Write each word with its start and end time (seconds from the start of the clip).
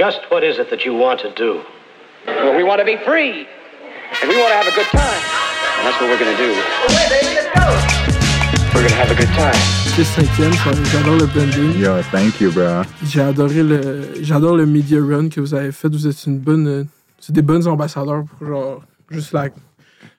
Just 0.00 0.30
what 0.30 0.42
is 0.42 0.58
it 0.58 0.70
that 0.70 0.86
you 0.86 0.94
want 0.94 1.20
to 1.20 1.30
do? 1.34 1.60
Well, 2.26 2.56
we 2.56 2.64
want 2.64 2.78
to 2.78 2.86
be 2.86 2.96
free. 3.04 3.46
And 4.22 4.30
we 4.30 4.36
want 4.40 4.48
to 4.48 4.56
have 4.56 4.66
a 4.66 4.74
good 4.74 4.86
time. 4.86 5.22
And 5.76 5.84
that's 5.84 6.00
what 6.00 6.08
we're 6.08 6.18
going 6.18 6.34
to 6.34 6.40
do. 6.40 6.52
We're 8.72 8.80
going 8.80 8.96
to 8.96 9.00
have 9.02 9.10
a 9.10 9.14
good 9.14 9.28
time. 9.36 9.60
C'est 9.94 10.04
cinquième, 10.04 10.54
j'adore 10.90 11.16
le 11.16 11.26
blending. 11.26 11.78
Yo, 11.78 12.00
thank 12.10 12.40
you, 12.40 12.50
bro. 12.50 12.80
J'ai 13.04 13.20
adoré 13.20 13.62
le, 13.62 14.14
j'adore 14.22 14.56
le 14.56 14.64
media 14.64 14.98
run 15.02 15.28
que 15.28 15.38
vous 15.38 15.52
avez 15.52 15.70
fait. 15.70 15.88
Vous 15.88 16.06
êtes 16.06 16.24
une 16.24 16.38
bonne, 16.38 16.66
euh, 16.66 16.84
c'est 17.18 17.34
des 17.34 17.42
bonnes 17.42 17.68
ambassadeurs 17.68 18.24
pour 18.38 18.48
genre 18.48 18.82
juste 19.10 19.34
like 19.34 19.52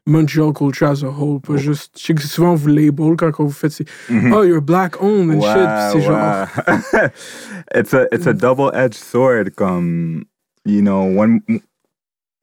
Montreal 0.07 0.51
culture 0.51 0.85
as 0.85 1.03
a 1.03 1.11
whole, 1.11 1.39
pas 1.39 1.57
juste. 1.57 1.91
Je 1.95 2.07
sais 2.07 2.13
que 2.15 2.23
souvent 2.23 2.55
vous 2.55 2.69
label 2.69 3.15
quand, 3.15 3.31
vous 3.43 3.51
faites 3.51 3.71
c'est 3.71 3.87
mm-hmm. 4.09 4.33
oh 4.33 4.43
you're 4.43 4.61
black 4.61 4.99
owned 5.01 5.31
and 5.31 5.41
shit. 5.41 5.69
C'est 5.91 6.01
genre 6.01 6.47
it's 7.75 7.93
a 7.93 8.07
it's 8.11 8.25
a 8.25 8.33
double 8.33 8.71
edged 8.73 8.95
sword. 8.95 9.55
Comme 9.55 10.25
you 10.65 10.81
know, 10.81 11.03
when 11.03 11.41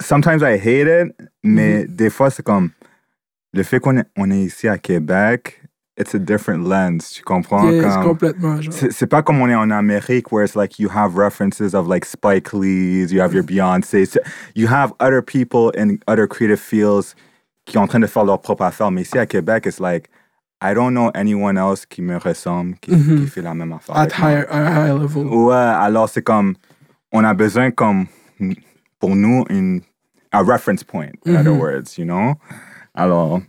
sometimes 0.01 0.43
I 0.45 0.57
hate 0.57 0.87
it, 0.87 1.13
mais 1.43 1.83
mm-hmm. 1.83 1.97
des 1.97 2.11
fois 2.11 2.31
c'est 2.31 2.45
comme 2.45 2.71
le 3.53 3.65
fait 3.65 3.81
qu'on 3.81 3.99
est, 3.99 4.07
on 4.17 4.31
est 4.31 4.41
ici 4.41 4.69
à 4.69 4.79
Québec. 4.79 5.61
It's 5.97 6.15
a 6.15 6.21
different 6.21 6.69
lens. 6.69 7.11
Tu 7.11 7.25
comprends? 7.25 7.69
yes, 7.73 7.93
Comme- 7.95 8.05
complètement 8.05 8.61
c'est 8.71 8.93
c'est 8.93 9.09
pas 9.09 9.23
comme 9.23 9.41
on 9.41 9.49
est 9.49 9.57
en 9.57 9.73
Amérique 9.73 10.31
where 10.31 10.45
it's 10.45 10.55
like 10.55 10.79
you 10.79 10.89
have 10.89 11.17
references 11.17 11.75
of 11.75 11.89
like 11.89 12.05
Spike 12.05 12.53
Lee's, 12.53 13.13
you 13.13 13.21
have 13.21 13.35
your 13.35 13.43
mm-hmm. 13.43 13.81
Beyoncé, 13.83 14.17
you 14.55 14.69
have 14.69 14.93
other 15.01 15.23
people 15.23 15.71
in 15.71 15.99
other 16.07 16.29
creative 16.29 16.61
fields 16.61 17.17
qui 17.69 17.75
sont 17.75 17.81
en 17.81 17.87
train 17.87 18.01
de 18.01 18.07
faire 18.07 18.25
leur 18.25 18.41
propre 18.41 18.63
affaire. 18.63 18.91
Mais 18.91 19.03
ici 19.03 19.19
à 19.19 19.27
Québec, 19.27 19.67
it's 19.67 19.79
like 19.79 20.09
I 20.63 20.75
don't 20.75 20.91
know 20.91 21.11
anyone 21.15 21.57
else 21.57 21.87
qui 21.87 22.03
me 22.03 22.17
ressemble, 22.17 22.75
qui, 22.81 22.91
qui 22.91 23.27
fait 23.27 23.43
la 23.43 23.55
même 23.55 23.73
affaire. 23.73 23.97
At 23.97 24.09
moi. 24.19 24.31
high, 24.31 25.01
level. 25.01 25.27
Ouais, 25.27 25.55
alors 25.55 26.09
c'est 26.09 26.23
comme 26.23 26.55
on 27.13 27.23
a 27.23 27.35
besoin 27.35 27.71
comme 27.71 28.07
pour 28.99 29.15
nous 29.15 29.45
une 29.51 29.83
a 30.33 30.43
reference 30.43 30.83
point, 30.83 31.11
in 31.25 31.37
other 31.37 31.55
words, 31.55 31.97
you 31.97 32.05
know? 32.05 32.35
Alors 32.95 33.41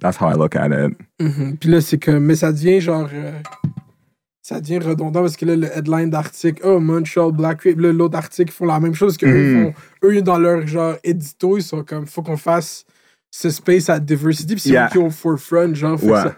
that's 0.00 0.16
how 0.16 0.28
I 0.28 0.34
look 0.34 0.56
at 0.56 0.70
it. 0.72 0.96
Mhm. 1.20 1.56
Puis 1.58 1.70
là, 1.70 1.80
c'est 1.80 1.98
que. 1.98 2.10
Mais 2.10 2.34
ça 2.34 2.52
devient 2.52 2.80
genre. 2.80 3.08
euh, 3.12 3.32
ça 4.42 4.60
devient 4.60 4.78
redondant 4.78 5.22
parce 5.22 5.36
que 5.36 5.44
là, 5.44 5.56
le 5.56 5.66
headline 5.76 6.08
d'article, 6.08 6.62
oh, 6.64 6.78
Montreal 6.78 7.32
Black 7.32 7.62
Rape, 7.62 7.78
là, 7.78 7.92
l'autre 7.92 8.16
article, 8.16 8.50
ils 8.50 8.54
font 8.54 8.66
la 8.66 8.78
même 8.80 8.94
chose 8.94 9.16
que 9.16 9.26
eux, 9.26 9.44
ils 9.44 9.64
font. 9.64 9.74
Eux, 10.04 10.22
dans 10.22 10.38
leur 10.38 10.66
genre 10.66 10.94
édito, 11.02 11.58
ils 11.58 11.62
sont 11.62 11.82
comme, 11.82 12.06
faut 12.06 12.22
qu'on 12.22 12.36
fasse 12.36 12.84
ce 13.36 13.50
space 13.50 13.90
at 13.90 14.00
diversity. 14.00 14.58
C'est 14.58 14.70
Yeah. 14.70 14.86
eux 14.86 14.90
qui 14.90 14.98
ont 14.98 15.10
forefront, 15.10 15.74
genre. 15.74 16.02
Ouais. 16.02 16.22
ça- 16.22 16.36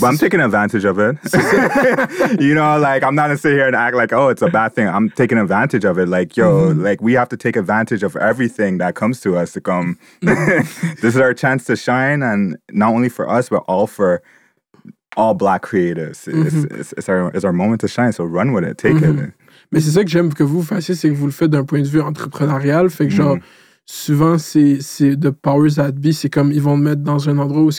But 0.00 0.06
I'm 0.06 0.16
taking 0.16 0.40
advantage 0.40 0.86
of 0.86 0.98
it. 0.98 1.18
you 2.40 2.54
know, 2.54 2.78
like 2.78 3.02
I'm 3.02 3.14
not 3.14 3.24
gonna 3.24 3.36
sit 3.36 3.52
here 3.52 3.66
and 3.66 3.76
act 3.76 3.94
like, 3.94 4.10
oh, 4.10 4.30
it's 4.30 4.40
a 4.40 4.48
bad 4.48 4.74
thing. 4.74 4.88
I'm 4.88 5.10
taking 5.10 5.36
advantage 5.36 5.84
of 5.84 5.98
it. 5.98 6.08
Like, 6.08 6.34
yo, 6.34 6.70
mm-hmm. 6.70 6.82
like 6.82 7.02
we 7.02 7.12
have 7.12 7.28
to 7.28 7.36
take 7.36 7.56
advantage 7.56 8.02
of 8.02 8.16
everything 8.16 8.78
that 8.78 8.94
comes 8.94 9.20
to 9.20 9.36
us 9.36 9.52
to 9.52 9.60
come. 9.60 9.98
Mm-hmm. 10.22 10.94
this 11.02 11.14
is 11.14 11.20
our 11.20 11.34
chance 11.34 11.66
to 11.66 11.76
shine, 11.76 12.22
and 12.22 12.56
not 12.70 12.94
only 12.94 13.10
for 13.10 13.28
us, 13.28 13.50
but 13.50 13.64
all 13.68 13.86
for 13.86 14.22
all 15.18 15.34
black 15.34 15.60
creatives. 15.60 16.26
It's, 16.26 16.54
mm-hmm. 16.54 16.80
it's, 16.80 16.94
it's 16.96 17.08
our 17.10 17.28
it's 17.34 17.44
our 17.44 17.52
moment 17.52 17.82
to 17.82 17.88
shine. 17.88 18.12
So 18.12 18.24
run 18.24 18.54
with 18.54 18.64
it, 18.64 18.78
take 18.78 18.96
it. 18.96 19.34
Mais 19.72 19.80
c'est 19.80 19.90
ça 19.90 20.04
que 20.04 20.10
j'aime 20.10 20.32
que 20.32 20.42
vous 20.42 20.62
fassiez, 20.62 20.94
c'est 20.94 21.10
que 21.10 21.14
vous 21.14 21.26
le 21.26 21.32
faites 21.32 21.50
d'un 21.50 21.64
point 21.64 21.80
de 21.80 21.88
vue 21.88 22.00
entrepreneurial. 22.00 22.88
Fait 22.88 23.08
que, 23.08 23.12
genre, 23.12 23.38
souvent, 23.86 24.38
c'est 24.38 25.16
de 25.16 25.30
powers 25.30 25.74
that 25.76 25.92
be. 25.92 26.12
C'est 26.12 26.30
comme, 26.30 26.52
ils 26.52 26.62
vont 26.62 26.76
te 26.78 26.82
mettre 26.82 27.02
dans 27.02 27.28
un 27.28 27.38
endroit 27.38 27.62
où 27.62 27.70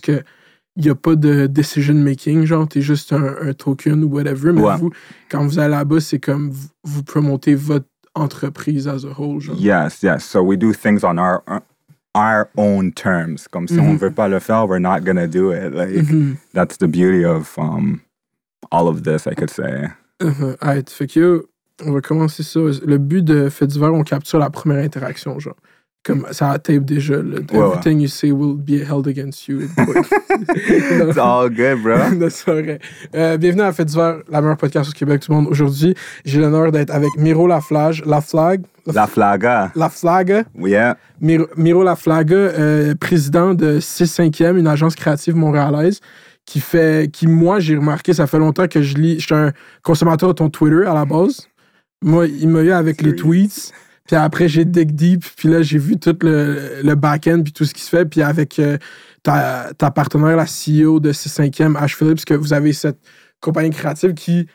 il 0.76 0.84
n'y 0.84 0.90
a 0.90 0.96
pas 0.96 1.16
de 1.16 1.48
decision 1.48 1.94
making. 1.94 2.46
Genre, 2.46 2.68
t'es 2.68 2.82
juste 2.82 3.14
un, 3.14 3.36
un 3.42 3.54
token 3.54 4.04
ou 4.04 4.08
whatever. 4.10 4.52
Mais 4.54 4.62
Ouais. 4.62 4.78
vous, 4.78 4.92
quand 5.30 5.46
vous 5.46 5.60
allez 5.60 5.72
là-bas, 5.72 6.00
c'est 6.00 6.20
comme 6.20 6.50
vous, 6.50 6.68
vous 6.84 7.04
promotez 7.04 7.56
votre 7.56 7.86
entreprise 8.16 8.88
as 8.88 9.06
a 9.06 9.14
whole. 9.20 9.40
Genre. 9.40 9.56
Yes, 9.60 10.02
yes. 10.04 10.24
So 10.24 10.42
we 10.44 10.58
do 10.58 10.74
things 10.74 11.04
on 11.04 11.18
our 11.18 11.44
our 12.16 12.48
own 12.58 12.92
terms. 12.92 13.48
Comme 13.52 13.68
si 13.68 13.80
on 13.80 13.96
veut 13.96 14.12
pas 14.12 14.28
le 14.28 14.40
faire, 14.40 14.68
we're 14.68 14.80
not 14.80 15.02
gonna 15.04 15.28
do 15.28 15.52
it. 15.52 15.74
Like 15.74 16.06
that's 16.54 16.78
the 16.78 16.88
beauty 16.88 17.24
of 17.26 17.56
um 17.58 18.02
all 18.72 18.88
of 18.88 19.04
this, 19.04 19.26
I 19.28 19.34
could 19.36 19.50
say. 19.50 19.88
Uh-huh. 20.22 20.56
Alright, 20.62 20.90
fait 20.90 21.08
que, 21.08 21.46
on 21.84 21.92
va 21.92 22.02
commencer 22.02 22.44
ça. 22.44 22.60
Le 22.86 22.98
but 22.98 23.24
de 23.24 23.50
Fait 23.50 23.68
divers, 23.68 23.94
on 23.94 24.04
capture 24.04 24.40
la 24.40 24.50
première 24.50 24.84
interaction, 24.84 25.40
genre. 25.40 25.56
Comme 26.04 26.28
ça 26.32 26.52
a 26.52 26.60
tape 26.60 26.84
déjà. 26.84 27.16
là. 27.16 27.22
Ouais, 27.22 27.58
ouais. 27.58 27.66
Everything 27.68 28.02
you 28.02 28.08
say 28.10 28.32
will 28.32 28.58
be 28.58 28.82
held 28.86 29.08
against 29.08 29.48
you. 29.48 29.62
It's 29.62 31.18
all 31.18 31.50
good, 31.50 31.82
bro. 31.82 31.96
Non, 32.14 32.28
vrai. 32.46 32.80
Euh, 33.16 33.38
bienvenue 33.38 33.62
à 33.62 33.72
Fait 33.72 33.86
divers, 33.86 34.18
la 34.30 34.42
meilleure 34.42 34.58
podcast 34.58 34.90
au 34.90 34.94
Québec 34.94 35.22
du 35.22 35.32
monde. 35.32 35.48
Aujourd'hui, 35.50 35.96
j'ai 36.26 36.42
l'honneur 36.42 36.74
d'être 36.74 36.92
avec 36.94 37.10
Miro 37.18 37.48
Laflage, 37.48 38.04
La 38.06 38.20
Flag, 38.20 38.64
La 38.86 39.08
Flaga. 39.08 39.72
La 39.76 39.88
Flag, 39.88 40.44
Yeah. 40.60 40.98
Miro, 41.22 41.46
Miro 41.56 41.84
Laflaga, 41.84 42.36
euh, 42.36 42.96
président 42.96 43.54
de 43.54 43.80
6-5e, 43.80 44.58
une 44.58 44.68
agence 44.68 44.96
créative 44.96 45.38
montréalaise 45.38 46.02
qui 46.46 46.60
fait, 46.60 47.10
qui 47.14 47.28
moi, 47.28 47.62
j'ai 47.62 47.78
remarqué, 47.78 48.14
ça 48.14 48.28
fait 48.28 48.40
longtemps 48.40 48.68
que 48.68 48.82
je 48.82 48.96
lis, 48.96 49.20
je 49.22 49.26
suis 49.28 49.36
un 49.36 49.54
consommateur 49.84 50.28
de 50.28 50.34
ton 50.34 50.50
Twitter 50.50 50.86
à 50.86 50.94
la 50.94 51.06
base. 51.06 51.48
Moi, 52.02 52.28
il 52.28 52.50
m'a 52.50 52.62
eu 52.62 52.72
avec 52.72 53.02
les 53.02 53.16
tweets. 53.16 53.72
Puis 54.06 54.16
après, 54.16 54.48
j'ai 54.50 54.66
dig 54.66 54.94
deep. 54.94 55.24
Puis 55.38 55.50
là, 55.50 55.62
j'ai 55.62 55.78
vu 55.78 55.98
tout 55.98 56.18
le, 56.22 56.82
le 56.84 56.96
back-end 56.96 57.42
puis 57.44 57.54
tout 57.54 57.66
ce 57.66 57.74
qui 57.74 57.82
se 57.82 57.90
fait. 57.90 58.06
Puis 58.06 58.22
avec 58.22 58.60
euh, 58.60 58.78
ta, 59.24 59.72
ta 59.78 59.92
partenaire, 59.92 60.36
la 60.36 60.46
CEO 60.46 61.00
de 61.00 61.14
6-5e, 61.14 61.78
Ash 61.78 61.96
Phillips, 61.98 62.26
que 62.26 62.34
vous 62.34 62.54
avez 62.54 62.74
cette 62.74 63.00
compagnie 63.40 63.70
créative 63.70 64.14
qui, 64.14 64.48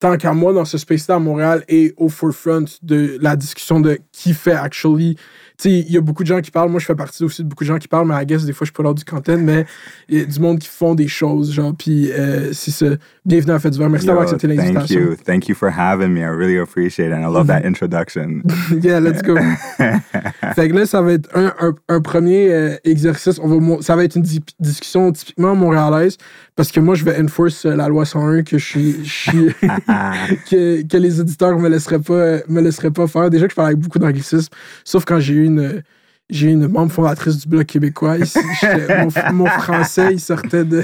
tant 0.00 0.16
qu'à 0.16 0.32
moi, 0.32 0.52
dans 0.52 0.64
ce 0.64 0.78
space-là 0.78 1.16
à 1.16 1.18
Montréal, 1.18 1.64
est 1.68 1.94
au 1.96 2.08
forefront 2.08 2.64
de 2.82 3.16
la 3.20 3.36
discussion 3.36 3.80
de 3.80 3.98
qui 4.12 4.34
fait 4.34 4.52
actually. 4.52 5.16
Il 5.64 5.90
y 5.90 5.96
a 5.96 6.00
beaucoup 6.00 6.24
de 6.24 6.28
gens 6.28 6.40
qui 6.40 6.50
parlent. 6.50 6.68
Moi, 6.70 6.80
je 6.80 6.84
fais 6.86 6.94
partie 6.96 7.22
aussi 7.22 7.42
de 7.44 7.48
beaucoup 7.48 7.62
de 7.64 7.68
gens 7.68 7.78
qui 7.78 7.86
parlent, 7.88 8.08
mais 8.08 8.20
I 8.22 8.26
guess, 8.26 8.44
des 8.44 8.52
fois, 8.52 8.64
je 8.66 8.72
suis 8.74 8.82
pas 8.82 8.92
du 8.92 9.04
content, 9.04 9.38
mais 9.38 9.64
il 10.08 10.18
y 10.18 10.20
a 10.20 10.24
du 10.24 10.40
monde 10.40 10.58
qui 10.58 10.68
font 10.68 10.94
des 10.96 11.06
choses, 11.08 11.52
genre. 11.52 11.72
Puis 11.78 12.10
euh, 12.12 12.52
c'est 12.52 12.72
ça. 12.72 12.86
Bienvenue 13.24 13.52
à 13.52 13.58
Fait 13.60 13.70
du 13.70 13.78
Verre. 13.78 13.88
Merci 13.88 14.06
d'avoir 14.06 14.24
accepté 14.24 14.48
thank 14.48 14.56
l'invitation. 14.58 15.00
you. 15.00 15.16
Thank 15.24 15.48
you 15.48 15.54
for 15.54 15.70
having 15.70 16.08
me. 16.08 16.20
I 16.20 16.24
really 16.24 16.58
appreciate 16.58 17.06
it. 17.08 17.12
And 17.14 17.22
I 17.22 17.32
love 17.32 17.46
that 17.46 17.64
introduction. 17.64 18.42
yeah, 18.82 18.98
let's 19.00 19.22
go. 19.22 19.36
fait 20.54 20.68
que 20.68 20.74
là, 20.74 20.86
ça 20.86 21.00
va 21.00 21.12
être 21.12 21.28
un, 21.34 21.52
un, 21.60 21.74
un 21.88 22.00
premier 22.00 22.52
euh, 22.52 22.76
exercice. 22.84 23.38
On 23.42 23.48
va, 23.48 23.82
ça 23.82 23.94
va 23.96 24.04
être 24.04 24.16
une 24.16 24.22
di- 24.22 24.42
discussion 24.60 25.12
typiquement 25.12 25.54
montréalaise 25.54 26.16
parce 26.56 26.70
que 26.70 26.80
moi, 26.80 26.94
je 26.94 27.04
vais 27.04 27.20
enforce 27.20 27.64
euh, 27.64 27.74
la 27.74 27.88
loi 27.88 28.04
101 28.04 28.42
que 28.42 28.58
je 28.58 28.64
suis. 28.64 29.04
je 29.04 29.10
suis- 29.12 29.54
que, 30.50 30.82
que 30.82 30.96
les 30.96 31.20
éditeurs 31.20 31.58
me 31.58 31.68
laisseraient 31.68 31.98
pas, 32.00 32.38
me 32.48 32.60
laisseraient 32.60 32.90
pas 32.90 33.06
faire. 33.06 33.30
Déjà 33.30 33.46
que 33.46 33.50
je 33.52 33.56
parle 33.56 33.68
avec 33.68 33.78
beaucoup 33.78 33.98
d'anglicisme, 33.98 34.50
sauf 34.84 35.04
quand 35.04 35.20
j'ai 35.20 35.34
eu 35.34 35.43
une. 35.46 35.82
J'ai 36.30 36.50
une 36.50 36.68
membre 36.68 36.90
fondatrice 36.90 37.36
du 37.36 37.48
Bloc 37.48 37.66
québécois. 37.66 38.16
Ici, 38.16 38.38
mon, 38.62 39.34
mon 39.34 39.46
français, 39.46 40.14
il 40.14 40.20
sortait 40.20 40.64
de 40.64 40.82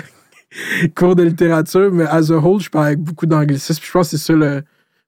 cours 0.94 1.16
de 1.16 1.22
littérature, 1.22 1.90
mais 1.90 2.04
as 2.04 2.30
a 2.30 2.36
whole, 2.36 2.60
je 2.60 2.68
parle 2.68 2.88
avec 2.88 2.98
beaucoup 2.98 3.26
d'anglicisme. 3.26 3.82
Je 3.82 3.90
pense 3.90 4.10
que 4.10 4.18
c'est 4.18 4.24
ça 4.24 4.34
le 4.34 4.62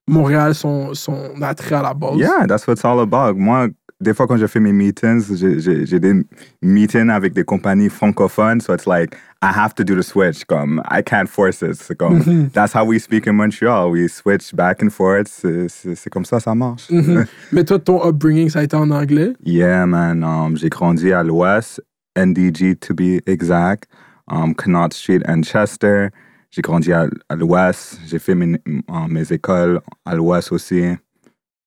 Montréal, 0.07 0.53
son, 0.53 0.93
son 0.93 1.41
attrait 1.41 1.75
à 1.75 1.81
la 1.81 1.93
base. 1.93 2.17
Yeah, 2.17 2.45
that's 2.47 2.67
what 2.67 2.73
it's 2.73 2.83
all 2.83 2.99
about. 2.99 3.35
Moi, 3.35 3.69
des 4.01 4.13
fois, 4.13 4.27
quand 4.27 4.37
je 4.37 4.47
fais 4.47 4.59
mes 4.59 4.73
meetings, 4.73 5.23
j'ai 5.33 5.99
des 5.99 6.25
meetings 6.61 7.09
avec 7.09 7.33
des 7.33 7.43
compagnies 7.43 7.89
francophones. 7.89 8.59
So 8.59 8.73
it's 8.73 8.85
like, 8.85 9.15
I 9.43 9.51
have 9.51 9.75
to 9.75 9.83
do 9.83 9.93
the 9.95 10.03
switch. 10.03 10.47
Comme, 10.47 10.81
I 10.89 11.01
can't 11.01 11.27
force 11.27 11.61
it. 11.61 11.75
C'est 11.75 11.97
comme, 11.97 12.49
that's 12.53 12.71
how 12.73 12.85
we 12.85 12.97
speak 12.99 13.27
in 13.27 13.33
Montreal. 13.35 13.91
We 13.91 14.07
switch 14.07 14.55
back 14.55 14.81
and 14.81 14.89
forth. 14.89 15.27
C'est 15.27 15.67
c'est- 15.69 15.95
c'est 15.95 16.09
comme 16.09 16.23
ça, 16.25 16.39
ça 16.39 16.55
marche. 16.55 16.89
Mhm. 16.89 17.25
Mais 17.51 17.65
toi, 17.65 17.77
ton 17.79 17.99
upbringing, 18.07 18.49
ça 18.49 18.59
a 18.59 18.63
été 18.63 18.75
en 18.77 18.89
anglais. 18.89 19.33
Yeah, 19.43 19.85
man. 19.85 20.23
Um, 20.23 20.55
j'ai 20.55 20.69
grandi 20.69 21.11
à 21.11 21.23
l'ouest, 21.23 21.81
NDG 22.15 22.75
to 22.79 22.93
be 22.93 23.19
exact, 23.27 23.89
um, 24.31 24.55
Connaught 24.55 24.93
Street 24.93 25.21
and 25.27 25.43
Chester. 25.43 26.09
J'ai 26.51 26.61
grandi 26.61 26.93
à, 26.93 27.07
à 27.29 27.35
l'ouest. 27.35 27.99
J'ai 28.05 28.19
fait 28.19 28.35
mes, 28.35 28.57
um, 28.87 29.07
mes 29.11 29.31
écoles 29.33 29.81
à 30.05 30.15
l'ouest 30.15 30.51
aussi. 30.53 30.83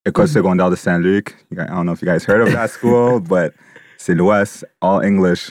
École 0.06 0.28
secondaire 0.28 0.70
de 0.70 0.76
Saint-Luc. 0.76 1.34
I 1.52 1.56
don't 1.66 1.84
know 1.84 1.92
if 1.92 2.00
you 2.00 2.06
guys 2.06 2.24
heard 2.26 2.40
of 2.40 2.52
that 2.54 2.68
school, 2.68 3.18
but 3.28 3.52
c'est 3.98 4.14
l'ouest, 4.14 4.64
all 4.80 5.02
English. 5.04 5.50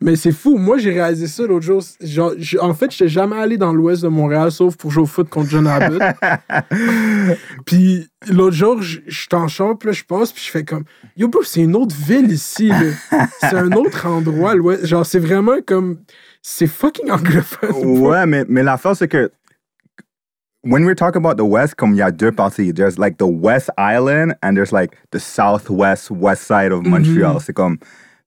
Mais 0.00 0.14
c'est 0.14 0.32
fou. 0.32 0.58
Moi, 0.58 0.78
j'ai 0.78 0.92
réalisé 0.92 1.26
ça 1.26 1.44
l'autre 1.44 1.66
jour. 1.66 1.82
Genre, 2.00 2.32
en 2.60 2.74
fait, 2.74 2.90
je 2.92 3.04
n'étais 3.04 3.08
jamais 3.08 3.36
allé 3.36 3.56
dans 3.56 3.72
l'ouest 3.72 4.02
de 4.02 4.08
Montréal, 4.08 4.52
sauf 4.52 4.76
pour 4.76 4.92
jouer 4.92 5.02
au 5.02 5.06
foot 5.06 5.28
contre 5.28 5.50
John 5.50 5.66
Abbott. 5.66 6.00
puis 7.66 8.08
l'autre 8.30 8.54
jour, 8.54 8.80
je 8.80 9.00
suis 9.08 9.28
en 9.32 9.48
chambre, 9.48 9.78
là, 9.84 9.92
je 9.92 10.04
passe, 10.04 10.32
puis 10.32 10.42
je 10.44 10.50
fais 10.50 10.64
comme 10.64 10.84
Yo, 11.16 11.28
bro, 11.28 11.42
c'est 11.42 11.62
une 11.62 11.74
autre 11.74 11.96
ville 11.96 12.30
ici. 12.30 12.70
c'est 13.40 13.56
un 13.56 13.72
autre 13.72 14.06
endroit, 14.06 14.54
l'ouest. 14.54 14.86
Genre, 14.86 15.04
c'est 15.04 15.18
vraiment 15.18 15.56
comme. 15.66 15.98
C'est 16.42 16.68
fucking 16.68 17.10
anglophone. 17.10 18.00
ouais, 18.00 18.24
mais, 18.26 18.44
mais 18.48 18.62
l'affaire, 18.62 18.94
c'est 18.94 19.08
que 19.08 19.30
when 20.62 20.84
we're 20.84 20.94
talking 20.94 21.18
about 21.18 21.36
the 21.36 21.44
West, 21.44 21.74
comme 21.76 21.94
il 21.94 21.98
y 21.98 22.02
a 22.02 22.10
deux 22.10 22.32
parties, 22.32 22.72
there's 22.72 22.98
like 22.98 23.18
the 23.18 23.26
West 23.26 23.70
Island 23.76 24.36
and 24.42 24.54
there's 24.54 24.72
like 24.72 24.96
the 25.10 25.18
Southwest, 25.18 26.10
West 26.10 26.44
side 26.44 26.72
of 26.72 26.86
Montreal. 26.86 27.40
C'est 27.40 27.52
comme, 27.52 27.78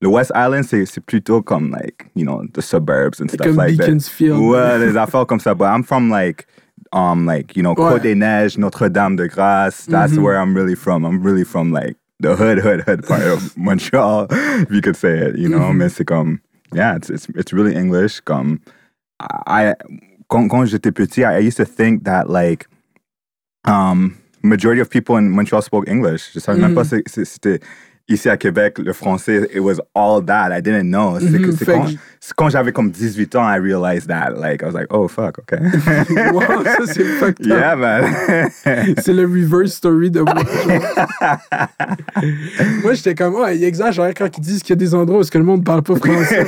le 0.02 0.10
West 0.10 0.32
Island, 0.36 0.64
c'est 0.66 0.86
c'est 0.86 1.02
plutôt 1.02 1.42
comme 1.42 1.72
like, 1.72 2.08
you 2.16 2.26
know, 2.26 2.44
the 2.54 2.62
suburbs 2.62 3.22
and 3.22 3.30
stuff 3.30 3.48
comme 3.48 3.56
like 3.56 3.78
that. 3.78 3.86
Beaconsfield. 3.86 4.40
Ouais, 4.40 4.80
les 4.80 4.98
affaires 4.98 5.26
comme 5.28 5.40
ça. 5.40 5.54
But 5.56 5.66
I'm 5.66 5.84
from 5.84 6.10
like 6.10 6.48
um, 6.92 7.26
like 7.26 7.56
you 7.56 7.62
know, 7.64 7.74
Ouais. 7.76 7.94
Côte 7.94 8.02
des 8.02 8.16
Neiges, 8.16 8.58
Notre 8.58 8.90
Dame 8.90 9.16
de 9.16 9.28
Grâce. 9.28 9.86
That's 9.86 10.18
where 10.18 10.38
I'm 10.38 10.56
really 10.56 10.76
from. 10.76 11.06
I'm 11.06 11.22
really 11.22 11.44
from 11.44 11.72
like 11.72 11.98
the 12.20 12.36
hood, 12.36 12.60
hood, 12.60 12.82
hood 12.82 13.08
part 13.08 13.22
of 13.24 13.56
Montreal, 13.58 14.28
if 14.32 14.72
you 14.72 14.82
could 14.82 14.96
say 14.96 15.18
it. 15.20 15.38
You 15.38 15.50
know, 15.50 15.72
mais 15.72 15.90
c'est 15.90 16.06
comme, 16.06 16.40
yeah, 16.74 16.96
it's 16.96 17.10
it's 17.10 17.28
it's 17.36 17.54
really 17.54 17.76
English. 17.76 18.22
Comme, 18.22 18.60
I 19.20 19.76
quand, 20.30 20.50
quand 20.50 20.66
j'étais 20.66 20.92
petit, 20.92 21.24
I 21.24 21.40
used 21.40 21.58
to 21.58 21.66
think 21.66 22.06
that 22.06 22.30
like, 22.30 22.68
um, 23.66 24.18
majority 24.44 24.82
of 24.82 24.90
people 24.90 25.16
in 25.18 25.30
Montreal 25.30 25.62
spoke 25.62 25.88
English. 25.88 26.32
Je 26.34 26.40
savais 26.40 26.60
même 26.60 26.74
pas 26.74 26.84
si 26.86 27.02
c'était 27.06 27.60
ici 28.14 28.30
à 28.30 28.38
Québec 28.38 28.78
le 28.80 28.94
français. 28.94 29.50
It 29.54 29.60
was 29.62 29.76
all 29.96 30.24
that. 30.26 30.50
I 30.58 30.62
didn't 30.62 30.90
know. 30.90 31.18
C'est 31.20 31.30
Mhm, 31.40 31.54
fait 31.54 31.80
quand, 32.36 32.50
j'avais 32.50 32.72
comme 32.72 32.92
18 32.92 33.36
ans, 33.36 33.50
I 33.50 33.58
realized 33.60 34.08
that. 34.08 34.32
Like, 34.38 34.62
I 34.62 34.66
was 34.66 34.74
like, 34.74 34.88
oh 34.92 35.08
fuck, 35.08 35.40
okay. 35.40 35.58
Wow, 36.32 36.64
ça, 36.64 36.86
c'est 36.86 37.04
fucked 37.20 37.42
up. 37.42 37.48
yeah, 37.48 37.76
man. 37.76 38.04
C'est 39.02 39.14
le 39.14 39.24
reverse 39.24 39.72
story 39.74 40.12
de 40.12 40.22
moi. 40.22 40.36
moi, 42.84 42.94
j'étais 42.94 43.16
comme, 43.16 43.36
ouais, 43.36 43.58
il 43.58 43.64
exagère 43.64 44.14
quand 44.16 44.28
ils 44.38 44.42
disent 44.42 44.62
qu'il 44.62 44.72
y 44.72 44.74
a 44.74 44.76
des 44.78 44.94
endroits 44.94 45.20
où 45.20 45.22
est-ce 45.22 45.32
que 45.32 45.38
le 45.38 45.44
monde 45.44 45.64
parle 45.64 45.82
pas 45.84 45.96
français. 45.96 46.46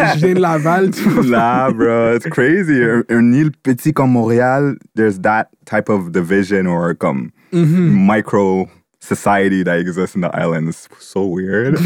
Je 0.00 0.18
viens 0.24 0.34
de 0.34 0.40
Laval, 0.40 0.90
tu 0.90 1.08
vois. 1.08 1.24
nah, 1.24 1.70
bro, 1.70 2.14
it's 2.16 2.26
crazy. 2.30 2.82
Un, 2.82 3.02
un 3.10 3.32
île 3.32 3.50
petit 3.62 3.92
comme 3.92 4.12
Montréal, 4.12 4.76
there's 4.96 5.20
that 5.20 5.48
type 5.66 5.88
of 5.88 6.10
division 6.10 6.66
or 6.66 6.94
comme 6.96 7.30
Mm-hmm. 7.52 8.06
micro 8.12 8.66
society 9.04 9.62
that 9.64 9.78
exists 9.78 10.16
in 10.16 10.20
the 10.22 10.30
island. 10.34 10.68
It's 10.68 10.88
so 10.98 11.24
weird. 11.26 11.78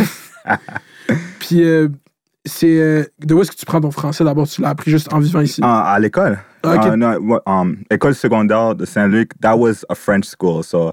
Puis, 1.41 1.63
euh, 1.65 1.89
c'est. 2.45 2.79
euh, 2.81 3.05
de 3.21 3.35
où 3.35 3.41
est-ce 3.43 3.51
que 3.51 3.57
tu 3.57 3.67
prends 3.67 3.81
ton 3.81 3.91
français? 3.91 4.25
D'abord? 4.25 4.47
Tu 4.49 4.61
l'as 4.63 4.71
appris 4.71 4.91
juste 4.91 5.13
en 5.13 5.19
vivant 5.19 5.41
ici? 5.41 5.61
Uh, 5.61 5.65
à 5.65 5.99
l'école. 6.01 6.39
Ok. 6.65 6.87
Uh, 6.93 6.97
no, 6.97 7.19
what, 7.21 7.43
um, 7.47 7.79
école 7.91 8.15
secondaire 8.15 8.75
de 8.75 8.85
Saint-Luc, 8.85 9.31
that 9.41 9.57
was 9.57 9.85
a 9.89 9.95
French 9.95 10.25
school. 10.25 10.63
So, 10.65 10.93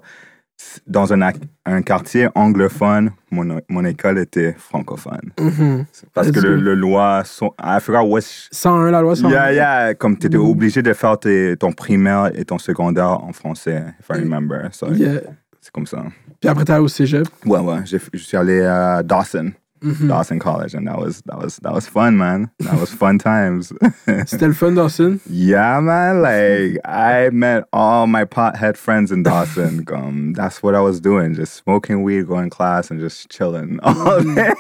s- 0.60 0.80
dans 0.88 1.12
un, 1.12 1.22
ac- 1.22 1.42
un 1.66 1.82
quartier 1.82 2.28
anglophone, 2.36 3.12
mon, 3.32 3.60
mon 3.68 3.84
école 3.86 4.20
était 4.20 4.54
francophone. 4.58 5.32
Mhm. 5.40 5.86
Parce 6.14 6.30
que 6.32 6.36
Let's 6.40 6.44
le, 6.46 6.56
go. 6.58 6.62
le 6.62 6.76
loi, 6.76 7.24
so, 7.26 7.54
I 7.60 7.80
forgot 7.82 8.04
what 8.08 8.22
101, 8.52 8.92
la 8.92 9.02
loi 9.02 9.16
101. 9.16 9.32
Yeah, 9.32 9.52
yeah. 9.54 9.94
Comme 9.96 10.18
tu 10.18 10.28
étais 10.28 10.38
Mhm. 10.38 10.46
obligé 10.50 10.82
de 10.84 10.94
faire 10.94 11.18
tes- 11.20 11.58
ton 11.58 11.72
primaire 11.74 12.30
et 12.36 12.46
ton 12.46 12.60
secondaire 12.60 13.22
en 13.24 13.34
français, 13.34 13.84
if 14.00 14.08
I 14.10 14.20
remember. 14.20 14.70
So, 14.72 14.92
Yeah. 14.94 15.22
C'est 15.66 15.72
comme 15.74 15.88
ça. 15.88 16.04
Puis 16.40 16.48
après, 16.48 16.64
t'es 16.64 16.74
allé 16.74 16.84
au 16.84 16.88
cégep? 16.88 17.28
Ouais, 17.44 17.58
ouais. 17.60 17.80
Je 17.86 17.98
suis 18.20 18.38
allé 18.38 18.62
à 18.62 19.02
Dawson, 19.02 19.52
Mhm. 19.84 20.08
Dawson 20.08 20.38
College, 20.38 20.76
and 20.76 20.86
that 20.86 20.98
was 21.00 21.22
that 21.26 21.38
was 21.38 21.58
that 21.64 21.74
was 21.74 21.82
fun, 21.88 22.12
man. 22.12 22.50
That 22.60 22.80
was 22.80 22.92
fun 22.94 23.18
times. 23.18 23.74
C'était 24.28 24.46
le 24.48 24.54
fun, 24.54 24.74
Dawson? 24.74 25.18
yeah, 25.30 25.80
man. 25.82 26.22
Like 26.22 26.80
I 26.86 27.30
met 27.32 27.64
all 27.74 28.06
my 28.06 28.26
pothead 28.26 28.78
friends 28.78 29.12
in 29.12 29.24
Dawson. 29.24 29.84
um, 29.94 30.34
that's 30.34 30.62
what 30.62 30.76
I 30.76 30.82
was 30.82 31.00
doing, 31.02 31.34
just 31.34 31.56
smoking 31.56 32.04
weed, 32.04 32.28
going 32.28 32.50
to 32.52 32.56
class, 32.56 32.92
and 32.92 33.00
just 33.00 33.30
chilling 33.32 33.80
all 33.82 34.22
day. 34.22 34.54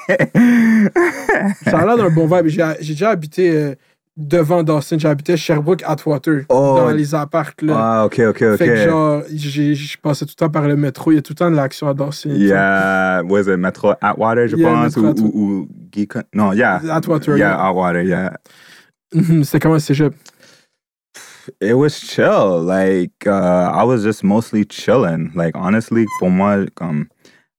Ça 1.66 1.80
a 1.80 1.86
l'air 1.86 1.98
d'un 1.98 2.10
bon 2.10 2.26
vibe. 2.28 2.48
J'ai 2.48 2.64
j'ai 2.82 2.94
déjà 2.94 3.12
habité 3.12 3.52
euh, 3.52 3.76
devant 4.18 4.64
Dawson. 4.64 4.98
Habité 5.04 5.38
Sherbrooke, 5.38 5.84
Atwater. 5.86 6.44
Oh. 6.50 6.76
Dans 6.78 6.92
les 6.92 7.14
apparts, 7.16 7.52
là. 7.62 7.74
ah, 7.78 8.06
ok, 8.06 8.20
ok, 8.30 8.42
ok. 8.42 8.58
Fait 8.58 8.68
que 8.68 8.76
genre, 8.78 9.24
j'ai- 9.34 9.76
je 9.76 9.98
passais 9.98 10.26
tout 10.26 10.32
le 10.38 10.46
temps 10.46 10.50
par 10.50 10.68
le 10.68 10.76
métro. 10.76 11.12
Il 11.12 11.16
y 11.16 11.18
a 11.18 11.22
tout 11.22 11.34
le 11.34 11.38
temps 11.38 11.52
de 11.52 11.56
l'action 11.56 11.88
à 11.90 11.94
Dawson. 11.94 12.30
Yeah, 12.30 13.22
was 13.24 13.42
it 13.48 13.58
Metro 13.58 13.94
Atwater, 14.02 14.48
je 14.48 14.56
Yeah, 14.58 14.70
pense, 14.72 14.96
ou, 14.98 15.06
ou, 15.08 15.32
ou 15.34 15.68
Geek- 15.92 16.24
Non, 16.34 16.54
yeah. 16.54 16.82
Atwater, 16.92 17.38
Yeah, 17.38 17.50
yeah. 17.50 17.68
Atwater, 17.68 18.04
yeah. 18.04 18.34
Mhm. 19.14 19.44
C'était 19.44 19.60
comme 19.60 19.74
un 19.74 19.80
cégep? 19.80 20.14
It 21.62 21.74
was 21.74 21.90
chill. 21.92 22.64
Like, 22.66 23.28
uh, 23.28 23.70
I 23.72 23.84
was 23.86 24.02
just 24.04 24.24
mostly 24.24 24.66
chilling. 24.68 25.32
Like, 25.36 25.56
honestly, 25.56 26.06
pour 26.20 26.32
moi, 26.32 26.66
um, 26.82 27.08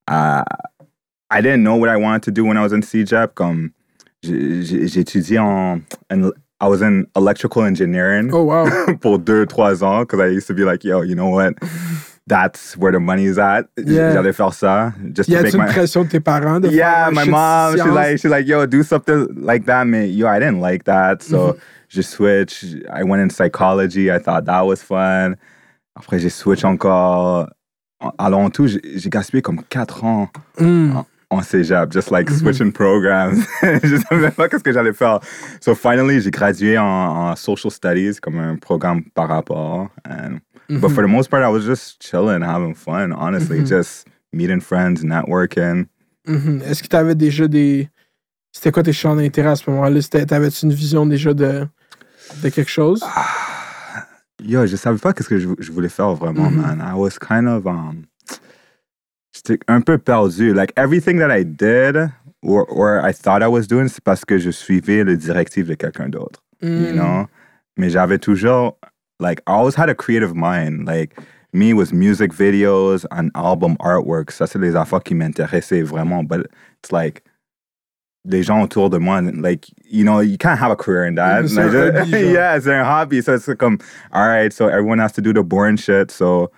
uh, 0.09 0.43
I 1.31 1.41
didn't 1.41 1.63
know 1.63 1.75
what 1.77 1.89
I 1.89 1.95
wanted 1.95 2.23
to 2.23 2.31
do 2.31 2.43
when 2.45 2.57
I 2.57 2.61
was 2.61 2.73
in 2.73 2.81
CJEP. 2.81 3.31
Étudié 4.23 5.39
en, 5.39 5.79
en- 6.11 6.31
I 6.59 6.67
was 6.67 6.81
in 6.81 7.05
electrical 7.15 7.63
engineering 7.63 8.31
Oh, 8.33 8.43
wow. 8.43 8.65
pour 9.01 9.19
deux, 9.19 9.45
trois 9.45 9.83
ans 9.83 10.01
because 10.01 10.19
I 10.19 10.27
used 10.27 10.47
to 10.47 10.53
be 10.53 10.63
like, 10.63 10.83
yo, 10.83 11.01
you 11.01 11.13
know 11.15 11.29
what? 11.29 11.53
That's 12.25 12.75
where 12.75 12.91
the 12.91 12.99
money 12.99 13.25
is 13.25 13.37
at. 13.37 13.67
Yeah. 13.77 14.11
J'allais 14.13 14.33
faire 14.33 14.51
ça 14.53 14.93
just 15.13 15.29
Y 15.29 15.37
to 15.37 15.43
make 15.43 15.53
my... 15.55 15.67
pression 15.71 16.03
de 16.03 16.09
tes 16.09 16.19
parents 16.19 16.59
de 16.59 16.69
Yeah, 16.69 17.09
my 17.13 17.23
mom, 17.25 17.73
she's 17.77 17.85
like, 17.85 18.17
she's 18.19 18.31
like, 18.31 18.47
yo, 18.47 18.65
do 18.65 18.83
something 18.83 19.27
like 19.39 19.65
that, 19.67 19.85
man. 19.87 20.09
Yo, 20.09 20.27
I 20.27 20.39
didn't 20.39 20.59
like 20.59 20.83
that. 20.85 21.21
So 21.21 21.57
j'ai 21.89 22.01
switch. 22.01 22.65
I 22.91 23.03
went 23.03 23.21
in 23.21 23.29
psychology. 23.29 24.11
I 24.11 24.19
thought 24.19 24.45
that 24.45 24.61
was 24.65 24.81
fun. 24.83 25.37
Après, 25.97 26.19
j'ai 26.19 26.29
switch 26.29 26.65
encore. 26.65 27.47
Alors, 28.19 28.41
en 28.41 28.49
tout, 28.49 28.67
j'ai 28.67 28.81
j'ai 28.97 29.09
gaspillé 29.09 29.41
comme 29.41 29.61
quatre 29.69 30.03
ans 30.03 30.27
Mm. 30.59 31.03
En 31.29 31.41
cégep, 31.41 31.91
just 31.91 32.09
like 32.09 32.29
switching 32.29 32.71
programs. 32.71 33.43
je 33.61 33.97
savais 33.97 34.21
même 34.21 34.31
pas 34.31 34.47
qu'est-ce 34.47 34.63
que 34.63 34.71
j'allais 34.71 34.93
faire. 34.93 35.19
So 35.59 35.75
finally, 35.75 36.21
j'ai 36.21 36.31
gradué 36.31 36.77
en, 36.77 36.85
en 36.85 37.35
social 37.35 37.71
studies 37.71 38.19
comme 38.21 38.39
un 38.39 38.55
programme 38.55 39.03
par 39.13 39.27
rapport. 39.27 39.89
And, 40.09 40.39
But 40.69 40.91
for 40.91 41.01
the 41.01 41.07
most 41.07 41.29
part, 41.29 41.43
I 41.43 41.49
was 41.49 41.61
just 41.65 42.01
chilling, 42.01 42.41
having 42.41 42.73
fun, 42.75 43.13
honestly. 43.13 43.63
Just 43.65 44.05
meeting 44.33 44.59
friends, 44.59 45.03
networking. 45.03 45.87
Est-ce 46.27 46.83
que 46.83 46.89
tu 46.89 46.95
avais 46.95 47.15
déjà 47.15 47.47
des. 47.47 47.89
C'était 48.51 48.71
quoi 48.71 48.83
tes 48.83 48.91
champs 48.91 49.15
d'intérêt 49.15 49.51
à 49.51 49.55
ce 49.55 49.69
moment-là? 49.69 50.01
T'avais-tu 50.01 50.65
une 50.65 50.73
vision 50.73 51.05
déjà 51.05 51.33
de, 51.33 51.65
de 52.43 52.49
quelque 52.49 52.69
chose? 52.69 53.01
Yo, 54.43 54.65
je 54.65 54.75
savais 54.75 54.97
pas 54.97 55.13
qu'est-ce 55.13 55.29
que 55.29 55.39
je, 55.39 55.47
je 55.57 55.71
voulais 55.71 55.89
faire 55.89 56.13
vraiment, 56.13 56.51
man. 56.51 56.79
I 56.85 56.93
was 56.95 57.17
kind 57.17 57.47
of 57.47 57.65
um, 57.65 58.03
j'étais 59.37 59.59
un 59.67 59.81
peu 59.81 59.97
perdu. 59.97 60.53
Like 60.53 60.73
everything 60.77 61.17
that 61.19 61.31
I 61.31 61.43
did 61.43 61.95
or 62.43 62.65
or 62.69 62.99
I 63.03 63.11
thought 63.13 63.41
I 63.41 63.47
was 63.47 63.67
doing, 63.67 63.87
c'est 63.87 64.03
parce 64.03 64.23
que 64.25 64.37
je 64.37 64.51
suivais 64.51 65.03
les 65.03 65.17
directives 65.17 65.67
de 65.67 65.75
quelqu'un 65.75 66.09
d'autre, 66.09 66.41
you 66.61 66.69
Mm. 66.91 66.95
know. 66.95 67.25
Mais 67.77 67.89
j'avais 67.89 68.17
toujours 68.19 68.77
like 69.19 69.41
I 69.47 69.51
always 69.53 69.75
had 69.75 69.89
a 69.89 69.95
creative 69.95 70.33
mind. 70.35 70.85
Like 70.87 71.15
me 71.53 71.73
was 71.73 71.91
music 71.93 72.33
videos 72.33 73.05
and 73.11 73.29
album 73.35 73.75
artwork. 73.79 74.31
Ça 74.31 74.47
c'est 74.47 74.59
les 74.59 74.75
affaires 74.75 75.01
qui 75.03 75.15
m'intéressaient 75.15 75.81
vraiment. 75.83 76.23
But 76.23 76.47
it's 76.83 76.91
like 76.91 77.23
les 78.29 78.43
gens 78.43 78.61
autour 78.61 78.89
de 78.89 78.97
moi, 78.97 79.21
like, 79.21 79.67
you 79.89 80.03
know, 80.03 80.19
you 80.19 80.37
can't 80.37 80.59
have 80.59 80.69
a 80.69 80.75
career 80.75 81.05
in 81.05 81.15
that. 81.15 81.45
Un 81.45 81.55
Like, 81.55 81.95
hobby, 81.95 82.11
yeah, 82.33 82.57
it's 82.57 82.67
a 82.67 82.83
hobby. 82.83 83.21
So 83.21 83.35
it's 83.35 83.47
comme, 83.57 83.77
all 84.11 84.27
right, 84.27 84.51
so 84.51 84.67
everyone 84.67 84.99
has 84.99 85.13
to 85.13 85.21
do 85.21 85.31
the 85.31 85.43
boring 85.43 85.77
shit. 85.77 86.11
So, 86.11 86.51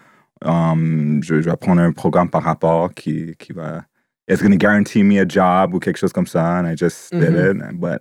um, 0.46 1.20
je, 1.24 1.42
je 1.42 1.50
vais 1.50 1.58
prendre 1.58 1.82
un 1.82 1.92
programme 1.92 2.30
par 2.30 2.44
rapport 2.44 2.94
qui, 2.94 3.36
qui 3.38 3.54
va, 3.54 3.84
it's 4.30 4.42
going 4.42 4.52
to 4.52 4.58
guarantee 4.58 5.04
me 5.04 5.20
a 5.20 5.26
job 5.28 5.74
ou 5.74 5.80
quelque 5.80 5.98
chose 5.98 6.14
comme 6.14 6.28
ça? 6.28 6.60
And 6.60 6.66
I 6.68 6.76
just 6.78 7.12
did 7.14 7.32
Mhm. 7.32 7.62
it. 7.72 7.80
But 7.80 8.00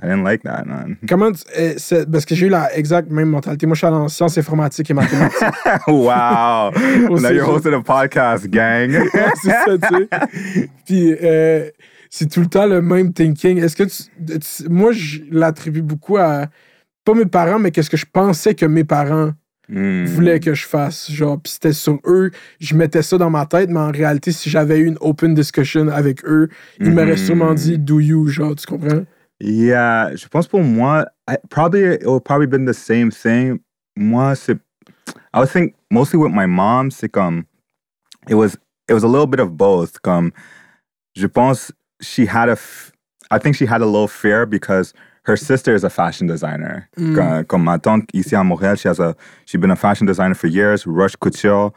I 0.00 0.06
didn't 0.06 0.22
like 0.24 0.42
that, 0.44 0.64
man. 0.66 0.96
Comment 1.08 1.32
tu- 1.32 1.42
c'est- 1.76 2.08
parce 2.10 2.24
que 2.24 2.34
j'ai 2.36 2.46
eu 2.46 2.50
la 2.50 2.72
exacte 2.76 3.10
même 3.10 3.30
mentalité. 3.30 3.66
Moi, 3.66 3.74
je 3.74 3.78
suis 3.78 3.86
allé 3.86 3.96
en 3.96 4.08
sciences 4.08 4.38
informatiques 4.38 4.90
et 4.90 4.94
mathématiques. 4.94 5.40
wow. 5.88 6.70
Now 7.20 7.30
you're 7.32 7.48
hosting 7.48 7.74
a 7.74 7.82
podcast, 7.82 8.46
gang. 8.48 8.90
Ouais, 9.14 9.32
c'est 9.42 9.50
ça, 9.50 9.64
tu 9.76 10.08
sais. 10.54 10.70
Puis, 10.86 11.16
euh, 11.22 11.68
c'est 12.10 12.30
tout 12.30 12.40
le 12.40 12.46
temps 12.46 12.66
le 12.66 12.80
même 12.80 13.12
thinking. 13.12 13.58
Est-ce 13.58 13.74
que 13.76 13.82
tu, 13.84 14.38
tu- 14.38 14.68
Moi, 14.68 14.92
je 14.92 15.18
l'attribue 15.30 15.82
beaucoup 15.82 16.16
à. 16.16 16.46
Pas 17.04 17.14
mes 17.14 17.26
parents, 17.26 17.58
mais 17.58 17.70
qu'est-ce 17.70 17.90
que 17.90 17.96
je 17.96 18.06
pensais 18.10 18.54
que 18.54 18.66
mes 18.66 18.84
parents 18.84 19.32
Mm. 19.68 20.04
voulaient 20.06 20.40
que 20.40 20.54
je 20.54 20.66
fasse. 20.66 21.10
Genre, 21.10 21.38
puis 21.40 21.52
c'était 21.52 21.72
sur 21.74 21.98
eux. 22.06 22.30
Je 22.58 22.74
mettais 22.74 23.02
ça 23.02 23.18
dans 23.18 23.28
ma 23.30 23.44
tête, 23.46 23.68
mais 23.68 23.80
en 23.80 23.90
réalité, 23.90 24.32
si 24.32 24.48
j'avais 24.48 24.78
eu 24.78 24.86
une 24.86 24.96
open 25.00 25.34
discussion 25.34 25.88
avec 25.88 26.24
eux, 26.24 26.48
ils 26.80 26.90
m'auraient 26.90 27.10
Mhm. 27.12 27.16
sûrement 27.16 27.54
dit 27.54 27.78
do 27.78 28.00
you, 28.00 28.28
genre, 28.28 28.54
tu 28.56 28.66
comprends? 28.66 29.04
Yeah, 29.40 30.16
je 30.16 30.26
pense 30.26 30.48
pour 30.48 30.62
moi, 30.62 31.06
I, 31.28 31.36
probably 31.50 31.82
it 31.94 32.04
would 32.06 32.24
probably 32.24 32.46
been 32.46 32.64
the 32.66 32.72
same 32.74 33.10
thing. 33.10 33.60
Moi, 33.96 34.34
c'est, 34.34 34.58
I 35.34 35.38
would 35.40 35.50
think 35.50 35.74
mostly 35.90 36.18
with 36.18 36.32
my 36.32 36.46
mom, 36.46 36.90
c'est 36.90 37.08
comme, 37.10 37.44
it 38.28 38.34
was, 38.34 38.56
it 38.88 38.94
was 38.94 39.04
a 39.04 39.08
little 39.08 39.26
bit 39.28 39.38
of 39.40 39.50
both. 39.56 40.00
Comme, 40.02 40.32
je 41.14 41.26
pense 41.26 41.70
she 42.00 42.26
had 42.26 42.48
a, 42.48 42.56
I 43.30 43.38
think 43.38 43.54
she 43.54 43.66
had 43.66 43.82
a 43.82 43.86
little 43.86 44.08
fear 44.08 44.46
because 44.46 44.92
her 45.28 45.36
sister 45.36 45.74
is 45.74 45.84
a 45.84 45.90
fashion 45.90 46.26
designer. 46.26 46.88
Mm. 46.96 47.14
Comme, 47.14 47.44
comme 47.44 47.64
ma 47.64 47.76
tante 47.76 48.06
ici 48.14 48.34
à 48.34 48.42
Montréal, 48.42 48.78
she 48.78 48.88
has 48.88 48.98
a, 48.98 49.14
she's 49.44 49.60
been 49.60 49.70
a 49.70 49.76
fashion 49.76 50.06
designer 50.06 50.34
for 50.34 50.46
years. 50.46 50.86
Rush 50.86 51.14
Couture. 51.16 51.72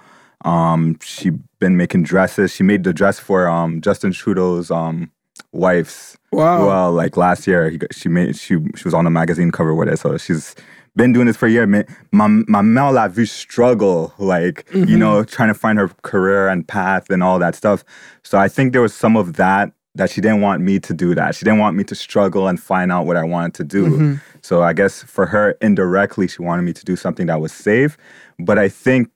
Um, 0.46 0.98
she 1.03 1.31
been 1.60 1.75
making 1.77 2.03
dresses. 2.03 2.51
She 2.55 2.63
made 2.63 2.84
the 2.84 2.93
dress 2.93 3.20
for 3.20 3.48
um 3.48 3.81
Justin 3.81 4.12
Trudeau's 4.12 4.72
um 4.72 5.12
wife's 5.51 6.17
Wow. 6.31 6.65
well, 6.65 6.91
like 6.93 7.17
last 7.17 7.46
year, 7.46 7.70
he 7.70 7.77
she 7.91 8.08
made 8.08 8.38
she 8.38 8.55
she 8.75 8.86
was 8.86 8.93
on 8.93 9.05
a 9.05 9.10
magazine 9.10 9.51
cover 9.51 9.75
with 9.75 9.89
it. 9.89 10.00
So 10.00 10.17
she's 10.17 10.55
been 10.96 11.12
doing 11.13 11.27
this 11.27 11.36
for 11.36 11.48
a 11.48 11.51
year. 11.51 11.67
Ma, 12.12 12.27
ma 12.29 12.89
l'a 12.89 13.10
vu 13.10 13.25
struggle, 13.25 14.13
like 14.17 14.65
you 14.74 14.98
know, 14.98 15.24
trying 15.25 15.50
to 15.50 15.53
find 15.53 15.77
her 15.77 15.89
career 16.03 16.48
and 16.48 16.65
path 16.67 17.10
and 17.10 17.22
all 17.22 17.38
that 17.39 17.55
stuff. 17.55 17.84
So 18.24 18.38
I 18.38 18.48
think 18.48 18.72
there 18.72 18.81
was 18.81 18.93
some 18.93 19.17
of 19.17 19.34
that 19.34 19.74
that 19.95 20.10
she 20.10 20.21
didn't 20.21 20.41
want 20.41 20.62
me 20.62 20.79
to 20.79 20.93
do 20.93 21.13
that. 21.15 21.36
She 21.36 21.43
didn't 21.45 21.60
want 21.60 21.75
me 21.75 21.83
to 21.86 21.95
struggle 21.95 22.48
and 22.48 22.57
find 22.60 22.91
out 22.91 23.05
what 23.05 23.17
I 23.17 23.24
wanted 23.24 23.53
to 23.55 23.63
do. 23.65 24.17
So 24.41 24.62
I 24.63 24.74
guess 24.74 25.03
for 25.03 25.25
her, 25.25 25.57
indirectly, 25.62 26.27
she 26.27 26.41
wanted 26.41 26.62
me 26.63 26.74
to 26.74 26.86
do 26.86 26.95
something 26.95 27.27
that 27.27 27.41
was 27.41 27.51
safe. 27.51 27.98
But 28.39 28.57
I 28.57 28.69
think, 28.69 29.10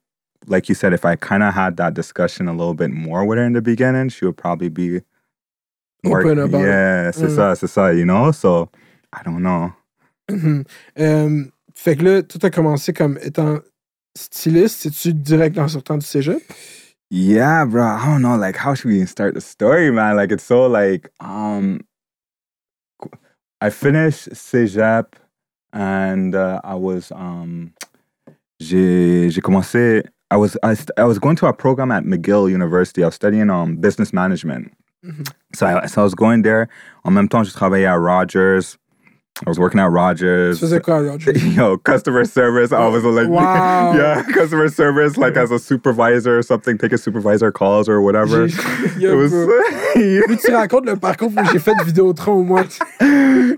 like 0.48 0.68
you 0.70 0.76
said, 0.76 0.92
if 0.94 1.06
I 1.06 1.16
kind 1.16 1.44
of 1.44 1.54
had 1.54 1.78
that 1.78 1.94
discussion 1.94 2.48
a 2.48 2.52
little 2.54 2.74
bit 2.74 2.92
more 2.92 3.26
with 3.26 3.38
her 3.38 3.46
in 3.46 3.54
the 3.54 3.62
beginning, 3.62 4.10
she 4.10 4.26
would 4.26 4.38
probably 4.38 4.70
be 4.70 5.02
more. 6.04 6.20
Open 6.22 6.40
about 6.40 6.62
it. 6.62 6.66
yeah, 6.68 7.12
c'est 7.12 7.28
Mm. 7.30 7.36
ça, 7.36 7.56
c'est 7.56 7.68
ça, 7.68 7.94
you 7.98 8.06
know? 8.06 8.32
So 8.32 8.70
I 9.14 9.24
don't 9.24 9.42
know. 9.42 9.72
Mhm. 10.30 10.66
Euh, 11.00 11.46
fait 11.74 11.96
que 11.96 12.04
là, 12.04 12.22
tout 12.24 12.40
a 12.44 12.50
commencé 12.50 12.92
comme 12.94 13.18
étant 13.24 13.60
styliste. 14.16 14.82
C'est-tu 14.82 15.14
direct 15.14 15.58
en 15.58 15.68
sortant 15.70 15.98
du 15.98 16.06
cégep? 16.06 16.42
Yeah, 17.10 17.66
bro. 17.66 17.84
I 17.86 18.06
don't 18.06 18.22
know. 18.22 18.36
Like, 18.36 18.56
how 18.56 18.74
should 18.74 18.90
we 18.90 18.96
even 18.96 19.08
start 19.08 19.36
the 19.36 19.42
story, 19.42 19.92
man? 19.92 20.16
Like, 20.16 20.32
it's 20.32 20.44
so 20.44 20.66
like, 20.68 21.10
um, 21.20 21.82
I 23.62 23.70
finished 23.70 24.30
Cégep, 24.30 25.14
and 25.72 26.36
uh, 26.36 26.62
I 26.64 26.76
was 26.76 27.12
um, 27.12 27.74
j'ai 28.60 29.30
j'ai 29.30 29.42
commencé. 29.42 30.04
I 30.32 30.38
was 30.38 30.58
I, 30.64 30.74
st- 30.74 30.92
I 30.98 31.04
was 31.06 31.20
going 31.20 31.36
to 31.38 31.48
a 31.48 31.54
program 31.54 31.92
at 31.92 32.04
McGill 32.04 32.50
University. 32.52 33.04
I 33.04 33.08
was 33.08 33.16
studying 33.16 33.50
um 33.50 33.78
business 33.78 34.12
management. 34.12 34.74
Mhm. 35.06 35.32
So 35.54 35.68
I 35.68 35.86
so 35.86 36.02
I 36.02 36.04
was 36.04 36.16
going 36.16 36.42
there. 36.42 36.68
En 37.06 37.12
même 37.12 37.30
temps, 37.30 37.44
je 37.44 37.52
travaillais 37.54 37.86
à 37.88 37.96
Rogers. 37.98 38.78
I 39.46 39.50
was 39.50 39.60
working 39.60 39.82
at 39.82 39.92
Rogers. 39.92 40.62
Faisais 40.62 40.82
quoi, 40.82 41.02
Yo, 41.56 41.78
customer 41.78 42.24
service. 42.24 42.72
I 42.72 42.88
was 42.88 43.04
like, 43.04 43.28
Wow. 43.28 43.94
yeah, 43.98 44.24
customer 44.24 44.70
service, 44.70 45.18
like 45.18 45.36
as 45.36 45.52
a 45.52 45.60
supervisor 45.60 46.38
or 46.38 46.42
something, 46.42 46.78
taking 46.78 46.98
supervisor 46.98 47.52
calls 47.52 47.90
or 47.90 48.02
whatever. 48.02 48.46
It 48.98 49.14
was, 49.14 49.32
bro. 49.32 49.62
Plus 50.26 50.42
tu 50.42 50.52
racontes 50.54 50.86
le 50.86 50.96
parcours 50.96 51.32
où 51.36 51.52
j'ai 51.52 51.60
fait 51.60 51.74
de 51.76 51.84
Vidéotron 51.84 52.34
au 52.40 52.44
moins. 52.44 52.80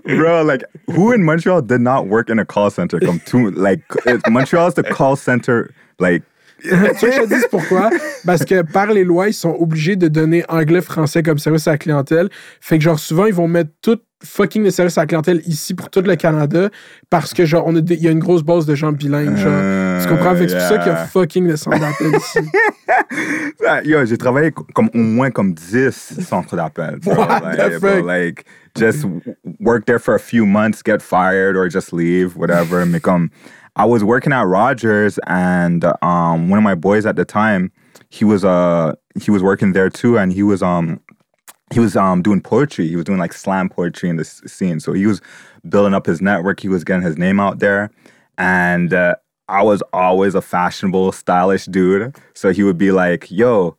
bro, 0.04 0.42
like 0.42 0.64
who 0.88 1.12
in 1.12 1.22
Montreal 1.22 1.62
did 1.62 1.80
not 1.80 2.08
work 2.08 2.28
in 2.28 2.40
a 2.40 2.44
call 2.44 2.70
center? 2.70 2.98
Come 2.98 3.20
to 3.26 3.50
like 3.52 3.82
Montreal 4.28 4.66
is 4.66 4.74
the 4.74 4.82
call 4.82 5.14
center. 5.14 5.72
Like, 6.00 6.22
Tu 6.62 6.68
veux 6.74 6.88
que 6.88 7.12
je 7.12 7.20
te 7.22 7.28
dise 7.28 7.46
pourquoi? 7.50 7.90
Parce 8.26 8.44
que 8.44 8.62
par 8.62 8.88
les 8.92 9.04
lois, 9.04 9.28
ils 9.28 9.34
sont 9.34 9.54
obligés 9.58 9.96
de 9.96 10.08
donner 10.08 10.44
anglais-français 10.48 11.22
comme 11.22 11.38
service 11.38 11.68
à 11.68 11.72
la 11.72 11.78
clientèle. 11.78 12.28
Fait 12.60 12.78
que 12.78 12.84
genre 12.84 12.98
souvent, 12.98 13.26
ils 13.26 13.34
vont 13.34 13.48
mettre 13.48 13.70
tout 13.82 13.98
fucking 14.24 14.64
le 14.64 14.70
service 14.70 14.98
à 14.98 15.02
la 15.02 15.06
clientèle 15.06 15.40
ici 15.46 15.74
pour 15.74 15.90
tout 15.90 16.00
le 16.00 16.16
Canada 16.16 16.70
parce 17.08 17.32
que 17.32 17.44
genre 17.44 17.62
on 17.68 17.76
a 17.76 17.80
des- 17.80 17.94
il 17.94 18.02
y 18.02 18.08
a 18.08 18.10
une 18.10 18.18
grosse 18.18 18.42
base 18.42 18.66
de 18.66 18.74
gens 18.74 18.90
bilingues. 18.90 19.36
Genre. 19.36 20.02
tu 20.02 20.08
comprends? 20.08 20.34
Fait 20.34 20.46
que 20.46 20.50
c'est 20.50 20.58
pour 20.58 20.66
ça 20.66 20.78
qu'il 20.78 20.88
y 20.88 20.94
a 20.94 21.06
fucking 21.06 21.46
le 21.46 21.56
centre 21.56 21.78
d'appel 21.78 22.16
ici. 22.16 22.38
Ah, 23.66 23.80
Yo, 23.84 24.04
j'ai 24.04 24.16
travaillé 24.18 24.50
co- 24.50 24.66
comme 24.74 24.88
au 24.94 24.98
moins 24.98 25.30
comme 25.30 25.52
10 25.54 25.90
centres 26.26 26.56
d'appel. 26.56 26.98
What 27.06 27.40
like, 28.04 28.44
the 28.74 28.80
just 28.80 29.04
work 29.60 29.84
there 29.86 29.98
for 29.98 30.14
a 30.14 30.18
few 30.18 30.46
months, 30.46 30.80
get 30.84 30.98
fired, 31.00 31.56
or 31.56 31.68
just 31.70 31.92
leave, 31.92 32.36
whatever. 32.36 32.84
Mais 32.86 33.00
comme, 33.00 33.28
I 33.78 33.84
was 33.84 34.02
working 34.02 34.32
at 34.32 34.42
Rogers, 34.42 35.20
and 35.28 35.84
um, 36.02 36.48
one 36.48 36.58
of 36.58 36.64
my 36.64 36.74
boys 36.74 37.06
at 37.06 37.14
the 37.14 37.24
time, 37.24 37.70
he 38.10 38.24
was 38.24 38.44
uh 38.44 38.94
he 39.22 39.30
was 39.30 39.42
working 39.42 39.72
there 39.72 39.88
too, 39.88 40.18
and 40.18 40.32
he 40.32 40.42
was 40.42 40.62
um 40.64 41.00
he 41.72 41.78
was 41.78 41.96
um 41.96 42.20
doing 42.20 42.40
poetry. 42.40 42.88
He 42.88 42.96
was 42.96 43.04
doing 43.04 43.20
like 43.20 43.32
slam 43.32 43.68
poetry 43.68 44.08
in 44.08 44.16
the 44.16 44.24
scene. 44.24 44.80
So 44.80 44.92
he 44.94 45.06
was 45.06 45.20
building 45.68 45.94
up 45.94 46.06
his 46.06 46.20
network. 46.20 46.58
He 46.58 46.68
was 46.68 46.82
getting 46.82 47.04
his 47.04 47.16
name 47.16 47.38
out 47.38 47.60
there, 47.60 47.90
and 48.36 48.92
uh, 48.92 49.14
I 49.48 49.62
was 49.62 49.80
always 49.92 50.34
a 50.34 50.42
fashionable, 50.42 51.12
stylish 51.12 51.66
dude. 51.66 52.16
So 52.34 52.52
he 52.52 52.64
would 52.64 52.78
be 52.78 52.90
like, 52.90 53.30
"Yo, 53.30 53.76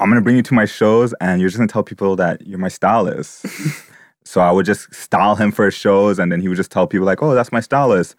I'm 0.00 0.08
gonna 0.08 0.20
bring 0.20 0.36
you 0.36 0.42
to 0.42 0.54
my 0.54 0.64
shows, 0.64 1.14
and 1.20 1.40
you're 1.40 1.48
just 1.48 1.58
gonna 1.58 1.68
tell 1.68 1.84
people 1.84 2.16
that 2.16 2.44
you're 2.44 2.58
my 2.58 2.68
stylist." 2.68 3.46
so 4.24 4.40
I 4.40 4.50
would 4.50 4.66
just 4.66 4.92
style 4.92 5.36
him 5.36 5.52
for 5.52 5.66
his 5.66 5.74
shows, 5.74 6.18
and 6.18 6.32
then 6.32 6.40
he 6.40 6.48
would 6.48 6.56
just 6.56 6.72
tell 6.72 6.88
people 6.88 7.06
like, 7.06 7.22
"Oh, 7.22 7.36
that's 7.36 7.52
my 7.52 7.60
stylist." 7.60 8.16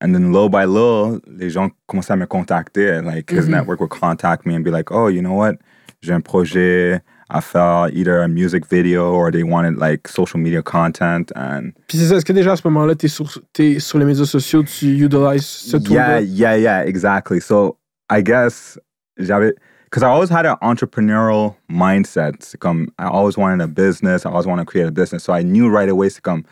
And 0.00 0.12
then 0.12 0.30
little 0.32 0.50
by 0.50 0.66
little, 0.66 1.20
les 1.26 1.48
gens 1.50 1.70
commençaient 1.88 2.12
à 2.12 2.16
me 2.16 2.26
contacter. 2.26 3.00
Like 3.02 3.30
his 3.30 3.46
Mhm. 3.48 3.50
network 3.52 3.80
would 3.80 3.90
contact 3.90 4.44
me 4.46 4.54
and 4.54 4.60
be 4.62 4.70
like, 4.70 4.90
"Oh, 4.92 5.08
you 5.08 5.22
know 5.22 5.32
what? 5.34 5.56
J'ai 6.02 6.12
un 6.12 6.20
projet 6.20 7.00
à 7.30 7.40
faire, 7.40 7.88
either 7.92 8.20
a 8.20 8.28
music 8.28 8.66
video 8.70 9.10
or 9.14 9.30
they 9.32 9.42
wanted 9.42 9.78
like 9.78 10.06
social 10.06 10.38
media 10.38 10.60
content." 10.62 11.32
And 11.34 11.72
Puis 11.88 11.96
c'est 11.98 12.08
ça, 12.08 12.16
est-ce 12.16 12.26
que 12.26 12.34
déjà 12.34 12.52
à 12.52 12.56
ce 12.56 12.62
moment-là, 12.68 12.94
t'es 12.94 13.08
sur, 13.08 13.40
t'es 13.54 13.78
sur 13.78 13.98
les 13.98 14.04
médias 14.04 14.26
sociaux, 14.26 14.62
tu 14.62 14.86
utilises 15.02 15.42
ce 15.46 15.76
yeah, 15.78 15.80
tool-là? 15.80 16.20
yeah, 16.20 16.56
yeah, 16.58 16.84
exactly. 16.86 17.40
So 17.40 17.78
I 18.10 18.22
guess 18.22 18.78
j'avais 19.18 19.54
because 19.84 20.02
I 20.02 20.08
always 20.10 20.28
had 20.30 20.44
an 20.44 20.58
entrepreneurial 20.60 21.54
mindset. 21.70 22.34
C'est 22.42 22.58
comme 22.60 22.88
I 22.98 23.04
always 23.06 23.38
wanted 23.38 23.62
a 23.62 23.66
business. 23.66 24.26
I 24.26 24.28
always 24.28 24.46
wanted 24.46 24.66
to 24.66 24.70
create 24.70 24.86
a 24.86 24.90
business. 24.92 25.24
So 25.24 25.32
I 25.32 25.42
knew 25.42 25.70
right 25.70 25.88
away. 25.88 26.10
C'est 26.10 26.20
comme 26.22 26.42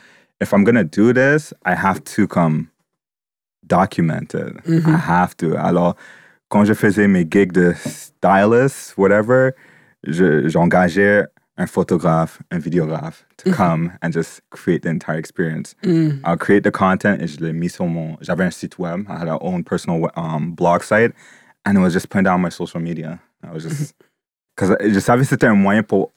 if 0.40 0.52
I'm 0.54 0.64
gonna 0.64 0.82
do 0.84 1.12
this, 1.12 1.52
I 1.66 1.74
have 1.74 2.02
to 2.16 2.26
come 2.26 2.68
document 3.66 4.34
it. 4.34 4.56
I 4.66 4.96
have 4.96 5.36
to. 5.38 5.56
Alors 5.56 5.96
quand 6.50 6.64
je 6.64 6.74
faisais 6.74 7.08
mes 7.08 7.24
gigs 7.28 7.52
de 7.52 7.74
stylist, 7.86 8.94
whatever, 8.96 9.52
je- 10.06 10.48
j'engageais 10.48 11.24
un 11.56 11.66
photographe, 11.66 12.40
un 12.50 12.58
vidéographe 12.58 13.24
to 13.38 13.52
come 13.52 13.92
and 14.02 14.10
just 14.12 14.42
create 14.50 14.82
the 14.82 14.88
entire 14.88 15.16
experience. 15.18 15.74
Mm. 15.84 16.20
I'll 16.24 16.36
create 16.36 16.64
the 16.64 16.70
content 16.72 17.16
et 17.20 17.26
je 17.28 17.38
l'ai 17.40 17.52
mis 17.52 17.68
sur 17.70 17.86
mon. 17.86 18.16
J'avais 18.20 18.44
un 18.44 18.50
site 18.50 18.78
web. 18.78 19.06
I 19.08 19.18
had 19.20 19.28
our 19.28 19.38
own 19.42 19.62
personal 19.62 20.10
um, 20.16 20.52
blog 20.54 20.82
site, 20.82 21.12
and 21.64 21.76
it 21.76 21.80
was 21.80 21.92
just 21.92 22.08
putting 22.08 22.24
down 22.24 22.40
my 22.40 22.50
social 22.50 22.80
media. 22.80 23.20
I 23.44 23.52
was 23.52 23.62
just 23.62 23.94
because 24.56 24.76
je 24.80 24.98
savais 25.00 25.22
que 25.22 25.28
c'était 25.28 25.46
un 25.46 25.54
moyen 25.54 25.82
pour 25.84 26.12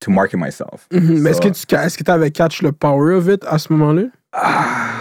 to 0.00 0.10
market 0.10 0.36
myself. 0.38 0.86
Mhm. 0.92 1.20
Mais 1.20 1.30
est-ce 1.30 1.40
que 1.40 1.52
So- 1.52 1.66
tu 1.66 1.74
est-ce 1.74 1.98
que 1.98 2.08
avais 2.10 2.30
catch 2.30 2.62
le 2.62 2.70
power 2.72 3.14
of 3.14 3.28
it 3.28 3.44
à 3.44 3.58
ce 3.58 3.72
moment-là? 3.72 4.08
Ah, 4.32 5.00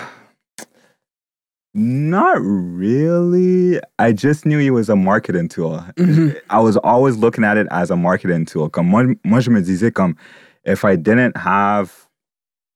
not 1.76 2.38
really. 2.42 3.80
I 4.00 4.14
just 4.14 4.46
knew 4.46 4.60
it 4.60 4.70
was 4.72 4.90
a 4.90 4.96
marketing 4.96 5.50
tool. 5.50 5.84
Mhm. 5.98 6.36
I 6.50 6.60
was 6.60 6.78
always 6.78 7.18
looking 7.18 7.44
at 7.44 7.58
it 7.58 7.68
as 7.70 7.92
a 7.92 7.98
marketing 7.98 8.46
tool. 8.46 8.70
Comme 8.70 8.88
moi, 8.88 9.04
moi, 9.26 9.42
je 9.42 9.52
me 9.52 9.62
disais 9.62 9.94
comme 9.94 10.16
if 10.64 10.86
I 10.86 10.96
didn't 10.96 11.36
have, 11.38 12.08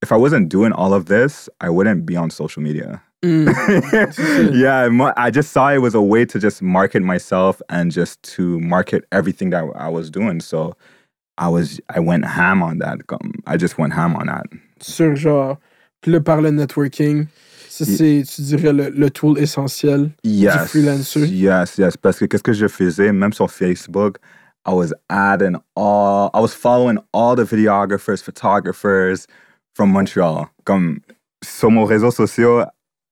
if 0.02 0.12
I 0.12 0.18
wasn't 0.18 0.50
doing 0.50 0.74
all 0.74 0.94
of 0.94 1.06
this, 1.06 1.50
I 1.62 1.70
wouldn't 1.70 2.06
be 2.06 2.18
on 2.18 2.30
social 2.30 2.62
media. 2.62 3.02
Mm. 3.24 4.54
yeah, 4.54 5.12
I 5.18 5.32
just 5.32 5.52
saw 5.52 5.70
it 5.70 5.80
was 5.80 5.96
a 5.96 6.02
way 6.02 6.26
to 6.26 6.38
just 6.40 6.62
market 6.62 7.02
myself 7.02 7.62
and 7.70 7.92
just 7.92 8.22
to 8.36 8.60
market 8.60 9.06
everything 9.12 9.50
that 9.52 9.64
I 9.76 9.90
was 9.90 10.10
doing. 10.10 10.40
So 10.42 10.76
I 11.38 11.48
was, 11.48 11.80
I 11.90 12.00
went 12.00 12.26
ham 12.26 12.62
on 12.62 12.80
that. 12.80 13.00
I 13.48 13.58
just 13.58 13.78
went 13.78 13.94
ham 13.94 14.16
on 14.16 14.28
that. 14.28 14.46
Sur 14.82 15.16
genre, 15.16 15.58
là, 16.06 16.24
par 16.24 16.42
le 16.42 16.52
networking, 16.52 17.28
ça 17.86 17.92
c'est, 17.98 18.24
tu 18.24 18.42
dirais, 18.42 18.74
le, 18.74 18.90
le 18.90 19.10
tool 19.10 19.38
essentiel. 19.40 20.12
Yes. 20.24 20.68
freelancer. 20.70 21.26
Yes, 21.28 21.78
yes. 21.78 21.98
Parce 21.98 22.18
que 22.20 22.26
qu'est-ce 22.26 22.44
que 22.44 22.54
je 22.54 22.68
faisais, 22.68 23.12
même 23.12 23.34
sur 23.34 23.50
Facebook, 23.52 24.18
I 24.66 24.74
was 24.74 24.94
adding 25.10 25.56
all, 25.76 26.30
I 26.34 26.40
was 26.42 26.50
following 26.54 26.98
all 27.14 27.36
the 27.36 27.46
videographers, 27.46 28.22
photographers 28.22 29.26
from 29.76 29.92
Montreal. 29.92 30.50
Comme 30.66 31.00
sur 31.44 31.72
mon 31.72 31.86
réseau 31.86 32.12
social, 32.12 32.66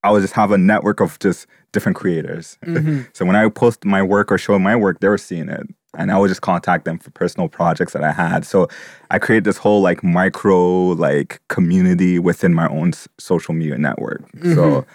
I 0.04 0.12
would 0.12 0.22
just 0.22 0.34
have 0.36 0.52
a 0.52 0.58
network 0.58 1.02
of 1.02 1.18
just 1.20 1.48
different 1.74 1.96
creators. 1.96 2.58
Mhm. 2.66 3.06
So 3.14 3.26
when 3.26 3.36
I 3.36 3.50
post 3.50 3.84
my 3.86 4.02
work 4.02 4.32
or 4.32 4.38
show 4.38 4.58
my 4.60 4.76
work, 4.76 5.00
they 5.00 5.08
were 5.10 5.18
seeing 5.18 5.50
it. 5.50 5.68
And 5.98 6.12
I 6.12 6.18
would 6.18 6.30
just 6.30 6.42
contact 6.42 6.86
them 6.86 7.00
for 7.00 7.10
personal 7.12 7.50
projects 7.50 7.94
that 7.94 8.04
I 8.04 8.12
had. 8.12 8.46
So 8.46 8.68
I 9.10 9.18
created 9.20 9.44
this 9.46 9.58
whole 9.58 9.82
like 9.82 10.04
micro 10.04 10.94
like 10.94 11.40
community 11.50 12.20
within 12.20 12.54
my 12.54 12.68
own 12.70 12.90
s- 12.94 13.08
social 13.18 13.54
media 13.56 13.78
network. 13.78 14.22
So 14.54 14.86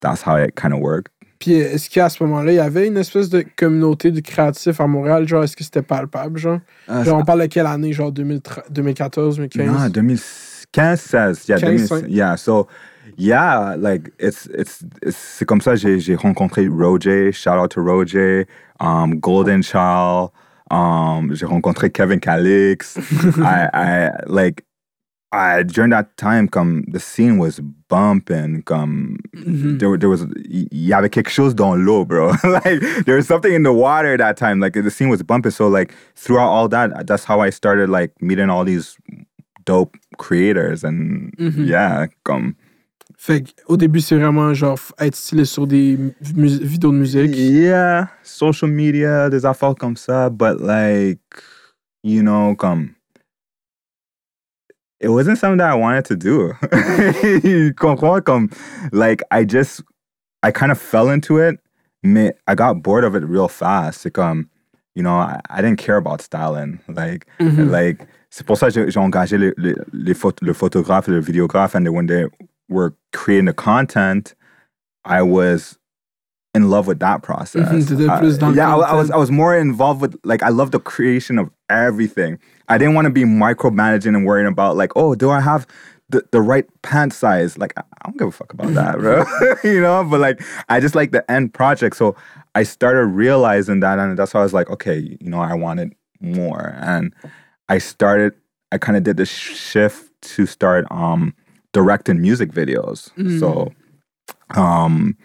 that's 0.00 0.22
how 0.22 0.36
it 0.36 0.54
kind 0.56 0.72
of 0.72 0.80
worked. 0.80 1.12
Puis 1.38 1.54
euh, 1.60 1.72
est-ce 1.74 1.88
qu'à 1.88 2.08
ce 2.10 2.22
moment-là, 2.22 2.52
il 2.52 2.56
y 2.56 2.58
avait 2.58 2.86
une 2.86 2.98
espèce 2.98 3.30
de 3.30 3.42
communauté 3.56 4.10
de 4.10 4.20
créatifs 4.20 4.78
à 4.80 4.86
Montréal? 4.86 5.26
Genre, 5.26 5.42
est-ce 5.44 5.56
que 5.56 5.64
c'était 5.64 5.80
palpable? 5.82 6.38
Genre, 6.38 6.60
Uh, 6.88 7.02
genre 7.04 7.18
on 7.20 7.24
parle 7.24 7.40
de 7.42 7.46
quelle 7.46 7.66
année? 7.66 7.92
Genre 7.94 8.12
2013 8.12 8.64
2014, 8.70 9.36
2015? 9.36 9.66
Nah, 9.72 9.88
2015, 9.88 11.00
16. 11.00 11.48
Yeah, 11.48 11.58
15, 11.58 11.88
2000, 11.88 12.08
yeah. 12.14 12.36
So, 12.36 12.66
yeah, 13.16 13.74
like 13.76 14.10
it's 14.18 14.46
it's 14.46 14.84
it's 15.02 15.16
c'est 15.16 15.44
comme 15.46 15.60
ça 15.60 15.76
j'ai 15.76 15.98
j'ai 16.00 16.14
rencontré 16.16 16.68
Roger. 16.68 17.32
Shout 17.32 17.58
out 17.58 17.70
to 17.72 17.80
Roger. 17.80 18.46
Um, 18.80 19.20
Golden 19.20 19.62
Child. 19.62 20.30
Um, 20.70 21.34
j'ai 21.34 21.46
rencontré 21.46 21.90
Kevin 21.90 22.20
Calix. 22.20 22.96
I 23.38 23.68
I 23.72 24.10
like. 24.26 24.64
I 25.32 25.62
during 25.62 25.90
that 25.90 26.16
time, 26.16 26.48
comme 26.48 26.82
the 26.90 26.98
scene 26.98 27.38
was 27.38 27.60
bumping, 27.88 28.62
comme 28.64 29.16
Mhm. 29.36 29.78
there, 29.78 29.96
there 29.96 30.08
was 30.08 30.22
il 30.44 30.66
y 30.72 30.92
avait 30.92 31.08
quelque 31.08 31.30
chose 31.30 31.54
dans 31.54 31.76
l'eau, 31.76 32.04
bro. 32.04 32.32
like 32.44 32.80
there 33.06 33.14
was 33.14 33.28
something 33.28 33.52
in 33.54 33.62
the 33.62 33.72
water 33.72 34.16
that 34.16 34.36
time. 34.36 34.58
Like 34.58 34.72
the 34.74 34.90
scene 34.90 35.08
was 35.08 35.22
bumping. 35.22 35.52
So 35.52 35.68
like 35.68 35.94
throughout 36.16 36.48
all 36.48 36.68
that, 36.70 37.06
that's 37.06 37.22
how 37.24 37.40
I 37.40 37.50
started 37.50 37.88
like 37.88 38.10
meeting 38.20 38.50
all 38.50 38.64
these 38.64 38.96
dope 39.64 39.96
creators 40.18 40.82
and 40.82 41.32
Mhm. 41.38 41.64
yeah, 41.64 42.06
comme 42.24 42.56
Fait 43.22 43.42
qu'au 43.66 43.76
début, 43.76 44.00
c'est 44.00 44.16
vraiment 44.16 44.54
genre 44.54 44.78
être 44.98 45.14
stylé 45.14 45.44
sur 45.44 45.66
des 45.66 45.98
vidéos 46.22 46.90
de 46.90 46.96
musique. 46.96 47.36
yeah, 47.36 48.08
social 48.22 48.70
media, 48.70 49.28
des 49.28 49.44
affaires 49.44 49.74
comme 49.74 49.94
ça, 49.96 50.30
but 50.30 50.58
like 50.58 51.20
you 52.02 52.22
know, 52.22 52.54
comme 52.56 52.94
it 55.02 55.08
wasn't 55.08 55.36
something 55.36 55.58
that 55.58 55.70
I 55.70 55.74
wanted 55.74 56.06
to 56.06 56.16
do. 56.16 56.52
Comprends? 57.76 58.22
Comme, 58.22 58.48
like, 58.92 59.22
I 59.30 59.44
just, 59.44 59.82
I 60.42 60.50
kind 60.50 60.70
of 60.72 60.78
fell 60.78 61.10
into 61.10 61.38
it. 61.38 61.58
Mais 62.02 62.32
I 62.46 62.54
got 62.54 62.82
bored 62.82 63.04
of 63.04 63.14
it 63.14 63.22
real 63.24 63.48
fast. 63.48 64.00
C'est 64.02 64.10
comme, 64.10 64.46
you 64.94 65.02
know, 65.02 65.16
I, 65.16 65.40
I 65.50 65.60
didn't 65.60 65.76
care 65.78 65.96
about 65.96 66.22
styling. 66.22 66.80
Like, 66.88 67.26
like, 67.38 68.06
c'est 68.30 68.46
pour 68.46 68.56
ça 68.56 68.70
que 68.70 68.90
j'ai 68.90 69.00
engagé 69.00 69.36
les, 69.36 69.52
les, 69.58 69.74
les 69.92 70.14
phot- 70.14 70.40
le 70.42 70.54
photographe 70.54 71.08
et 71.08 71.12
le 71.12 71.20
vidéographe. 71.20 71.74
And 71.74 71.86
when 71.88 72.06
they 72.06 72.24
were 72.70 72.96
creating 73.12 73.44
the 73.46 73.52
content, 73.52 74.34
I 75.04 75.22
was 75.22 75.78
in 76.54 76.68
love 76.70 76.86
with 76.86 76.98
that 77.00 77.22
process. 77.22 77.68
Mhm, 77.68 78.10
I- 78.10 78.20
plus 78.20 78.56
yeah, 78.56 78.74
I, 78.74 78.78
I 78.78 78.94
was. 78.94 79.10
I 79.10 79.16
was 79.16 79.30
more 79.30 79.56
involved 79.56 80.00
with 80.00 80.16
like 80.24 80.42
I 80.42 80.48
love 80.48 80.70
the 80.70 80.80
creation 80.80 81.38
of 81.38 81.50
everything. 81.68 82.38
I 82.68 82.78
didn't 82.78 82.94
want 82.94 83.06
to 83.06 83.10
be 83.10 83.24
micromanaging 83.24 84.16
and 84.16 84.24
worrying 84.24 84.48
about 84.48 84.76
like, 84.76 84.92
oh, 84.96 85.14
do 85.14 85.30
I 85.30 85.40
have 85.40 85.66
the, 86.08 86.24
the 86.32 86.40
right 86.40 86.66
pant 86.82 87.12
size? 87.12 87.56
Like 87.56 87.72
I, 87.76 87.82
I 87.82 88.08
don't 88.08 88.18
give 88.18 88.28
a 88.28 88.32
fuck 88.32 88.52
about 88.52 88.74
that, 88.74 88.98
bro. 88.98 89.24
you 89.64 89.80
know, 89.80 90.02
but 90.04 90.20
like 90.20 90.42
I 90.68 90.80
just 90.80 90.94
like 90.96 91.12
the 91.12 91.28
end 91.30 91.54
project. 91.54 91.96
So 91.96 92.16
I 92.54 92.64
started 92.64 93.06
realizing 93.06 93.78
that 93.80 93.98
and 94.00 94.18
that's 94.18 94.34
why 94.34 94.40
I 94.40 94.42
was 94.42 94.52
like, 94.54 94.70
okay, 94.70 94.98
you 95.20 95.30
know, 95.30 95.40
I 95.40 95.54
wanted 95.54 95.94
more. 96.20 96.74
And 96.80 97.14
I 97.68 97.78
started 97.78 98.34
I 98.72 98.78
kind 98.78 98.96
of 98.96 99.02
did 99.04 99.16
this 99.16 99.28
shift 99.30 100.10
to 100.22 100.46
start 100.46 100.86
um 100.90 101.34
directing 101.72 102.20
music 102.20 102.52
videos. 102.52 103.10
So 103.38 103.72
um 104.56 105.16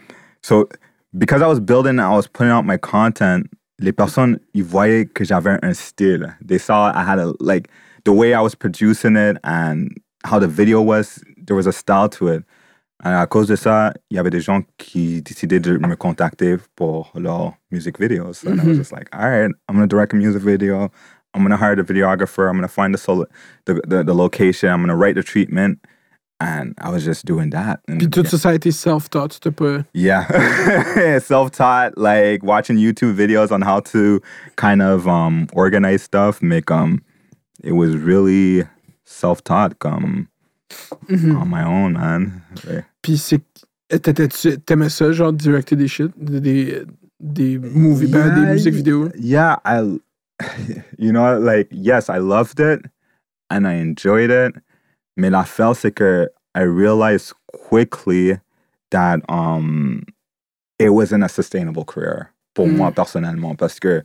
so 0.41 0.67
because 1.17 1.41
I 1.41 1.47
was 1.47 1.59
building, 1.59 1.99
I 1.99 2.09
was 2.15 2.27
putting 2.27 2.51
out 2.51 2.65
my 2.65 2.77
content. 2.77 3.47
Les 3.79 3.91
personnes, 3.91 4.39
ils 4.53 4.63
voyaient 4.63 5.05
que 5.13 5.25
j'avais 5.25 5.59
un 5.63 5.73
style. 5.73 6.33
They 6.41 6.57
saw 6.57 6.91
I 6.95 7.03
had 7.03 7.19
a 7.19 7.33
like 7.39 7.69
the 8.05 8.13
way 8.13 8.33
I 8.33 8.41
was 8.41 8.55
producing 8.55 9.15
it 9.17 9.37
and 9.43 9.89
how 10.23 10.39
the 10.39 10.47
video 10.47 10.81
was. 10.81 11.21
There 11.37 11.55
was 11.55 11.67
a 11.67 11.73
style 11.73 12.09
to 12.09 12.27
it. 12.29 12.43
And 13.03 13.13
à 13.13 13.27
cause 13.27 13.47
de 13.47 13.55
ça, 13.57 13.93
il 14.09 14.15
y 14.15 14.19
avait 14.19 14.29
des 14.31 14.39
gens 14.39 14.63
qui 14.77 15.21
décidaient 15.21 15.59
de 15.59 15.77
me 15.77 15.95
contacter 15.95 16.57
pour 16.77 17.11
leurs 17.15 17.53
music 17.69 17.99
videos. 17.99 18.43
And 18.45 18.59
I 18.61 18.65
was 18.65 18.77
just 18.77 18.91
like, 18.93 19.09
all 19.13 19.29
right, 19.29 19.51
I'm 19.67 19.75
gonna 19.75 19.87
direct 19.87 20.13
a 20.13 20.15
music 20.15 20.41
video. 20.41 20.89
I'm 21.33 21.41
gonna 21.43 21.57
hire 21.57 21.75
the 21.75 21.83
videographer. 21.83 22.47
I'm 22.49 22.55
gonna 22.55 22.69
find 22.69 22.93
the 22.93 22.97
sol- 22.97 23.27
the, 23.65 23.81
the 23.87 24.03
the 24.03 24.13
location. 24.13 24.69
I'm 24.69 24.81
gonna 24.81 24.95
write 24.95 25.15
the 25.15 25.23
treatment. 25.23 25.79
And 26.39 26.73
I 26.79 26.89
was 26.89 27.05
just 27.05 27.25
doing 27.25 27.51
that. 27.51 27.79
And 27.87 27.97
Puis 27.97 28.09
tout 28.09 28.25
ça, 28.25 28.37
ça 28.37 28.49
a 28.49 28.53
été 28.55 28.71
self-taught. 28.71 29.39
Pas. 29.51 29.85
yeah. 29.93 30.27
Self-taught, 31.19 31.97
like 31.97 32.43
watching 32.43 32.77
YouTube 32.77 33.15
videos 33.15 33.51
on 33.51 33.61
how 33.61 33.79
to 33.91 34.19
kind 34.57 34.81
of 34.81 35.07
um 35.07 35.47
organize 35.53 36.03
stuff, 36.03 36.41
make 36.41 36.69
um 36.69 37.01
it 37.63 37.71
was 37.71 37.95
really 37.95 38.65
self-taught 39.05 39.75
um 39.85 40.27
on 41.09 41.47
my 41.49 41.63
own, 41.63 41.93
man. 41.93 42.41
Puis 43.01 43.17
c'est. 43.17 43.41
T'aimais 44.65 44.89
ça, 44.89 45.11
genre, 45.13 45.31
directer 45.31 45.75
des 45.77 45.87
shit? 45.87 46.11
Des, 46.17 46.83
des 47.21 47.57
movie 47.59 48.07
des 48.07 48.17
Yeah, 48.17 48.51
musiques 48.51 48.73
vidéo? 48.73 49.09
Yeah, 49.17 49.57
I 49.63 49.99
you 50.97 51.11
know, 51.13 51.39
like 51.39 51.69
yes, 51.71 52.09
I 52.09 52.17
loved 52.17 52.59
it 52.59 52.81
and 53.49 53.65
I 53.67 53.75
enjoyed 53.75 54.31
it. 54.31 54.53
Mais 55.17 55.29
l'affaire, 55.29 55.75
c'est 55.75 55.91
que 55.91 56.27
I 56.55 56.63
realized 56.63 57.33
quickly 57.69 58.39
that 58.91 59.19
um 59.29 60.03
it 60.79 60.89
wasn't 60.89 61.23
a 61.23 61.29
sustainable 61.29 61.85
career 61.85 62.33
pour 62.53 62.67
moi 62.67 62.91
personnellement 62.91 63.55
parce 63.55 63.79
que 63.79 64.03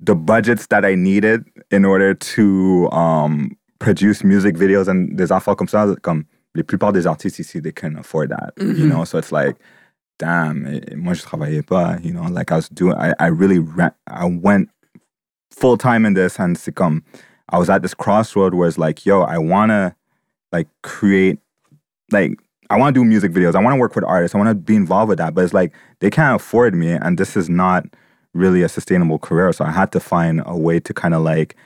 the 0.00 0.14
budgets 0.14 0.66
that 0.68 0.84
I 0.84 0.94
needed 0.94 1.44
in 1.70 1.84
order 1.84 2.14
to 2.14 2.88
um 2.92 3.50
produce 3.78 4.22
music 4.24 4.56
videos 4.56 4.88
and 4.88 5.16
des 5.16 5.32
affaires 5.32 5.56
comme 5.56 5.68
ça, 5.68 5.86
comme 6.02 6.24
la 6.54 6.62
plupart 6.62 6.92
des 6.92 7.06
artistes 7.06 7.38
ici, 7.38 7.60
they 7.60 7.72
can 7.72 7.96
afford 7.96 8.30
that, 8.30 8.52
you 8.58 8.86
know? 8.86 9.04
So 9.04 9.18
it's 9.18 9.32
like, 9.32 9.56
damn, 10.18 10.64
moi 10.96 11.14
je 11.14 11.22
travaillais 11.22 11.62
pas, 11.66 11.98
you 12.02 12.12
know? 12.12 12.24
Like 12.28 12.52
I 12.52 12.56
was 12.56 12.68
doing, 12.68 12.94
I, 12.96 13.14
I 13.18 13.28
really, 13.28 13.58
ra- 13.58 13.94
I 14.06 14.24
went 14.26 14.68
full 15.50 15.76
time 15.78 16.04
in 16.04 16.14
this 16.14 16.38
and 16.38 16.56
c'est 16.58 16.72
comme, 16.74 17.02
I 17.48 17.58
was 17.58 17.70
at 17.70 17.82
this 17.82 17.94
crossroad 17.94 18.54
where 18.54 18.68
it's 18.68 18.78
like, 18.78 19.06
yo, 19.06 19.22
I 19.22 19.38
wanna 19.38 19.94
like 20.52 20.68
create, 20.82 21.38
like, 22.10 22.38
I 22.70 22.78
wanna 22.78 22.92
do 22.92 23.04
music 23.04 23.32
videos. 23.32 23.54
I 23.54 23.62
wanna 23.62 23.76
work 23.76 23.94
with 23.94 24.04
artists. 24.04 24.34
I 24.34 24.38
wanna 24.38 24.54
be 24.54 24.76
involved 24.76 25.08
with 25.08 25.18
that. 25.18 25.34
But 25.34 25.44
it's 25.44 25.54
like, 25.54 25.72
they 26.00 26.10
can't 26.10 26.40
afford 26.40 26.74
me 26.74 26.92
and 26.92 27.18
this 27.18 27.36
is 27.36 27.48
not 27.48 27.84
really 28.34 28.62
a 28.62 28.68
sustainable 28.68 29.18
career. 29.18 29.52
So 29.52 29.64
I 29.64 29.70
had 29.70 29.92
to 29.92 30.00
find 30.00 30.42
a 30.46 30.56
way 30.56 30.80
to 30.80 30.94
kind 30.94 31.14
of 31.14 31.22
like 31.22 31.56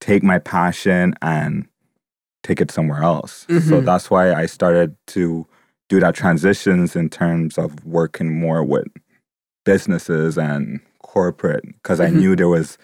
take 0.00 0.22
my 0.22 0.38
passion 0.38 1.14
and 1.22 1.66
take 2.42 2.60
it 2.60 2.70
somewhere 2.70 3.02
else. 3.02 3.46
So 3.48 3.54
mm-hmm. 3.54 3.84
that's 3.84 4.10
why 4.10 4.32
I 4.32 4.46
started 4.46 4.96
to 5.08 5.46
do 5.88 6.00
that 6.00 6.14
transitions 6.14 6.96
in 6.96 7.08
terms 7.08 7.58
of 7.58 7.84
working 7.84 8.38
more 8.38 8.62
with 8.62 8.86
businesses 9.64 10.38
and 10.38 10.80
corporate 11.02 11.64
because 11.66 12.00
I 12.00 12.06
mm-hmm. 12.06 12.18
knew 12.18 12.36
there 12.36 12.48
was 12.48 12.78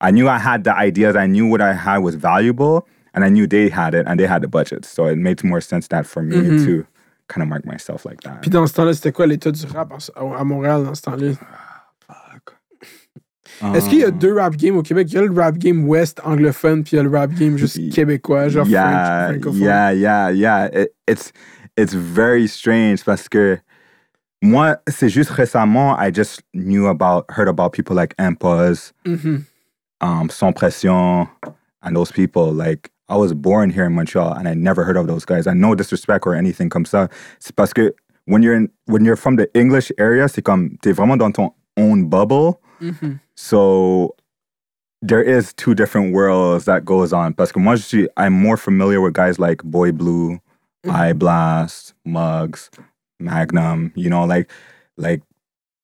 I 0.00 0.10
knew 0.10 0.28
I 0.28 0.38
had 0.38 0.64
the 0.64 0.74
ideas, 0.74 1.14
I 1.14 1.26
knew 1.26 1.48
what 1.48 1.60
I 1.60 1.74
had 1.74 1.98
was 1.98 2.16
valuable 2.16 2.88
and 3.14 3.24
I 3.24 3.28
knew 3.30 3.46
they 3.46 3.68
had 3.68 3.94
it 3.94 4.06
and 4.06 4.16
they 4.18 4.26
had 4.26 4.42
the 4.42 4.48
budget. 4.48 4.84
So 4.84 5.06
it 5.06 5.16
made 5.16 5.42
more 5.44 5.60
sense 5.60 5.88
that 5.88 6.04
for 6.06 6.22
me 6.22 6.64
to 6.64 6.84
kind 7.28 7.42
of 7.42 7.48
mark 7.48 7.64
myself 7.64 8.04
like 8.04 8.20
that. 8.22 8.40
Puis 8.42 8.50
dans 8.50 8.66
ce 8.66 8.74
temps-là, 8.74 8.94
c'était 8.94 9.12
quoi 9.12 9.26
l'état 9.26 9.50
du 9.50 9.64
rap 9.66 9.92
à 10.16 10.44
Montréal 10.44 10.84
dans 10.84 10.94
ce 10.94 11.02
temps-là? 11.02 11.32
Est-ce 13.74 13.88
qu'il 13.88 13.98
y 14.00 14.04
a 14.04 14.10
deux 14.10 14.34
rap 14.34 14.56
games 14.56 14.76
au 14.76 14.82
Québec? 14.82 15.08
Il 15.10 15.14
y 15.14 15.18
a 15.18 15.22
le 15.22 15.32
rap 15.32 15.56
game 15.56 15.86
ouest 15.88 16.20
anglophone, 16.24 16.82
puis 16.82 16.94
il 16.94 16.96
y 16.96 16.98
a 16.98 17.02
le 17.04 17.10
rap 17.10 17.30
game 17.32 17.56
juste 17.56 17.78
québécois, 17.92 18.48
genre 18.48 18.66
yeah, 18.66 19.28
French, 19.28 19.42
francophone. 19.42 19.60
yeah, 19.62 19.92
yeah, 19.92 20.30
yeah. 20.32 20.68
It, 20.72 20.92
it's 21.06 21.32
it's 21.76 21.94
very 21.94 22.48
strange 22.48 23.04
parce 23.04 23.28
que 23.28 23.58
moi, 24.42 24.78
c'est 24.88 25.08
juste 25.08 25.30
récemment, 25.30 25.96
I 25.98 26.10
just 26.12 26.42
knew 26.52 26.88
about, 26.88 27.26
heard 27.30 27.46
about 27.48 27.70
people 27.72 27.94
like 27.94 28.14
Imposs, 28.18 28.92
Mhm. 29.06 29.44
um, 30.00 30.28
Sans 30.30 30.52
Pression, 30.52 31.28
and 31.82 31.94
those 31.94 32.10
people. 32.10 32.52
Like, 32.52 32.90
I 33.12 33.16
was 33.16 33.34
born 33.34 33.68
here 33.68 33.84
in 33.84 33.92
Montreal 33.92 34.32
and 34.32 34.48
I 34.48 34.54
never 34.54 34.84
heard 34.84 34.96
of 34.96 35.06
those 35.06 35.26
guys. 35.26 35.46
And 35.46 35.60
no 35.60 35.74
disrespect 35.74 36.26
or 36.26 36.34
anything 36.34 36.70
comme 36.70 36.86
ça. 36.86 37.10
C'est 37.40 37.54
parce 37.54 37.74
que 37.74 37.92
when 38.24 38.42
you're 38.42 38.54
in, 38.54 38.70
when 38.86 39.04
you're 39.04 39.16
from 39.16 39.36
the 39.36 39.54
English 39.54 39.92
area, 39.98 40.28
c'est 40.28 40.42
comme, 40.42 40.78
t'es 40.80 40.92
vraiment 40.92 41.18
dans 41.18 41.30
ton 41.30 41.50
own 41.76 42.08
bubble. 42.08 42.58
Mhm. 42.80 43.20
So 43.34 44.14
there 45.02 45.22
is 45.22 45.52
two 45.52 45.74
different 45.74 46.14
worlds 46.14 46.64
that 46.64 46.86
goes 46.86 47.12
on. 47.12 47.34
Parce 47.34 47.52
que 47.52 47.60
moi, 47.60 47.76
je 47.76 47.82
suis, 47.82 48.08
I'm 48.16 48.32
more 48.32 48.56
familiar 48.56 49.02
with 49.02 49.12
guys 49.12 49.38
like 49.38 49.62
Boy 49.62 49.92
Blue, 49.92 50.40
Eye 50.88 51.12
Blast, 51.12 51.92
Muggs, 52.06 52.70
Magnum. 53.20 53.92
You 53.94 54.08
know, 54.08 54.24
like 54.24 54.50
like 54.96 55.20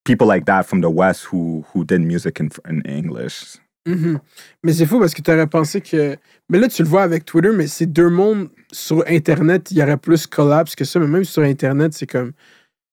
people 0.07 0.27
like 0.27 0.47
that 0.47 0.65
from 0.65 0.81
the 0.81 0.89
West 0.89 1.25
who 1.25 1.65
who 1.73 1.85
did 1.85 2.01
music 2.01 2.41
in 2.41 2.51
in 2.67 2.81
English. 2.83 3.59
Mhm. 3.89 4.19
Mais 4.63 4.73
c'est 4.73 4.87
fou 4.87 4.99
parce 5.01 5.15
que 5.15 5.23
tu 5.23 5.31
aurais 5.31 5.47
pensé 5.47 5.81
que. 5.81 6.17
Mais 6.49 6.59
là, 6.59 6.69
tu 6.69 6.83
le 6.83 6.89
vois 6.89 7.03
avec 7.03 7.25
Twitter, 7.25 7.51
mais 7.55 7.67
c'est 7.67 7.87
deux 7.87 8.11
mondes 8.11 8.49
sur 8.73 9.03
Internet, 9.09 9.71
il 9.71 9.79
y 9.79 9.83
aurait 9.83 9.97
plus 9.97 10.27
collapse 10.27 10.75
que 10.75 10.85
ça. 10.85 10.99
Mais 11.01 11.07
même 11.07 11.25
sur 11.25 11.43
Internet, 11.43 11.93
c'est 11.95 12.07
comme. 12.07 12.33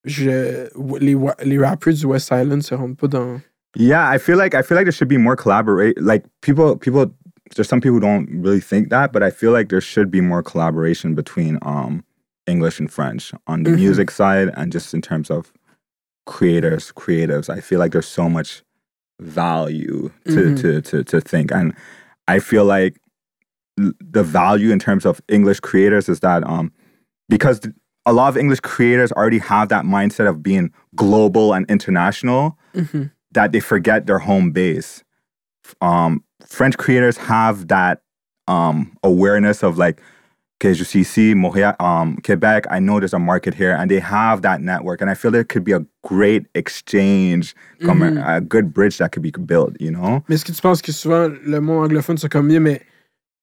Je, 0.05 0.67
les, 0.99 1.15
les 1.43 1.57
rappers 1.59 1.93
du 1.93 2.05
West 2.05 2.29
Island 2.31 2.61
se 2.61 2.75
rendent 2.75 2.95
pas 2.97 3.07
dans. 3.07 3.41
Yeah, 3.75 4.07
I 4.15 4.19
feel 4.19 4.37
like 4.37 4.53
I 4.53 4.61
feel 4.61 4.77
like 4.77 4.85
there 4.85 4.91
should 4.93 5.09
be 5.09 5.17
more 5.17 5.35
collaborate. 5.35 5.99
Like 5.99 6.23
people 6.41 6.77
people 6.77 7.07
there's 7.55 7.67
some 7.67 7.81
people 7.81 7.95
who 7.95 8.01
don't 8.01 8.27
really 8.43 8.61
think 8.61 8.89
that, 8.89 9.11
but 9.11 9.21
I 9.23 9.31
feel 9.31 9.51
like 9.51 9.69
there 9.69 9.81
should 9.81 10.09
be 10.11 10.21
more 10.21 10.41
collaboration 10.43 11.13
between 11.15 11.57
um 11.63 12.03
English 12.47 12.79
and 12.79 12.89
French 12.89 13.33
on 13.47 13.63
the 13.63 13.71
Mhm. 13.71 13.79
music 13.79 14.11
side 14.11 14.51
and 14.55 14.71
just 14.71 14.93
in 14.93 15.01
terms 15.01 15.29
of 15.31 15.51
creators, 16.25 16.91
creatives. 16.95 17.49
I 17.49 17.59
feel 17.59 17.79
like 17.79 17.91
there's 17.91 18.07
so 18.07 18.29
much 18.29 18.63
value 19.19 20.11
to 20.25 20.31
Mhm. 20.31 20.61
to 20.61 20.81
to 20.81 21.03
to 21.03 21.21
think 21.21 21.51
and 21.51 21.73
I 22.27 22.39
feel 22.39 22.65
like 22.65 22.97
the 23.77 24.23
value 24.23 24.71
in 24.71 24.79
terms 24.79 25.05
of 25.05 25.21
English 25.27 25.59
creators 25.59 26.09
is 26.09 26.19
that 26.21 26.43
um 26.47 26.71
because 27.29 27.59
a 28.05 28.13
lot 28.13 28.29
of 28.29 28.37
English 28.37 28.59
creators 28.59 29.11
already 29.11 29.39
have 29.39 29.69
that 29.69 29.83
mindset 29.85 30.27
of 30.29 30.43
being 30.43 30.71
global 30.95 31.53
and 31.53 31.65
international 31.69 32.57
Mhm. 32.75 33.11
that 33.31 33.51
they 33.51 33.59
forget 33.59 34.05
their 34.05 34.19
home 34.19 34.51
base. 34.51 35.03
Um, 35.81 36.23
French 36.45 36.77
creators 36.77 37.17
have 37.17 37.67
that 37.69 38.01
um, 38.47 38.95
awareness 39.03 39.63
of 39.63 39.79
like, 39.79 39.99
okay, 40.65 40.73
je 40.73 40.83
suis 40.83 40.99
ici, 41.01 41.35
Montréal, 41.35 41.75
um, 41.79 42.17
Quebec. 42.23 42.65
I 42.71 42.79
know 42.79 42.99
there's 42.99 43.13
a 43.13 43.19
market 43.19 43.53
here, 43.53 43.73
and 43.77 43.87
they 43.89 43.99
have 43.99 44.41
that 44.41 44.61
network. 44.61 45.01
And 45.01 45.09
I 45.09 45.15
feel 45.15 45.31
there 45.31 45.43
could 45.43 45.63
be 45.63 45.73
a 45.73 45.81
great 46.03 46.45
exchange, 46.55 47.53
comme 47.85 47.99
Mhm. 48.01 48.17
a, 48.17 48.35
a 48.37 48.41
good 48.41 48.73
bridge 48.73 48.97
that 48.97 49.09
could 49.11 49.21
be 49.23 49.31
built. 49.31 49.75
You 49.79 49.91
know? 49.91 50.23
Mais 50.27 50.35
est-ce 50.35 50.45
que 50.45 50.51
tu 50.51 50.61
penses 50.61 50.81
que 50.81 50.91
souvent 50.91 51.29
le 51.45 51.59
monde 51.61 51.85
anglophone 51.85 52.17
c'est 52.17 52.29
comme 52.31 52.47
mieux, 52.47 52.59
mais 52.59 52.81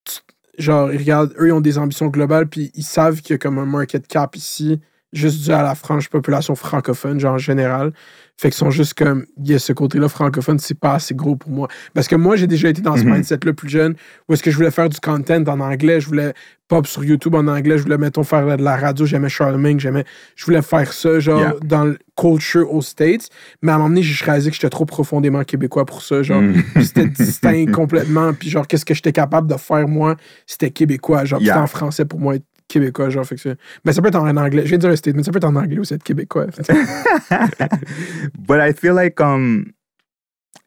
tu- 0.05 0.21
genre, 0.63 0.93
ils 0.93 0.99
regardent, 0.99 1.33
eux, 1.39 1.49
ils 1.49 1.53
ont 1.53 1.61
des 1.61 1.79
ambitions 1.79 2.09
globales, 2.09 2.47
puis 2.49 2.71
ils 2.75 2.85
savent 2.85 3.21
qu'il 3.21 3.35
y 3.35 3.37
a 3.37 3.39
comme 3.39 3.59
un 3.59 3.67
market 3.67 4.07
cap 4.07 4.35
ici, 4.37 4.81
juste 5.12 5.44
dû 5.44 5.51
à 5.53 5.62
la 5.62 5.75
franche 5.75 6.09
population 6.09 6.55
francophone, 6.55 7.20
genre 7.20 7.35
en 7.35 7.38
général. 7.38 7.92
Fait 8.38 8.48
qu'ils 8.48 8.57
sont 8.57 8.70
juste 8.70 8.94
comme, 8.94 9.27
il 9.37 9.51
y 9.51 9.55
a 9.55 9.59
ce 9.59 9.72
côté-là 9.72 10.09
francophone, 10.09 10.59
c'est 10.59 10.79
pas 10.79 10.94
assez 10.94 11.14
gros 11.14 11.37
pour 11.37 11.51
moi. 11.51 11.68
Parce 11.94 12.09
que 12.09 12.16
moi, 12.16 12.35
j'ai 12.35 12.46
déjà 12.46 12.70
été 12.70 12.81
dans 12.81 12.96
ce 12.96 13.05
Mhm. 13.05 13.14
mindset-là 13.16 13.53
plus 13.53 13.68
jeune, 13.68 13.94
où 14.29 14.33
est-ce 14.33 14.42
que 14.42 14.51
je 14.51 14.57
voulais 14.57 14.70
faire 14.70 14.88
du 14.88 14.98
content 14.98 15.44
en 15.46 15.61
anglais, 15.61 16.01
je 16.01 16.07
voulais 16.09 16.33
pop 16.66 16.87
sur 16.87 17.05
YouTube 17.05 17.35
en 17.35 17.46
anglais, 17.46 17.77
je 17.77 17.83
voulais, 17.83 17.98
mettons, 17.98 18.25
faire 18.25 18.57
de 18.57 18.64
la 18.64 18.77
radio, 18.77 19.05
j'aimais 19.05 19.29
Charlemagne, 19.29 19.79
j'aimais, 19.79 20.05
je 20.35 20.44
voulais 20.46 20.62
faire 20.62 20.92
ça, 20.94 21.20
genre, 21.20 21.38
Yeah. 21.40 21.55
dans 21.62 21.85
le 21.85 21.98
culture 22.18 22.72
aux 22.72 22.81
States. 22.83 23.29
Mais 23.61 23.70
à 23.70 23.75
un 23.75 23.79
moment 23.79 23.90
donné, 23.90 24.03
j'ai 24.03 24.25
réalisé 24.25 24.48
que 24.51 24.57
j'étais 24.57 24.70
trop 24.70 24.87
profondément 24.87 25.44
québécois 25.44 25.85
pour 25.85 26.03
ça, 26.03 26.22
genre, 26.22 26.40
Mm. 26.40 26.55
c'était 26.83 27.07
distinct 27.07 27.66
complètement, 27.72 28.33
puis 28.33 28.48
genre, 28.48 28.66
qu'est-ce 28.66 28.87
que 28.87 28.94
j'étais 28.94 29.12
capable 29.12 29.46
de 29.46 29.57
faire, 29.59 29.87
moi, 29.87 30.16
c'était 30.46 30.70
québécois, 30.70 31.27
genre, 31.27 31.40
Yeah. 31.42 31.53
c'était 31.55 31.62
en 31.64 31.66
français 31.68 32.07
pour 32.07 32.18
moi, 32.18 32.37
québécois, 32.73 33.11
genre, 33.11 33.25
fait 33.25 33.37
que 33.37 33.57
Mais 33.85 33.93
ça 33.93 34.03
peut 34.03 34.09
être 34.09 34.17
en 34.17 34.37
anglais, 34.37 34.63
je 34.63 34.69
viens 34.69 34.79
de 34.79 34.83
dire 34.83 34.91
un 34.91 34.97
statement, 34.97 35.23
ça 35.23 35.31
peut 35.31 35.39
être 35.39 35.45
en 35.45 35.57
anglais 35.57 35.79
aussi, 35.79 35.95
être 35.95 36.03
québécois. 36.03 36.47
Fait 36.51 36.63
but 38.39 38.61
I 38.61 38.73
feel 38.73 38.95
like 38.95 39.21
um 39.21 39.73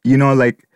you 0.04 0.18
know 0.18 0.34
like 0.34 0.68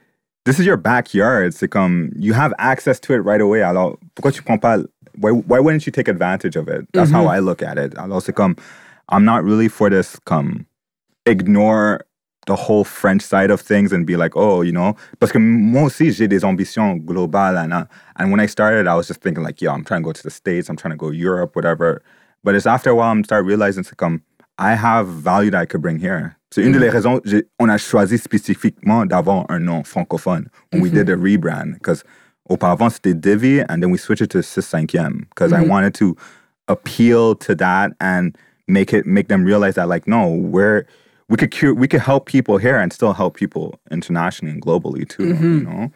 this 0.45 0.59
is 0.59 0.65
your 0.65 0.77
backyard. 0.77 1.53
C'est 1.53 1.69
comme 1.69 2.11
you 2.15 2.33
have 2.33 2.53
access 2.57 2.99
to 3.01 3.13
it 3.13 3.23
right 3.23 3.41
away. 3.41 3.61
Alors 3.61 3.97
pourquoi 4.15 4.31
tu 4.31 4.41
prends 4.41 4.57
pas 4.57 4.79
why 5.19 5.31
why 5.31 5.59
wouldn't 5.59 5.85
you 5.85 5.91
take 5.91 6.07
advantage 6.07 6.55
of 6.55 6.67
it? 6.67 6.85
That's 6.93 7.11
how 7.11 7.27
I 7.27 7.39
look 7.39 7.61
at 7.61 7.77
it. 7.77 7.97
Alors 7.97 8.21
c'est 8.21 8.33
comme 8.33 8.55
I'm 9.09 9.23
not 9.23 9.43
really 9.43 9.67
for 9.67 9.89
this 9.89 10.17
come 10.25 10.65
ignore 11.25 12.01
the 12.49 12.55
whole 12.55 12.83
French 12.83 13.21
side 13.21 13.51
of 13.51 13.61
things 13.61 13.93
and 13.93 14.05
be 14.05 14.17
like, 14.17 14.35
oh, 14.35 14.61
you 14.63 14.71
know, 14.71 14.95
parce 15.19 15.31
que 15.31 15.39
moi 15.39 15.83
aussi 15.83 16.11
j'ai 16.11 16.27
des 16.27 16.43
ambitions 16.43 16.97
globales 17.05 17.57
and 17.63 17.71
uh, 17.71 17.85
and 18.17 18.31
when 18.31 18.39
I 18.39 18.47
started, 18.47 18.87
I 18.87 18.95
was 18.95 19.07
just 19.07 19.21
thinking 19.21 19.43
like, 19.43 19.61
yo, 19.61 19.71
I'm 19.71 19.85
trying 19.85 20.01
to 20.01 20.05
go 20.05 20.11
to 20.11 20.23
the 20.23 20.31
States, 20.31 20.67
I'm 20.67 20.75
trying 20.75 20.93
to 20.93 20.97
go 20.97 21.11
Europe, 21.11 21.55
whatever. 21.55 22.01
But 22.43 22.55
it's 22.55 22.65
after 22.65 22.89
a 22.89 22.95
while 22.95 23.11
I'm 23.11 23.23
start 23.23 23.45
realizing 23.45 23.83
c'est 23.83 23.95
comme 23.95 24.23
I 24.57 24.73
have 24.73 25.07
value 25.07 25.51
that 25.51 25.61
I 25.61 25.65
could 25.65 25.81
bring 25.81 25.99
here. 25.99 26.35
C'est 26.51 26.63
une 26.63 26.73
des 26.73 26.89
raisons 26.89 27.21
on 27.59 27.69
a 27.69 27.77
choisi 27.77 28.17
spécifiquement 28.17 29.05
d'avoir 29.05 29.45
un 29.49 29.59
nom 29.59 29.83
francophone. 29.83 30.49
When 30.71 30.81
we 30.81 30.89
did 30.89 31.07
a 31.09 31.15
rebrand 31.15 31.75
because 31.75 32.03
auparavant 32.49 32.89
c'était 32.89 33.13
Divi 33.13 33.61
and 33.69 33.83
then 33.83 33.91
we 33.91 33.99
switched 33.99 34.23
it 34.23 34.31
to 34.31 34.39
6-5e 34.39 35.29
because 35.29 35.53
I 35.53 35.61
wanted 35.61 35.93
to 35.99 36.17
appeal 36.67 37.35
to 37.35 37.53
that 37.55 37.91
and 38.01 38.35
make 38.67 38.91
it 38.91 39.05
make 39.05 39.27
them 39.27 39.43
realize 39.45 39.75
that 39.75 39.87
like 39.87 40.07
no 40.07 40.27
we're 40.29 40.85
we 41.29 41.37
could 41.37 41.51
cure 41.51 41.73
we 41.73 41.87
could 41.87 42.01
help 42.01 42.25
people 42.25 42.57
here 42.57 42.77
and 42.77 42.91
still 42.91 43.13
help 43.13 43.37
people 43.37 43.79
internationally 43.91 44.53
and 44.53 44.61
globally 44.61 45.05
too 45.07 45.25
you 45.25 45.61
know? 45.63 45.89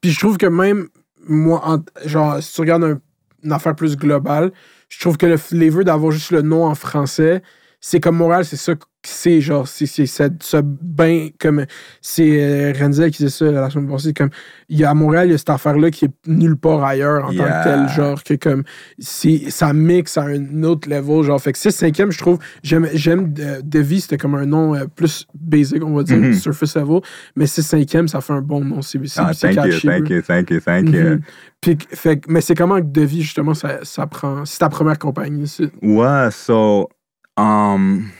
Puis 0.00 0.12
je 0.12 0.18
trouve 0.18 0.36
que 0.38 0.46
même 0.46 0.88
moi, 1.26 1.60
en- 1.66 1.84
genre, 2.06 2.42
si 2.42 2.54
tu 2.54 2.60
regardes 2.60 2.84
un- 2.84 3.00
une 3.42 3.52
affaire 3.52 3.74
plus 3.74 3.96
globale, 3.96 4.52
je 4.88 4.98
trouve 5.00 5.16
que 5.16 5.26
le 5.26 5.36
flavor 5.36 5.84
d'avoir 5.84 6.12
juste 6.12 6.30
le 6.30 6.42
nom 6.42 6.64
en 6.66 6.74
français, 6.74 7.42
c'est 7.86 8.00
comme 8.00 8.16
Montréal, 8.16 8.46
c'est 8.46 8.56
ça 8.56 8.74
que 8.74 8.80
c'est, 9.06 9.42
genre, 9.42 9.68
c'est 9.68 9.84
c'est- 9.84 10.06
ce 10.06 10.56
bain, 10.62 11.28
comme, 11.38 11.66
c'est 12.00 12.40
euh, 12.42 12.72
Renzel 12.80 13.10
qui 13.10 13.18
disait 13.24 13.28
ça 13.28 13.44
la 13.52 13.68
semaine 13.68 13.90
passée, 13.90 14.14
comme, 14.14 14.30
il 14.70 14.78
y 14.78 14.84
a 14.84 14.88
à 14.90 14.94
Montréal, 14.94 15.28
il 15.28 15.32
y 15.32 15.34
a 15.34 15.38
cette 15.38 15.50
affaire-là 15.50 15.90
qui 15.90 16.06
est 16.06 16.10
nulle 16.26 16.56
part 16.56 16.82
ailleurs 16.82 17.26
en 17.26 17.34
tant 17.34 17.44
que 17.44 17.62
tel, 17.64 17.88
genre, 17.90 18.22
que 18.24 18.32
comme, 18.34 18.62
c'est- 18.98 19.50
ça 19.50 19.74
mixe 19.74 20.16
à 20.16 20.22
un 20.22 20.62
autre 20.62 20.88
level, 20.88 21.22
genre, 21.24 21.38
fait 21.38 21.52
que 21.52 21.58
6 21.58 21.72
5e, 21.72 22.10
je 22.10 22.18
trouve, 22.18 22.38
j'aime, 22.62 22.88
j'aime 22.94 23.34
de, 23.34 23.60
Devi, 23.62 24.00
c'était 24.00 24.16
comme 24.16 24.36
un 24.36 24.46
nom 24.46 24.74
euh, 24.74 24.86
plus 24.86 25.26
basic, 25.34 25.84
on 25.84 25.92
va 25.94 26.04
dire, 26.04 26.16
Mhm. 26.16 26.32
surface 26.32 26.76
level, 26.76 27.00
mais 27.36 27.46
6 27.46 27.62
5e, 27.62 28.08
ça 28.08 28.22
fait 28.22 28.32
un 28.32 28.40
bon 28.40 28.64
nom, 28.64 28.80
c'est 28.80 28.98
c'est- 29.06 29.20
Ah, 29.20 29.32
c'est 29.34 29.48
thank 29.52 29.56
thank 29.56 30.04
bro. 30.06 30.14
you 30.14 30.22
thank 30.22 30.50
you 30.50 30.60
thank 30.60 30.88
you 30.88 31.00
Mhm. 31.10 31.20
Puis, 31.60 31.76
fait, 31.92 32.22
mais 32.28 32.40
c'est 32.40 32.54
comment 32.54 32.76
que 32.76 32.86
Devi, 32.86 33.20
justement, 33.20 33.52
ça, 33.52 33.80
ça 33.82 34.06
prend. 34.06 34.44
C'est 34.46 34.58
ta 34.60 34.70
première 34.70 34.98
compagnie. 34.98 35.46
c'est- 35.46 35.70
Ouais, 35.82 36.28
so 36.30 36.88
um 37.36 38.12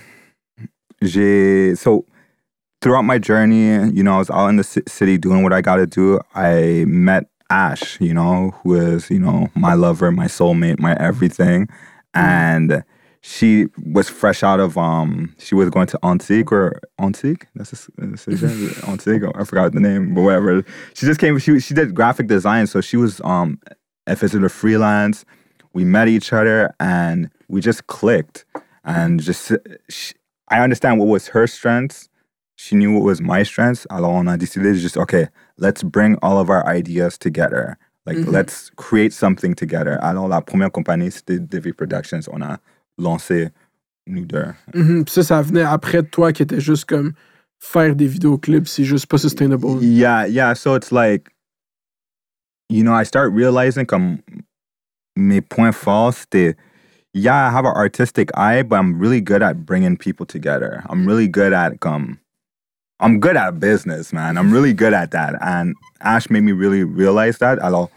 j'ai 1.02 1.74
so 1.74 2.04
throughout 2.80 3.02
my 3.02 3.18
journey, 3.18 3.90
you 3.94 4.02
know, 4.02 4.16
I 4.16 4.18
was 4.18 4.30
out 4.30 4.48
in 4.48 4.56
the 4.56 4.64
ci- 4.64 4.82
city 4.86 5.16
doing 5.16 5.42
what 5.42 5.54
I 5.54 5.62
got 5.62 5.76
to 5.76 5.86
do. 5.86 6.20
I 6.34 6.84
met 6.86 7.24
Ash, 7.48 7.98
you 7.98 8.12
know, 8.12 8.50
who 8.62 8.74
is, 8.74 9.10
you 9.10 9.18
know, 9.18 9.48
my 9.54 9.72
lover, 9.74 10.12
my 10.12 10.26
soulmate, 10.26 10.78
my 10.78 10.94
everything. 11.00 11.68
And 12.12 12.84
she 13.22 13.68
was 13.90 14.10
fresh 14.10 14.42
out 14.42 14.60
of 14.60 14.76
um 14.76 15.34
she 15.38 15.54
was 15.54 15.70
going 15.70 15.86
to 15.86 15.98
Antique 16.04 16.52
or 16.52 16.78
Antique? 17.00 17.46
That's 17.54 17.72
a, 17.72 17.92
Antique. 18.86 19.22
I 19.34 19.44
forgot 19.44 19.72
the 19.72 19.80
name, 19.80 20.14
but 20.14 20.20
whatever. 20.22 20.62
She 20.92 21.06
just 21.06 21.18
came 21.18 21.38
she 21.38 21.58
she 21.60 21.72
did 21.72 21.94
graphic 21.94 22.26
design, 22.26 22.66
so 22.66 22.82
she 22.82 22.98
was 22.98 23.22
um 23.24 23.58
a 24.06 24.14
visitor 24.14 24.50
freelance. 24.50 25.24
We 25.72 25.84
met 25.84 26.08
each 26.08 26.32
other 26.34 26.74
and 26.78 27.30
we 27.48 27.62
just 27.62 27.86
clicked 27.86 28.44
and 28.84 29.20
just 29.20 29.52
she, 29.88 30.14
I 30.48 30.60
understand 30.60 30.98
what 30.98 31.08
was 31.08 31.28
her 31.28 31.46
strengths. 31.46 32.08
She 32.56 32.76
knew 32.76 32.92
what 32.92 33.02
was 33.02 33.20
my 33.20 33.42
strengths. 33.42 33.86
On 33.90 34.26
a 34.28 34.36
décidé 34.36 34.72
de 34.72 34.78
juste 34.78 34.96
okay, 34.96 35.28
let's 35.58 35.82
bring 35.82 36.16
all 36.22 36.38
of 36.38 36.50
our 36.50 36.64
ideas 36.66 37.18
together. 37.18 37.76
Like 38.06 38.18
let's 38.26 38.70
create 38.76 39.12
something 39.12 39.54
together. 39.54 39.98
Alors 40.02 40.28
la 40.28 40.40
première 40.40 40.70
compagnie 40.70 41.10
c'était 41.10 41.38
Divi 41.38 41.72
Productions. 41.72 42.28
On 42.30 42.42
a 42.42 42.58
lancé 42.98 43.50
nous 44.06 44.26
deux. 44.26 44.54
Mhm. 44.74 45.04
Puis 45.04 45.14
ça, 45.14 45.22
ça 45.22 45.42
venait 45.42 45.62
après 45.62 46.02
toi 46.02 46.32
qui 46.32 46.42
était 46.42 46.60
juste 46.60 46.84
comme 46.84 47.14
faire 47.58 47.96
des 47.96 48.06
vidéoclips, 48.06 48.68
c'est 48.68 48.84
juste 48.84 49.06
pas 49.06 49.18
sustainable. 49.18 49.82
Yeah, 49.82 50.26
yeah. 50.26 50.54
So 50.54 50.74
it's 50.74 50.92
like, 50.92 51.30
you 52.68 52.82
know, 52.82 52.92
I 52.92 53.04
start 53.04 53.32
realizing 53.32 53.86
comme 53.86 54.18
mes 55.16 55.40
points 55.40 55.72
forts, 55.72 56.14
c'était, 56.14 56.56
yeah, 57.14 57.46
I 57.46 57.50
have 57.50 57.64
an 57.64 57.72
artistic 57.72 58.36
eye, 58.36 58.62
but 58.62 58.76
I'm 58.76 58.98
really 58.98 59.20
good 59.20 59.42
at 59.42 59.64
bringing 59.64 59.96
people 59.96 60.26
together. 60.26 60.82
I'm 60.90 61.06
really 61.06 61.28
good 61.28 61.52
at 61.52 61.74
um, 61.86 62.20
I'm 63.00 63.20
good 63.20 63.36
at 63.36 63.60
business, 63.60 64.12
man. 64.12 64.36
I'm 64.36 64.52
really 64.52 64.72
good 64.72 64.92
at 64.92 65.12
that. 65.12 65.36
And 65.40 65.74
Ash 66.00 66.28
made 66.28 66.42
me 66.42 66.52
really 66.52 66.84
realize 66.84 67.38
that. 67.38 67.58
Alors, 67.60 67.90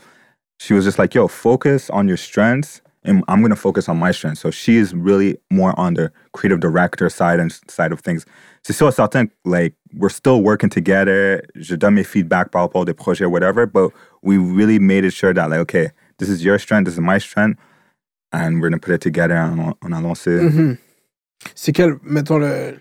she 0.60 0.74
was 0.74 0.86
just 0.86 1.00
like, 1.00 1.16
yo, 1.16 1.28
focus 1.28 1.90
on 1.90 2.08
your 2.08 2.18
strengths. 2.18 2.82
And 3.04 3.24
I'm 3.28 3.40
going 3.40 3.52
to 3.52 3.56
focus 3.56 3.88
on 3.88 3.98
my 3.98 4.12
strengths. 4.12 4.42
So 4.42 4.52
she's 4.52 4.94
really 4.94 5.38
more 5.50 5.80
on 5.80 5.94
the 5.94 6.12
creative 6.34 6.60
director 6.60 7.10
side 7.10 7.40
and 7.40 7.52
side 7.68 7.92
of 7.92 8.02
things. 8.02 8.26
C'est 8.64 8.74
sûr, 8.74 8.92
certain, 8.92 9.32
like, 9.46 9.74
we're 9.96 10.10
still 10.10 10.42
working 10.42 10.70
together. 10.70 11.42
Je 11.56 11.76
donne 11.78 11.96
mes 11.96 12.04
feedback 12.04 12.52
par 12.52 12.64
rapport 12.64 12.86
des 12.86 12.94
projets, 12.94 13.26
whatever. 13.26 13.66
But 13.66 13.92
we 14.24 14.38
really 14.38 14.78
made 14.78 15.06
it 15.06 15.12
sure 15.12 15.34
that, 15.34 15.50
like, 15.50 15.60
okay, 15.60 15.92
this 16.18 16.28
is 16.28 16.44
your 16.44 16.60
strength, 16.60 16.86
this 16.86 16.96
is 16.96 17.00
my 17.00 17.18
strength. 17.18 17.60
And 18.34 18.56
we're 18.62 18.70
going 18.70 18.74
to 18.74 18.80
put 18.80 18.94
it 18.94 19.02
together. 19.02 19.36
On, 19.38 19.74
on 19.82 19.94
a 19.94 20.02
lancé. 20.02 20.40
Mhm. 20.42 20.78
C'est 21.56 21.72
quel, 21.72 21.98
mettons, 22.04 22.40
le, 22.40 22.80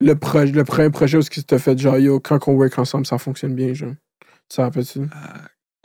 le, 0.00 0.14
le 0.14 0.64
premier 0.64 0.90
projet 0.90 1.16
où 1.18 1.22
qui 1.22 1.42
t'a 1.44 1.58
fait 1.58 1.78
genre, 1.78 1.98
yo, 1.98 2.20
quand 2.20 2.48
on 2.48 2.54
work 2.54 2.78
ensemble, 2.78 3.06
ça 3.06 3.18
fonctionne 3.18 3.54
bien, 3.54 3.72
genre? 3.72 3.94
Tu 4.50 4.56
te 4.56 4.60
rappelles-tu? 4.60 5.08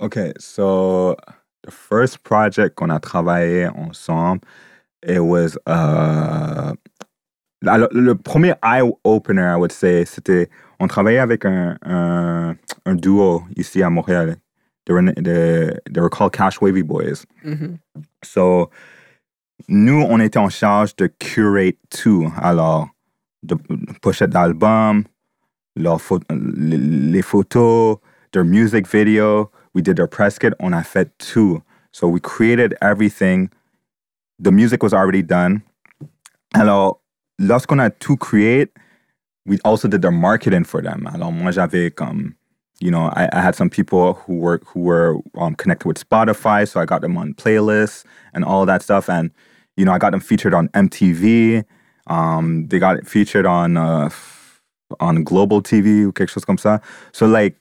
Okay, 0.01 0.33
so 0.37 1.15
the 1.63 1.71
first 1.71 2.19
project 2.23 2.75
qu'on 2.75 2.89
a 2.89 2.99
travaillé 2.99 3.67
ensemble, 3.67 4.41
it 5.05 5.19
was 5.19 5.57
uh, 5.65 6.73
le 7.61 8.13
premier 8.15 8.55
eye 8.63 8.81
opener, 9.03 9.53
I 9.53 9.55
would 9.55 9.71
say, 9.71 10.03
c'était 10.05 10.49
on 10.79 10.87
travaillait 10.87 11.19
avec 11.19 11.45
un, 11.45 11.77
un, 11.85 12.55
un 12.85 12.95
duo 12.95 13.43
ici 13.55 13.83
à 13.83 13.89
Montréal. 13.89 14.37
They 14.89 14.93
were, 14.95 15.03
they, 15.13 15.77
they 15.87 16.01
were 16.01 16.09
called 16.09 16.33
Cash 16.33 16.59
Wavy 16.61 16.81
Boys. 16.81 17.23
Mhm. 17.45 17.77
So, 18.23 18.71
nous, 19.67 20.01
on 20.01 20.19
était 20.19 20.37
en 20.39 20.49
charge 20.49 20.95
de 20.95 21.07
curate 21.19 21.77
tout. 21.91 22.31
Alors, 22.41 22.89
de 23.43 23.55
pochette 24.01 24.31
d'album, 24.31 25.05
leurs 25.75 26.01
pho- 26.01 26.19
les, 26.31 26.77
les 26.77 27.21
photos, 27.21 27.97
their 28.31 28.43
music 28.43 28.87
video. 28.87 29.51
We 29.75 29.83
did 29.83 29.95
their 29.95 30.07
press 30.07 30.39
kit. 30.39 30.53
On 30.59 30.73
a 30.73 30.81
fait 30.83 31.11
tout. 31.19 31.61
So 31.93 32.07
we 32.07 32.19
created 32.19 32.75
everything. 32.81 33.51
The 34.39 34.51
music 34.51 34.81
was 34.81 34.91
already 34.93 35.21
done. 35.21 35.61
Alors, 36.55 36.99
lorsqu'on 37.37 37.77
a 37.79 37.91
tout 37.91 38.17
create, 38.17 38.71
we 39.45 39.59
also 39.63 39.87
did 39.87 40.01
their 40.01 40.11
marketing 40.11 40.63
for 40.63 40.81
them. 40.81 41.05
Alors, 41.13 41.31
moi, 41.31 41.51
j'avais 41.51 41.91
comme, 41.91 42.33
you 42.81 42.91
know, 42.91 43.09
I, 43.15 43.27
I 43.33 43.41
had 43.41 43.55
some 43.55 43.69
people 43.69 44.13
who 44.13 44.35
were 44.37 44.61
who 44.65 44.81
were 44.81 45.17
um, 45.37 45.55
connected 45.55 45.87
with 45.87 45.99
Spotify, 46.09 46.67
so 46.67 46.79
I 46.79 46.85
got 46.85 47.01
them 47.01 47.17
on 47.17 47.33
playlists 47.33 48.05
and 48.33 48.45
all 48.45 48.65
that 48.65 48.81
stuff. 48.81 49.09
And 49.09 49.31
you 49.77 49.85
know, 49.85 49.91
I 49.91 49.97
got 49.97 50.11
them 50.11 50.21
featured 50.21 50.53
on 50.53 50.69
MTV. 50.69 51.63
Um, 52.07 52.67
they 52.67 52.79
got 52.79 52.97
it 52.97 53.07
featured 53.07 53.45
on 53.45 53.77
uh, 53.77 54.09
on 54.99 55.23
global 55.23 55.61
TV 55.61 56.11
quelque 56.13 56.29
chose 56.29 56.45
comme 56.45 56.57
ça. 56.57 56.81
So 57.11 57.27
like, 57.27 57.55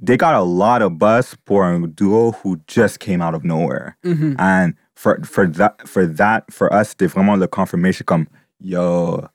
they 0.00 0.16
got 0.16 0.34
a 0.34 0.42
lot 0.42 0.82
of 0.82 0.98
buzz 0.98 1.36
for 1.46 1.70
a 1.72 1.86
duo 1.86 2.32
who 2.32 2.60
just 2.66 3.00
came 3.00 3.20
out 3.20 3.34
of 3.34 3.44
nowhere. 3.44 3.96
Mhm. 4.04 4.36
And 4.38 4.74
for 4.94 5.20
for 5.24 5.46
that 5.46 5.88
for 5.88 6.06
that 6.06 6.52
for 6.52 6.72
us, 6.72 6.90
c'était 6.94 7.08
vraiment 7.08 7.38
the 7.40 7.48
confirmation 7.48 8.04
come, 8.06 8.28
yo, 8.60 9.26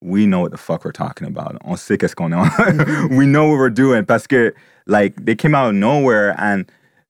we 0.00 0.26
know 0.26 0.40
what 0.40 0.50
the 0.50 0.56
fuck 0.58 0.84
we're 0.84 0.92
talking 0.92 1.26
about. 1.26 1.56
On 1.64 1.76
sait 1.76 1.98
qu'est-ce 1.98 2.14
qu'on 2.14 2.32
est. 2.32 3.10
we 3.10 3.26
know 3.26 3.48
what 3.48 3.58
we're 3.58 3.70
doing 3.74 4.04
parce 4.04 4.26
que 4.26 4.52
like 4.86 5.24
they 5.24 5.34
came 5.36 5.54
out 5.54 5.68
of 5.68 5.74
nowhere 5.74 6.34
and 6.38 6.64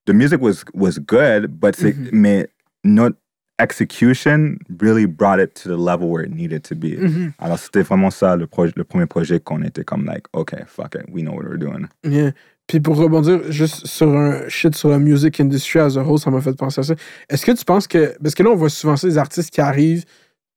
the 0.06 0.12
music 0.14 0.40
was 0.40 0.64
was 0.74 0.98
good, 0.98 1.60
but 1.60 1.76
c'est- 1.76 1.94
mais 2.12 2.48
not 2.84 3.12
execution 3.60 4.56
really 4.80 5.04
brought 5.06 5.40
it 5.40 5.54
to 5.54 5.68
the 5.68 5.76
level 5.76 6.08
where 6.08 6.22
it 6.22 6.32
needed 6.32 6.62
to 6.64 6.74
be. 6.74 6.96
Mhm. 6.96 7.32
Alors, 7.38 7.58
c'était 7.58 7.82
vraiment 7.82 8.10
ça, 8.10 8.36
le, 8.36 8.46
le 8.76 8.84
premier 8.84 9.06
projet 9.06 9.40
qu'on 9.40 9.62
était 9.62 9.84
comme, 9.84 10.04
like, 10.06 10.26
OK, 10.32 10.54
fuck 10.66 10.94
it, 10.94 11.04
we 11.12 11.22
know 11.22 11.32
what 11.34 11.44
we're 11.44 11.58
doing. 11.58 11.88
Yeah. 12.04 12.32
Puis 12.68 12.80
pour 12.80 12.96
rebondir 12.96 13.50
juste 13.50 13.86
sur 13.86 14.08
un 14.14 14.46
shit 14.48 14.74
sur 14.76 14.90
la 14.90 14.98
music 14.98 15.40
industry 15.40 15.80
as 15.80 15.96
a 15.96 16.02
whole, 16.02 16.18
ça 16.18 16.30
m'a 16.30 16.40
fait 16.40 16.54
penser 16.56 16.80
à 16.80 16.84
ça. 16.84 16.94
Est-ce 17.28 17.44
que 17.46 17.52
tu 17.52 17.64
penses 17.64 17.86
que. 17.88 18.14
Parce 18.22 18.34
que 18.34 18.42
là, 18.42 18.50
on 18.50 18.56
voit 18.56 18.68
souvent 18.68 18.96
ça, 18.96 19.06
des 19.08 19.16
artistes 19.18 19.50
qui 19.50 19.60
arrivent 19.60 20.04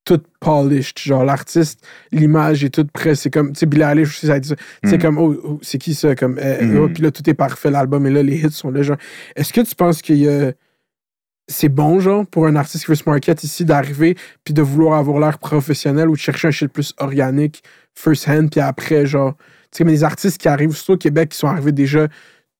tout 0.03 0.21
polished. 0.39 0.97
Genre, 0.99 1.23
l'artiste, 1.23 1.85
l'image 2.11 2.63
est 2.63 2.69
toute 2.69 2.91
prête. 2.91 3.15
C'est 3.15 3.29
comme. 3.29 3.53
Tu 3.53 3.59
sais, 3.59 3.65
Billie 3.65 3.83
Eilish 3.83 4.09
aussi, 4.09 4.27
ça 4.27 4.33
a 4.33 4.39
dit 4.39 4.49
ça. 4.49 4.55
C'est 4.83 4.97
Mm. 4.97 5.01
comme, 5.01 5.17
oh, 5.19 5.35
oh, 5.43 5.59
c'est 5.61 5.77
qui 5.77 5.93
ça? 5.93 6.15
Comme, 6.15 6.37
euh, 6.39 6.61
Mhm. 6.63 6.77
oh, 6.77 6.89
puis 6.89 7.03
là, 7.03 7.11
tout 7.11 7.27
est 7.29 7.33
parfait, 7.33 7.69
l'album, 7.71 8.05
et 8.07 8.09
là, 8.09 8.23
les 8.23 8.37
hits 8.43 8.51
sont 8.51 8.71
là. 8.71 8.81
Genre, 8.81 8.97
est-ce 9.35 9.53
que 9.53 9.61
tu 9.61 9.75
penses 9.75 10.01
qu'il 10.01 10.17
y 10.17 10.27
a. 10.29 10.51
C'est 11.47 11.69
bon, 11.69 11.99
genre, 11.99 12.25
pour 12.25 12.47
un 12.47 12.55
artiste 12.55 12.85
qui 12.85 12.91
veut 12.91 12.95
se 12.95 13.03
market 13.09 13.43
ici, 13.43 13.65
d'arriver 13.65 14.15
puis 14.45 14.53
de 14.53 14.61
vouloir 14.61 14.97
avoir 14.97 15.19
l'air 15.19 15.37
professionnel 15.37 16.07
ou 16.09 16.13
de 16.13 16.17
chercher 16.19 16.47
un 16.47 16.51
shit 16.51 16.71
plus 16.71 16.93
organique, 16.97 17.61
first 17.93 18.27
hand, 18.29 18.49
puis 18.49 18.61
après, 18.61 19.05
genre. 19.05 19.35
Tu 19.71 19.77
sais, 19.77 19.83
mais 19.83 19.91
les 19.91 20.03
artistes 20.03 20.37
qui 20.39 20.47
arrivent, 20.47 20.71
surtout 20.75 20.93
au 20.93 20.97
Québec, 20.97 21.29
qui 21.29 21.37
sont 21.37 21.47
arrivés 21.47 21.71
déjà. 21.73 22.07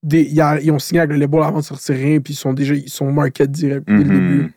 Des, 0.02 0.22
ils, 0.22 0.70
ont 0.72 0.78
signé 0.80 1.00
avec 1.00 1.12
le 1.12 1.16
label 1.18 1.42
avant 1.42 1.58
de 1.60 1.64
sortir 1.64 1.94
rien, 1.94 2.18
puis 2.20 2.34
ils 2.34 2.36
sont 2.36 2.52
déjà. 2.52 2.74
Ils 2.74 2.88
sont 2.90 3.10
market 3.12 3.50
direct 3.50 3.86
dès 3.86 3.92
le 3.94 4.04
Mhm. 4.04 4.08
début. 4.08 4.52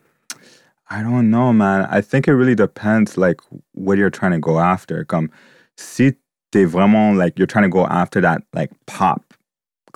I 0.89 1.01
don't 1.01 1.31
know, 1.31 1.51
man. 1.51 1.87
I 1.89 2.01
think 2.01 2.27
it 2.27 2.33
really 2.35 2.55
depends, 2.55 3.17
like, 3.17 3.41
what 3.73 3.97
you're 3.97 4.09
trying 4.11 4.33
to 4.33 4.39
go 4.39 4.59
after. 4.59 5.03
Comme, 5.03 5.29
si 5.77 6.13
t'es 6.51 6.65
vraiment, 6.65 7.17
like, 7.17 7.37
you're 7.39 7.47
trying 7.47 7.63
to 7.63 7.69
go 7.69 7.87
after 7.87 8.21
that, 8.21 8.43
like, 8.53 8.71
pop, 8.85 9.23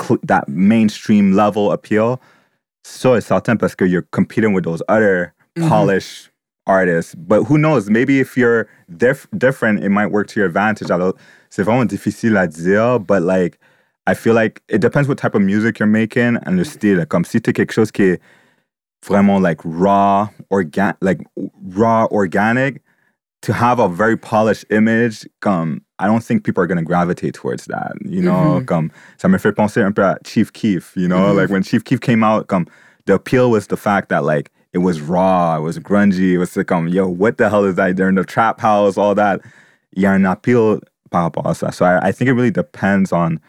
cl- 0.01 0.19
that 0.23 0.47
mainstream 0.49 1.33
level 1.33 1.71
appeal, 1.71 2.19
so 2.83 3.13
it's 3.13 3.27
certain 3.27 3.57
parce 3.57 3.75
que 3.75 3.85
you're 3.85 4.07
competing 4.11 4.53
with 4.53 4.63
those 4.63 4.81
other 4.89 5.33
Mhm. 5.57 5.67
polished 5.69 6.29
artists. 6.65 7.13
But 7.15 7.43
who 7.43 7.57
knows? 7.57 7.89
Maybe 7.89 8.19
if 8.19 8.35
you're 8.35 8.67
dif- 8.97 9.27
different, 9.37 9.83
it 9.83 9.89
might 9.89 10.07
work 10.11 10.27
to 10.29 10.39
your 10.39 10.47
advantage. 10.47 10.89
Alors, 10.89 11.13
c'est 11.51 11.63
vraiment 11.63 11.85
difficile 11.87 12.35
à 12.37 12.47
dire, 12.47 12.99
but, 12.99 13.21
like, 13.21 13.59
I 14.07 14.15
feel 14.15 14.33
like 14.33 14.61
it 14.69 14.79
depends 14.81 15.07
what 15.07 15.19
type 15.19 15.35
of 15.35 15.41
music 15.43 15.77
you're 15.77 15.85
making 15.87 16.37
and 16.47 16.57
the 16.57 16.65
style. 16.65 17.05
Comme 17.05 17.23
si 17.25 17.39
t'es 17.39 17.53
quelque 17.53 17.71
chose 17.73 17.91
qui 17.91 18.03
est 18.13 18.21
vraiment 19.03 19.41
like 19.41 19.59
raw, 19.63 20.29
organ, 20.49 20.93
like 21.01 21.21
raw, 21.63 22.05
organic, 22.11 22.81
to 23.41 23.53
have 23.53 23.79
a 23.79 23.87
very 23.87 24.17
polished 24.17 24.65
image, 24.69 25.25
come, 25.39 25.81
I 25.97 26.07
don't 26.07 26.23
think 26.23 26.43
people 26.43 26.61
are 26.63 26.67
gonna 26.67 26.83
gravitate 26.83 27.33
towards 27.33 27.65
that. 27.65 27.93
You 28.03 28.21
know, 28.21 28.59
Mhm. 28.61 28.65
come, 28.67 28.91
ça 29.17 29.29
me 29.29 29.37
fait 29.37 29.53
penser 29.55 29.81
un 29.81 29.91
peu 29.93 30.03
à 30.03 30.17
Chief 30.25 30.51
Keef. 30.51 30.91
You 30.95 31.07
know, 31.07 31.31
Mhm. 31.33 31.35
like 31.37 31.49
when 31.49 31.63
Chief 31.63 31.83
Keef 31.83 32.01
came 32.01 32.23
out, 32.23 32.47
come, 32.47 32.65
the 33.05 33.13
appeal 33.13 33.49
was 33.49 33.67
the 33.67 33.77
fact 33.77 34.09
that 34.09 34.23
like 34.25 34.51
it 34.73 34.79
was 34.79 35.01
raw, 35.01 35.57
it 35.57 35.61
was 35.61 35.79
grungy, 35.79 36.33
it 36.33 36.37
was 36.37 36.55
like, 36.55 36.71
um, 36.71 36.87
yo, 36.87 37.07
what 37.07 37.37
the 37.37 37.49
hell 37.49 37.63
is 37.65 37.75
that? 37.75 37.95
They're 37.95 38.09
in 38.09 38.15
the 38.15 38.23
trap 38.25 38.59
house, 38.59 38.97
all 38.97 39.15
that. 39.15 39.41
Il 39.95 40.03
y 40.03 40.05
a 40.05 40.11
un 40.11 40.25
appeal 40.25 40.79
par 41.09 41.23
rapport 41.23 41.45
à 41.47 41.55
ça. 41.55 41.73
So 41.73 41.85
I, 41.85 42.09
I 42.09 42.11
think 42.11 42.29
it 42.29 42.33
really 42.33 42.51
depends 42.51 43.11
on 43.11 43.39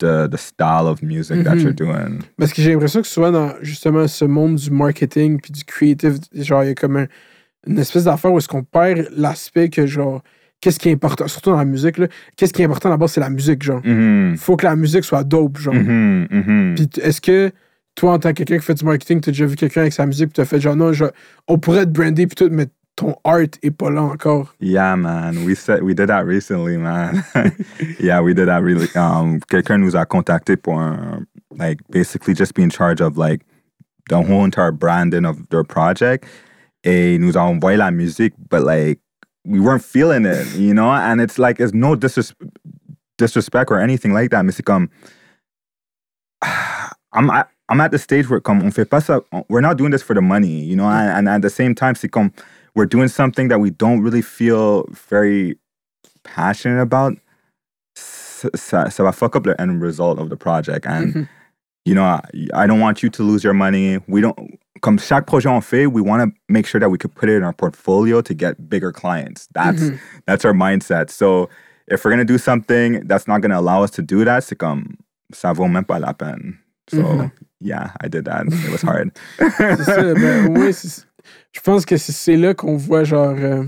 the 0.00 0.28
the 0.30 0.36
style 0.36 0.86
of 0.86 1.02
music 1.02 1.44
that 1.44 1.54
Mhm. 1.54 1.60
you're 1.62 1.74
doing. 1.74 2.18
Parce 2.38 2.52
que 2.52 2.60
j'ai 2.62 2.72
l'impression 2.72 3.00
que 3.02 3.06
souvent 3.08 3.30
dans 3.30 3.52
justement 3.62 4.08
ce 4.08 4.24
monde 4.24 4.56
du 4.56 4.70
marketing 4.70 5.40
puis 5.40 5.52
du 5.52 5.64
creative, 5.64 6.18
genre 6.34 6.64
il 6.64 6.68
y 6.68 6.70
a 6.70 6.74
comme 6.74 6.96
un- 6.96 7.06
une 7.66 7.78
espèce 7.78 8.04
d'affaire 8.04 8.32
où 8.32 8.38
est-ce 8.38 8.48
qu'on 8.48 8.62
perd 8.64 9.08
l'aspect 9.16 9.68
que 9.68 9.86
genre 9.86 10.22
qu'est-ce 10.60 10.78
qui 10.78 10.88
est 10.88 10.92
important, 10.92 11.26
surtout 11.28 11.50
dans 11.50 11.56
la 11.56 11.64
musique 11.64 11.98
là, 11.98 12.06
qu'est-ce 12.36 12.52
qui 12.52 12.62
est 12.62 12.64
important 12.64 12.88
d'abord 12.90 13.08
c'est 13.08 13.20
la 13.20 13.30
musique 13.30 13.62
genre. 13.62 13.80
Mhm. 13.84 14.36
Faut 14.36 14.56
que 14.56 14.66
la 14.66 14.76
musique 14.76 15.04
soit 15.04 15.24
dope 15.24 15.58
genre. 15.58 15.74
Mhm, 15.74 16.26
mhm. 16.30 16.74
Puis 16.76 16.88
est-ce 17.02 17.20
que 17.20 17.50
toi 17.94 18.12
en 18.14 18.18
tant 18.18 18.30
que 18.30 18.34
quelqu'un 18.44 18.58
qui 18.58 18.64
fait 18.64 18.74
du 18.74 18.84
marketing, 18.84 19.20
t'as 19.20 19.30
déjà 19.32 19.46
vu 19.46 19.56
quelqu'un 19.56 19.82
avec 19.82 19.92
sa 19.92 20.06
musique 20.06 20.26
puis 20.28 20.34
t'as 20.34 20.44
fait 20.44 20.60
genre 20.60 20.76
non, 20.76 20.92
on 21.48 21.58
pourrait 21.58 21.84
te 21.86 21.90
brander 21.90 22.26
puis 22.26 22.34
tout, 22.36 22.48
mais 22.50 22.66
ton 23.00 23.16
art 23.24 23.58
est 23.62 23.70
pas 23.70 23.90
là 23.90 24.02
encore. 24.02 24.54
Yeah, 24.60 24.94
man. 24.94 25.46
We 25.46 25.54
said 25.54 25.82
we 25.82 25.94
did 25.94 26.08
that 26.08 26.26
recently, 26.26 26.76
man. 26.76 27.24
yeah, 27.98 28.20
we 28.20 28.34
did 28.34 28.48
that 28.48 28.62
really. 28.62 28.88
Um, 28.94 29.40
quelqu'un 29.48 29.80
nous 29.80 29.96
a 29.96 30.04
contacté 30.04 30.56
pour 30.62 30.78
un, 30.78 31.26
like 31.50 31.80
basically 31.90 32.34
just 32.34 32.52
be 32.52 32.62
in 32.62 32.68
charge 32.68 33.00
of 33.00 33.16
like 33.16 33.40
the 34.10 34.20
whole 34.20 34.44
entire 34.44 34.70
branding 34.70 35.24
of 35.24 35.48
their 35.48 35.64
project. 35.64 36.26
Et 36.84 37.18
nous 37.18 37.36
a 37.36 37.40
envoyé 37.40 37.78
la 37.78 37.90
musique, 37.90 38.34
but 38.50 38.62
like 38.64 39.00
we 39.46 39.60
weren't 39.60 39.82
feeling 39.82 40.26
it, 40.26 40.46
you 40.56 40.74
know. 40.74 40.90
And 40.90 41.22
it's 41.22 41.38
like 41.38 41.58
it's 41.58 41.72
no 41.72 41.96
disres- 41.96 42.34
disrespect 43.16 43.70
or 43.70 43.80
anything 43.80 44.12
like 44.12 44.30
that. 44.30 44.44
Mais 44.44 44.52
c'est 44.52 44.62
comme 44.62 44.90
I'm 47.12 47.30
at, 47.30 47.48
I'm 47.70 47.80
at 47.80 47.92
the 47.92 47.98
stage 47.98 48.28
where 48.28 48.40
comme 48.40 48.62
on 48.62 48.70
fait 48.70 48.84
pas 48.84 49.00
ça, 49.00 49.22
we're 49.48 49.62
not 49.62 49.78
doing 49.78 49.90
this 49.90 50.02
for 50.02 50.14
the 50.14 50.20
money, 50.20 50.64
you 50.64 50.76
know. 50.76 50.86
And, 50.86 51.10
and 51.10 51.28
at 51.28 51.40
the 51.40 51.50
same 51.50 51.74
time, 51.74 51.94
c'est 51.94 52.08
comme 52.08 52.30
we're 52.74 52.86
doing 52.86 53.08
something 53.08 53.48
that 53.48 53.60
we 53.60 53.70
don't 53.70 54.00
really 54.02 54.22
feel 54.22 54.84
very 55.08 55.56
passionate 56.24 56.80
about. 56.80 57.14
so, 57.96 58.48
ça 58.54 59.02
va 59.04 59.12
fuck 59.12 59.36
up 59.36 59.44
the 59.44 59.60
end 59.60 59.82
result 59.82 60.18
of 60.18 60.30
the 60.30 60.36
project. 60.36 60.86
And 60.86 61.14
Mhm. 61.14 61.28
you 61.84 61.94
know, 61.94 62.04
I, 62.04 62.20
I 62.54 62.66
don't 62.66 62.80
want 62.80 63.02
you 63.02 63.10
to 63.10 63.22
lose 63.22 63.42
your 63.44 63.54
money. 63.54 63.98
We 64.06 64.20
don't. 64.20 64.58
Comme 64.82 64.96
chaque 64.98 65.26
projet 65.26 65.48
on 65.50 65.60
fait, 65.60 65.86
we 65.88 66.00
want 66.00 66.22
to 66.22 66.32
make 66.48 66.66
sure 66.66 66.80
that 66.80 66.88
we 66.90 66.96
could 66.96 67.14
put 67.14 67.28
it 67.28 67.36
in 67.36 67.42
our 67.44 67.52
portfolio 67.52 68.22
to 68.22 68.32
get 68.34 68.68
bigger 68.70 68.92
clients. 68.92 69.46
That's 69.52 69.82
Mhm. 69.82 69.98
that's 70.26 70.44
our 70.44 70.54
mindset. 70.54 71.10
So 71.10 71.48
if 71.88 72.04
we're 72.04 72.10
gonna 72.12 72.24
do 72.24 72.38
something 72.38 73.06
that's 73.06 73.26
not 73.28 73.40
gonna 73.42 73.58
allow 73.58 73.82
us 73.82 73.90
to 73.92 74.02
do 74.02 74.24
that, 74.24 74.42
c'est 74.44 74.56
comme 74.58 74.96
ça 75.32 75.52
vaut 75.54 75.68
même 75.68 75.84
pas 75.84 75.98
la 76.00 76.12
peine. 76.14 76.58
So 76.88 77.02
Mhm. 77.02 77.32
yeah, 77.60 77.90
I 78.00 78.08
did 78.08 78.24
that. 78.24 78.46
It 78.46 78.70
was 78.72 78.80
hard. 78.82 79.10
C'est 79.38 79.84
ça, 79.84 80.14
ben, 80.14 80.56
au 80.56 80.72
c'est- 80.72 81.04
je 81.52 81.60
pense 81.60 81.84
que 81.84 81.96
c'est- 81.96 82.36
là 82.36 82.54
qu'on 82.54 82.76
voit 82.76 83.04
genre. 83.04 83.34
euh, 83.38 83.64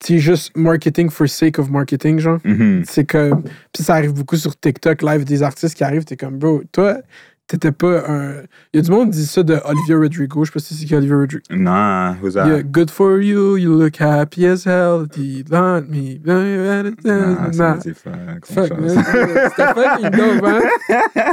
tu 0.00 0.14
sais, 0.14 0.18
juste 0.18 0.56
marketing 0.56 1.08
for 1.10 1.28
sake 1.28 1.58
of 1.58 1.70
marketing, 1.70 2.18
genre. 2.18 2.38
Mhm. 2.44 2.84
C'est 2.86 3.04
comme. 3.08 3.42
Puis 3.72 3.82
ça 3.82 3.94
arrive 3.94 4.12
beaucoup 4.12 4.36
sur 4.36 4.58
TikTok, 4.58 5.02
live 5.02 5.24
des 5.24 5.42
artistes 5.42 5.74
qui 5.76 5.84
arrivent, 5.84 6.04
t'es 6.04 6.16
comme, 6.16 6.38
bro, 6.38 6.62
toi, 6.72 6.98
t'étais 7.46 7.72
pas 7.72 8.08
un. 8.08 8.32
Il 8.72 8.76
y 8.76 8.78
a 8.78 8.82
du 8.82 8.90
monde 8.90 9.10
qui 9.10 9.18
dit 9.18 9.26
ça 9.26 9.42
de 9.42 9.58
Olivia 9.64 9.96
Rodrigo, 9.98 10.44
je 10.44 10.50
sais 10.50 10.52
pas 10.54 10.60
si 10.60 10.74
c'est 10.74 10.84
qui 10.86 10.94
Olivia 10.94 11.16
Rodrigo. 11.16 11.42
Nah, 11.50 12.14
who's 12.22 12.34
that? 12.34 12.46
Yeah, 12.48 12.62
good 12.62 12.90
for 12.90 13.20
you, 13.20 13.56
you 13.56 13.76
look 13.78 14.00
happy 14.00 14.46
as 14.46 14.64
hell, 14.64 15.06
you 15.16 15.44
want 15.50 15.88
me? 15.90 16.20
Nah, 16.24 17.52
ça 17.52 17.78
dit 17.82 17.92
fuck, 17.94 18.46
Fuck, 18.46 18.78
man. 18.78 18.88
C'était 18.90 19.74
fucking 19.74 20.10
dope, 20.10 20.44
hein? 20.44 20.60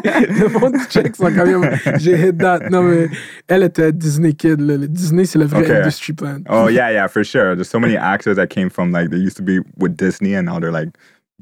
Le 0.04 0.60
monde 0.60 0.74
du 0.74 0.84
check 0.90 1.16
sont 1.16 1.32
quand 1.34 1.46
même. 1.46 1.78
J'ai 1.98 2.28
hit 2.28 2.38
that. 2.40 2.70
Non, 2.70 2.84
mais 2.84 3.10
elle 3.48 3.64
était 3.64 3.92
Disney 3.92 4.34
Kid. 4.34 4.60
Là. 4.60 4.78
Le 4.78 4.88
Disney, 4.88 5.26
c'est 5.26 5.40
le 5.40 5.46
vrai 5.46 5.62
Okay. 5.62 5.78
industry 5.80 6.14
plan. 6.14 6.40
Oh 6.50 6.68
yeah, 6.70 6.92
yeah, 6.92 7.08
for 7.08 7.24
sure. 7.24 7.56
There's 7.56 7.70
so 7.70 7.80
many 7.80 7.96
actors 7.96 8.36
that 8.36 8.48
came 8.48 8.70
from 8.70 8.92
like 8.92 9.10
they 9.12 9.18
used 9.20 9.38
to 9.38 9.44
be 9.44 9.60
with 9.78 9.96
Disney 9.96 10.36
and 10.36 10.44
now 10.48 10.60
they're 10.60 10.72
like 10.72 10.90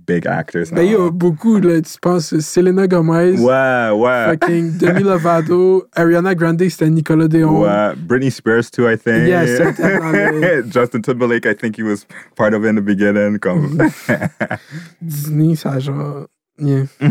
big 0.05 0.25
actors 0.27 0.71
now. 0.71 0.77
Ben, 0.77 0.85
il 0.85 0.91
y 0.91 0.95
a 0.95 1.09
beaucoup, 1.09 1.59
là. 1.59 1.81
Tu 1.81 1.99
penses 2.01 2.37
Selena 2.39 2.87
Gomez, 2.87 3.39
Ouais, 3.39 3.89
ouais. 3.93 4.25
fucking 4.37 4.77
Demi 4.77 5.03
Lovato, 5.03 5.85
Ariana 5.95 6.35
Grande, 6.35 6.67
c'était 6.69 6.89
Nickelodeon. 6.89 7.61
Ouais. 7.63 7.93
Britney 7.95 8.31
Spears 8.31 8.69
too, 8.71 8.87
I 8.87 8.97
think. 8.97 9.27
Yeah, 9.27 9.45
certainement. 9.45 10.69
Justin 10.71 11.01
Timberlake, 11.01 11.45
I 11.45 11.53
think 11.53 11.75
he 11.77 11.83
was 11.83 12.05
part 12.35 12.53
of 12.53 12.63
it 12.63 12.69
in 12.69 12.75
the 12.75 12.81
beginning. 12.81 13.39
Comme... 13.39 13.77
Disney, 15.01 15.55
ça 15.55 15.79
genre. 15.79 16.27
Yeah. 16.59 16.85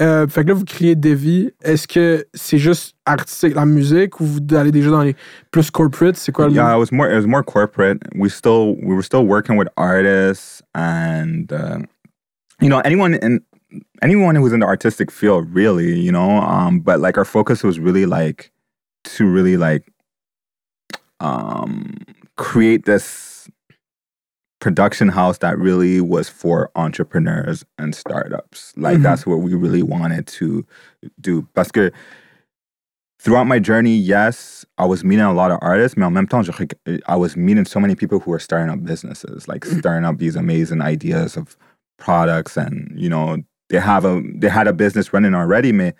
Euh, 0.00 0.26
fait 0.26 0.42
que 0.42 0.48
là, 0.48 0.54
vous 0.54 0.64
criez 0.64 0.96
Devi. 0.96 1.52
Est-ce 1.62 1.86
que 1.86 2.24
c'est 2.34 2.58
juste 2.58 2.96
artistique, 3.04 3.54
la 3.54 3.66
musique, 3.66 4.20
ou 4.20 4.24
vous 4.24 4.40
allez 4.56 4.72
déjà 4.72 4.90
dans 4.90 5.02
les 5.02 5.14
plus 5.50 5.70
corporate? 5.70 6.16
C'est 6.16 6.32
quoi 6.32 6.48
le 6.48 6.54
yeah, 6.54 6.74
it 6.74 6.78
was 6.78 6.90
more. 6.90 7.08
It 7.08 7.14
was 7.14 7.26
more 7.26 7.44
corporate. 7.44 7.98
We 8.14 8.30
still 8.30 8.76
we 8.82 8.94
were 8.94 9.02
still 9.02 9.24
working 9.24 9.56
with 9.56 9.68
artists 9.76 10.62
and 10.74 11.52
uh, 11.52 11.78
you 12.60 12.68
know 12.68 12.80
anyone 12.84 13.14
in 13.14 13.40
anyone 14.02 14.34
who 14.34 14.42
was 14.42 14.52
in 14.52 14.60
the 14.60 14.66
artistic 14.66 15.10
field, 15.10 15.46
really. 15.54 16.00
You 16.00 16.10
know, 16.10 16.40
um, 16.40 16.80
but 16.80 17.00
like 17.00 17.16
our 17.16 17.24
focus 17.24 17.62
was 17.62 17.78
really 17.78 18.06
like 18.06 18.50
to 19.04 19.26
really 19.26 19.56
like 19.56 19.84
um 21.20 21.98
create 22.36 22.86
this 22.86 23.48
production 24.62 25.08
house 25.08 25.38
that 25.38 25.58
really 25.58 26.00
was 26.00 26.28
for 26.28 26.70
entrepreneurs 26.76 27.64
and 27.78 27.96
startups. 27.96 28.72
Like 28.76 28.98
Mhm. 28.98 29.02
that's 29.02 29.26
what 29.26 29.40
we 29.40 29.54
really 29.54 29.82
wanted 29.82 30.28
to 30.38 30.64
do. 31.20 31.42
Parce 31.56 31.72
que 31.72 31.90
throughout 33.18 33.48
my 33.48 33.58
journey, 33.58 33.96
yes, 33.96 34.64
I 34.78 34.84
was 34.86 35.02
meeting 35.02 35.24
a 35.24 35.32
lot 35.32 35.50
of 35.50 35.58
artists, 35.62 35.96
mais 35.96 36.06
en 36.06 36.12
même 36.14 36.28
temps, 36.28 36.48
I 37.08 37.16
was 37.16 37.36
meeting 37.36 37.64
so 37.64 37.80
many 37.80 37.96
people 37.96 38.20
who 38.20 38.30
were 38.30 38.38
starting 38.38 38.70
up 38.70 38.84
businesses, 38.84 39.48
like 39.48 39.64
starting 39.64 40.04
up 40.04 40.18
these 40.18 40.36
amazing 40.36 40.80
ideas 40.80 41.36
of 41.36 41.56
products, 41.98 42.56
and 42.56 42.92
you 42.94 43.08
know, 43.10 43.38
they 43.68 43.80
have 43.80 44.04
a 44.04 44.22
they 44.40 44.48
had 44.48 44.68
a 44.68 44.72
business 44.72 45.12
running 45.12 45.34
already, 45.34 45.72
mais 45.72 45.92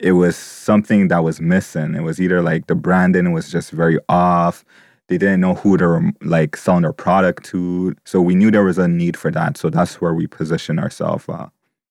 it 0.00 0.12
was 0.12 0.34
something 0.34 1.08
that 1.08 1.22
was 1.22 1.40
missing. 1.42 1.94
It 1.94 2.02
was 2.04 2.18
either 2.20 2.40
like 2.40 2.68
the 2.68 2.74
branding 2.74 3.32
was 3.32 3.50
just 3.50 3.70
very 3.70 3.98
off. 4.08 4.64
They 5.08 5.16
didn't 5.18 5.40
know 5.40 5.54
who 5.54 5.70
were 5.70 6.12
like 6.22 6.56
selling 6.56 6.82
their 6.82 6.92
product 6.92 7.44
to. 7.50 7.94
So 8.04 8.20
we 8.20 8.34
knew 8.34 8.50
there 8.50 8.64
was 8.64 8.78
a 8.78 8.86
need 8.86 9.16
for 9.16 9.30
that. 9.32 9.56
So 9.56 9.70
that's 9.70 10.00
where 10.00 10.12
we 10.14 10.26
positioned 10.26 10.78
ourselves 10.78 11.24
uh, 11.28 11.48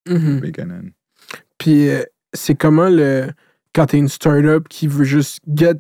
Mhm. 0.07 0.15
in 0.15 0.35
the 0.35 0.41
beginning. 0.41 0.93
Puis 1.57 1.89
euh, 1.89 2.03
c'est 2.33 2.55
comment 2.55 2.89
le 2.89 3.31
quand 3.73 3.87
t'es 3.87 3.97
une 3.97 4.07
startup 4.07 4.67
qui 4.69 4.87
veut 4.87 5.03
juste 5.03 5.39
get 5.47 5.79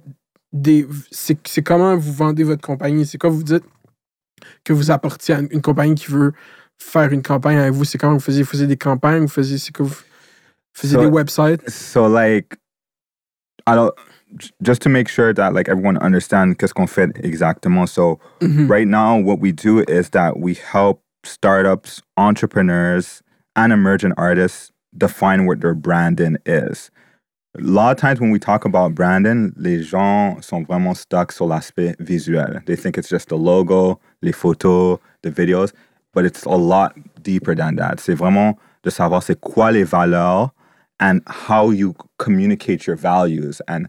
des. 0.51 0.87
C'est 1.11 1.37
c'est 1.47 1.61
comment 1.61 1.95
vous 1.95 2.11
vendez 2.11 2.43
votre 2.43 2.61
compagnie. 2.61 3.05
C'est 3.05 3.19
quoi 3.19 3.29
vous 3.29 3.43
dites 3.43 3.63
que 4.63 4.73
vous 4.73 4.89
apportiez 4.89 5.35
à 5.35 5.39
une 5.39 5.61
compagnie 5.61 5.93
qui 5.95 6.11
veut 6.11 6.33
faire 6.79 7.11
une 7.13 7.21
campagne 7.21 7.57
avec 7.57 7.73
vous. 7.73 7.85
C'est 7.85 7.97
comment 7.99 8.13
vous 8.13 8.19
faisiez, 8.19 8.41
vous 8.43 8.49
faisiez 8.49 8.67
des 8.67 8.77
campagnes, 8.77 9.21
vous 9.23 9.27
faisiez, 9.27 9.57
c'est 9.59 9.71
que 9.71 9.83
vous 9.83 9.95
faisiez 10.73 10.95
So- 10.97 11.01
des 11.01 11.07
websites. 11.11 11.69
So 11.69 12.07
like, 12.07 12.55
I 13.67 13.75
don't. 13.75 13.91
Just 14.61 14.81
to 14.81 14.89
make 14.89 15.07
sure 15.07 15.33
that 15.33 15.53
like 15.53 15.69
everyone 15.69 15.97
understands 15.97 16.55
qu'est-ce 16.57 16.73
qu'on 16.73 16.87
fait 16.87 17.11
exactement. 17.23 17.87
So 17.87 18.19
Mhm. 18.41 18.69
right 18.69 18.87
now, 18.87 19.17
what 19.17 19.39
we 19.39 19.51
do 19.51 19.83
is 19.87 20.09
that 20.11 20.39
we 20.39 20.53
help 20.55 21.01
startups, 21.23 22.01
entrepreneurs, 22.17 23.21
and 23.55 23.71
emerging 23.73 24.13
artists 24.17 24.71
define 24.97 25.45
what 25.45 25.61
their 25.61 25.73
branding 25.73 26.37
is. 26.45 26.91
A 27.57 27.61
lot 27.61 27.91
of 27.91 27.97
times 27.97 28.19
when 28.19 28.29
we 28.31 28.37
talk 28.37 28.65
about 28.65 28.93
branding, 28.93 29.51
les 29.57 29.81
gens 29.81 30.41
sont 30.45 30.63
vraiment 30.67 30.93
stuck 30.95 31.31
sur 31.31 31.47
l'aspect 31.47 31.95
visuel. 31.99 32.61
They 32.65 32.75
think 32.75 32.97
it's 32.97 33.09
just 33.09 33.29
the 33.29 33.37
logo, 33.37 33.99
les 34.21 34.31
photos, 34.33 34.99
the 35.23 35.31
videos, 35.31 35.71
but 36.13 36.23
it's 36.25 36.45
a 36.45 36.55
lot 36.55 36.93
deeper 37.23 37.55
than 37.55 37.75
that. 37.77 37.99
C'est 37.99 38.13
vraiment 38.15 38.57
de 38.83 38.91
savoir 38.91 39.23
c'est 39.23 39.39
quoi 39.41 39.71
les 39.71 39.83
valeurs 39.83 40.51
and 40.99 41.21
how 41.27 41.71
you 41.71 41.95
communicate 42.19 42.85
your 42.85 42.95
values 42.95 43.59
and 43.67 43.87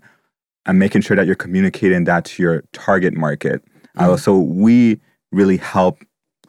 and 0.69 0.79
making 0.79 1.01
sure 1.01 1.17
that 1.17 1.27
you're 1.27 1.35
communicating 1.35 2.05
that 2.05 2.25
to 2.27 2.43
your 2.43 2.63
target 2.73 3.15
market. 3.15 3.65
Uh, 3.97 4.17
so 4.17 4.39
we 4.39 5.01
really 5.33 5.57
help 5.57 5.99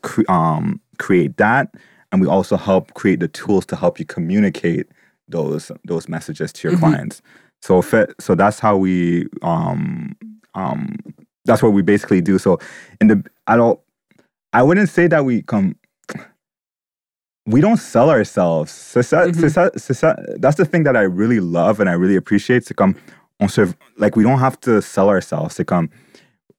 cre- 0.04 0.30
um, 0.30 0.80
create 1.00 1.38
that, 1.38 1.74
and 2.12 2.22
we 2.22 2.28
also 2.28 2.56
help 2.58 2.94
create 2.94 3.20
the 3.22 3.28
tools 3.30 3.66
to 3.66 3.76
help 3.76 3.98
you 3.98 4.06
communicate 4.06 4.86
those 5.28 5.72
those 5.86 6.08
messages 6.08 6.54
to 6.54 6.68
your 6.70 6.78
clients. 6.78 7.22
So 7.62 7.80
if 7.80 7.94
it, 7.94 8.14
so 8.20 8.36
that's 8.36 8.60
how 8.60 8.78
we 8.78 9.26
um 9.42 10.16
um 10.54 10.96
that's 11.46 11.64
what 11.64 11.74
we 11.74 11.82
basically 11.82 12.22
do. 12.22 12.38
So 12.38 12.60
in 13.02 13.08
the 13.08 13.24
I 13.48 13.56
don't 13.56 13.80
I 14.54 14.62
wouldn't 14.64 14.90
say 14.90 15.08
that 15.08 15.26
we 15.26 15.42
come 15.44 15.76
we 17.46 17.62
don't 17.62 17.80
sell 17.80 18.10
ourselves. 18.10 18.72
C'est 18.72 19.02
ça, 19.02 19.26
c'est 19.76 19.94
ça. 19.94 20.16
That's 20.40 20.56
the 20.56 20.66
thing 20.66 20.84
that 20.84 20.96
I 20.96 21.04
really 21.04 21.40
love 21.40 21.80
and 21.80 21.90
I 21.90 21.94
really 21.94 22.16
appreciate. 22.16 22.66
C'est 22.66 22.76
comme 22.76 22.96
on 23.40 23.50
se 23.50 23.66
like 23.98 24.16
we 24.16 24.24
don't 24.24 24.40
have 24.40 24.60
to 24.62 24.82
sell 24.82 25.10
ourselves. 25.10 25.56
C'est 25.56 25.66
comme 25.66 25.90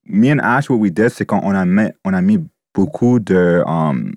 me 0.05 0.29
and 0.29 0.41
Ash, 0.41 0.69
what 0.69 0.79
we 0.79 0.89
did, 0.89 1.11
c'est 1.11 1.25
qu'on 1.25 1.55
a 1.55 1.65
mis, 1.65 1.91
on 2.05 2.13
a 2.13 2.21
mis 2.21 2.39
beaucoup 2.73 3.19
de 3.23 3.63
um, 3.67 4.13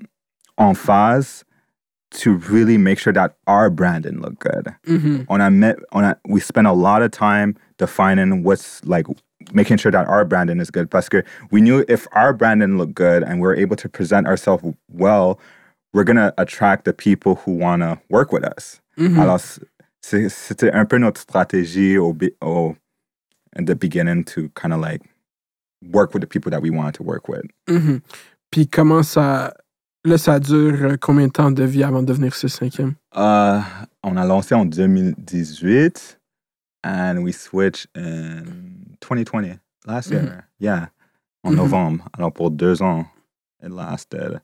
emphase 0.59 1.45
to 2.11 2.35
really 2.51 2.79
make 2.79 2.99
sure 2.99 3.13
that 3.13 3.35
our 3.47 3.69
branding 3.71 4.21
look 4.21 4.39
good. 4.39 4.73
Mhm. 4.87 5.27
On 5.29 5.41
a 5.41 5.51
met, 5.51 5.77
on 5.93 6.05
a, 6.05 6.17
we 6.29 6.41
spent 6.41 6.67
a 6.67 6.73
lot 6.73 7.03
of 7.03 7.11
time 7.11 7.57
defining 7.79 8.45
what's 8.45 8.85
like 8.85 9.07
making 9.53 9.77
sure 9.79 9.91
that 9.93 10.07
our 10.07 10.25
branding 10.25 10.61
is 10.61 10.71
good. 10.71 10.91
Parce 10.91 11.09
que 11.09 11.23
we 11.51 11.61
knew 11.61 11.85
if 11.89 12.07
our 12.13 12.33
branding 12.33 12.79
looked 12.79 12.95
good 12.95 13.23
and 13.25 13.41
we're 13.41 13.57
able 13.57 13.77
to 13.77 13.89
present 13.89 14.27
ourselves 14.27 14.65
well, 14.93 15.39
we're 15.93 16.05
gonna 16.05 16.33
attract 16.39 16.85
the 16.85 16.93
people 16.93 17.35
who 17.45 17.53
wanna 17.53 18.01
work 18.11 18.33
with 18.33 18.45
us. 18.45 18.81
Mhm. 18.97 19.19
Alors, 19.19 19.59
c'était 20.29 20.71
un 20.73 20.85
peu 20.85 20.99
notre 20.99 21.21
stratégie 21.21 21.97
au, 21.99 22.17
au 22.43 22.75
in 23.57 23.65
the 23.65 23.75
beginning 23.75 24.25
to 24.25 24.49
kind 24.55 24.73
of 24.73 24.81
like 24.81 25.03
work 25.93 26.13
with 26.15 26.23
the 26.23 26.27
people 26.27 26.51
that 26.51 26.61
we 26.61 26.71
wanted 26.71 26.95
to 26.95 27.03
work 27.05 27.29
with. 27.29 27.43
Mhm. 27.69 28.01
Puis 28.51 28.69
comment 28.69 29.03
ça. 29.03 29.55
Là, 30.07 30.19
ça 30.19 30.39
dure 30.39 30.83
euh, 30.85 30.97
combien 31.01 31.29
de 31.29 31.33
temps 31.33 31.51
de 31.51 31.65
vie 31.65 31.83
avant 31.83 32.03
de 32.03 32.07
devenir 32.07 32.35
6-5e? 32.35 32.95
Uh, 33.17 33.63
on 34.03 34.19
a 34.19 34.27
lancé 34.27 34.55
en 34.55 34.67
2018 34.67 36.21
and 36.85 37.23
we 37.23 37.33
switched 37.33 37.87
in 37.97 38.43
2020, 39.01 39.59
last 39.87 40.11
year. 40.11 40.47
Yeah, 40.61 40.91
en 41.43 41.53
Mhm. 41.53 41.57
novembre. 41.57 42.05
Alors, 42.13 42.33
pour 42.35 42.51
deux 42.51 42.83
ans, 42.83 43.07
it 43.63 43.71
lasted. 43.71 44.43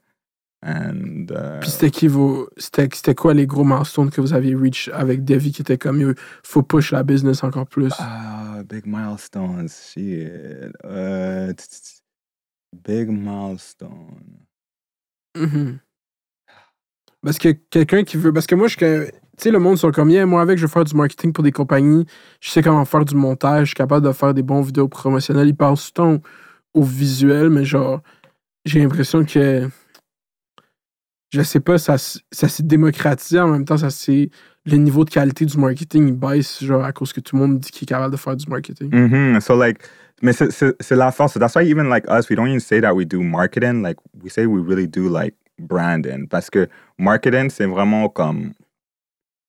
And 0.63 1.27
uh, 1.31 1.61
Puis 1.61 1.71
c'était 1.71 1.91
qui 1.91 2.07
vos. 2.07 2.51
C'était 2.59 2.89
c'était 2.93 3.15
quoi 3.15 3.33
les 3.33 3.47
gros 3.47 3.65
milestones 3.65 4.11
que 4.11 4.21
vous 4.21 4.35
aviez 4.35 4.55
reach 4.55 4.91
avec 4.93 5.25
Devi 5.25 5.53
qui 5.53 5.63
était 5.63 5.79
comme 5.79 6.01
il 6.01 6.15
faut 6.43 6.63
push 6.63 6.93
la 6.93 7.03
business 7.03 7.43
encore 7.43 7.67
plus? 7.67 7.95
Ah, 7.99 8.63
big 8.69 8.85
milestones. 8.87 9.69
Shit. 9.69 10.29
Uh, 10.85 11.55
t- 11.55 12.03
big 12.85 13.09
milestone. 13.09 14.45
Mhm. 15.37 15.79
Parce 17.23 17.39
que 17.39 17.51
quelqu'un 17.51 18.05
qui 18.05 18.17
veut. 18.17 18.33
Parce 18.33 18.47
que 18.47 18.55
moi, 18.55 18.69
je. 18.69 18.77
Tu 18.77 19.45
sais, 19.45 19.51
le 19.51 19.59
monde 19.59 19.79
sont 19.79 19.91
comme, 19.91 20.11
yeah, 20.11 20.27
moi, 20.27 20.43
avec, 20.43 20.59
je 20.59 20.63
veux 20.63 20.69
faire 20.69 20.85
du 20.85 20.95
marketing 20.95 21.33
pour 21.33 21.43
des 21.43 21.53
compagnies. 21.53 22.05
Je 22.41 22.51
sais 22.51 22.63
comment 22.63 22.85
faire 22.85 23.07
du 23.07 23.15
montage. 23.15 23.61
Je 23.61 23.67
suis 23.69 23.75
capable 23.75 24.07
de 24.07 24.13
faire 24.13 24.35
des 24.35 24.43
bons 24.43 24.61
vidéos 24.61 24.89
promotionnelles. 24.89 25.49
Ils 25.49 25.57
passent 25.57 25.93
tout 25.93 26.03
le 26.03 26.19
temps 26.19 26.23
au 26.75 26.83
visuel, 26.83 27.49
mais 27.49 27.65
genre, 27.65 28.03
j'ai 28.67 28.81
l'impression 28.81 29.25
que. 29.25 29.69
Je 31.33 31.43
sais 31.43 31.61
pas, 31.61 31.79
ça, 31.79 31.97
ça 31.99 32.49
s'est 32.49 32.63
démocratisé. 32.65 33.39
En 33.41 33.49
même 33.49 33.65
temps, 33.65 33.77
ça 33.77 33.91
c'est 33.91 34.31
Le 34.67 34.77
niveau 34.77 35.05
de 35.05 35.11
qualité 35.11 35.47
du 35.47 35.57
marketing, 35.57 36.09
il 36.09 36.15
baisse, 36.15 36.63
genre, 36.63 36.85
à 36.85 36.93
cause 36.93 37.13
que 37.15 37.21
tout 37.21 37.35
le 37.37 37.43
monde 37.43 37.61
dit 37.61 37.71
qu'il 37.71 37.85
est 37.85 37.89
capable 37.89 38.13
de 38.13 38.19
faire 38.19 38.37
du 38.37 38.47
marketing. 38.49 38.91
hmm 38.93 39.41
So 39.41 39.57
like, 39.57 39.79
mais 40.23 40.33
c'est 40.35 40.91
la 40.97 41.11
force. 41.13 41.35
That's 41.39 41.55
why 41.55 41.63
even 41.65 41.89
like 41.89 42.05
us, 42.11 42.29
we 42.29 42.37
don't 42.37 42.49
even 42.49 42.61
say 42.61 42.81
that 42.83 42.95
we 42.95 43.07
do 43.07 43.23
marketing. 43.23 43.83
Like 43.83 43.97
we 44.23 44.29
say 44.31 44.45
we 44.47 44.61
really 44.61 44.87
do 44.87 45.09
like 45.09 45.35
branding. 45.59 46.27
Parce 46.29 46.51
que 46.51 46.69
marketing, 46.99 47.49
c'est 47.49 47.65
vraiment 47.67 48.09
comme 48.11 48.53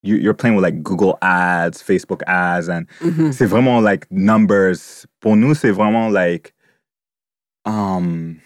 you, 0.03 0.15
you're 0.15 0.33
playing 0.33 0.55
with 0.55 0.63
like 0.63 0.81
Google 0.81 1.17
ads, 1.21 1.81
Facebook 1.81 2.21
ads, 2.25 2.69
and 2.69 2.85
Mhm. 3.01 3.33
c'est 3.33 3.45
vraiment 3.45 3.81
like 3.81 4.05
numbers. 4.11 5.05
Pour 5.19 5.35
nous, 5.35 5.53
c'est 5.55 5.71
vraiment 5.71 6.09
like 6.09 6.53
um 7.65 8.37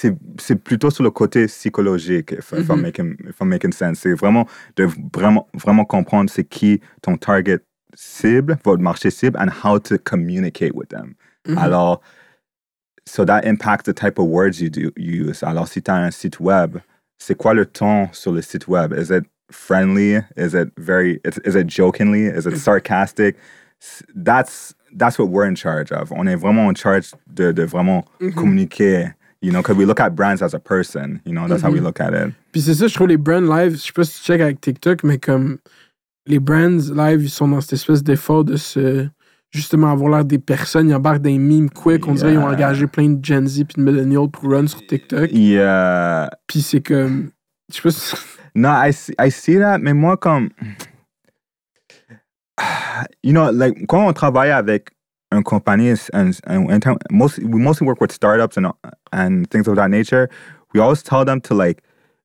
c'est 0.00 0.14
c'est 0.38 0.54
plutôt 0.56 0.90
sur 0.90 1.02
le 1.02 1.10
côté 1.10 1.46
psychologique, 1.46 2.30
if, 2.32 2.52
if 2.52 2.68
I'm 2.68 2.76
Mhm. 2.76 2.82
making 2.82 3.16
if 3.28 3.40
I'm 3.40 3.48
making 3.48 3.72
sense. 3.72 4.00
C'est 4.00 4.14
vraiment 4.14 4.46
de 4.76 4.86
vraiment 5.12 5.48
vraiment 5.54 5.84
comprendre 5.84 6.30
c'est 6.30 6.44
qui 6.44 6.80
ton 7.02 7.16
target 7.16 7.60
cible, 7.94 8.58
votre 8.64 8.82
marché 8.82 9.10
cible, 9.10 9.36
and 9.40 9.48
how 9.64 9.78
to 9.80 9.98
communicate 9.98 10.72
with 10.74 10.88
them. 10.88 11.14
Mhm. 11.48 11.58
Alors, 11.58 12.00
so 13.06 13.24
that 13.24 13.44
impacts 13.44 13.84
the 13.84 13.92
type 13.94 14.18
of 14.18 14.26
words 14.26 14.60
you 14.60 14.70
do 14.70 14.90
you 14.96 15.26
use. 15.28 15.42
Alors, 15.42 15.66
si 15.66 15.82
tu 15.82 15.90
as 15.90 15.96
un 15.96 16.10
site 16.12 16.38
web, 16.38 16.78
c'est 17.18 17.34
quoi 17.36 17.54
le 17.54 17.64
ton 17.66 18.08
sur 18.12 18.32
le 18.32 18.42
site 18.42 18.68
web? 18.68 18.92
Is 18.92 19.10
it 19.10 19.24
friendly? 19.50 20.20
Is 20.36 20.54
it 20.54 20.68
very? 20.78 21.20
Is, 21.24 21.38
is 21.44 21.56
it 21.56 21.66
jokingly? 21.66 22.26
Is 22.26 22.46
it 22.46 22.56
sarcastic? 22.56 23.36
S- 23.80 24.02
That's 24.14 24.74
that's 24.96 25.18
what 25.18 25.28
we're 25.30 25.46
in 25.48 25.56
charge 25.56 25.90
of. 25.92 26.12
On 26.12 26.26
est 26.28 26.36
vraiment 26.36 26.68
in 26.70 26.74
charge 26.74 27.10
de, 27.26 27.52
de 27.52 27.64
vraiment 27.64 28.04
communiquer. 28.36 29.14
You 29.40 29.52
know, 29.52 29.60
because 29.62 29.76
we 29.76 29.84
look 29.86 30.00
at 30.00 30.10
brands 30.16 30.42
as 30.42 30.52
a 30.54 30.58
person. 30.58 31.20
You 31.24 31.32
know, 31.32 31.46
that's 31.46 31.62
how 31.62 31.70
we 31.70 31.80
look 31.80 32.00
at 32.00 32.12
it. 32.12 32.34
Puis 32.52 32.60
c'est 32.62 32.74
ça, 32.74 32.88
je 32.88 32.94
trouve 32.94 33.06
les 33.08 33.16
brands 33.16 33.40
live, 33.40 33.72
je 33.76 33.82
sais 33.86 33.92
pas 33.92 34.04
si 34.04 34.18
tu 34.20 34.24
check 34.26 34.40
avec 34.40 34.60
TikTok, 34.60 35.04
mais 35.04 35.18
comme 35.18 35.58
les 36.26 36.40
brands 36.40 36.78
live, 36.94 37.22
ils 37.22 37.30
sont 37.30 37.46
dans 37.48 37.60
cette 37.60 37.74
espèce 37.74 38.02
d'effort 38.02 38.44
de 38.44 38.56
se 38.56 39.06
justement 39.50 39.90
avoir 39.92 40.10
l'air 40.10 40.24
des 40.24 40.38
personnes, 40.40 40.88
ils 40.90 40.94
embarquent 40.94 41.22
des 41.22 41.38
memes 41.38 41.70
quick, 41.70 42.06
on 42.08 42.14
dirait 42.14 42.30
qu'ils 42.32 42.38
ont 42.38 42.42
Yeah. 42.48 42.52
engagé 42.52 42.86
plein 42.86 43.10
de 43.10 43.24
Gen 43.24 43.46
Z 43.46 43.64
puis 43.64 43.82
de 43.82 43.90
millennials 43.90 44.28
pour 44.28 44.50
run 44.50 44.66
sur 44.66 44.84
TikTok. 44.86 45.30
Yeah. 45.32 46.28
Puis 46.46 46.60
c'est 46.60 46.80
comme, 46.80 47.30
je 47.70 47.76
sais 47.76 47.82
pas 47.82 47.90
si... 47.92 48.16
No, 48.54 48.70
I 48.70 48.92
see, 48.92 49.14
I 49.20 49.30
see 49.30 49.56
that, 49.58 49.78
mais 49.78 49.94
moi, 49.94 50.16
comme. 50.16 50.48
You 53.22 53.32
know, 53.32 53.52
like, 53.52 53.86
quand 53.86 54.06
on 54.08 54.12
travaille 54.12 54.50
avec 54.50 54.88
une 55.32 55.42
compagnie, 55.44 55.94
and, 56.12 56.38
and, 56.46 56.70
and 56.70 56.96
most, 57.10 57.38
we 57.38 57.60
mostly 57.60 57.86
work 57.86 58.00
with 58.00 58.12
startups 58.12 58.56
and, 58.56 58.66
and 59.12 59.50
things 59.50 59.68
of 59.68 59.76
that 59.76 59.90
nature, 59.90 60.28
we 60.72 60.80
always 60.80 61.02
tell 61.02 61.24
them 61.24 61.40
to, 61.42 61.54
like, 61.54 61.82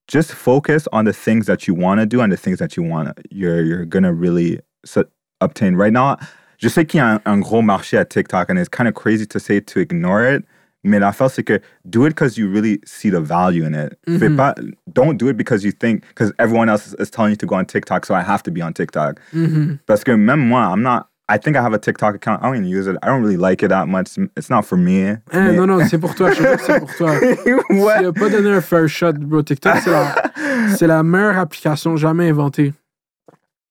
just 0.08 0.32
focus 0.32 0.86
on 0.92 1.04
the 1.04 1.12
things 1.12 1.46
that 1.46 1.66
you 1.66 1.74
want 1.74 2.00
to 2.00 2.06
do 2.06 2.20
and 2.20 2.30
the 2.32 2.36
things 2.36 2.58
that 2.58 2.76
you 2.76 2.82
want 2.82 3.08
you're, 3.30 3.62
you're 3.62 3.86
going 3.86 4.02
to 4.02 4.12
really 4.12 4.60
su- 4.84 5.04
obtain. 5.40 5.76
Right 5.76 5.92
now, 5.92 6.16
je 6.58 6.68
sais 6.68 6.84
qu'il 6.86 6.98
y 6.98 7.02
a 7.02 7.14
un, 7.14 7.20
un 7.24 7.40
gros 7.40 7.62
marché 7.62 7.98
à 7.98 8.08
TikTok, 8.08 8.48
and 8.50 8.58
it's 8.58 8.68
kind 8.68 8.86
of 8.88 8.94
crazy 8.94 9.26
to 9.26 9.40
say 9.40 9.60
to 9.60 9.80
ignore 9.80 10.24
it. 10.24 10.44
Mais 10.86 10.98
l'affaire, 10.98 11.30
c'est 11.30 11.42
que 11.42 11.58
do 11.88 12.04
it 12.04 12.10
because 12.10 12.36
you 12.36 12.46
really 12.46 12.78
see 12.84 13.08
the 13.08 13.18
value 13.20 13.64
in 13.64 13.74
it. 13.74 13.96
Fais 14.06 14.28
Mhm. 14.28 14.36
pas, 14.36 14.54
don't 14.92 15.16
do 15.16 15.28
it 15.28 15.36
because 15.38 15.64
you 15.64 15.72
think, 15.72 16.04
because 16.08 16.30
everyone 16.38 16.68
else 16.68 16.86
is, 16.86 16.94
is 16.98 17.10
telling 17.10 17.30
you 17.30 17.36
to 17.36 17.46
go 17.46 17.54
on 17.54 17.64
TikTok, 17.64 18.04
so 18.04 18.14
I 18.14 18.20
have 18.22 18.42
to 18.42 18.50
be 18.50 18.60
on 18.60 18.74
TikTok. 18.74 19.18
Mhm. 19.32 19.78
Parce 19.86 20.04
que 20.04 20.12
même 20.14 20.46
moi, 20.46 20.60
I'm 20.70 20.82
not, 20.82 21.08
I 21.28 21.38
think 21.38 21.56
I 21.56 21.62
have 21.62 21.72
a 21.72 21.78
TikTok 21.78 22.14
account. 22.14 22.42
I 22.42 22.46
don't 22.46 22.56
even 22.56 22.68
use 22.68 22.86
it. 22.86 22.96
I 23.02 23.06
don't 23.06 23.22
really 23.22 23.38
like 23.38 23.62
it 23.62 23.68
that 23.68 23.88
much. 23.88 24.18
It's 24.36 24.50
not 24.50 24.66
for 24.66 24.76
me. 24.76 25.00
Eh, 25.00 25.16
hein, 25.32 25.52
Mais- 25.52 25.56
non, 25.56 25.66
non, 25.66 25.86
c'est 25.88 25.98
pour 25.98 26.14
toi, 26.14 26.30
je 26.32 26.42
sais 26.42 26.56
que 26.56 26.62
c'est 26.62 26.78
pour 26.80 26.94
toi. 26.96 27.12
What? 27.70 28.00
Tu 28.00 28.06
as 28.06 28.12
pas 28.12 28.28
donné 28.28 28.50
un 28.50 28.60
fair 28.60 28.86
shot, 28.88 29.14
bro. 29.14 29.42
TikTok, 29.42 29.76
c'est 29.82 29.90
la, 29.90 30.14
c'est 30.76 30.86
la 30.86 31.02
meilleure 31.02 31.38
application 31.38 31.96
jamais 31.96 32.28
inventée. 32.28 32.74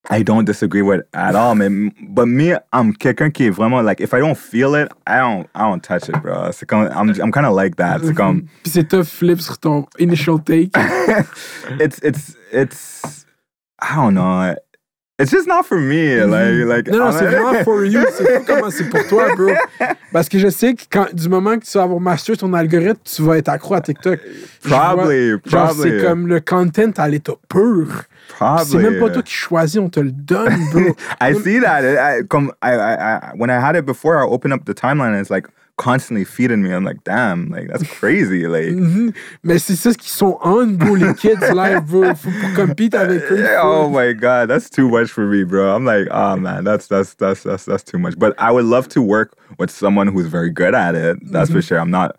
I 0.09 0.21
don't 0.21 0.43
disagree 0.43 0.81
with 0.81 1.01
at 1.13 1.33
all, 1.35 1.55
man. 1.55 1.91
But 2.09 2.25
me, 2.25 2.57
I'm 2.73 2.93
quelqu'un 2.93 3.29
qui 3.31 3.45
est 3.45 3.49
vraiment 3.51 3.81
like, 3.81 4.01
if 4.01 4.13
I 4.13 4.19
don't 4.19 4.35
feel 4.37 4.75
it, 4.75 4.91
I 5.07 5.19
don't, 5.19 5.47
I 5.55 5.61
don't 5.61 5.79
touch 5.81 6.09
it, 6.09 6.21
bro. 6.21 6.51
C'est 6.51 6.65
comme, 6.65 6.89
I'm, 6.91 7.09
I'm 7.21 7.31
kind 7.31 7.45
of 7.45 7.53
like 7.53 7.77
that. 7.77 7.99
C'est 8.03 8.13
comme, 8.13 8.41
Puis 8.63 8.71
c'est 8.71 8.87
tough 8.89 9.05
flip 9.07 9.39
sur 9.39 9.57
ton 9.59 9.85
initial 9.99 10.43
take. 10.43 10.71
it's 11.79 11.99
it's 12.03 12.35
it's 12.51 13.25
I 13.79 13.95
don't 13.95 14.15
know. 14.15 14.55
It's 15.23 15.31
just 15.31 15.47
not 15.47 15.63
for 15.63 15.79
me. 15.79 16.15
Like, 16.23 16.65
like 16.67 16.87
Non, 16.87 17.05
non, 17.05 17.11
c'est 17.11 17.25
vraiment 17.25 17.63
for 17.63 17.83
you. 17.85 18.01
C'est 18.15 18.45
pas 18.45 18.53
comment 18.55 18.69
c'est 18.69 18.89
pour 18.89 19.05
toi, 19.07 19.35
bro. 19.35 19.49
Parce 20.11 20.29
que 20.29 20.37
je 20.37 20.49
sais 20.49 20.75
que 20.75 20.83
quand, 20.91 21.07
du 21.13 21.27
moment 21.27 21.57
que 21.57 21.65
tu 21.65 21.77
vas 21.77 21.83
avoir 21.85 21.99
master 21.99 22.37
ton 22.37 22.53
algorithme, 22.53 22.99
tu 23.03 23.21
vas 23.23 23.37
être 23.37 23.49
accro 23.49 23.73
à 23.73 23.81
TikTok. 23.81 24.19
Probably, 24.63 25.31
vois- 25.31 25.39
Genre, 25.45 25.67
probably. 25.69 25.91
c'est 25.99 26.05
comme 26.05 26.27
le 26.27 26.39
content 26.39 26.91
à 26.97 27.09
l'état 27.09 27.33
pur. 27.49 28.03
Probably. 28.37 28.65
C'est 28.65 28.77
même 28.77 28.99
pas 28.99 29.09
toi 29.09 29.21
qui 29.23 29.33
choisis, 29.33 29.79
on 29.79 29.89
te 29.89 29.99
le 29.99 30.11
donne, 30.11 30.53
bro. 30.71 30.95
I 31.21 31.33
see 31.35 31.59
that. 31.59 31.81
I, 31.83 32.21
I, 32.21 32.47
I, 32.61 32.73
I, 32.73 33.31
when 33.35 33.49
I 33.49 33.59
had 33.59 33.75
it 33.75 33.85
before, 33.85 34.17
I 34.17 34.23
opened 34.23 34.53
up 34.53 34.65
the 34.65 34.73
timeline 34.73 35.13
and 35.13 35.19
it's 35.21 35.29
like 35.31 35.47
constantly 35.77 36.23
feeding 36.23 36.61
me. 36.61 36.71
I'm 36.71 36.83
like, 36.83 37.03
damn, 37.03 37.49
like 37.49 37.67
that's 37.67 37.87
crazy. 37.87 38.47
Like, 38.47 38.65
Mhm. 38.73 39.13
Mais 39.43 39.59
c'est 39.59 39.75
ça 39.75 39.93
qu'ils 39.93 40.11
sont 40.11 40.37
on, 40.41 40.77
bro, 40.77 40.95
les 40.95 41.13
kids 41.15 41.41
live, 41.53 41.85
bro. 41.85 42.13
Faut 42.15 42.29
compete 42.55 42.93
avec 42.95 43.23
eux. 43.31 43.57
oh 43.61 43.89
my 43.89 44.13
god, 44.13 44.49
that's 44.49 44.69
too 44.69 44.89
much 44.89 45.09
for 45.09 45.25
me, 45.25 45.43
bro. 45.43 45.75
I'm 45.75 45.85
like, 45.85 46.07
oh 46.11 46.35
man, 46.35 46.63
that's 46.63 46.87
that's 46.87 47.15
that's 47.15 47.43
that's 47.43 47.65
that's 47.65 47.83
too 47.83 47.97
much. 47.97 48.17
But 48.17 48.33
I 48.37 48.51
would 48.51 48.65
love 48.65 48.87
to 48.89 49.01
work 49.01 49.35
with 49.57 49.71
someone 49.71 50.07
who's 50.07 50.27
very 50.27 50.49
good 50.49 50.75
at 50.75 50.95
it. 50.95 51.17
That's 51.31 51.49
for 51.51 51.59
mhm. 51.59 51.67
sure. 51.67 51.79
I'm 51.79 51.91
not, 51.91 52.17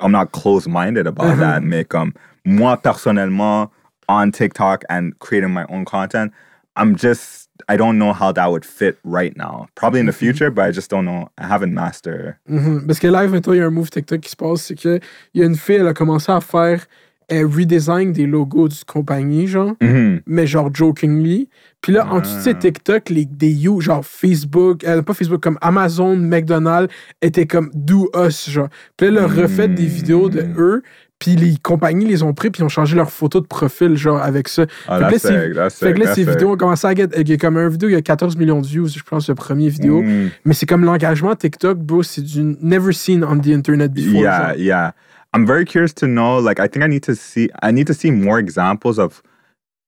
I'm 0.00 0.12
not 0.12 0.32
close 0.32 0.66
minded 0.66 1.06
about 1.06 1.26
uh-huh. 1.26 1.40
that. 1.40 1.62
Make 1.62 1.88
comme 1.88 2.14
moi 2.44 2.76
personnellement 2.76 3.70
on 4.08 4.32
TikTok 4.32 4.84
and 4.88 5.18
creating 5.18 5.50
my 5.50 5.64
own 5.68 5.84
content, 5.84 6.32
I'm 6.76 6.96
just 6.96 7.43
I 7.68 7.76
don't 7.76 7.96
know 7.98 8.12
how 8.12 8.32
that 8.32 8.48
would 8.50 8.64
fit 8.64 8.96
right 9.04 9.36
now. 9.36 9.68
Probably 9.76 10.00
in 10.00 10.06
the 10.06 10.12
future, 10.12 10.50
but 10.50 10.64
I 10.68 10.72
just 10.72 10.90
don't 10.90 11.04
know. 11.04 11.28
I 11.38 11.44
haven't 11.46 11.72
mastered. 11.72 12.34
Mhm. 12.48 12.86
Parce 12.86 12.98
que 12.98 13.06
live, 13.08 13.30
maintenant, 13.30 13.52
il 13.54 13.58
y 13.58 13.62
a 13.62 13.66
un 13.66 13.70
move 13.70 13.90
TikTok 13.90 14.20
qui 14.20 14.30
se 14.30 14.36
passe, 14.36 14.62
c'est 14.62 14.74
que 14.74 14.98
il 15.34 15.40
y 15.40 15.44
a 15.44 15.46
une 15.46 15.56
fille, 15.56 15.76
elle 15.76 15.86
a 15.86 15.94
commencé 15.94 16.32
à 16.32 16.40
faire 16.40 16.84
un 17.30 17.46
redesign 17.48 18.12
des 18.12 18.26
logos 18.26 18.68
du 18.68 18.84
compagnie, 18.86 19.46
genre, 19.46 19.74
Mhm. 19.80 20.20
mais 20.26 20.46
genre 20.46 20.68
jokingly. 20.74 21.48
Puis 21.80 21.92
là, 21.92 22.06
en 22.10 22.20
dessous 22.20 22.36
de 22.36 22.40
ces 22.42 22.54
TikTok, 22.58 23.08
les, 23.08 23.24
des 23.24 23.50
you, 23.50 23.80
genre 23.80 24.04
Facebook, 24.04 24.84
euh, 24.84 25.00
pas 25.00 25.14
Facebook, 25.14 25.40
comme 25.42 25.56
Amazon, 25.62 26.16
McDonald's, 26.16 26.92
étaient 27.22 27.46
comme 27.46 27.70
do 27.72 28.10
us, 28.14 28.50
genre. 28.50 28.68
Puis 28.98 29.06
là, 29.10 29.12
elle 29.12 29.18
a 29.40 29.42
refait 29.42 29.68
des 29.68 29.86
vidéos 29.86 30.28
de 30.28 30.44
eux, 30.58 30.82
puis 31.24 31.36
les 31.36 31.56
compagnies 31.56 32.04
les 32.04 32.22
ont 32.22 32.34
pris, 32.34 32.50
puis 32.50 32.60
ils 32.60 32.64
ont 32.64 32.68
changé 32.68 32.94
leur 32.96 33.10
photo 33.10 33.40
de 33.40 33.46
profil, 33.46 33.96
genre, 33.96 34.20
avec 34.20 34.48
ça. 34.48 34.66
Oh, 34.90 34.98
Fait 34.98 34.98
que 34.98 35.54
là, 35.54 35.70
ces- 35.70 35.86
Fait 35.86 35.94
que 35.94 36.00
là, 36.00 36.12
vidéos 36.12 36.52
ont 36.52 36.56
commencé 36.56 36.86
à 36.86 36.94
get. 36.94 37.08
Il 37.16 37.28
y 37.28 37.32
a 37.32 37.36
comme 37.38 37.56
un 37.56 37.68
vidéo, 37.68 37.88
il 37.88 37.92
y 37.92 37.96
a 37.96 38.02
14 38.02 38.36
millions 38.36 38.60
de 38.60 38.66
views, 38.66 38.88
je 38.88 39.02
pense, 39.02 39.28
le 39.30 39.34
premier 39.34 39.70
vidéo. 39.70 40.02
Mm. 40.02 40.30
Mais 40.44 40.52
c'est 40.52 40.66
comme 40.66 40.84
l'engagement 40.84 41.34
TikTok, 41.34 41.78
bro, 41.78 42.02
c'est 42.02 42.20
du 42.20 42.42
never 42.60 42.92
seen 42.92 43.24
on 43.24 43.38
the 43.38 43.48
internet 43.48 43.90
before. 43.92 44.20
yeah 44.20 44.48
genre. 44.48 44.58
yeah 44.58 44.92
i'm 45.32 45.46
very 45.46 45.64
curious 45.64 45.94
to 45.94 46.06
know 46.06 46.38
like 46.38 46.60
i 46.60 46.68
think 46.68 46.84
i 46.84 46.88
need 46.88 47.02
to 47.02 47.14
see 47.14 47.48
i 47.62 47.72
need 47.72 47.86
to 47.86 47.94
see 47.94 48.10
more 48.10 48.38
examples 48.38 48.98
of 48.98 49.22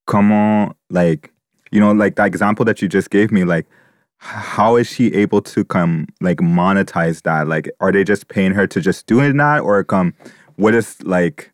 comment 0.05 0.73
like 0.89 1.31
you 1.71 1.79
know 1.79 1.93
like 1.93 2.15
that 2.15 2.25
example 2.27 2.65
that 2.65 2.81
you 2.81 2.87
just 2.89 3.09
gave 3.09 3.31
me 3.31 3.43
like 3.43 3.65
how 4.17 4.75
is 4.75 4.87
she 4.87 5.13
able 5.13 5.41
to 5.41 5.63
come 5.63 6.07
like 6.21 6.37
monetize 6.37 7.21
that? 7.23 7.47
Like 7.47 7.69
are 7.79 7.91
they 7.91 8.03
just 8.03 8.27
paying 8.27 8.51
her 8.53 8.67
to 8.67 8.81
just 8.81 9.05
doing 9.05 9.37
that 9.37 9.61
or 9.61 9.83
come 9.83 10.13
what 10.57 10.73
is 10.73 10.97
like 11.03 11.51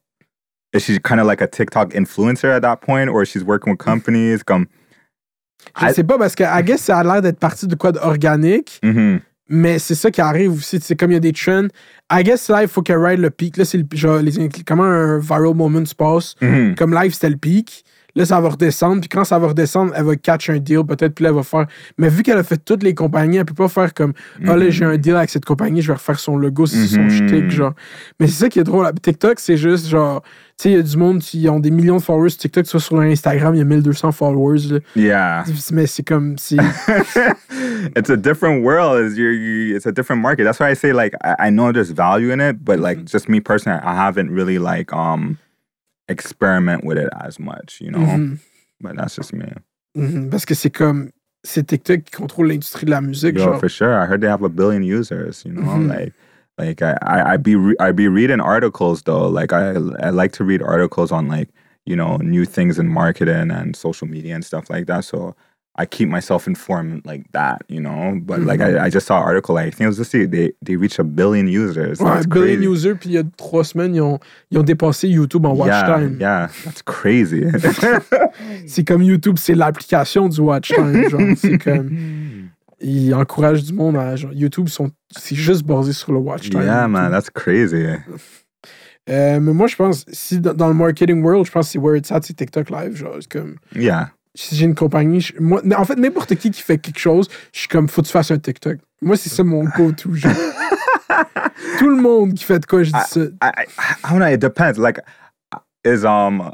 is 0.74 0.82
she 0.84 0.99
kind 0.99 1.20
of 1.20 1.28
like 1.28 1.41
a 1.41 1.47
tiktok 1.47 1.93
influencer 1.93 2.49
at 2.56 2.62
that 2.62 2.78
point 2.82 3.10
or 3.10 3.26
she's 3.26 3.43
working 3.43 3.72
with 3.74 3.80
companies 3.80 4.43
come 4.43 4.66
Je 5.80 5.93
sais 5.93 6.04
pas 6.04 6.18
parce 6.18 6.36
que, 6.36 6.43
I 6.43 6.62
guess, 6.64 6.82
ça 6.82 6.97
a 6.99 7.04
l'air 7.04 7.22
d'être 7.22 7.39
parti 7.39 7.68
de 7.68 7.76
quoi 7.76 7.91
d'organique, 7.93 8.80
Mhm. 8.84 9.22
mais 9.47 9.80
c'est 9.80 9.95
ça 9.95 10.12
qui 10.12 10.20
arrive 10.20 10.51
aussi. 10.51 10.80
C'est 10.82 10.95
comme 10.97 11.12
il 11.12 11.14
y 11.14 11.18
a 11.18 11.22
des 11.22 11.32
trends. 11.32 11.68
I 12.12 12.24
guess 12.24 12.49
il 12.62 12.68
faut 12.68 12.82
qu'elle 12.82 12.97
ride 12.97 13.20
le 13.20 13.30
pic. 13.30 13.56
Là, 13.56 13.64
c'est 13.64 13.78
le, 13.78 13.86
genre, 13.93 14.18
les, 14.20 14.49
comment 14.68 14.84
un 14.84 15.20
viral 15.20 15.54
moment 15.56 15.86
se 15.86 15.95
passe. 15.95 16.36
Mhm. 16.41 16.76
Comme 16.76 16.93
live, 16.93 17.14
c'était 17.14 17.30
le 17.30 17.38
pic. 17.38 17.86
Là, 18.16 18.26
ça 18.26 18.39
va 18.39 18.49
redescendre. 18.49 18.99
Puis 19.01 19.09
quand 19.09 19.24
ça 19.24 19.39
va 19.39 19.47
redescendre, 19.47 19.91
elle 19.95 20.03
va 20.03 20.16
catch 20.16 20.49
un 20.51 20.59
deal, 20.59 20.84
peut-être. 20.88 21.16
Puis 21.16 21.24
là, 21.24 21.30
elle 21.32 21.36
va 21.36 21.41
faire. 21.43 21.66
Mais 21.97 22.09
vu 22.09 22.22
qu'elle 22.22 22.38
a 22.38 22.43
fait 22.43 22.57
toutes 22.64 22.84
les 22.84 22.93
compagnies, 22.93 23.38
elle 23.38 23.45
peut 23.45 23.55
pas 23.55 23.68
faire 23.70 23.91
comme 23.93 24.14
Ah 24.47 24.55
là, 24.55 24.70
j'ai 24.70 24.86
un 24.86 24.97
deal 24.97 25.16
avec 25.16 25.30
cette 25.32 25.45
compagnie, 25.45 25.82
je 25.82 25.88
vais 25.88 25.93
refaire 25.95 26.20
son 26.20 26.38
logo, 26.38 26.66
c'est 26.68 26.86
son 26.88 27.01
Mhm. 27.01 27.09
shtick, 27.09 27.49
genre. 27.51 27.74
Mais 28.20 28.28
c'est 28.28 28.43
ça 28.43 28.49
qui 28.49 28.59
est 28.59 28.64
drôle. 28.64 28.88
TikTok, 29.01 29.39
c'est 29.39 29.57
juste 29.57 29.88
genre. 29.88 30.22
Tu 30.59 30.64
sais, 30.64 30.70
il 30.70 30.76
y 30.76 30.80
a 30.80 30.84
du 30.84 30.97
monde 30.97 31.18
qui 31.20 31.49
ont 31.49 31.59
des 31.59 31.72
millions 31.72 31.97
de 31.97 32.01
followers 32.03 32.30
sur 32.30 32.41
TikTok, 32.41 32.68
soit 32.68 32.80
sur 32.80 32.99
Instagram, 32.99 33.55
il 33.55 33.57
y 33.57 33.61
a 33.61 33.66
1200 33.66 34.11
followers. 34.11 34.59
là. 34.70 34.80
yeah 34.95 35.43
Mais 35.72 35.88
c'est 35.88 36.03
comme. 36.03 36.36
c'est- 36.38 36.57
it's 37.95 38.09
a 38.09 38.16
different 38.18 38.64
world. 38.64 39.03
It's, 39.03 39.18
you, 39.18 39.76
it's 39.76 39.86
a 39.88 39.91
different 39.91 40.22
market. 40.22 40.43
That's 40.43 40.59
why 40.59 40.70
I 40.70 40.76
say 40.76 40.93
like 40.93 41.16
I, 41.24 41.47
I 41.47 41.49
know 41.49 41.72
there's 41.72 41.91
value 41.91 42.32
in 42.32 42.39
it, 42.39 42.64
but 42.64 42.80
like 42.80 43.05
just 43.05 43.28
me 43.30 43.39
personally, 43.39 43.80
I 43.84 43.95
haven't 43.95 44.30
really 44.32 44.59
like 44.59 44.93
um 44.93 45.38
experiment 46.08 46.84
with 46.84 46.97
it 46.97 47.10
as 47.22 47.39
much, 47.39 47.80
you 47.82 47.91
know. 47.91 47.99
Mhm. 47.99 48.39
But 48.82 48.95
that's 48.97 49.16
just 49.16 49.34
me. 49.34 49.51
Mhm. 49.95 50.30
Parce 50.30 50.45
que 50.45 50.56
c'est 50.56 50.70
comme. 50.72 51.10
C'est 51.45 51.68
TikTok 51.68 52.04
qui 52.06 52.12
contrôle 52.12 52.47
l'industrie 52.47 52.86
de 52.86 52.91
la 52.91 53.01
musique, 53.01 53.36
Yo, 53.38 53.43
genre. 53.43 53.60
for 53.60 53.68
sure. 53.70 53.93
I 53.93 54.06
heard 54.06 54.22
they 54.22 54.30
have 54.30 54.43
a 54.43 54.49
billion 54.49 54.82
users. 54.82 55.43
You 55.45 55.51
know, 55.51 55.64
Mhm. 55.64 55.89
like 55.89 56.14
like 56.58 56.82
I 56.82 56.95
I 57.01 57.34
I 57.34 57.38
be 57.38 57.56
re- 57.58 57.76
I 57.82 57.91
be 57.91 58.08
reading 58.08 58.39
articles 58.39 59.04
though. 59.04 59.28
Like 59.28 59.51
I 59.51 59.74
I 59.99 60.10
like 60.12 60.32
to 60.38 60.45
read 60.45 60.62
articles 60.62 61.12
on 61.12 61.28
like 61.28 61.49
you 61.86 61.97
know 61.97 62.16
new 62.18 62.45
things 62.45 62.80
in 62.80 62.88
marketing 62.88 63.51
and 63.51 63.76
social 63.76 64.08
media 64.08 64.36
and 64.36 64.43
stuff 64.45 64.70
like 64.70 64.86
that. 64.88 65.04
So. 65.04 65.36
I 65.76 65.88
keep 65.88 66.08
myself 66.08 66.46
informed 66.48 67.04
like 67.04 67.24
that, 67.32 67.64
you 67.68 67.82
know? 67.82 68.20
But 68.24 68.42
like 68.42 68.62
I, 68.62 68.86
I 68.86 68.90
just 68.92 69.08
saw 69.08 69.18
an 69.18 69.24
article. 69.24 69.58
I 69.58 69.72
think 69.72 69.82
it 69.82 69.88
was 69.88 69.98
just 69.98 70.12
they 70.12 70.52
they 70.62 70.76
reached 70.76 71.00
a 71.00 71.04
billion 71.04 71.48
users. 71.48 72.00
Ouais, 72.00 72.14
That's 72.14 72.28
billion 72.28 72.58
crazy. 72.58 72.64
users, 72.70 72.96
puis 72.96 73.10
il 73.10 73.14
y 73.14 73.18
a 73.18 73.24
trois 73.38 73.64
semaines, 73.64 73.96
ils 73.96 74.02
ont, 74.02 74.20
ils 74.52 74.60
ont 74.60 74.64
dépassé 74.64 75.08
YouTube 75.10 75.46
en 75.48 75.56
watch 75.56 75.70
yeah, 75.70 75.84
time. 75.98 76.18
yeah, 76.20 76.48
that's 76.64 76.84
crazy. 76.84 77.46
C'est 78.68 78.84
comme 78.84 79.02
YouTube, 79.02 79.38
c'est 79.40 79.56
l'application 79.56 80.28
du 80.30 80.42
watch 80.42 80.70
time. 80.74 81.10
genre. 81.10 81.22
C'est 81.38 81.58
comme. 81.58 81.90
Ils 82.80 83.14
encouragent 83.16 83.64
du 83.64 83.74
monde 83.74 83.96
à. 83.98 84.16
Genre, 84.16 84.34
YouTube, 84.34 84.68
sont, 84.68 84.92
c'est 85.10 85.36
juste 85.36 85.64
basé 85.66 85.94
sur 85.94 86.12
le 86.12 86.20
watch 86.20 86.50
time. 86.50 86.62
yeah, 86.62 86.88
man, 86.88 87.10
that's 87.12 87.30
crazy. 87.30 87.86
Euh, 89.10 89.40
mais 89.40 89.54
moi, 89.54 89.68
je 89.68 89.76
pense, 89.76 90.06
si 90.12 90.40
dans, 90.40 90.54
dans 90.54 90.68
le 90.68 90.74
marketing 90.74 91.22
world, 91.24 91.46
je 91.46 91.52
pense 91.52 91.68
que 91.68 91.72
c'est 91.74 91.80
where 91.80 91.96
it's 91.98 92.12
at, 92.12 92.22
c'est 92.24 92.36
TikTok 92.36 92.70
Live. 92.70 92.96
Genre, 92.96 93.16
c'est 93.20 93.32
comme. 93.32 93.56
Yeah, 93.76 94.12
Si 94.36 94.56
j'ai 94.56 94.66
une 94.66 94.74
compagnie, 94.76 95.22
je- 95.22 95.34
moi, 95.40 95.62
en 95.78 95.86
fait, 95.86 95.96
n'importe 95.96 96.34
qui 96.36 96.50
qui 96.52 96.62
fait 96.62 96.78
quelque 96.80 97.00
chose, 97.00 97.28
je 97.54 97.60
suis 97.60 97.68
comme, 97.68 97.88
faut 97.88 98.02
que 98.02 98.08
tu 98.08 98.14
fasses 98.14 98.32
un 98.32 98.40
TikTok. 98.40 98.80
Moi, 99.02 99.16
c'est 99.18 99.30
ça 99.30 99.44
mon 99.44 99.64
go-to. 99.66 100.10
Tout 101.80 101.90
le 101.90 102.02
monde 102.02 102.34
qui 102.34 102.44
fait 102.44 102.60
de 102.60 102.66
quoi, 102.66 102.84
je 102.84 102.92
dis 102.92 103.00
ça. 103.08 103.20
I, 103.22 103.28
I, 103.44 103.66
I 104.04 104.10
don't 104.10 104.20
know. 104.20 104.28
It 104.28 104.40
depends. 104.40 104.78
Like, 104.78 105.00
is 105.86 106.04
um 106.06 106.52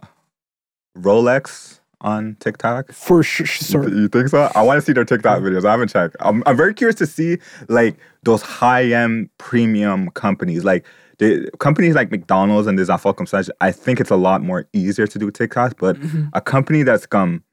Rolex 0.97 1.79
on 2.01 2.35
TikTok? 2.39 2.91
For 2.91 3.23
sure. 3.23 3.45
sure. 3.45 3.87
You 3.89 4.07
think 4.07 4.29
so? 4.29 4.49
I 4.55 4.61
want 4.63 4.77
to 4.79 4.81
see 4.85 4.93
their 4.93 5.05
TikTok 5.05 5.41
videos. 5.41 5.65
I 5.65 5.71
haven't 5.71 5.89
checked. 5.89 6.15
I'm, 6.19 6.43
I'm 6.45 6.57
very 6.57 6.73
curious 6.73 6.95
to 6.95 7.05
see 7.05 7.37
like 7.67 7.95
those 8.23 8.41
high 8.41 8.91
end 8.91 9.29
premium 9.37 10.09
companies, 10.11 10.63
like 10.63 10.85
the 11.19 11.49
companies 11.59 11.95
like 11.95 12.11
McDonald's 12.11 12.67
and 12.67 12.77
affaires 12.89 13.15
comme. 13.15 13.49
I 13.61 13.71
think 13.71 13.99
it's 13.99 14.11
a 14.11 14.15
lot 14.17 14.41
more 14.41 14.65
easier 14.73 15.07
to 15.07 15.19
do 15.19 15.31
TikToks, 15.31 15.73
but 15.77 15.97
a 16.33 16.41
company 16.41 16.83
that's 16.83 17.05
come, 17.05 17.43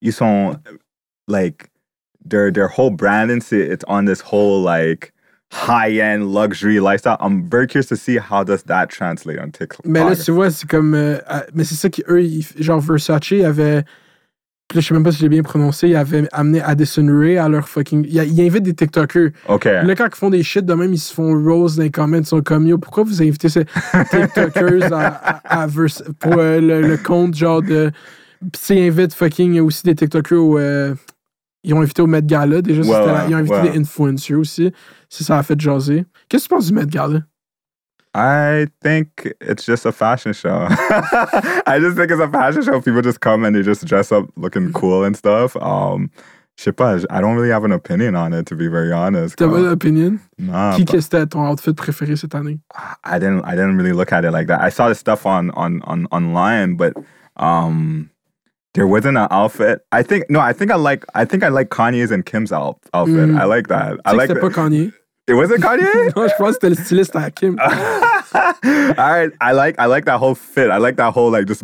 you 0.00 0.12
saw 0.12 0.54
like 1.28 1.70
their 2.28 2.50
their 2.52 2.68
whole 2.68 2.90
branding, 2.90 3.40
c'est- 3.40 3.68
it's 3.72 3.84
on 3.88 4.04
this 4.06 4.20
whole 4.20 4.62
like 4.62 5.12
high 5.52 5.98
end 6.00 6.32
luxury 6.32 6.78
lifestyle. 6.80 7.16
I'm 7.20 7.48
very 7.50 7.66
curious 7.66 7.88
to 7.88 7.96
see 7.96 8.18
how 8.18 8.44
does 8.44 8.62
that 8.64 8.86
translate 8.88 9.38
on 9.38 9.50
TikTok. 9.50 9.84
Mais 9.84 10.00
là, 10.00 10.14
tu 10.24 10.30
vois, 10.32 10.50
c'est 10.50 10.68
comme. 10.68 10.94
euh, 10.94 11.18
euh, 11.30 11.40
mais 11.54 11.64
c'est 11.64 11.74
ça 11.74 11.88
qu'eux, 11.90 12.22
ils- 12.22 12.46
genre 12.58 12.80
Versace 12.80 13.32
avait. 13.44 13.84
Là, 14.72 14.80
je 14.80 14.86
sais 14.86 14.94
même 14.94 15.02
pas 15.02 15.10
si 15.10 15.18
j'ai 15.18 15.28
bien 15.28 15.42
prononcé, 15.42 15.88
ils 15.88 15.96
avaient 15.96 16.28
amené 16.30 16.60
Addison 16.60 17.04
Ray 17.10 17.36
à 17.38 17.48
leur 17.48 17.68
fucking. 17.68 18.06
Ils, 18.08 18.22
ils 18.22 18.40
invitent 18.46 18.62
des 18.62 18.74
TikTokers. 18.74 19.30
okay. 19.48 19.78
Puis 19.80 19.88
Là, 19.88 19.96
quand 19.96 20.06
ils 20.06 20.14
font 20.14 20.30
des 20.30 20.44
shit 20.44 20.64
de 20.64 20.74
même, 20.74 20.92
ils 20.92 20.98
se 21.00 21.12
font 21.12 21.32
rose 21.42 21.74
dans 21.74 21.82
les 21.82 21.90
comments. 21.90 22.18
Ils 22.18 22.24
sont 22.26 22.40
comme 22.40 22.68
yo, 22.68 22.78
pourquoi 22.78 23.02
vous 23.02 23.20
invitez 23.20 23.48
ces 23.48 23.64
TikTokers 24.10 24.92
à, 24.92 25.06
à- 25.08 25.62
à 25.64 25.66
pour 26.20 26.34
euh, 26.38 26.60
le, 26.60 26.82
le 26.82 26.96
compte 26.98 27.34
genre 27.34 27.62
de. 27.62 27.90
Puis 28.40 28.74
ils 28.78 28.88
invitent 28.88 29.14
fucking 29.14 29.60
aussi 29.60 29.82
des 29.82 29.94
TikTokers 29.94 30.38
au. 30.38 30.58
euh, 30.58 30.94
ils 31.62 31.74
ont 31.74 31.82
invité 31.82 32.00
au 32.00 32.06
Met 32.06 32.22
Gala 32.22 32.62
déjà. 32.62 32.80
Ouais, 32.82 33.06
la- 33.06 33.26
ils 33.28 33.34
ont 33.34 33.38
invité 33.38 33.54
ouais. 33.56 33.70
des 33.72 33.78
influencers 33.78 34.38
aussi. 34.38 34.72
Ça, 35.10 35.24
ça 35.24 35.38
a 35.38 35.42
fait 35.42 35.60
jaser. 35.60 36.06
Qu'est-ce 36.28 36.44
que 36.44 36.48
tu 36.48 36.54
penses 36.54 36.66
du 36.68 36.72
Met 36.74 36.86
Gala? 36.86 37.20
I 38.14 38.66
think 38.82 39.32
it's 39.40 39.64
just 39.64 39.86
a 39.86 39.92
fashion 39.92 40.32
show. 40.32 40.66
I 41.66 41.78
just 41.78 41.96
think 41.96 42.10
it's 42.10 42.20
a 42.20 42.28
fashion 42.28 42.62
show. 42.62 42.80
People 42.80 43.02
just 43.02 43.20
come 43.20 43.44
and 43.44 43.54
they 43.54 43.62
just 43.62 43.84
dress 43.86 44.10
up 44.10 44.24
looking 44.36 44.72
cool 44.72 45.04
and 45.04 45.14
stuff. 45.14 45.54
Um, 45.60 46.10
je 46.58 46.64
sais 46.64 46.72
pas, 46.72 46.96
I 47.08 47.20
don't 47.20 47.36
really 47.36 47.50
have 47.52 47.64
an 47.64 47.72
opinion 47.72 48.16
on 48.16 48.32
it 48.32 48.46
to 48.46 48.56
be 48.56 48.66
very 48.68 48.90
honest. 48.92 49.36
T'as 49.36 49.48
pas 49.48 49.60
d'opinion? 49.62 50.18
nah, 50.38 50.72
Qui 50.74 50.84
que 50.86 51.00
c'était 51.00 51.24
ton 51.26 51.46
outfit 51.48 51.72
préféré 51.72 52.16
cette 52.16 52.34
année? 52.34 52.58
I 53.04 53.18
didn't 53.20 53.42
I 53.44 53.52
didn't 53.54 53.76
really 53.76 53.92
look 53.92 54.12
at 54.12 54.24
it 54.24 54.32
like 54.32 54.48
that. 54.48 54.60
I 54.60 54.70
saw 54.70 54.88
the 54.88 54.94
stuff 54.94 55.24
on 55.24 55.50
on 55.54 55.80
on 55.86 56.06
online, 56.10 56.74
but 56.76 56.94
um 57.36 58.10
there 58.74 58.86
wasn't 58.86 59.16
an 59.18 59.26
outfit. 59.30 59.80
I 59.92 60.02
think 60.02 60.24
no, 60.30 60.40
I 60.40 60.52
think 60.52 60.70
I 60.70 60.76
like 60.76 61.04
I 61.14 61.24
think 61.24 61.42
I 61.42 61.48
like 61.48 61.70
Kanye's 61.70 62.10
and 62.10 62.24
Kim's 62.24 62.52
out, 62.52 62.78
outfit. 62.94 63.28
Mm. 63.28 63.40
I 63.40 63.44
like 63.44 63.68
that. 63.68 63.98
I 64.04 64.12
like 64.12 64.28
que 64.28 64.34
c'était 64.36 64.40
pas 64.40 64.48
that. 64.50 64.70
Kanye. 64.70 64.92
It 65.26 65.34
wasn't 65.34 65.60
Kanye? 65.62 66.12
non, 66.16 66.28
je 66.28 66.34
pense 66.38 66.56
que 66.58 66.68
c'était 66.68 66.70
le 66.70 66.76
styliste 66.76 67.14
à 67.16 67.30
Kim. 67.30 67.56
All 68.32 68.94
right, 68.96 69.30
I 69.40 69.52
like 69.52 69.76
I 69.78 69.86
like 69.86 70.04
that 70.06 70.18
whole 70.18 70.34
fit. 70.34 70.70
I 70.70 70.78
like 70.78 70.96
that 70.96 71.12
whole 71.12 71.30
like 71.30 71.46
just 71.46 71.62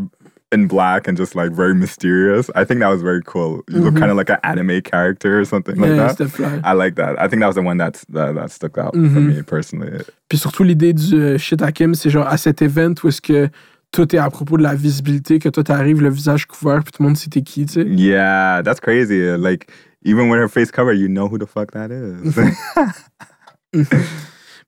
in 0.53 0.69
black 0.69 1.09
and 1.09 1.17
just 1.17 1.35
like 1.35 1.51
very 1.53 1.75
mysterious. 1.75 2.49
I 2.55 2.65
think 2.65 2.81
that 2.81 2.89
was 2.89 3.03
very 3.03 3.21
cool. 3.25 3.63
You 3.69 3.81
look 3.81 3.95
Mhm. 3.95 3.99
kind 3.99 4.11
of 4.13 4.17
like 4.17 4.31
an 4.31 4.39
anime 4.45 4.81
character 4.81 5.41
or 5.41 5.45
something 5.45 5.77
like 5.77 5.91
Yeah, 5.91 6.07
that. 6.07 6.17
c'était 6.19 6.29
fly. 6.31 6.61
I 6.65 6.73
like 6.73 6.95
that. 6.97 7.19
I 7.21 7.27
think 7.29 7.41
that 7.41 7.49
was 7.49 7.57
the 7.57 7.63
one 7.63 7.77
that's 7.79 8.05
that, 8.13 8.35
that 8.37 8.51
stuck 8.51 8.79
out 8.79 8.95
for 8.95 9.01
Mhm. 9.01 9.27
me 9.37 9.43
personally. 9.43 9.91
Puis 10.29 10.39
surtout, 10.39 10.63
l'idée 10.65 10.93
du 10.93 11.15
euh, 11.17 11.37
shit 11.39 11.61
Hakim, 11.63 11.95
c'est 11.95 12.11
genre 12.11 12.27
à 12.29 12.37
cet 12.37 12.63
event 12.63 12.95
où 13.03 13.09
est-ce 13.09 13.21
que 13.21 13.49
tout 13.93 14.15
est 14.15 14.19
à 14.19 14.29
propos 14.31 14.57
de 14.59 14.63
la 14.63 14.75
visibilité, 14.75 15.39
que 15.39 15.49
toi 15.49 15.63
t'arrives 15.65 16.03
le 16.03 16.11
visage 16.11 16.47
couvert, 16.47 16.83
puis 16.85 16.93
tout 16.93 17.03
le 17.03 17.09
monde 17.09 17.17
sait 17.17 17.29
t'es 17.31 17.43
qui, 17.43 17.65
tu 17.67 17.73
sais. 17.75 17.87
Yeah, 17.87 18.63
that's 18.63 18.81
crazy. 18.81 19.21
Like 19.39 19.69
even 20.05 20.29
with 20.31 20.39
her 20.41 20.49
face 20.49 20.71
cover, 20.71 20.93
you 20.93 21.09
know 21.09 21.29
who 21.29 21.39
the 21.39 21.47
fuck 21.47 21.73
that 21.73 21.89
is. 21.91 22.33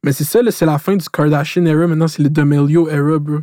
Mais 0.04 0.12
c'est 0.12 0.24
ça, 0.24 0.40
c'est 0.50 0.66
la 0.66 0.78
fin 0.78 0.96
du 0.96 1.04
Kardashian 1.08 1.66
era. 1.66 1.86
Maintenant, 1.86 2.08
c'est 2.08 2.22
le 2.22 2.30
D'Amelio 2.30 2.88
era, 2.88 3.18
bro. 3.18 3.40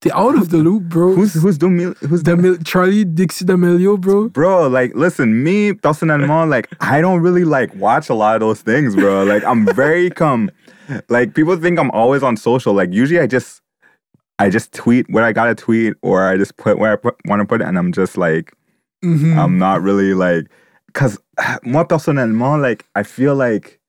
T'es 0.00 0.12
out 0.12 0.36
of 0.36 0.48
the 0.50 0.54
loop, 0.62 0.82
bro. 0.82 1.14
who's 1.14 1.34
who's 1.34 1.56
doing 1.56 1.94
who's 2.02 2.22
D'Amel- 2.22 2.58
Charlie 2.62 3.06
Dixie 3.06 3.44
D'Amelio, 3.46 3.96
bro. 3.96 4.28
Bro, 4.28 4.68
like, 4.68 4.92
listen, 4.94 5.42
me, 5.42 5.72
personnellement, 5.72 6.44
like, 6.50 6.68
I 6.80 7.00
don't 7.00 7.22
really, 7.22 7.44
like, 7.44 7.74
watch 7.76 8.10
a 8.10 8.14
lot 8.14 8.34
of 8.34 8.40
those 8.40 8.60
things, 8.60 8.94
bro. 8.94 9.24
Like, 9.24 9.42
I'm 9.44 9.64
very, 9.74 10.10
come, 10.10 10.50
like, 11.08 11.32
people 11.32 11.56
think 11.56 11.78
I'm 11.78 11.90
always 11.92 12.22
on 12.22 12.36
social. 12.36 12.74
Like, 12.74 12.92
usually 12.92 13.18
I 13.18 13.26
just, 13.26 13.62
I 14.38 14.50
just 14.50 14.72
tweet 14.72 15.08
what 15.10 15.22
I 15.24 15.32
gotta 15.32 15.54
tweet, 15.54 15.94
or 16.02 16.28
I 16.28 16.36
just 16.36 16.56
put 16.56 16.78
where 16.78 16.92
I 16.92 16.96
put, 16.96 17.16
want 17.26 17.40
to 17.40 17.46
put 17.46 17.60
it, 17.60 17.66
and 17.68 17.78
I'm 17.78 17.92
just, 17.92 18.16
like, 18.16 18.52
Mhm. 19.04 19.36
I'm 19.36 19.58
not 19.58 19.82
really, 19.82 20.14
like, 20.14 20.46
because 20.86 21.18
moi, 21.64 21.84
personnellement, 21.84 22.60
like, 22.62 22.84
I 22.94 23.02
feel 23.04 23.34
like 23.36 23.80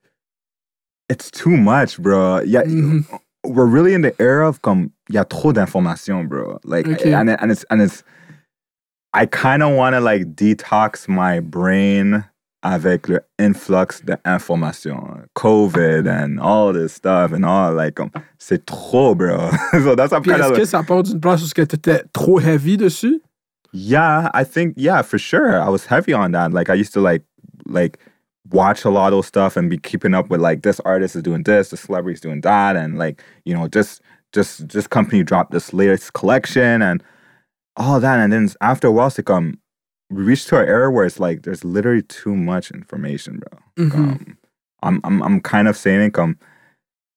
it's 1.10 1.30
too 1.32 1.56
much, 1.58 2.00
bro. 2.02 2.41
Yeah, 2.41 2.64
Mhm. 2.64 3.06
we're 3.46 3.66
really 3.66 3.93
in 3.93 4.02
the 4.02 4.20
era 4.22 4.48
of 4.48 4.62
comme 4.62 4.91
y 5.10 5.20
a 5.22 5.26
trop 5.26 5.54
d'informations, 5.54 6.28
bro. 6.28 6.60
Like 6.64 6.88
Okay. 6.88 7.14
and 7.14 7.30
it- 7.30 7.39
and 7.41 7.52
it's 7.52 7.64
and 7.70 7.82
it's 7.82 8.04
I 9.14 9.26
kind 9.28 9.62
of 9.64 9.74
want 9.76 9.93
to 9.96 10.02
like 10.02 10.36
detox 10.36 11.08
my 11.08 11.39
brain 11.39 12.26
avec 12.66 13.07
le 13.07 13.22
influx 13.38 14.01
d'informations, 14.03 15.22
COVID 15.36 16.07
and 16.07 16.39
all 16.39 16.74
this 16.74 16.93
stuff 16.93 17.32
and 17.32 17.43
all 17.45 17.72
like 17.72 17.99
um, 17.99 18.09
c'est 18.39 18.66
trop, 18.66 19.13
bro. 19.13 19.51
so 19.72 19.95
that's 19.95 20.11
Puis 20.22 20.32
kind 20.32 20.41
est-ce 20.41 20.51
of 20.51 20.57
que 20.57 20.66
ça 20.66 20.82
part 20.82 21.03
d'une 21.03 21.20
place 21.20 21.41
où 21.41 21.45
est-ce 21.45 21.53
que 21.53 21.61
t'étais 21.61 22.03
trop 22.11 22.39
heavy 22.39 22.76
dessus? 22.76 23.22
yeah. 23.72 24.32
I 24.34 24.43
think 24.43 24.74
yeah 24.78 25.03
for 25.03 25.20
sure. 25.20 25.61
I 25.61 25.70
was 25.70 25.86
heavy 25.86 26.13
on 26.13 26.32
that. 26.32 26.53
Like 26.53 26.72
I 26.72 26.74
used 26.74 26.93
to 26.93 27.01
like 27.01 27.22
like 27.68 27.99
watch 28.51 28.84
a 28.84 28.89
lot 28.89 29.07
of 29.07 29.11
those 29.11 29.28
stuff 29.28 29.55
and 29.57 29.70
be 29.70 29.78
keeping 29.78 30.16
up 30.16 30.30
with 30.32 30.41
like 30.41 30.63
this 30.63 30.80
artist 30.86 31.16
is 31.16 31.22
doing 31.22 31.43
this, 31.43 31.70
the 31.70 31.78
celebrity's 31.78 32.22
doing 32.22 32.41
that, 32.41 32.76
and 32.76 32.97
like 32.97 33.22
you 33.45 33.53
know 33.53 33.68
just 33.68 34.01
just 34.34 34.70
this 34.70 34.88
company 34.88 35.24
dropped 35.24 35.51
this 35.51 35.72
latest 35.72 36.13
collection 36.13 36.82
and 36.82 37.03
all 37.78 37.99
that, 37.99 38.20
and 38.20 38.34
then 38.34 38.49
after 38.61 38.88
a 38.88 38.91
while, 38.91 39.07
it's 39.07 39.20
like 39.20 39.30
um 39.30 39.59
we 40.10 40.24
reached 40.24 40.47
to 40.49 40.60
an 40.60 40.68
era 40.68 40.91
where 40.91 41.06
it's 41.06 41.20
like 41.20 41.43
there's 41.43 41.64
literally 41.64 42.03
too 42.03 42.36
much 42.36 42.72
information, 42.72 43.39
bro. 43.39 43.60
Mhm. 43.89 43.95
Um, 43.95 44.38
I'm 44.84 45.01
I'm 45.03 45.24
I'm 45.24 45.41
kind 45.41 45.68
of 45.68 45.76
saying 45.78 46.12
um 46.20 46.38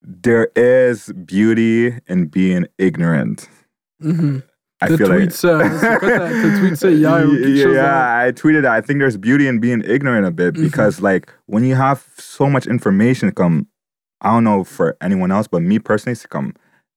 there 0.03 0.49
is 0.57 1.13
beauty 1.27 1.99
in 2.07 2.27
being 2.27 2.67
ignorant. 2.79 3.49
Mhm. 4.03 4.43
I 4.81 4.87
T'as 4.89 4.97
feel 4.99 5.09
tweet 5.09 5.43
like 5.43 5.99
quoi 6.01 6.09
ta- 6.09 6.29
t'as 6.29 6.59
tweet 6.79 6.79
hier 6.79 7.73
yeah, 7.73 7.73
yeah, 7.75 8.27
I 8.27 8.33
tweeted 8.33 8.63
that. 8.63 8.71
I 8.73 8.81
think 8.81 9.01
there's 9.01 9.17
beauty 9.17 9.49
in 9.49 9.59
being 9.59 9.83
ignorant 9.85 10.25
a 10.25 10.31
bit 10.31 10.55
Mhm. 10.55 10.63
because, 10.63 11.01
like, 11.03 11.33
when 11.47 11.65
you 11.65 11.75
have 11.75 12.07
so 12.17 12.49
much 12.49 12.67
information, 12.69 13.33
come, 13.33 13.67
I 14.21 14.31
don't 14.33 14.45
know 14.45 14.63
for 14.63 14.97
anyone 15.01 15.33
else, 15.33 15.49
but 15.49 15.63
me 15.63 15.81
personally, 15.81 16.13
it's 16.13 16.27
come, 16.27 16.55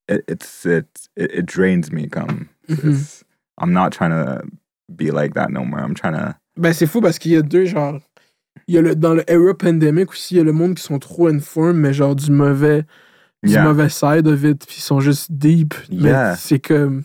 it, 0.08 0.24
it's 0.28 0.64
it, 0.66 0.86
it 1.16 1.32
it 1.32 1.46
drains 1.48 1.92
me. 1.92 2.08
Come, 2.08 2.50
Mhm. 2.70 2.78
It's- 2.92 3.24
I'm 3.58 3.74
not 3.74 3.92
trying 3.92 4.12
to 4.12 4.44
be 4.90 5.12
like 5.12 5.34
that 5.36 5.50
no 5.50 5.64
more. 5.64 5.80
I'm 5.82 5.94
trying 5.94 6.14
to. 6.14 6.34
Ben, 6.58 6.74
c'est 6.74 6.88
fou 6.88 7.02
parce 7.02 7.18
qu'il 7.20 7.32
y 7.32 7.36
a 7.38 7.42
deux, 7.42 7.66
genre. 7.66 8.00
Il 8.68 8.76
y 8.76 8.78
a 8.78 8.82
le, 8.82 8.96
dans 8.96 9.14
le 9.14 9.24
era 9.30 9.54
pandemic 9.58 10.12
aussi, 10.12 10.36
il 10.36 10.38
y 10.38 10.42
a 10.42 10.44
le 10.44 10.52
monde 10.52 10.76
qui 10.76 10.84
sont 10.84 11.00
trop 11.00 11.28
informed, 11.28 11.78
mais 11.78 11.94
genre 11.94 12.16
du 12.16 12.32
mauvais, 12.32 12.84
du 13.44 13.54
Yeah. 13.54 13.64
mauvais 13.64 13.90
side 13.90 14.28
of 14.28 14.44
it, 14.44 14.66
puis 14.68 14.76
ils 14.78 14.82
sont 14.84 15.00
juste 15.00 15.32
deep. 15.32 15.74
Mais 15.92 16.10
Yeah. 16.10 16.36
c'est 16.36 16.60
comme. 16.60 17.04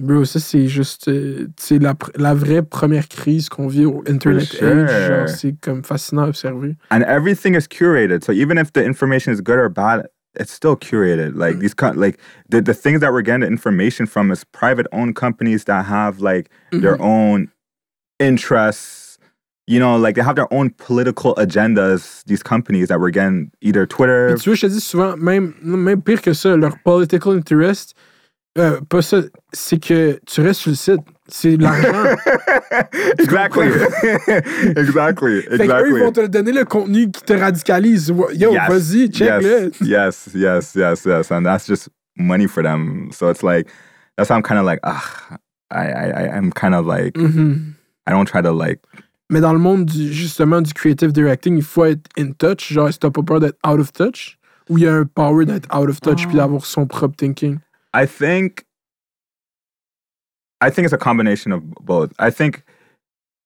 Bro, 0.00 0.24
ça, 0.26 0.38
c'est 0.38 0.68
juste. 0.68 1.08
euh, 1.08 1.48
c'est 1.58 1.78
la, 1.80 1.94
la 2.16 2.32
vraie 2.32 2.62
première 2.62 3.08
crise 3.08 3.48
qu'on 3.48 3.66
vit 3.66 3.84
au 3.84 4.02
Internet 4.08 4.44
sure. 4.44 4.84
Age. 4.88 5.08
Genre, 5.08 5.28
c'est 5.28 5.60
comme 5.60 5.82
fascinant 5.84 6.22
à 6.22 6.28
observer. 6.28 6.76
And 6.90 7.02
everything 7.02 7.54
is 7.56 7.66
curated. 7.68 8.22
So 8.24 8.32
even 8.32 8.58
if 8.58 8.72
the 8.72 8.78
information 8.84 9.32
is 9.32 9.40
good 9.42 9.58
or 9.58 9.68
bad, 9.68 10.08
it's 10.38 10.52
still 10.52 10.76
curated. 10.76 11.34
Like 11.36 11.56
Mm. 11.56 11.60
these, 11.60 11.74
co- 11.74 11.92
like 11.94 12.18
the 12.48 12.60
the 12.60 12.74
things 12.74 13.00
that 13.00 13.12
we're 13.12 13.22
getting 13.22 13.40
the 13.40 13.46
information 13.48 14.06
from 14.06 14.30
is 14.30 14.44
private 14.44 14.86
owned 14.92 15.14
companies 15.16 15.64
that 15.64 15.84
have 15.86 16.20
like 16.20 16.50
their 16.70 16.96
Mhm. 16.96 17.00
own 17.14 17.48
interests. 18.20 19.18
You 19.66 19.78
know, 19.78 19.96
like 19.98 20.14
they 20.14 20.22
have 20.22 20.36
their 20.36 20.50
own 20.52 20.70
political 20.70 21.34
agendas. 21.36 22.24
These 22.24 22.42
companies 22.42 22.88
that 22.88 23.00
we're 23.00 23.10
getting 23.10 23.50
either 23.60 23.86
Twitter. 23.86 24.34
Tu 24.36 24.48
vois, 24.50 24.54
je 24.56 24.66
te 24.66 24.72
dis 24.72 24.80
souvent, 24.80 25.14
même, 25.18 25.54
même 25.62 26.00
pire 26.00 26.22
que 26.22 26.32
ça, 26.32 26.56
leur 26.56 26.78
political 26.84 27.34
interest, 27.34 27.94
euh, 28.56 28.80
pas 28.88 29.02
ça, 29.02 29.22
c'est 29.52 29.78
que 29.78 30.18
tu 30.26 30.40
restes 30.40 30.62
sur 30.62 30.70
le 30.70 30.76
site. 30.76 31.00
C'est 31.30 31.56
l'argent. 31.56 32.16
exactly. 33.18 33.68
exactly. 34.76 35.42
Fait 35.50 35.66
qu'eux, 35.66 35.88
ils 35.88 35.92
vont 36.02 36.08
Exactly. 36.08 36.12
te 36.12 36.26
donner 36.26 36.52
le 36.52 36.64
contenu 36.64 37.10
qui 37.10 37.22
te 37.22 37.32
radicalise. 37.34 38.08
Yo, 38.34 38.52
Yes. 38.52 38.68
vas-y, 38.68 39.10
check-le. 39.10 39.70
Yes, 39.80 39.80
yes, 39.82 40.30
yes, 40.34 40.74
yes, 40.74 41.04
yes, 41.04 41.30
and 41.30 41.42
that's 41.44 41.66
just 41.66 41.88
money 42.16 42.46
for 42.48 42.62
them. 42.62 43.10
So 43.12 43.30
it's 43.30 43.42
like 43.42 43.68
that's 44.16 44.30
why 44.30 44.36
I'm 44.36 44.42
kind 44.42 44.58
of 44.58 44.64
like, 44.66 44.80
ah, 44.82 45.38
I, 45.70 45.86
I, 45.90 46.36
I'm 46.36 46.50
kind 46.52 46.74
of 46.74 46.86
like, 46.86 47.14
Mhm. 47.16 47.74
I 48.06 48.12
don't 48.12 48.26
try 48.26 48.40
to 48.42 48.52
like, 48.52 48.80
Mais 49.30 49.40
dans 49.42 49.52
le 49.52 49.58
monde 49.58 49.84
du, 49.84 50.10
justement 50.12 50.62
du 50.62 50.72
creative 50.72 51.12
directing, 51.12 51.56
il 51.58 51.62
faut 51.62 51.84
être 51.84 52.08
in 52.18 52.32
touch. 52.32 52.72
Genre, 52.72 52.88
est-ce 52.88 52.96
que 52.98 53.06
t'as 53.06 53.10
pas 53.10 53.22
peur 53.22 53.40
d'être 53.40 53.58
out 53.66 53.78
of 53.78 53.92
touch? 53.92 54.38
Ou 54.70 54.78
il 54.78 54.84
y 54.84 54.88
a 54.88 54.94
un 54.94 55.04
power 55.04 55.44
d'être 55.44 55.68
out 55.76 55.88
of 55.90 56.00
touch 56.00 56.22
Oh. 56.24 56.28
puis 56.28 56.36
d'avoir 56.38 56.64
son 56.64 56.86
propre 56.86 57.14
thinking? 57.16 57.58
I 57.94 58.06
think, 58.06 58.64
I 60.60 60.70
think 60.70 60.84
it's 60.84 60.92
a 60.94 60.98
combination 60.98 61.52
of 61.52 61.68
both. 61.76 62.12
I 62.18 62.30
think 62.30 62.62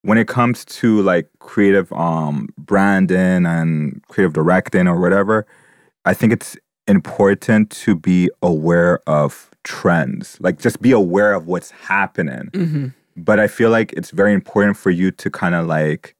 when 0.03 0.19
it 0.19 0.27
comes 0.29 0.65
to 0.65 1.01
like 1.03 1.29
creative 1.39 1.93
um 1.93 2.49
branding 2.59 3.47
and 3.47 4.03
creative 4.09 4.33
directing 4.33 4.89
or 4.89 5.01
whatever, 5.01 5.47
I 6.05 6.15
think 6.15 6.33
it's 6.33 6.57
important 6.89 7.71
to 7.71 7.95
be 7.95 8.31
aware 8.43 9.01
of 9.07 9.51
trends. 9.65 10.37
Like 10.41 10.59
just 10.59 10.83
be 10.83 10.91
aware 10.93 11.33
of 11.35 11.47
what's 11.47 11.71
happening. 11.71 12.51
Mhm. 12.53 12.95
but 13.15 13.39
I 13.39 13.47
feel 13.47 13.69
like 13.71 13.93
it's 13.93 14.11
very 14.11 14.33
important 14.33 14.77
for 14.79 14.91
you 14.91 15.11
to 15.11 15.31
kind 15.31 15.55
of 15.55 15.67
like 15.67 16.17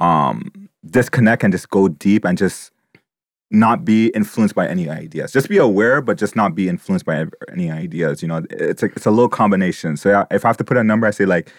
um 0.00 0.68
disconnect 0.88 1.42
and 1.44 1.52
just 1.52 1.68
go 1.70 1.88
deep 1.88 2.24
and 2.24 2.38
just 2.38 2.70
not 3.50 3.84
be 3.84 4.08
influenced 4.08 4.54
by 4.54 4.66
any 4.66 4.88
ideas. 4.88 5.32
Just 5.32 5.48
be 5.48 5.58
aware, 5.58 6.00
but 6.00 6.18
just 6.18 6.34
not 6.34 6.54
be 6.54 6.68
influenced 6.68 7.04
by 7.04 7.26
any 7.52 7.70
ideas. 7.70 8.22
You 8.22 8.28
know, 8.28 8.44
it's 8.50 8.82
a, 8.82 8.86
it's 8.86 9.06
a 9.06 9.10
little 9.10 9.28
combination. 9.28 9.96
So 9.96 10.26
if 10.30 10.44
I 10.44 10.48
have 10.48 10.56
to 10.56 10.64
put 10.64 10.76
a 10.76 10.84
number, 10.84 11.06
I 11.06 11.10
say 11.10 11.24
like 11.26 11.52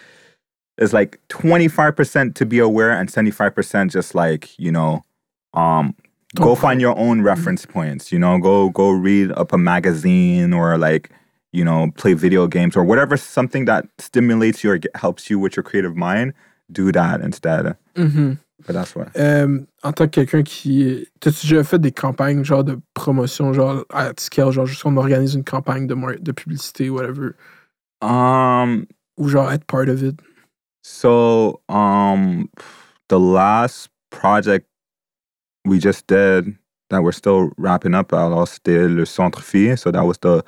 it's 0.78 0.92
like 0.92 1.18
twenty 1.28 1.68
five 1.68 1.96
percent 1.96 2.36
to 2.36 2.46
be 2.46 2.58
aware 2.58 2.90
and 2.90 3.10
seventy 3.10 3.30
five 3.30 3.54
percent 3.54 3.92
just 3.92 4.14
like 4.14 4.58
you 4.58 4.70
know 4.70 5.02
um 5.54 5.94
go 6.34 6.54
find 6.54 6.82
your 6.82 6.96
own 6.98 7.22
reference 7.22 7.64
points. 7.64 8.12
You 8.12 8.18
know, 8.18 8.38
go 8.38 8.68
go 8.70 8.90
read 8.90 9.32
up 9.32 9.52
a 9.52 9.58
magazine 9.58 10.52
or 10.52 10.76
like 10.76 11.10
you 11.52 11.64
know 11.64 11.92
play 11.96 12.12
video 12.12 12.46
games 12.46 12.76
or 12.76 12.84
whatever 12.84 13.16
something 13.16 13.64
that 13.66 13.86
stimulates 13.98 14.62
you 14.62 14.72
or 14.72 14.80
helps 14.96 15.30
you 15.30 15.38
with 15.38 15.56
your 15.56 15.62
creative 15.62 15.96
mind. 15.96 16.34
Do 16.70 16.92
that 16.92 17.20
instead. 17.22 17.76
Mhm. 17.94 18.38
But 18.66 18.72
that's 18.74 18.94
what. 18.96 19.06
Euh, 19.16 19.60
en 19.84 19.92
tant 19.92 20.06
que 20.06 20.10
quelqu'un 20.20 20.42
qui. 20.42 21.06
T'as-tu 21.20 21.46
déjà 21.46 21.62
fait 21.64 21.78
des 21.78 21.92
campagnes 21.92 22.42
genre 22.44 22.64
de 22.64 22.78
promotion, 22.94 23.52
genre 23.52 23.84
à 23.92 24.10
scale, 24.18 24.50
genre 24.50 24.66
juste 24.66 24.84
on 24.84 24.96
organise 24.96 25.34
une 25.34 25.44
campagne 25.44 25.86
de, 25.86 25.94
mar- 25.94 26.18
de 26.18 26.32
publicité, 26.32 26.90
whatever, 26.90 27.34
Um. 28.02 28.86
ou 29.18 29.28
genre 29.28 29.50
être 29.52 29.64
part 29.64 29.88
of 29.88 30.02
it? 30.02 30.20
So 30.82 31.60
um, 31.68 32.48
the 33.08 33.18
last 33.18 33.88
project 34.10 34.66
we 35.64 35.78
just 35.80 36.06
did 36.06 36.54
that 36.90 37.02
we're 37.02 37.12
still 37.12 37.50
wrapping 37.56 37.94
up, 37.94 38.12
alors 38.12 38.46
c'était 38.46 38.86
le 38.88 39.04
Centre 39.04 39.40
Phi. 39.42 39.76
So 39.76 39.90
that 39.90 40.04
was 40.04 40.18
the 40.20 40.42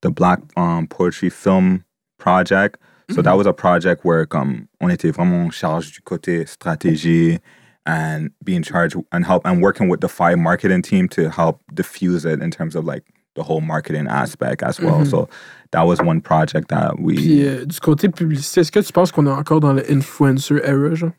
the 0.00 0.10
Black 0.10 0.40
um, 0.56 0.86
Poetry 0.86 1.28
Film 1.30 1.84
project. 2.18 2.78
So 3.10 3.20
that 3.20 3.36
was 3.36 3.46
a 3.46 3.52
project 3.52 4.02
where 4.04 4.26
um, 4.32 4.66
on 4.80 4.88
était 4.88 5.10
vraiment 5.10 5.44
en 5.44 5.50
charge 5.50 5.92
du 5.92 6.00
côté 6.00 6.46
stratégie 6.46 7.38
and 7.86 8.30
be 8.42 8.54
in 8.54 8.62
charge 8.62 8.94
and 9.12 9.24
help 9.24 9.44
and 9.44 9.62
working 9.62 9.88
with 9.88 10.00
the 10.00 10.08
Phi 10.08 10.34
marketing 10.34 10.82
team 10.82 11.08
to 11.10 11.28
help 11.30 11.60
diffuse 11.74 12.24
it 12.24 12.40
in 12.40 12.50
terms 12.50 12.74
of 12.74 12.84
like 12.84 13.04
the 13.34 13.42
whole 13.42 13.60
marketing 13.60 14.06
aspect 14.08 14.62
as 14.62 14.80
well. 14.80 15.00
Mhm. 15.00 15.10
So 15.10 15.28
that 15.72 15.82
was 15.82 16.00
one 16.00 16.20
project 16.20 16.68
that 16.68 16.98
we 17.00 17.16
Puis 17.16 17.46
euh, 17.46 17.64
du 17.66 17.78
côté 17.80 18.08
publicité, 18.08 18.60
est-ce 18.60 18.70
que 18.72 18.80
tu 18.80 18.92
penses 18.92 19.12
qu'on 19.12 19.26
est 19.26 19.30
encore 19.30 19.60
dans 19.60 19.74
le 19.74 19.82
influencer 19.90 20.60
era, 20.62 20.94
genre? 20.94 21.12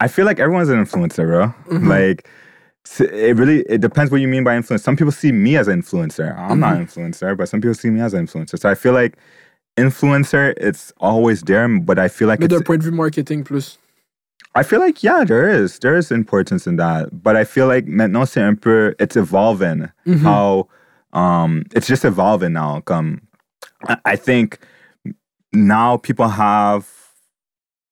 I 0.00 0.08
feel 0.08 0.24
like 0.24 0.38
everyone's 0.40 0.70
an 0.70 0.82
influencer, 0.84 1.26
bro. 1.26 1.54
Mhm. 1.70 1.88
Like 1.88 2.26
it 2.98 3.36
really 3.36 3.60
it 3.68 3.80
depends 3.80 4.10
what 4.10 4.20
you 4.20 4.28
mean 4.28 4.42
by 4.44 4.56
influence. 4.56 4.82
Some 4.82 4.96
people 4.96 5.12
see 5.12 5.32
me 5.32 5.56
as 5.56 5.68
an 5.68 5.80
influencer. 5.80 6.34
I'm 6.36 6.58
not 6.58 6.76
an 6.76 6.86
influencer, 6.86 7.36
but 7.36 7.48
some 7.48 7.60
people 7.60 7.74
see 7.74 7.90
me 7.90 8.00
as 8.00 8.14
an 8.14 8.26
influencer. 8.26 8.58
So 8.58 8.68
I 8.68 8.74
feel 8.74 8.92
like 8.92 9.16
influencer, 9.76 10.54
it's 10.56 10.92
always 10.98 11.42
there, 11.42 11.68
but 11.68 11.98
I 11.98 12.08
feel 12.08 12.28
like 12.28 12.40
Mais 12.40 12.48
d'un 12.48 12.62
point 12.62 12.78
de 12.78 12.84
vue 12.84 12.90
marketing 12.96 13.44
plus. 13.44 13.78
I 14.54 14.62
feel 14.64 14.80
like 14.80 15.02
yeah, 15.02 15.24
there 15.24 15.48
is 15.48 15.78
there 15.78 15.96
is 15.96 16.10
importance 16.10 16.66
in 16.66 16.76
that, 16.76 17.22
but 17.22 17.36
I 17.36 17.44
feel 17.44 17.66
like 17.68 17.86
maintenant 17.86 18.26
c'est 18.28 18.42
un 18.42 18.56
peu 18.56 18.94
it's 18.98 19.16
evolving 19.16 19.88
Mhm. 20.06 20.22
how 20.22 20.68
um 21.12 21.64
it's 21.74 21.86
just 21.86 22.04
evolving 22.04 22.52
now. 22.54 22.80
Come, 22.80 23.20
I- 23.88 23.98
I 24.04 24.16
think 24.16 24.58
now 25.52 25.96
people 25.98 26.28
have 26.28 26.86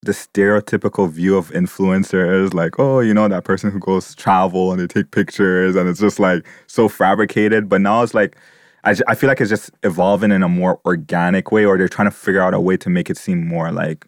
the 0.02 0.12
stereotypical 0.12 1.10
view 1.10 1.36
of 1.36 1.50
influencers, 1.50 2.54
like 2.54 2.78
oh, 2.78 3.00
you 3.00 3.14
know 3.14 3.28
that 3.28 3.44
person 3.44 3.70
who 3.70 3.78
goes 3.78 4.14
travel 4.14 4.72
and 4.72 4.80
they 4.80 4.86
take 4.86 5.10
pictures, 5.10 5.76
and 5.76 5.88
it's 5.88 6.00
just 6.00 6.18
like 6.20 6.46
so 6.66 6.88
fabricated. 6.88 7.68
But 7.68 7.80
now 7.80 8.02
it's 8.02 8.14
like. 8.14 8.36
I, 8.84 8.94
I 9.08 9.16
feel 9.16 9.26
like 9.28 9.40
it's 9.40 9.50
just 9.50 9.72
evolving 9.82 10.30
in 10.30 10.44
a 10.44 10.48
more 10.48 10.80
organic 10.86 11.50
way, 11.50 11.64
or 11.66 11.76
they're 11.76 11.88
trying 11.88 12.08
to 12.08 12.14
figure 12.16 12.40
out 12.40 12.54
a 12.54 12.60
way 12.60 12.76
to 12.76 12.88
make 12.88 13.10
it 13.10 13.18
seem 13.18 13.44
more 13.46 13.72
like 13.72 14.06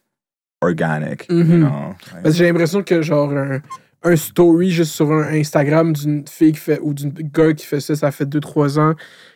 organic, 0.63 1.27
you 1.31 1.37
Mhm. 1.45 1.61
know? 1.61 1.95
Parce 2.11 2.23
que 2.23 2.31
j'ai 2.33 2.47
l'impression 2.47 2.83
que 2.83 3.03
genre 3.03 3.31
un, 3.33 3.61
un 4.03 4.17
story 4.17 4.71
juste 4.71 4.93
sur 4.93 5.11
un 5.13 5.29
Instagram 5.33 5.93
d'une 5.93 6.27
fille 6.27 6.53
qui 6.53 6.59
fait 6.59 6.79
ou 6.83 6.93
d'un 6.95 7.11
gars 7.33 7.53
qui 7.55 7.67
fait 7.67 7.81
ça, 7.81 7.97
ça 7.97 8.11
fait 8.11 8.27
2-3 8.27 8.79
ans, 8.79 8.95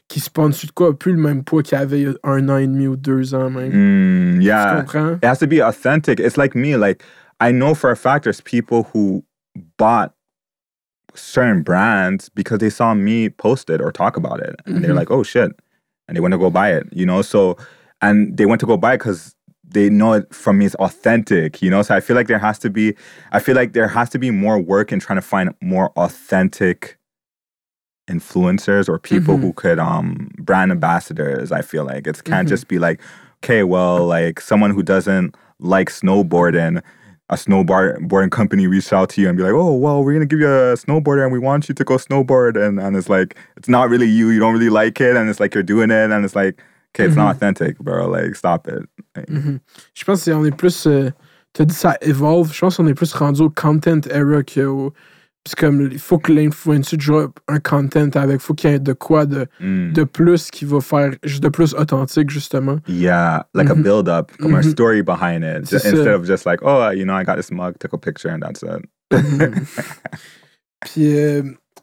qui 0.09 0.20
se 0.20 0.29
pend 0.31 0.49
dessus 0.49 0.66
de 0.66 0.72
quoi, 0.72 0.97
plus 0.99 1.12
le 1.12 1.18
même 1.18 1.43
poids 1.45 1.62
qu'il 1.62 1.79
avait 1.79 2.01
il 2.03 2.09
y 2.09 2.11
a 2.11 2.14
un 2.31 2.49
an 2.49 2.59
et 2.59 2.66
demi 2.66 2.87
ou 2.87 2.97
deux 2.97 3.35
ans 3.35 3.51
même. 3.51 3.72
Mm, 3.72 4.41
Tu 4.41 4.47
yeah. 4.47 4.77
comprends? 4.85 5.14
It 5.22 5.25
has 5.25 5.39
to 5.39 5.47
be 5.47 5.61
authentic. 5.62 6.20
It's 6.20 6.37
like 6.37 6.55
me. 6.55 6.77
Like 6.77 7.03
I 7.41 7.53
know 7.53 7.75
for 7.75 7.91
a 7.91 7.97
fact 7.97 8.25
there's 8.25 8.41
people 8.43 8.87
who 8.95 9.25
bought 9.79 10.12
certain 11.14 11.62
brands 11.62 12.29
because 12.35 12.59
they 12.59 12.70
saw 12.70 12.95
me 12.95 13.31
post 13.31 13.70
it 13.70 13.81
or 13.81 13.93
talk 13.93 14.16
about 14.16 14.41
it. 14.41 14.57
And 14.66 14.83
they're 14.83 14.93
Mhm. 14.93 14.97
like, 14.99 15.11
oh 15.11 15.22
shit. 15.22 15.53
And 16.09 16.16
they 16.16 16.20
went 16.20 16.33
to 16.33 16.39
go 16.39 16.51
buy 16.51 16.70
it, 16.72 16.87
you 16.93 17.07
know? 17.07 17.22
So 17.22 17.57
and 18.03 18.37
they 18.37 18.45
went 18.47 18.61
to 18.61 18.66
go 18.66 18.77
buy 18.77 18.95
it 18.95 18.99
because 18.99 19.35
they 19.69 19.91
know 19.91 20.12
it 20.12 20.33
from 20.35 20.59
me 20.59 20.67
is 20.67 20.75
authentic, 20.77 21.61
you 21.62 21.69
know? 21.71 21.83
So 21.83 21.95
I 21.95 22.01
feel 22.01 22.15
like 22.17 22.27
there 22.29 22.39
has 22.39 22.59
to 22.61 22.71
be 22.71 22.95
I 23.33 23.41
feel 23.41 23.55
like 23.57 23.73
there 23.73 23.89
has 23.89 24.09
to 24.11 24.19
be 24.19 24.31
more 24.31 24.59
work 24.61 24.93
in 24.93 25.01
trying 25.01 25.17
to 25.19 25.23
find 25.23 25.55
more 25.61 25.91
authentic 25.97 26.99
influencers 28.11 28.89
or 28.89 28.99
people 28.99 29.37
Mhm. 29.37 29.41
who 29.41 29.53
could 29.55 29.79
um 29.79 30.31
brand 30.39 30.71
ambassadors 30.71 31.51
i 31.51 31.62
feel 31.62 31.85
like 31.85 32.07
it 32.07 32.23
can't 32.25 32.47
Mhm. 32.47 32.51
just 32.51 32.69
be 32.69 32.79
like 32.79 33.01
okay 33.43 33.62
well 33.62 34.07
like 34.07 34.41
someone 34.43 34.73
who 34.73 34.83
doesn't 34.83 35.35
like 35.59 35.89
snowboarding 35.89 36.83
a 37.31 37.35
snowboarding 37.37 38.31
company 38.31 38.67
reached 38.67 38.93
out 38.93 39.09
to 39.09 39.23
you 39.23 39.29
and 39.31 39.39
be 39.39 39.43
like 39.43 39.55
oh 39.55 39.73
well 39.73 40.05
we're 40.05 40.12
gonna 40.12 40.27
give 40.27 40.39
you 40.39 40.47
a 40.47 40.75
snowboarder 40.77 41.23
and 41.25 41.33
we 41.33 41.39
want 41.39 41.67
you 41.67 41.75
to 41.75 41.83
go 41.83 41.95
snowboard 41.97 42.62
and, 42.62 42.79
and 42.79 42.95
it's 42.95 43.09
like 43.09 43.37
it's 43.57 43.71
not 43.71 43.89
really 43.89 44.07
you 44.07 44.29
you 44.29 44.39
don't 44.39 44.53
really 44.53 44.69
like 44.69 45.01
it 45.01 45.17
and 45.17 45.31
it's 45.31 45.41
like 45.41 45.55
you're 45.55 45.62
doing 45.62 45.91
it 45.91 46.11
and 46.11 46.27
it's 46.27 46.37
like 46.37 46.61
okay 46.95 47.07
it's 47.09 47.16
not 47.16 47.30
authentic 47.30 47.78
bro 47.78 48.09
like 48.11 48.34
stop 48.36 48.66
it 48.68 48.84
Like, 49.16 49.28
Mhm. 49.30 49.59
Je 49.95 50.05
pense 50.05 50.24
qu'on 50.24 50.45
est 50.45 50.57
plus. 50.57 50.86
Euh, 50.86 51.11
T'as 51.53 51.64
dit 51.64 51.74
ça 51.74 51.97
evolve. 52.01 52.53
Je 52.53 52.59
pense 52.59 52.76
qu'on 52.78 52.86
est 52.88 52.95
plus 52.95 53.12
rendu 53.12 53.42
au 53.42 53.49
content 53.51 54.01
era 54.11 54.42
qu'au. 54.42 54.92
C'est 55.47 55.57
comme, 55.57 55.88
il 55.92 55.99
faut 56.01 56.18
que 56.18 56.32
l'influencer 56.32 56.97
joue 56.99 57.28
un 57.47 57.61
content 57.61 58.09
avec. 58.14 58.40
faut 58.40 58.55
qu'il 58.55 58.70
y 58.70 58.74
ait 58.74 58.78
de 58.80 58.92
quoi 58.92 59.24
de, 59.26 59.47
mm. 59.61 59.92
de 59.92 60.03
plus 60.05 60.51
qui 60.51 60.64
va 60.64 60.80
faire 60.80 61.12
juste 61.22 61.42
de 61.45 61.49
plus 61.51 61.74
authentique, 61.74 62.30
justement. 62.30 62.78
yeah 62.88 63.45
like 63.55 63.70
a 63.70 63.74
Mhm. 63.76 63.82
build 63.84 64.09
up 64.09 64.32
come 64.40 64.55
a 64.57 64.62
Mhm. 64.62 64.70
story 64.70 65.03
behind 65.03 65.45
it 65.45 65.70
instead 65.72 66.09
of 66.09 66.24
just 66.26 66.45
like 66.47 66.59
oh 66.62 66.90
you 66.90 67.05
know 67.05 67.14
i 67.14 67.22
got 67.24 67.36
this 67.36 67.51
mug 67.53 67.74
took 67.78 67.92
a 67.92 67.99
picture 67.99 68.30
and 68.32 68.40
that's 68.40 68.62
it 68.64 68.82
Puis, 70.80 71.16
euh, 71.16 71.42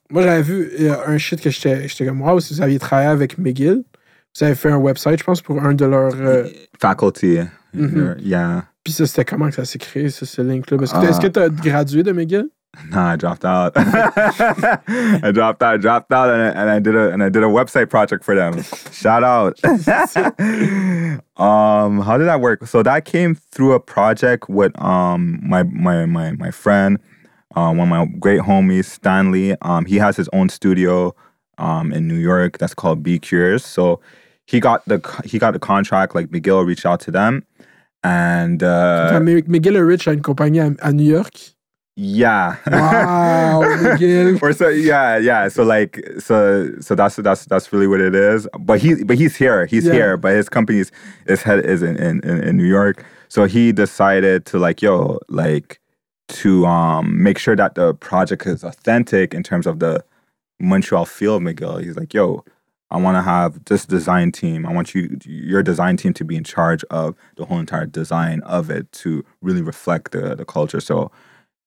moi, 0.09 0.21
j'avais 0.23 0.41
vu 0.41 0.71
un 1.05 1.17
shit 1.17 1.39
que 1.41 1.49
j'étais 1.49 1.87
j'étais 1.87 2.05
comme, 2.05 2.21
wow, 2.21 2.39
si 2.39 2.53
vous 2.53 2.61
aviez 2.61 2.79
travaillé 2.79 3.09
avec 3.09 3.37
McGill, 3.37 3.83
vous 4.37 4.45
avez 4.45 4.55
fait 4.55 4.71
un 4.71 4.77
website, 4.77 5.19
je 5.19 5.23
pense, 5.23 5.41
pour 5.41 5.61
un 5.63 5.73
de 5.73 5.85
leurs. 5.85 6.13
euh, 6.15 6.45
faculty. 6.79 7.39
Mhm. 7.73 8.15
Yeah. 8.19 8.65
puis 8.83 8.93
ça, 8.93 9.05
c'était 9.05 9.23
comment 9.25 9.47
que 9.49 9.55
ça 9.55 9.65
s'est 9.65 9.79
créé, 9.79 10.09
ça, 10.09 10.25
ce 10.25 10.41
link-là? 10.41 10.77
Parce 10.77 10.91
que 10.91 10.97
Ah. 10.97 11.09
Est-ce 11.09 11.19
que 11.21 11.27
tu 11.27 11.39
as 11.39 11.49
gradué 11.49 12.03
de 12.03 12.11
McGill? 12.11 12.49
No, 12.89 12.99
I 13.01 13.17
dropped 13.17 13.43
out. 13.43 13.73
I 13.77 15.31
dropped 15.33 15.61
out. 15.61 15.73
I 15.73 15.77
dropped 15.77 16.13
out, 16.13 16.29
and 16.29 16.41
I, 16.41 16.47
and 16.61 16.69
I 16.69 16.79
did 16.79 16.95
a 16.95 17.11
and 17.11 17.21
I 17.21 17.27
did 17.29 17.43
a 17.43 17.47
website 17.47 17.89
project 17.89 18.23
for 18.23 18.33
them. 18.33 18.63
Shout 18.93 19.23
out. 19.25 19.59
um, 21.37 21.99
how 22.01 22.17
did 22.17 22.27
that 22.27 22.39
work? 22.39 22.65
So 22.67 22.81
that 22.83 23.03
came 23.05 23.35
through 23.35 23.73
a 23.73 23.79
project 23.81 24.49
with 24.49 24.71
um 24.81 25.39
my 25.43 25.63
my 25.63 26.05
my 26.05 26.31
my 26.31 26.51
friend, 26.51 26.97
uh, 27.55 27.73
one 27.73 27.79
of 27.81 27.89
my 27.89 28.05
great 28.19 28.41
homies, 28.41 28.85
Stanley. 28.85 29.55
Um, 29.61 29.85
he 29.85 29.97
has 29.97 30.15
his 30.15 30.29
own 30.31 30.49
studio 30.49 31.13
um 31.57 31.91
in 31.91 32.07
New 32.07 32.15
York 32.15 32.57
that's 32.57 32.73
called 32.73 33.03
Be 33.03 33.19
Cures. 33.19 33.65
So 33.65 33.99
he 34.51 34.59
got 34.59 34.83
the 34.85 34.99
he 35.25 35.39
got 35.39 35.51
the 35.53 35.59
contract. 35.59 36.13
Like 36.15 36.27
McGill 36.27 36.65
reached 36.65 36.85
out 36.85 36.99
to 37.01 37.11
them, 37.11 37.43
and 38.03 38.61
uh, 38.63 39.19
McGill 39.21 39.75
et 39.77 39.85
Rich 39.91 40.07
a 40.07 40.11
une 40.13 40.21
compagnie 40.21 40.59
à, 40.59 40.75
à 40.81 40.93
New 40.93 41.09
York. 41.17 41.35
yeah. 41.97 42.55
Wow, 42.67 43.61
McGill. 43.83 44.39
or 44.43 44.53
so 44.53 44.69
yeah 44.69 45.17
yeah 45.17 45.49
so 45.49 45.63
like 45.63 45.99
so 46.19 46.69
so 46.79 46.95
that's 46.95 47.17
that's 47.17 47.45
that's 47.45 47.71
really 47.73 47.87
what 47.87 47.99
it 48.01 48.15
is 48.15 48.47
but 48.59 48.79
he 48.79 49.03
but 49.03 49.17
he's 49.17 49.35
here 49.35 49.65
he's 49.65 49.85
Yeah. 49.85 49.93
here 49.93 50.17
but 50.17 50.33
his 50.33 50.47
company's 50.49 50.89
his 51.27 51.43
head 51.43 51.65
is 51.65 51.83
in, 51.83 51.97
in 51.97 52.21
in 52.23 52.41
in 52.47 52.57
new 52.57 52.65
york 52.79 53.03
so 53.27 53.45
he 53.45 53.71
decided 53.73 54.45
to 54.45 54.57
like 54.57 54.81
yo 54.81 55.19
like 55.27 55.79
to 56.29 56.65
um 56.65 57.21
make 57.21 57.37
sure 57.37 57.57
that 57.57 57.75
the 57.75 57.93
project 57.95 58.47
is 58.47 58.63
authentic 58.63 59.33
in 59.33 59.43
terms 59.43 59.67
of 59.67 59.79
the 59.79 60.01
montreal 60.59 61.05
feel 61.05 61.35
of 61.35 61.43
mcgill 61.43 61.83
he's 61.83 61.97
like 61.97 62.13
yo 62.13 62.43
I 62.91 62.97
want 62.97 63.15
to 63.17 63.21
have 63.21 63.63
this 63.65 63.85
design 63.85 64.31
team. 64.31 64.65
I 64.65 64.73
want 64.73 64.93
you, 64.93 65.17
your 65.25 65.63
design 65.63 65.97
team, 65.97 66.13
to 66.15 66.25
be 66.25 66.35
in 66.35 66.43
charge 66.43 66.83
of 66.91 67.15
the 67.37 67.45
whole 67.45 67.57
entire 67.59 67.85
design 67.85 68.41
of 68.41 68.69
it 68.69 68.91
to 69.03 69.23
really 69.41 69.61
reflect 69.61 70.11
the 70.11 70.35
the 70.35 70.45
culture. 70.45 70.79
So 70.81 71.11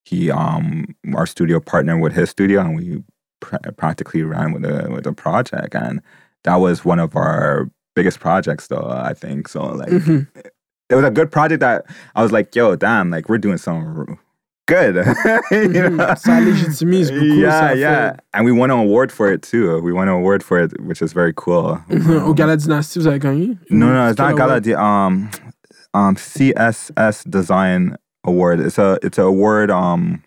he 0.05 0.31
um 0.31 0.95
our 1.15 1.27
studio 1.27 1.61
partnered 1.61 2.01
with 2.01 2.13
his 2.13 2.29
studio 2.31 2.61
and 2.61 2.77
we 2.77 3.03
pr- 3.41 3.57
practically 3.79 4.23
ran 4.23 4.53
with 4.53 4.63
the 4.63 4.91
with 4.91 5.05
the 5.05 5.13
project 5.15 5.75
and 5.75 6.03
that 6.45 6.57
was 6.57 6.85
one 6.85 6.99
of 6.99 7.17
our 7.17 7.71
biggest 7.97 8.21
projects 8.21 8.67
though 8.67 8.87
i 8.91 9.15
think 9.15 9.49
so 9.49 9.65
like 9.65 9.89
Mhm. 9.89 10.27
it 10.91 10.95
was 10.95 11.05
a 11.07 11.11
good 11.11 11.33
project 11.33 11.61
that 11.61 11.87
i 12.15 12.23
was 12.23 12.33
like 12.33 12.55
yo 12.55 12.77
damn 12.77 13.09
like 13.11 13.31
we're 13.31 13.39
doing 13.39 13.57
something 13.57 14.19
good 14.67 14.95
Mhm. 15.51 16.17
Ça 16.17 16.41
légitimise 16.41 17.11
beaucoup, 17.13 17.25
yeah 17.41 17.61
ça 17.71 17.75
yeah 17.77 18.11
fait- 18.13 18.21
and 18.35 18.45
we 18.45 18.53
won 18.53 18.71
an 18.71 18.79
award 18.79 19.11
for 19.13 19.31
it 19.31 19.43
too 19.43 19.81
we 19.83 19.93
won 19.93 20.09
an 20.09 20.15
award 20.15 20.43
for 20.43 20.59
it 20.59 20.73
which 20.81 21.03
is 21.03 21.13
very 21.13 21.33
cool 21.35 21.79
Mhm. 21.91 22.23
Au 22.23 22.29
Um, 22.31 22.35
Gala 22.35 22.57
Dynastie, 22.57 22.99
vous 22.99 23.07
avez 23.07 23.19
gagné? 23.19 23.59
no, 23.71 23.93
no, 23.93 24.09
it's 24.11 24.19
not 24.19 24.37
Gala. 24.37 24.61
The 24.61 24.75
um, 24.81 25.31
um, 25.93 26.17
CSS 26.17 27.25
Design 27.29 27.97
Award. 28.25 28.61
It's 28.61 28.79
a 28.79 28.99
it's 29.03 29.19
a 29.19 29.23
award. 29.23 29.71
Um, 29.71 30.23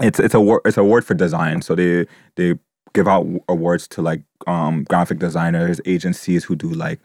it's 0.00 0.20
it's 0.20 0.34
a 0.34 0.58
it's 0.64 0.76
a 0.78 0.80
award 0.80 1.04
for 1.04 1.14
design. 1.14 1.60
So 1.62 1.74
they 1.74 2.06
they 2.36 2.54
give 2.94 3.08
out 3.08 3.26
awards 3.48 3.88
to 3.88 4.02
like 4.02 4.22
um 4.46 4.84
graphic 4.88 5.18
designers, 5.18 5.80
agencies 5.84 6.44
who 6.44 6.54
do 6.54 6.68
like 6.68 7.00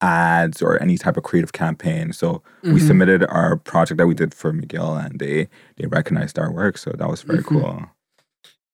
ads 0.00 0.60
or 0.62 0.80
any 0.82 0.96
type 0.98 1.16
of 1.16 1.22
creative 1.24 1.52
campaign. 1.52 2.12
So 2.12 2.42
we 2.62 2.80
Mhm. 2.80 2.86
submitted 2.86 3.24
our 3.28 3.56
project 3.56 3.98
that 3.98 4.06
we 4.06 4.14
did 4.14 4.34
for 4.34 4.52
McGill, 4.52 4.96
and 4.98 5.18
they 5.18 5.48
they 5.76 5.86
recognized 5.86 6.38
our 6.38 6.50
work. 6.52 6.76
So 6.78 6.90
that 6.92 7.08
was 7.08 7.22
very 7.22 7.38
Mhm. 7.40 7.44
cool. 7.46 7.80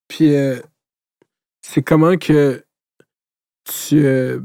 Puis, 0.08 0.34
euh, 0.36 0.60
c'est 1.62 1.82
comment 1.82 2.16
que 2.18 2.62
tu. 3.64 4.04
euh, 4.04 4.40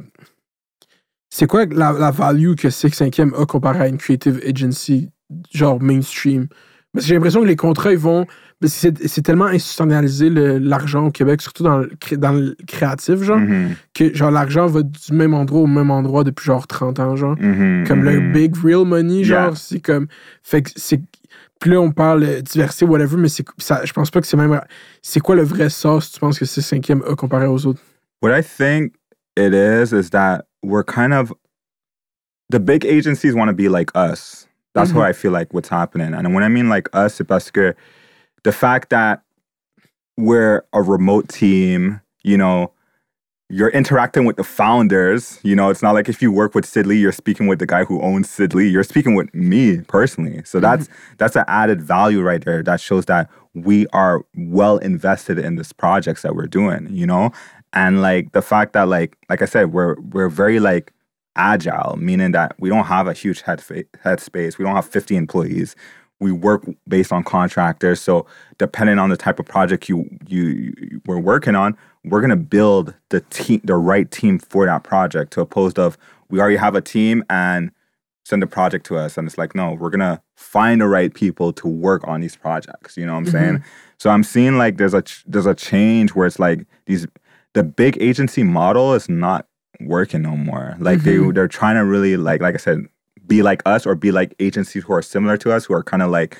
c'est 1.30 1.48
quoi 1.48 1.66
la, 1.66 1.92
la 1.92 2.12
value 2.12 2.56
que 2.56 2.70
6 2.70 2.92
5e 2.94 3.34
a 3.36 3.46
comparé 3.46 3.80
à 3.82 3.88
une 3.88 3.98
creative 3.98 4.40
agency, 4.46 5.10
genre 5.54 5.82
mainstream? 5.82 6.48
Parce 6.94 7.06
que 7.06 7.10
j'ai 7.10 7.16
l'impression 7.16 7.42
que 7.42 7.48
les 7.48 7.56
contrats, 7.56 7.92
ils 7.92 7.98
vont. 7.98 8.26
C'est 8.66 9.22
tellement 9.22 9.46
institutionnalisé 9.46 10.30
l'argent 10.32 11.06
au 11.08 11.12
Québec, 11.12 11.42
surtout 11.42 11.64
dans 11.64 11.78
le, 11.80 11.90
dans 12.18 12.32
le 12.32 12.56
créatif, 12.68 13.22
genre, 13.22 13.38
Mhm, 13.38 13.76
que 13.94 14.14
genre 14.16 14.32
l'argent 14.32 14.66
va 14.66 14.82
du 14.82 15.14
même 15.14 15.34
endroit 15.36 15.62
au 15.62 15.68
même 15.68 15.92
endroit 15.92 16.24
depuis 16.24 16.46
genre 16.46 16.66
30 16.66 17.00
ans, 17.00 17.16
genre. 17.16 17.36
mhm, 17.40 17.86
Comme 17.88 18.04
le 18.04 18.20
mhm. 18.20 18.34
big 18.34 18.56
real 18.64 18.84
money, 18.86 19.24
genre, 19.24 19.48
Yeah. 19.50 19.56
c'est 19.56 19.80
comme. 19.80 20.08
Fait 20.42 20.64
que 20.64 20.72
c'est. 20.76 21.00
Puis 21.60 21.72
là, 21.72 21.80
on 21.82 21.92
parle 21.92 22.24
euh, 22.24 22.42
diversité, 22.42 22.86
whatever, 22.86 23.18
mais 23.18 23.30
c'est 23.30 23.46
ça, 23.58 23.82
je 23.86 23.94
pense 23.94 24.10
pas 24.12 24.22
que 24.22 24.28
c'est 24.28 24.38
même. 24.38 24.60
C'est 25.04 25.20
quoi 25.20 25.36
le 25.36 25.44
vrai 25.44 25.70
sauce, 25.70 26.12
tu 26.12 26.20
penses 26.20 26.40
que 26.40 26.46
c'est 26.46 26.62
5e 26.62 27.04
A 27.12 27.16
comparé 27.16 27.46
aux 27.48 27.66
autres? 27.66 27.82
What 28.22 28.32
I 28.38 28.42
think 28.44 28.94
it 29.38 29.54
is 29.54 29.94
is 29.94 30.10
that 30.12 30.46
we're 30.64 30.84
kind 30.84 31.14
of 31.14 31.32
the 32.52 32.60
big 32.60 32.86
agencies 32.86 33.34
want 33.36 33.48
to 33.50 33.54
be 33.56 33.68
like 33.70 33.92
us. 33.96 34.48
That's 34.74 34.94
what 34.94 35.10
I 35.10 35.14
feel 35.14 35.32
like 35.32 35.54
what's 35.54 35.70
happening. 35.70 36.14
And 36.14 36.34
when 36.36 36.44
I 36.44 36.50
mean 36.50 36.70
like 36.70 36.88
us, 36.94 37.16
c'est 37.16 37.24
parce 37.24 37.50
que 37.52 37.74
the 38.48 38.54
fact 38.54 38.92
that 38.92 39.24
we're 40.16 40.64
a 40.72 40.82
remote 40.82 41.28
team, 41.28 42.00
you 42.24 42.38
know, 42.38 42.72
you're 43.50 43.72
interacting 43.72 44.24
with 44.24 44.38
the 44.38 44.44
founders. 44.46 45.38
You 45.44 45.54
know, 45.54 45.70
it's 45.70 45.82
not 45.82 45.94
like 45.94 46.08
if 46.08 46.22
you 46.22 46.32
work 46.32 46.56
with 46.56 46.66
Sid 46.66 46.86
Lee, 46.86 46.98
you're 46.98 47.12
speaking 47.12 47.48
with 47.48 47.60
the 47.60 47.66
guy 47.66 47.84
who 47.84 48.02
owns 48.02 48.30
Sid 48.30 48.54
Lee. 48.54 48.70
You're 48.70 48.86
speaking 48.86 49.16
with 49.16 49.34
me 49.36 49.82
personally. 49.82 50.44
So 50.46 50.60
mm-hmm. 50.60 50.62
that's 50.62 50.90
that's 51.18 51.36
an 51.36 51.44
added 51.50 51.82
value 51.82 52.22
right 52.22 52.44
there. 52.44 52.64
That 52.64 52.80
shows 52.80 53.04
that 53.08 53.30
we 53.54 53.86
are 53.88 54.24
well 54.38 54.78
invested 54.78 55.38
in 55.40 55.56
this 55.56 55.74
projects 55.74 56.22
that 56.22 56.34
we're 56.34 56.48
doing. 56.48 56.88
You 56.90 57.06
know, 57.06 57.32
and 57.74 58.02
like 58.02 58.32
the 58.32 58.42
fact 58.42 58.72
that 58.74 58.88
like 58.88 59.18
like 59.28 59.42
I 59.42 59.46
said, 59.46 59.74
we're 59.74 60.00
we're 60.00 60.30
very 60.30 60.62
like 60.62 60.94
agile, 61.36 61.98
meaning 61.98 62.32
that 62.32 62.56
we 62.60 62.70
don't 62.70 62.86
have 62.86 63.08
a 63.08 63.14
huge 63.14 63.42
head, 63.42 63.62
fa- 63.62 63.84
head 64.04 64.22
space. 64.22 64.58
We 64.58 64.64
don't 64.64 64.76
have 64.76 64.88
50 64.88 65.18
employees. 65.18 65.76
We 66.20 66.32
work 66.32 66.66
based 66.88 67.12
on 67.12 67.24
contractors. 67.24 68.02
So 68.02 68.26
depending 68.58 69.00
on 69.00 69.10
the 69.10 69.18
type 69.18 69.40
of 69.40 69.46
project 69.46 69.88
you 69.88 70.10
you, 70.28 70.74
you 70.78 71.02
we're 71.06 71.20
working 71.20 71.56
on, 71.56 71.78
we're 72.04 72.22
gonna 72.22 72.36
build 72.36 72.94
the 73.10 73.22
team, 73.22 73.62
the 73.64 73.76
right 73.76 74.10
team 74.10 74.40
for 74.40 74.66
that 74.66 74.84
project. 74.84 75.34
To 75.34 75.42
opposed 75.42 75.78
of 75.78 75.98
we 76.30 76.40
already 76.40 76.58
have 76.58 76.76
a 76.76 76.82
team 76.82 77.24
and 77.30 77.72
send 78.26 78.42
the 78.42 78.48
project 78.48 78.86
to 78.88 78.98
us, 78.98 79.18
and 79.18 79.28
it's 79.28 79.38
like 79.38 79.56
no, 79.56 79.74
we're 79.74 79.90
gonna 79.90 80.22
find 80.36 80.82
the 80.82 80.88
right 80.88 81.14
people 81.14 81.54
to 81.54 81.68
work 81.68 82.08
on 82.08 82.22
these 82.22 82.36
projects. 82.36 82.98
You 82.98 83.06
know 83.06 83.14
what 83.14 83.20
I'm 83.20 83.26
saying? 83.28 83.54
Mm-hmm. 83.56 83.68
So 84.00 84.10
I'm 84.10 84.24
seeing 84.24 84.58
like 84.58 84.78
there's 84.78 84.94
a 84.94 85.02
ch- 85.02 85.24
there's 85.28 85.46
a 85.46 85.56
change 85.56 86.16
where 86.16 86.28
it's 86.28 86.40
like 86.40 86.66
these 86.86 87.08
the 87.54 87.64
big 87.64 87.98
agency 88.02 88.44
model 88.44 88.94
is 88.94 89.10
not 89.10 89.48
working 89.80 90.22
no 90.22 90.38
more. 90.38 90.76
Like 90.80 91.02
they 91.02 91.16
mm-hmm. 91.16 91.32
they're 91.32 91.48
trying 91.48 91.76
to 91.76 91.86
really 91.86 92.18
like 92.18 92.42
like 92.42 92.56
I 92.56 92.58
said, 92.58 92.86
be 93.28 93.42
like 93.42 93.62
us 93.66 93.86
or 93.86 93.96
be 93.96 94.12
like 94.12 94.34
agencies 94.40 94.84
who 94.84 94.94
are 94.94 95.02
similar 95.02 95.38
to 95.38 95.52
us, 95.52 95.66
who 95.66 95.74
are 95.74 95.84
kind 95.84 96.02
of 96.02 96.10
like 96.10 96.38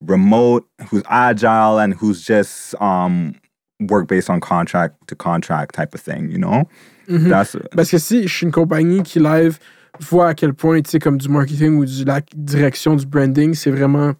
remote, 0.00 0.66
who's 0.88 1.02
agile 1.08 1.78
and 1.78 1.94
who's 1.94 2.22
just 2.22 2.74
um 2.80 3.34
work 3.80 4.08
based 4.08 4.28
on 4.28 4.40
contract 4.40 5.06
to 5.08 5.14
contract 5.14 5.74
type 5.74 5.94
of 5.94 6.00
thing, 6.00 6.30
you 6.30 6.38
know? 6.38 6.64
That's 7.08 7.56
Parce 7.74 7.90
que 7.90 7.98
si 7.98 8.22
je 8.22 8.28
suis 8.28 8.46
une 8.46 8.52
compagnie 8.52 9.02
qui 9.02 9.18
live 9.18 9.58
voit 9.98 10.28
à 10.28 10.34
quel 10.34 10.54
point, 10.54 10.80
tu 10.80 10.90
sais, 10.90 10.98
comme 10.98 11.18
du 11.18 11.28
marketing 11.28 11.76
ou 11.76 11.84
de 11.84 12.04
la 12.04 12.20
direction 12.36 12.94
du 12.94 13.06
branding, 13.06 13.54
c'est 13.54 13.70
vraiment 13.70 14.12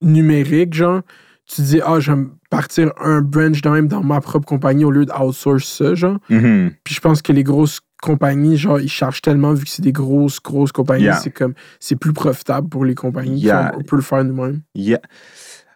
numérique, 0.00 0.74
genre, 0.74 1.02
tu 1.46 1.62
dis, 1.62 1.80
ah, 1.84 2.00
je 2.00 2.12
vais 2.12 2.18
me 2.18 2.30
partir 2.50 2.92
un 2.98 3.20
branch 3.20 3.60
de 3.60 3.68
même 3.68 3.88
dans 3.88 4.02
ma 4.02 4.20
propre 4.20 4.46
compagnie 4.46 4.84
au 4.84 4.90
lieu 4.90 5.04
d'outsource 5.04 5.68
ça, 5.68 5.94
genre. 5.94 6.18
Mhm. 6.28 6.72
Puis 6.82 6.94
je 6.94 7.00
pense 7.00 7.22
que 7.22 7.32
les 7.32 7.44
grosses 7.44 7.80
compagnies, 8.02 8.56
genre, 8.56 8.78
ils 8.80 8.88
chargent 8.90 9.22
tellement, 9.22 9.52
vu 9.54 9.64
que 9.64 9.70
c'est 9.70 9.82
des 9.82 9.92
grosses, 9.92 10.40
grosses 10.40 10.72
compagnies, 10.72 11.04
Yeah. 11.04 11.18
c'est 11.18 11.30
comme, 11.30 11.54
c'est 11.80 11.96
plus 11.96 12.12
profitable 12.12 12.68
pour 12.68 12.84
les 12.84 12.94
compagnies. 12.94 13.40
qui 13.40 13.46
Yeah. 13.46 13.72
ont- 13.74 13.78
On 13.80 13.82
peut 13.82 13.96
le 13.96 14.02
faire 14.02 14.22
nous-mêmes. 14.24 14.60
Yeah. 14.74 15.00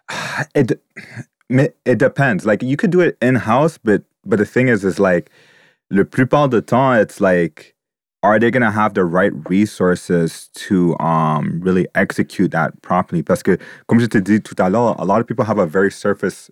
It 0.55 0.79
it 1.85 1.97
depends. 1.99 2.45
Like 2.45 2.63
you 2.63 2.77
could 2.77 2.91
do 2.91 3.01
it 3.01 3.17
in 3.21 3.35
house, 3.35 3.77
but 3.83 4.03
but 4.25 4.37
the 4.37 4.45
thing 4.45 4.67
is, 4.69 4.85
is 4.85 4.99
like 4.99 5.29
le 5.89 6.05
plupart 6.05 6.47
du 6.49 6.61
temps, 6.61 6.93
it's 6.93 7.19
like, 7.19 7.75
are 8.23 8.39
they 8.39 8.51
gonna 8.51 8.71
have 8.71 8.93
the 8.93 9.03
right 9.03 9.33
resources 9.49 10.49
to 10.53 10.95
um 10.99 11.59
really 11.61 11.87
execute 11.95 12.51
that 12.51 12.71
properly? 12.81 13.21
Parce 13.23 13.43
que, 13.43 13.57
comme 13.87 13.99
je 13.99 14.05
te 14.05 14.17
dis 14.17 14.39
tout 14.41 14.55
à 14.59 14.69
l'heure, 14.69 14.95
a 14.99 15.05
lot 15.05 15.19
of 15.19 15.27
people 15.27 15.43
have 15.45 15.59
a 15.59 15.65
very 15.65 15.91
surface 15.91 16.49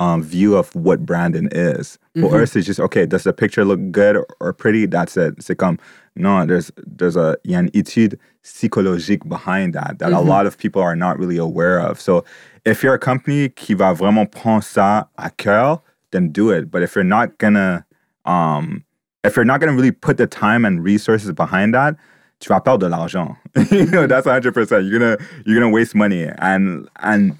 um 0.00 0.22
view 0.22 0.56
of 0.56 0.74
what 0.74 1.04
branding 1.06 1.48
is. 1.52 1.98
For 2.14 2.30
Mhm. 2.30 2.42
us, 2.42 2.56
it's 2.56 2.66
just 2.66 2.80
okay. 2.80 3.06
Does 3.06 3.24
the 3.24 3.32
picture 3.32 3.64
look 3.64 3.80
good 3.92 4.16
or 4.40 4.52
pretty? 4.52 4.86
That's 4.86 5.16
it. 5.16 5.34
C'est 5.42 5.54
comme 5.56 5.78
no. 6.16 6.46
There's 6.46 6.70
there's 6.86 7.16
a 7.16 7.36
il 7.44 7.50
y 7.52 7.54
a 7.54 7.60
une 7.60 7.70
étude 7.74 8.16
psychologique 8.42 9.28
behind 9.28 9.74
that 9.74 9.98
that 9.98 10.12
a 10.12 10.16
Mhm. 10.20 10.26
lot 10.26 10.46
of 10.46 10.56
people 10.56 10.80
are 10.82 10.96
not 10.96 11.18
really 11.18 11.36
aware 11.38 11.78
of. 11.78 12.00
So 12.00 12.24
if 12.64 12.82
you're 12.82 12.94
a 12.94 12.98
company 12.98 13.50
qui 13.50 13.74
va 13.74 13.92
vraiment 13.92 14.26
prendre 14.30 14.62
ça 14.62 15.08
à 15.18 15.30
cœur, 15.36 15.80
then 16.12 16.28
do 16.32 16.50
it. 16.50 16.70
But 16.70 16.82
if 16.82 16.94
you're 16.94 17.04
not 17.04 17.38
gonna 17.38 17.84
um 18.24 18.82
if 19.24 19.36
you're 19.36 19.44
not 19.44 19.60
gonna 19.60 19.72
really 19.74 19.92
put 19.92 20.16
the 20.16 20.26
time 20.26 20.64
and 20.64 20.82
resources 20.82 21.32
behind 21.32 21.74
that, 21.74 21.96
tu 22.40 22.48
vas 22.48 22.60
perdre 22.60 22.78
de 22.80 22.88
l'argent. 22.88 23.36
you 23.70 23.86
know, 23.86 24.06
that's 24.06 24.26
100%. 24.26 24.88
You're 24.88 24.98
gonna 24.98 25.18
you're 25.44 25.58
gonna 25.60 25.72
waste 25.72 25.94
money 25.94 26.24
and 26.38 26.88
and 27.02 27.34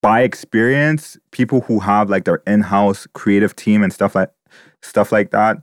by 0.00 0.22
experience, 0.22 1.18
people 1.30 1.60
who 1.62 1.80
have 1.80 2.10
like 2.10 2.24
their 2.24 2.42
in-house 2.46 3.06
creative 3.14 3.54
team 3.56 3.82
and 3.82 3.92
stuff 3.92 4.14
like 4.14 4.30
stuff 4.82 5.12
like 5.12 5.30
that, 5.30 5.58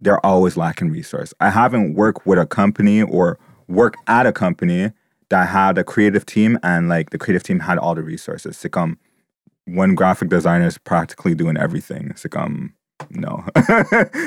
they're 0.00 0.24
always 0.24 0.56
lacking 0.56 0.90
resource. 0.90 1.34
I 1.40 1.50
haven't 1.50 1.94
worked 1.94 2.26
with 2.26 2.38
a 2.38 2.46
company 2.46 3.02
or 3.02 3.38
worked 3.68 3.98
at 4.06 4.26
a 4.26 4.32
company 4.32 4.92
that 5.30 5.48
had 5.48 5.78
a 5.78 5.84
creative 5.84 6.26
team 6.26 6.58
and 6.62 6.88
like 6.88 7.10
the 7.10 7.18
creative 7.18 7.42
team 7.42 7.60
had 7.60 7.78
all 7.78 7.94
the 7.94 8.02
resources. 8.02 8.56
C'est 8.56 8.70
comme 8.70 8.98
one 9.66 9.94
graphic 9.94 10.28
designer 10.28 10.66
is 10.66 10.78
practically 10.78 11.34
doing 11.34 11.56
everything. 11.56 12.12
C'est 12.16 12.30
comme 12.30 12.72
no. 13.10 13.44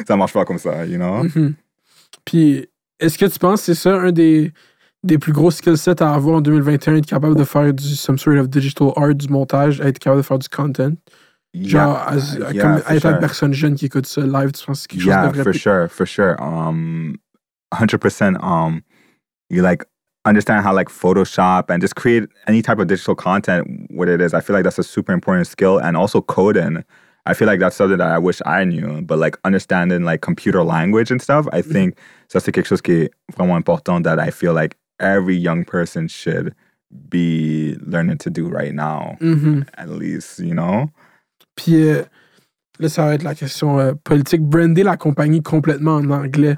ça 0.07 0.17
marche 0.17 0.33
pas 0.33 0.45
comme 0.45 0.57
ça, 0.57 0.85
you 0.85 0.97
know? 0.97 1.23
Mhm. 1.23 1.55
Puis, 2.25 2.67
est-ce 2.99 3.17
que 3.17 3.25
tu 3.25 3.39
penses 3.39 3.61
c'est 3.61 3.75
ça 3.75 3.95
un 3.95 4.11
des, 4.11 4.51
des 5.07 5.17
plus 5.17 5.31
gros 5.33 5.51
skill 5.51 5.77
sets 5.77 6.01
à 6.03 6.13
avoir 6.13 6.37
en 6.37 6.41
2021, 6.41 6.97
être 6.97 7.05
capable 7.05 7.35
de 7.35 7.43
faire 7.43 7.73
du 7.73 7.95
some 7.95 8.17
sort 8.17 8.37
of 8.37 8.49
digital 8.49 8.91
art, 8.95 9.15
du 9.15 9.27
montage, 9.29 9.79
être 9.81 9.99
capable 9.99 10.21
de 10.21 10.25
faire 10.27 10.39
du 10.39 10.49
content? 10.49 10.93
Genre, 11.55 11.97
as- 12.07 12.35
yeah, 12.53 12.61
comme 12.61 12.77
for 12.79 12.91
être 12.91 13.01
sure. 13.01 13.11
une 13.11 13.19
personne 13.19 13.53
jeune 13.53 13.75
qui 13.75 13.85
écoute 13.85 14.05
ça 14.05 14.21
live, 14.21 14.51
tu 14.51 14.65
penses 14.65 14.85
que 14.85 14.95
quelque 14.95 15.05
yeah, 15.07 15.23
chose 15.23 15.31
de 15.31 15.43
for 15.43 15.51
vrai? 15.51 15.59
sure, 15.59 15.87
for 15.89 16.05
sure. 16.05 16.35
Um, 16.39 17.15
hundred 17.73 17.99
percent. 17.99 18.37
Um, 18.43 18.83
you 19.49 19.63
like 19.63 19.83
understand 20.25 20.63
how 20.63 20.73
like 20.73 20.89
Photoshop 20.89 21.69
and 21.69 21.81
just 21.81 21.95
create 21.95 22.25
any 22.47 22.61
type 22.61 22.79
of 22.79 22.87
digital 22.87 23.15
content. 23.15 23.65
What 23.89 24.09
it 24.09 24.21
is, 24.21 24.33
I 24.33 24.41
feel 24.41 24.55
like 24.55 24.65
that's 24.65 24.77
a 24.77 24.83
super 24.83 25.13
important 25.13 25.47
skill, 25.47 25.79
and 25.79 25.97
also 25.97 26.21
coding. 26.21 26.83
I 27.25 27.33
feel 27.33 27.47
like 27.47 27.59
that's 27.59 27.75
something 27.75 27.97
that 27.97 28.07
I 28.11 28.19
wish 28.19 28.41
I 28.45 28.63
knew, 28.63 29.01
but 29.01 29.17
like 29.17 29.37
understanding 29.43 30.03
like 30.03 30.21
computer 30.21 30.63
language 30.63 31.11
and 31.11 31.21
stuff. 31.21 31.45
I 31.51 31.61
think 31.61 31.97
ça 32.29 32.39
c'est 32.39 32.51
quelque 32.51 32.67
chose 32.67 32.81
qui 32.81 33.03
est 33.03 33.11
vraiment 33.35 33.57
important 33.57 34.03
that 34.03 34.19
I 34.19 34.31
feel 34.31 34.53
like 34.53 34.75
every 34.99 35.37
young 35.37 35.63
person 35.65 36.07
should 36.07 36.53
be 36.91 37.75
learning 37.85 38.17
to 38.17 38.29
do 38.29 38.47
right 38.49 38.73
now, 38.73 39.17
Mhm. 39.21 39.65
at 39.77 39.87
least. 39.89 40.39
You 40.39 40.53
know? 40.53 40.89
Puis 41.55 41.75
euh, 41.89 42.03
là, 42.79 42.89
ça 42.89 43.05
va 43.05 43.15
être 43.15 43.23
la 43.23 43.35
question 43.35 43.79
euh, 43.79 43.93
politique. 44.03 44.41
Brander 44.41 44.83
la 44.83 44.97
compagnie 44.97 45.41
complètement 45.43 45.95
en 45.95 46.09
anglais, 46.11 46.55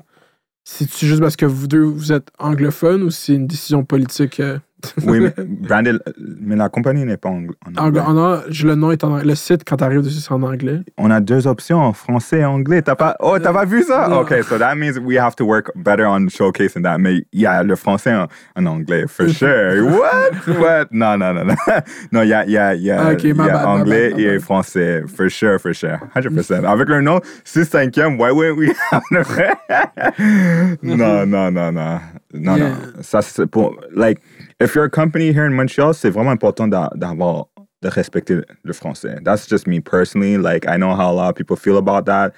c'est-tu 0.64 1.06
juste 1.08 1.22
parce 1.22 1.36
que 1.36 1.46
vous 1.46 1.68
deux, 1.68 1.82
vous 1.84 2.12
êtes 2.12 2.30
anglophone 2.38 3.04
ou 3.04 3.10
c'est 3.10 3.34
une 3.36 3.48
décision 3.48 3.84
politique? 3.84 4.40
euh? 4.40 4.60
Oui, 5.06 5.20
mais, 5.20 5.34
Branded, 5.46 6.02
mais 6.42 6.56
la 6.56 6.70
compagnie 6.70 7.04
n'est 7.06 7.18
pas 7.18 7.30
en, 7.30 7.44
en 7.44 7.86
anglais. 7.86 8.02
en 8.02 8.18
an- 8.18 8.40
je- 8.50 8.66
le 8.68 8.76
nom 8.76 8.92
est 8.92 9.04
en 9.04 9.12
anglais. 9.14 9.26
Le 9.26 9.36
site, 9.36 9.64
quand 9.68 9.78
t'arrives 9.78 10.02
dessus, 10.02 10.20
c'est 10.22 10.32
en 10.32 10.42
anglais. 10.44 10.80
On 10.98 11.12
a 11.12 11.20
deux 11.20 11.48
options, 11.48 11.92
français 11.94 12.40
et 12.40 12.46
anglais. 12.46 12.82
T'as 12.82 12.96
pas, 12.96 13.16
oh, 13.20 13.38
t'as 13.40 13.52
pas 13.52 13.66
vu 13.66 13.84
ça? 13.84 14.08
Non. 14.08 14.20
Okay, 14.20 14.42
so 14.44 14.58
that 14.58 14.76
means 14.76 14.98
we 15.00 15.18
have 15.18 15.36
to 15.36 15.46
work 15.46 15.72
better 15.76 16.06
on 16.08 16.28
showcasing 16.30 16.84
that. 16.84 16.98
Mais 16.98 17.24
yeah, 17.34 17.62
le 17.64 17.76
français 17.76 18.14
en, 18.14 18.28
en 18.56 18.66
anglais, 18.66 19.06
for 19.08 19.28
sure. 19.28 19.84
What? 20.00 20.48
What? 20.60 20.88
No, 20.92 21.16
no, 21.18 21.34
no, 21.34 21.44
no. 21.44 21.56
No, 22.12 22.22
yeah, 22.22 22.44
yeah, 22.48 22.74
yeah. 22.74 23.02
Ah, 23.08 23.12
ok, 23.14 23.24
my 23.36 23.46
yeah 23.46 23.54
bad, 23.54 23.66
anglais 23.66 24.10
bad, 24.12 24.20
et 24.20 24.40
français, 24.40 25.04
for 25.08 25.30
sure, 25.30 25.60
for 25.60 25.74
sure. 25.74 26.00
100%. 26.16 26.64
Avec 26.66 26.88
le 26.90 27.02
nom 27.02 27.20
6-5e, 27.46 28.18
why 28.18 28.32
wouldn't 28.32 28.58
we 28.58 28.72
have 28.92 29.02
the... 29.12 30.78
No, 30.82 31.26
no, 31.26 31.50
no, 31.50 31.70
no. 31.72 32.00
No, 32.32 32.56
Yeah. 32.58 32.70
no. 32.70 33.02
Ça, 33.02 33.22
c'est 33.22 33.48
pour... 33.48 33.76
Like, 33.96 34.20
if 34.60 34.76
you're 34.76 34.86
a 34.86 34.90
company 34.90 35.32
here 35.32 35.46
in 35.46 35.54
Montreal, 35.54 35.94
c'est 35.94 36.10
vraiment 36.10 36.32
important 36.32 36.68
d'a- 36.68 36.92
d'avoir 36.96 37.48
de 37.82 37.88
respecter 37.90 38.42
le 38.64 38.74
français. 38.74 39.18
That's 39.24 39.48
just 39.48 39.68
me 39.68 39.80
personally. 39.80 40.38
Like, 40.38 40.68
I 40.68 40.78
know 40.78 40.94
how 40.96 41.10
a 41.12 41.16
lot 41.16 41.30
of 41.30 41.36
people 41.36 41.56
feel 41.56 41.78
about 41.78 42.06
that. 42.06 42.34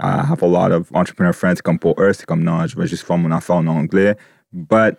I 0.00 0.22
have 0.24 0.42
a 0.42 0.46
lot 0.46 0.72
of 0.72 0.90
entrepreneur 0.94 1.32
friends 1.32 1.60
comme 1.62 1.78
pour 1.78 1.94
eux, 1.98 2.12
c'est 2.12 2.26
comme 2.26 2.42
non, 2.44 2.66
je 2.66 2.76
vais 2.76 2.86
juste 2.86 3.04
faire 3.06 3.18
mon 3.18 3.30
affaire 3.32 3.56
en 3.56 3.66
anglais. 3.66 4.14
But 4.52 4.98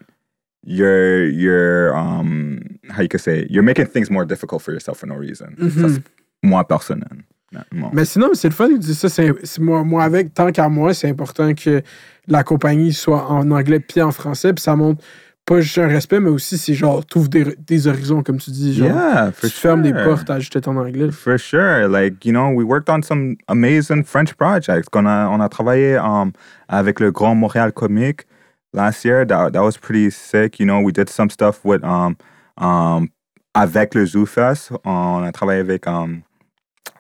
you're 0.64 1.28
you're 1.30 1.96
um 1.96 2.60
how 2.90 3.02
you 3.02 3.08
could 3.08 3.22
say 3.22 3.48
you're 3.50 3.64
making 3.64 3.86
things 3.88 4.10
more 4.10 4.26
difficult 4.26 4.62
for 4.62 4.72
yourself 4.72 4.98
for 4.98 5.08
no 5.08 5.16
reason. 5.16 5.56
Ça, 5.60 5.90
c'est 5.90 6.04
moi 6.44 6.64
personnel. 6.68 7.24
Non. 7.72 7.90
Mais 7.94 8.04
sinon, 8.06 8.32
c'est 8.34 8.50
le 8.50 8.54
fun 8.54 8.68
de 8.68 8.78
dire 8.78 8.94
ça. 8.96 9.08
C'est, 9.08 9.32
c'est 9.44 9.62
moi, 9.62 9.82
moi, 9.84 10.04
avec, 10.04 10.34
tant 10.34 10.52
qu'à 10.52 10.68
moi, 10.68 10.94
c'est 10.94 11.08
important 11.10 11.54
que 11.54 11.82
la 12.28 12.44
compagnie 12.44 12.92
soit 12.92 13.26
en 13.32 13.50
anglais 13.52 13.80
puis 13.80 14.02
en 14.02 14.12
français. 14.12 14.52
Puis 14.54 14.62
ça 14.64 14.76
montre 14.76 15.02
pas 15.48 15.62
juste 15.62 15.78
un 15.78 15.88
respect, 15.88 16.20
mais 16.20 16.30
aussi 16.30 16.58
c'est 16.58 16.74
genre, 16.74 17.06
t'ouvres 17.06 17.30
des, 17.30 17.46
des 17.66 17.88
horizons, 17.88 18.22
comme 18.22 18.38
tu 18.38 18.52
dis. 18.52 18.74
Genre, 18.76 18.90
Yeah, 18.90 19.32
for 19.32 19.50
tu 19.50 19.56
fermes 19.56 19.82
des 19.82 19.94
sure. 19.94 20.04
portes 20.04 20.30
à 20.30 20.40
juste 20.40 20.56
être 20.58 20.68
en 20.68 20.76
anglais. 20.76 21.10
For 21.10 21.40
sure. 21.40 21.88
Like, 21.88 22.26
you 22.26 22.34
know, 22.34 22.50
we 22.54 22.66
worked 22.66 22.90
on 22.90 23.02
some 23.02 23.38
amazing 23.48 24.04
French 24.04 24.34
projects. 24.36 24.90
On 24.94 25.06
a, 25.06 25.28
on 25.30 25.40
a 25.40 25.48
travaillé 25.48 25.96
um, 25.98 26.34
avec 26.68 27.00
le 27.00 27.12
Grand 27.12 27.34
Montréal 27.34 27.72
Comique 27.72 28.26
last 28.74 29.06
year. 29.06 29.26
That, 29.26 29.54
that 29.54 29.64
was 29.64 29.78
pretty 29.78 30.10
sick. 30.12 30.60
You 30.60 30.66
know, 30.66 30.82
we 30.82 30.92
did 30.92 31.10
some 31.10 31.30
stuff 31.30 31.64
with, 31.64 31.82
um, 31.84 32.18
um, 32.58 33.08
avec 33.56 33.96
le 33.96 34.06
Zoo 34.06 34.26
Fest. 34.26 34.72
On 34.84 35.24
a 35.24 35.32
travaillé 35.32 35.62
avec, 35.62 35.88
um, 35.88 36.24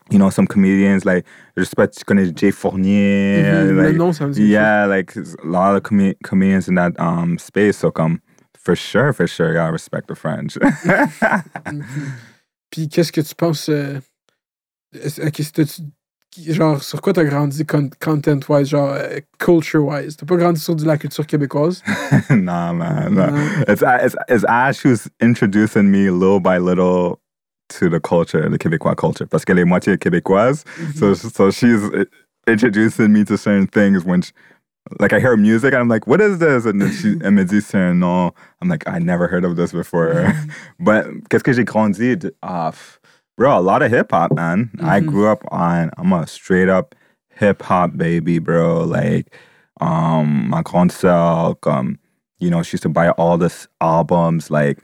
you 0.09 0.17
know, 0.17 0.29
some 0.29 0.47
comedians. 0.47 1.03
Like, 1.03 1.25
je 1.57 1.63
sais 1.65 1.75
pas, 1.75 1.87
tu 1.87 2.01
connais 2.05 2.31
Jay 2.33 2.51
Fournier. 2.51 3.43
Mhm, 3.43 3.75
le 3.75 3.83
like, 3.87 3.97
nom, 3.97 4.13
ça 4.13 4.25
me 4.25 4.31
dit 4.31 4.47
yeah, 4.47 4.85
like 4.87 5.17
a 5.17 5.21
lot 5.45 5.75
of 5.75 5.83
com- 5.83 6.13
comedians 6.23 6.69
in 6.69 6.75
that 6.75 6.93
um, 6.97 7.37
space. 7.37 7.75
So, 7.77 7.91
come, 7.91 8.19
for 8.67 8.75
sure, 8.75 9.13
for 9.13 9.27
sure, 9.27 9.53
Y'all 9.53 9.71
respect 9.71 10.07
the 10.07 10.15
French. 10.15 10.57
Puis 12.69 12.89
qu'est-ce 12.89 13.11
que 13.11 13.21
tu 13.21 13.33
penses. 13.35 13.69
euh, 13.69 13.99
est-ce- 14.93 15.21
ok, 15.21 15.35
c'est- 15.37 15.51
t'as-tu- 15.53 16.53
genre, 16.53 16.83
sur 16.83 17.01
quoi 17.01 17.13
t'as 17.13 17.23
grandi 17.23 17.65
con- 17.65 17.89
content-wise, 18.01 18.67
genre 18.69 18.91
euh, 18.91 19.19
culture-wise? 19.39 20.17
T'as 20.17 20.25
pas 20.25 20.35
grandi 20.35 20.59
sur 20.59 20.75
de 20.75 20.85
la 20.85 20.97
culture 20.97 21.25
québécoise? 21.25 21.81
nah, 22.29 22.73
man. 22.73 23.13
no. 23.13 23.27
No. 23.27 23.37
It's, 23.67 23.81
it's 23.81 24.15
it's 24.27 24.43
Ash 24.47 24.83
who's 24.83 25.07
introducing 25.21 25.89
me 25.89 26.09
little 26.09 26.39
by 26.41 26.57
little 26.59 27.19
to 27.69 27.89
the 27.89 27.99
culture, 28.01 28.49
the 28.49 28.57
Québécois 28.57 28.95
culture, 28.95 29.27
parce 29.29 29.45
qu'elle 29.45 29.59
est 29.59 29.65
moitié 29.65 29.97
québécoise. 29.97 30.63
So 30.95 31.13
so 31.13 31.51
she's 31.51 31.83
uh, 31.93 32.05
introducing 32.47 33.11
me 33.13 33.23
to 33.25 33.37
certain 33.37 33.67
things 33.67 34.03
when. 34.05 34.21
She, 34.23 34.31
like 34.99 35.13
I 35.13 35.19
hear 35.19 35.35
music 35.37 35.73
and 35.73 35.81
I'm 35.81 35.87
like, 35.87 36.07
what 36.07 36.21
is 36.21 36.39
this? 36.39 36.65
And 36.65 36.81
then 36.81 36.91
she, 36.91 37.15
elle 37.23 37.31
me 37.31 37.43
dit, 37.43 37.61
c'est 37.61 37.77
un 37.79 37.99
nom. 37.99 38.31
I'm 38.61 38.69
like, 38.69 38.87
I 38.87 38.99
never 38.99 39.27
heard 39.27 39.45
of 39.45 39.55
this 39.55 39.71
before. 39.71 40.33
but 40.79 41.05
qu'est-ce 41.29 41.43
que 41.43 41.53
j'ai 41.53 41.63
grandi 41.63 42.15
off? 42.43 42.99
Bro, 43.37 43.59
a 43.59 43.61
lot 43.61 43.81
of 43.83 43.91
hip 43.91 44.11
hop, 44.11 44.33
man. 44.33 44.71
I 44.81 44.99
grew 44.99 45.27
up 45.27 45.43
on, 45.51 45.91
I'm 45.97 46.11
a 46.11 46.25
straight 46.25 46.69
up 46.69 46.95
hip 47.35 47.61
hop 47.61 47.95
baby, 47.95 48.39
bro. 48.39 48.83
Like, 48.83 49.35
um, 49.79 50.49
my 50.49 50.63
grande 50.63 50.91
sœur, 50.91 51.55
um, 51.67 51.99
you 52.39 52.49
know, 52.49 52.63
she 52.63 52.75
used 52.75 52.83
to 52.83 52.89
buy 52.89 53.09
all 53.11 53.37
this 53.37 53.67
albums, 53.79 54.49
like, 54.49 54.79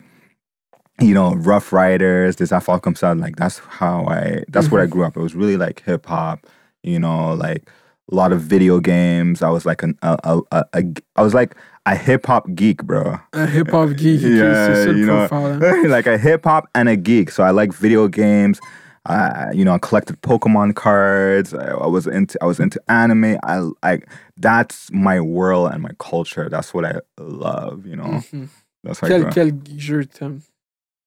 you 0.99 1.15
know, 1.15 1.33
Ruff 1.33 1.73
Ryders, 1.73 2.35
this 2.35 2.51
affaire 2.51 2.79
comme 2.79 2.93
ça. 2.93 3.19
Like, 3.19 3.37
that's 3.37 3.57
how 3.57 4.05
I, 4.05 4.43
that's 4.49 4.69
where 4.69 4.83
I 4.83 4.85
grew 4.85 5.03
up. 5.03 5.17
It 5.17 5.21
was 5.21 5.33
really 5.33 5.57
like 5.57 5.81
hip 5.81 6.05
hop, 6.05 6.45
you 6.83 6.99
know, 6.99 7.33
like 7.33 7.67
a 8.11 8.15
lot 8.15 8.31
of 8.31 8.41
video 8.41 8.79
games. 8.79 9.41
I 9.41 9.49
was 9.49 9.65
like 9.65 9.83
an, 9.83 9.97
a, 10.01 10.17
a, 10.23 10.41
a, 10.51 10.65
a 10.73 10.83
I 11.15 11.21
was 11.21 11.33
like 11.33 11.55
a 11.85 11.95
hip 11.95 12.25
hop 12.25 12.47
geek, 12.55 12.83
bro. 12.83 13.17
Un 13.33 13.47
hip-hop 13.47 13.95
geek. 13.95 14.19
ok, 14.21 14.29
Yeah, 14.29 14.67
c'est 14.67 14.85
ça 14.85 14.91
le 14.91 14.97
you 14.99 15.05
know, 15.05 15.87
like 15.89 16.07
a 16.07 16.17
hip 16.17 16.43
hop 16.45 16.67
and 16.75 16.87
a 16.89 16.95
geek. 16.95 17.31
So 17.31 17.43
I 17.43 17.51
like 17.51 17.73
video 17.73 18.07
games. 18.07 18.59
I, 19.05 19.51
you 19.51 19.65
know, 19.65 19.73
I 19.73 19.79
collected 19.79 20.21
Pokemon 20.21 20.75
cards. 20.75 21.53
I, 21.53 21.71
I 21.71 21.87
was 21.87 22.07
into, 22.07 22.37
I 22.41 22.45
was 22.45 22.59
into 22.61 22.79
anime. 22.87 23.37
I 23.43 23.69
like 23.83 24.07
that's 24.37 24.89
my 24.93 25.19
world 25.19 25.71
and 25.73 25.81
my 25.83 25.91
culture. 25.99 26.47
That's 26.49 26.73
what 26.73 26.85
I 26.85 26.99
love. 27.19 27.85
You 27.85 27.97
know, 27.97 28.21
Mhm. 28.23 28.47
that's 28.83 29.01
grew 29.01 29.09
Quel, 29.09 29.31
quel 29.31 29.51
jeu 29.77 30.03
t'aimes? 30.05 30.43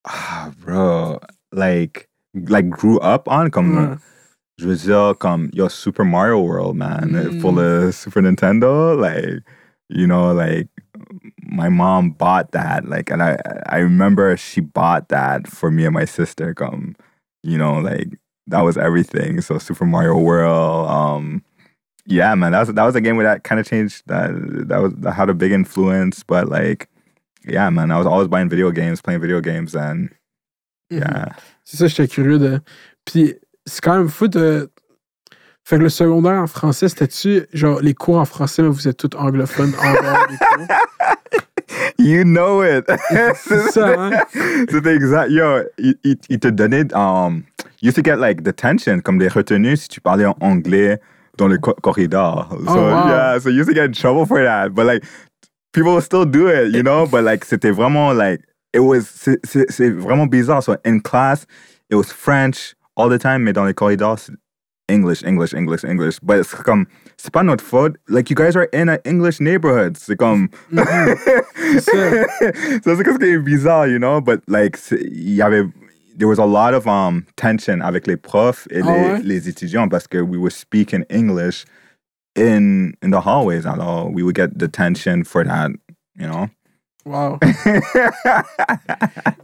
Ah, 0.06 0.50
bro, 0.62 1.18
like, 1.52 2.08
like 2.34 2.68
grew 2.68 2.98
up 3.00 3.28
on 3.28 3.50
comme. 3.50 3.74
Ouais. 3.76 3.98
Je 4.58 4.66
veux 4.66 4.76
dire, 4.76 5.14
comme, 5.18 5.50
yo, 5.52 5.68
Super 5.68 6.04
Mario 6.04 6.40
World, 6.40 6.76
man, 6.76 7.10
Mm. 7.12 7.40
for 7.40 7.52
the 7.52 7.92
Super 7.92 8.22
Nintendo, 8.22 8.98
like, 8.98 9.42
you 9.90 10.06
know, 10.06 10.32
like, 10.32 10.68
my 11.44 11.68
mom 11.68 12.10
bought 12.10 12.52
that, 12.52 12.88
like, 12.88 13.10
and 13.10 13.22
I, 13.22 13.36
I 13.66 13.78
remember 13.78 14.34
she 14.36 14.60
bought 14.62 15.08
that 15.10 15.46
for 15.46 15.70
me 15.70 15.84
and 15.84 15.92
my 15.94 16.06
sister, 16.06 16.54
come, 16.54 16.96
you 17.42 17.58
know, 17.58 17.78
like, 17.80 18.08
that 18.46 18.62
was 18.62 18.78
everything. 18.78 19.40
So 19.42 19.58
Super 19.58 19.84
Mario 19.84 20.18
World, 20.18 20.88
um, 20.88 21.42
yeah, 22.06 22.34
man, 22.34 22.52
that 22.52 22.60
was 22.60 22.72
that 22.72 22.84
was 22.84 22.94
a 22.96 23.00
game 23.00 23.16
where 23.16 23.26
that 23.26 23.42
kind 23.44 23.60
of 23.60 23.66
changed. 23.66 24.04
That 24.06 24.30
that 24.68 24.78
was 24.80 24.92
that 25.00 25.12
had 25.12 25.28
a 25.28 25.34
big 25.34 25.50
influence, 25.52 26.22
but 26.22 26.48
like, 26.48 26.88
yeah, 27.44 27.68
man, 27.70 27.90
I 27.90 27.98
was 27.98 28.06
always 28.06 28.28
buying 28.28 28.48
video 28.48 28.70
games, 28.70 29.02
playing 29.02 29.20
video 29.20 29.40
games, 29.40 29.74
and 29.74 30.10
Mhm. 30.92 31.00
yeah, 31.00 31.28
C'est 31.64 31.76
ça, 31.78 31.88
j'étais 31.88 32.08
curieux 32.08 32.38
de. 32.38 32.60
Puis 33.04 33.34
c'est 33.66 33.80
quand 33.82 33.96
même 33.96 34.08
fou 34.08 34.28
de. 34.28 34.70
Fait 35.64 35.78
que 35.78 35.82
le 35.82 35.88
secondaire 35.88 36.40
en 36.40 36.46
français, 36.46 36.88
c'était-tu 36.88 37.44
genre 37.52 37.80
les 37.80 37.92
cours 37.94 38.18
en 38.18 38.24
français, 38.24 38.62
mais 38.62 38.68
vous 38.68 38.86
êtes 38.86 38.96
tous 38.98 39.16
anglophones 39.16 39.72
en 39.80 39.92
dehors 39.92 40.26
des 40.28 40.36
cours? 40.36 40.76
You 41.98 42.22
know 42.22 42.62
it. 42.62 42.84
C'est 43.36 43.70
ça, 43.72 43.88
hein? 43.98 44.10
C'est 44.70 44.86
exact. 44.86 45.30
Yo, 45.30 45.62
il, 46.04 46.38
te 46.38 46.48
donnait. 46.48 46.86
Um, 46.94 47.42
you 47.82 47.88
used 47.88 47.96
to 47.96 48.02
get 48.02 48.16
like 48.18 48.42
detention, 48.42 49.00
comme 49.00 49.18
des 49.18 49.26
retenues 49.28 49.76
si 49.76 49.88
tu 49.88 50.00
parlais 50.00 50.24
en 50.26 50.36
anglais 50.40 51.00
dans 51.36 51.48
le 51.48 51.58
co- 51.58 51.74
corridor. 51.82 52.48
So, 52.50 52.56
Oh, 52.68 52.90
wow. 52.92 53.08
yeah, 53.08 53.38
so 53.40 53.48
you 53.48 53.56
used 53.58 53.68
to 53.68 53.74
get 53.74 53.86
in 53.86 53.92
trouble 53.92 54.24
for 54.24 54.40
that. 54.42 54.68
But 54.72 54.86
like, 54.86 55.02
people 55.72 56.00
still 56.00 56.24
do 56.24 56.46
it, 56.48 56.72
you 56.72 56.82
know? 56.84 57.06
But 57.06 57.24
like, 57.24 57.44
c'était 57.44 57.72
vraiment 57.72 58.12
like, 58.12 58.40
it 58.72 58.80
was, 58.80 59.06
c'est 59.44 59.90
vraiment 59.90 60.26
bizarre. 60.30 60.62
So 60.62 60.76
in 60.84 61.00
class, 61.00 61.44
it 61.90 61.96
was 61.96 62.12
French 62.12 62.74
all 62.96 63.08
the 63.08 63.18
time, 63.20 63.42
mais 63.42 63.52
dans 63.52 63.64
les 63.64 63.74
corridors, 63.74 64.18
English, 64.88 65.24
English, 65.24 65.52
English, 65.52 65.84
English. 65.84 66.18
But 66.22 66.38
it's 66.40 66.54
comme, 66.54 66.86
c'est 67.16 67.32
pas 67.32 67.42
notre 67.42 67.64
faute. 67.64 67.96
Like, 68.08 68.30
you 68.30 68.36
guys 68.36 68.56
are 68.56 68.68
in 68.72 68.88
an 68.88 68.98
English 69.04 69.40
neighborhood. 69.40 69.96
C'est 69.96 70.16
comme. 70.16 70.48
C'est 71.80 71.80
ça. 71.80 72.10
so 72.84 72.94
c'est 72.94 73.04
ce 73.04 73.18
qui 73.18 73.38
bizarre, 73.38 73.88
you 73.88 73.98
know, 73.98 74.20
but 74.20 74.40
like 74.46 74.78
il 74.92 75.34
y 75.34 75.42
avait 75.42 75.64
there 76.16 76.28
was 76.28 76.38
a 76.38 76.46
lot 76.46 76.74
of 76.74 76.86
um 76.86 77.24
tension 77.36 77.80
avec 77.82 78.06
les 78.06 78.16
profs 78.16 78.66
et 78.70 78.80
Ah 78.82 78.86
les, 78.86 79.08
ouais? 79.08 79.20
les 79.22 79.48
étudiants 79.48 79.88
parce 79.88 80.06
que 80.06 80.18
we 80.18 80.38
were 80.38 80.52
speaking 80.52 81.04
English 81.10 81.64
in 82.36 82.92
in 83.02 83.10
the 83.10 83.20
hallways 83.20 83.66
alors 83.66 84.10
we 84.12 84.22
would 84.22 84.36
get 84.36 84.56
detention 84.56 85.24
for 85.24 85.44
that, 85.44 85.72
you 86.16 86.26
know. 86.26 86.48
Wow. 87.06 87.38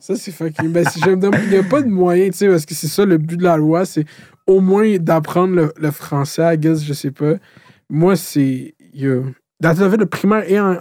Ça, 0.00 0.16
c'est 0.16 0.32
fucking. 0.32 0.72
Ben, 0.72 0.84
si 0.88 1.00
je 1.00 1.10
me 1.10 1.16
demande, 1.16 1.40
il 1.44 1.50
n'y 1.50 1.56
a 1.58 1.62
pas 1.62 1.80
de 1.80 1.86
moyen, 1.88 2.26
tu 2.30 2.38
sais, 2.38 2.48
parce 2.48 2.66
que 2.66 2.74
c'est 2.74 2.88
ça 2.88 3.04
le 3.04 3.18
but 3.18 3.36
de 3.36 3.44
la 3.44 3.56
loi, 3.56 3.84
c'est 3.86 4.04
au 4.48 4.60
moins 4.60 4.96
d'apprendre 4.98 5.54
le, 5.54 5.72
le 5.80 5.90
français, 5.92 6.54
I 6.54 6.58
guess, 6.58 6.82
je 6.84 6.92
sais 6.92 7.12
pas. 7.12 7.34
Moi, 7.88 8.16
c'est. 8.16 8.74
Yo. 8.92 9.26
T'as 9.62 9.74
fait 9.76 9.96
le 9.96 10.06
primaire 10.06 10.42
et 10.50 10.58
en, 10.58 10.72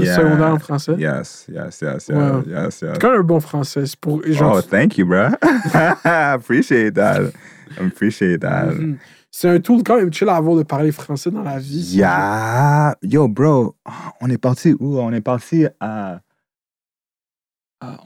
Yeah. 0.00 0.16
secondaire 0.16 0.52
en 0.54 0.58
français? 0.58 0.94
Yes, 0.98 1.46
yes, 1.48 1.78
yes, 1.80 2.08
yes, 2.08 2.10
Wow. 2.10 2.42
yes, 2.44 2.80
yes. 2.82 2.98
Quand 3.00 3.12
un 3.12 3.20
bon 3.22 3.38
français. 3.38 3.86
C'est 3.86 3.96
pour. 4.00 4.20
Genre, 4.26 4.56
Oh, 4.58 4.62
thank 4.62 4.98
you, 4.98 5.06
bro. 5.06 5.28
Appreciate 6.04 6.94
that. 6.94 7.30
Appreciate 7.78 8.40
that. 8.40 8.72
Mhm. 8.72 8.96
C'est 9.38 9.50
un 9.50 9.60
tool 9.60 9.82
quand 9.84 9.98
même 9.98 10.10
chill 10.10 10.30
à 10.30 10.36
avoir 10.36 10.56
de 10.56 10.62
parler 10.62 10.90
français 10.90 11.30
dans 11.30 11.42
la 11.42 11.58
vie. 11.58 11.94
Yeah. 11.94 12.96
Yo, 13.02 13.28
bro, 13.28 13.76
on 14.22 14.30
est 14.30 14.38
parti 14.38 14.74
où? 14.80 14.98
On 14.98 15.12
est 15.12 15.20
parti 15.20 15.66
à. 15.78 16.22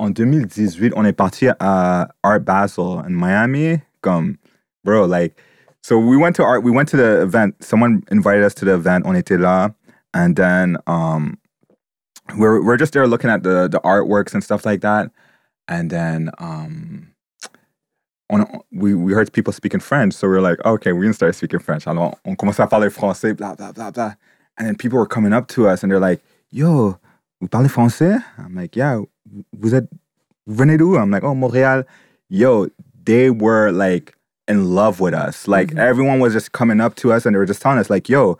En 0.00 0.10
2018, 0.10 0.92
on 0.96 1.04
est 1.04 1.12
parti 1.12 1.46
à 1.60 2.08
Art 2.24 2.40
Basel 2.40 3.04
in 3.06 3.10
Miami. 3.10 3.78
Comme, 4.00 4.38
bro, 4.82 5.06
like, 5.06 5.36
so 5.82 6.00
we 6.00 6.16
went 6.16 6.32
to 6.32 6.42
art, 6.42 6.64
we 6.64 6.72
went 6.72 6.88
to 6.88 6.96
the 6.96 7.22
event. 7.22 7.54
Someone 7.60 8.02
invited 8.10 8.42
us 8.42 8.52
to 8.56 8.64
the 8.64 8.74
event. 8.74 9.06
On 9.06 9.14
était 9.14 9.38
là. 9.38 9.72
And 10.12 10.34
then 10.34 10.78
um, 10.88 11.38
we're, 12.36 12.60
we're 12.60 12.76
just 12.76 12.92
there 12.92 13.06
looking 13.06 13.30
at 13.30 13.44
the, 13.44 13.68
the 13.68 13.78
artworks 13.84 14.34
and 14.34 14.42
stuff 14.42 14.66
like 14.66 14.80
that. 14.80 15.12
And 15.68 15.90
then 15.90 16.32
um, 16.38 17.12
on, 18.30 18.59
we, 18.72 18.94
we 18.94 19.12
heard 19.12 19.32
people 19.32 19.52
speaking 19.52 19.80
French. 19.80 20.14
So 20.14 20.28
we 20.28 20.34
were 20.34 20.40
like, 20.40 20.64
okay, 20.64 20.92
we're 20.92 21.02
going 21.02 21.12
to 21.12 21.14
start 21.14 21.34
speaking 21.34 21.60
French. 21.60 21.86
Alors, 21.86 22.18
on 22.24 22.34
commençait 22.36 22.62
à 22.62 22.68
parler 22.68 22.90
français, 22.90 23.36
blah, 23.36 23.54
blah, 23.54 23.72
blah, 23.72 23.90
blah. 23.90 24.14
And 24.58 24.66
then 24.66 24.76
people 24.76 24.98
were 24.98 25.06
coming 25.06 25.32
up 25.32 25.48
to 25.48 25.68
us 25.68 25.82
and 25.82 25.90
they're 25.90 26.00
like, 26.00 26.20
yo, 26.50 26.98
vous 27.40 27.48
parlez 27.48 27.68
français? 27.68 28.22
I'm 28.38 28.54
like, 28.54 28.76
yeah. 28.76 29.00
Vous 29.52 29.74
êtes, 29.74 29.88
vous 30.46 30.56
venez 30.56 30.76
d'où? 30.76 31.00
I'm 31.00 31.10
like, 31.10 31.24
oh, 31.24 31.34
Montréal. 31.34 31.84
Yo, 32.28 32.68
they 33.04 33.30
were 33.30 33.70
like 33.70 34.14
in 34.46 34.74
love 34.74 35.00
with 35.00 35.14
us. 35.14 35.48
Like 35.48 35.68
mm-hmm. 35.68 35.78
everyone 35.78 36.20
was 36.20 36.32
just 36.32 36.52
coming 36.52 36.80
up 36.80 36.94
to 36.96 37.12
us 37.12 37.26
and 37.26 37.34
they 37.34 37.38
were 37.38 37.46
just 37.46 37.62
telling 37.62 37.78
us, 37.78 37.90
like, 37.90 38.08
yo, 38.08 38.38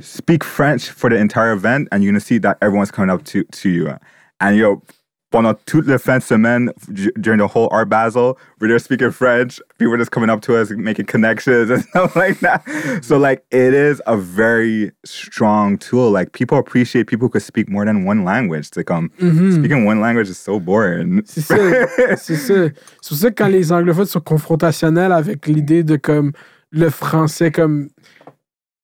speak 0.00 0.42
French 0.42 0.88
for 0.88 1.10
the 1.10 1.16
entire 1.16 1.52
event 1.52 1.88
and 1.92 2.02
you're 2.02 2.12
gonna 2.12 2.20
see 2.20 2.38
that 2.38 2.58
everyone's 2.62 2.90
coming 2.90 3.10
up 3.10 3.24
to, 3.24 3.44
to 3.44 3.68
you. 3.68 3.96
And 4.40 4.56
yo, 4.56 4.82
pendant 5.30 5.54
toute 5.66 5.86
la 5.86 5.98
fin 5.98 6.18
de 6.18 6.22
semaine, 6.22 6.72
during 7.20 7.38
the 7.38 7.46
whole 7.46 7.68
Art 7.70 7.88
Basel, 7.88 8.38
we're 8.60 8.68
there 8.68 8.78
speaking 8.78 9.10
French. 9.10 9.60
People 9.78 9.92
were 9.92 9.98
just 9.98 10.10
coming 10.10 10.30
up 10.30 10.40
to 10.42 10.56
us, 10.56 10.70
making 10.70 11.06
connections 11.06 11.70
and 11.70 11.82
stuff 11.90 12.16
like 12.16 12.40
that. 12.40 12.62
So 13.02 13.18
like, 13.18 13.44
it 13.50 13.74
is 13.74 14.00
a 14.06 14.16
very 14.16 14.92
strong 15.04 15.78
tool. 15.78 16.10
Like 16.10 16.32
people 16.32 16.58
appreciate 16.58 17.06
people 17.06 17.26
who 17.26 17.30
could 17.30 17.42
speak 17.42 17.68
more 17.68 17.84
than 17.84 18.04
one 18.04 18.24
language. 18.24 18.70
Like 18.76 18.90
um, 18.90 19.10
speaking 19.18 19.84
one 19.84 20.00
language 20.00 20.28
is 20.28 20.38
so 20.38 20.58
boring. 20.58 21.22
C'est 21.26 21.42
ça. 21.42 21.56
c'est 22.16 22.36
ça. 22.36 22.70
C'est 23.02 23.08
pour 23.08 23.16
ça 23.18 23.30
que 23.30 23.34
quand 23.34 23.48
les 23.48 23.70
anglophones 23.72 24.06
sont 24.06 24.20
confrontationnels 24.20 25.12
avec 25.12 25.46
l'idée 25.46 25.82
de 25.82 25.96
comme 25.96 26.32
le 26.70 26.90
français 26.90 27.50
comme 27.50 27.88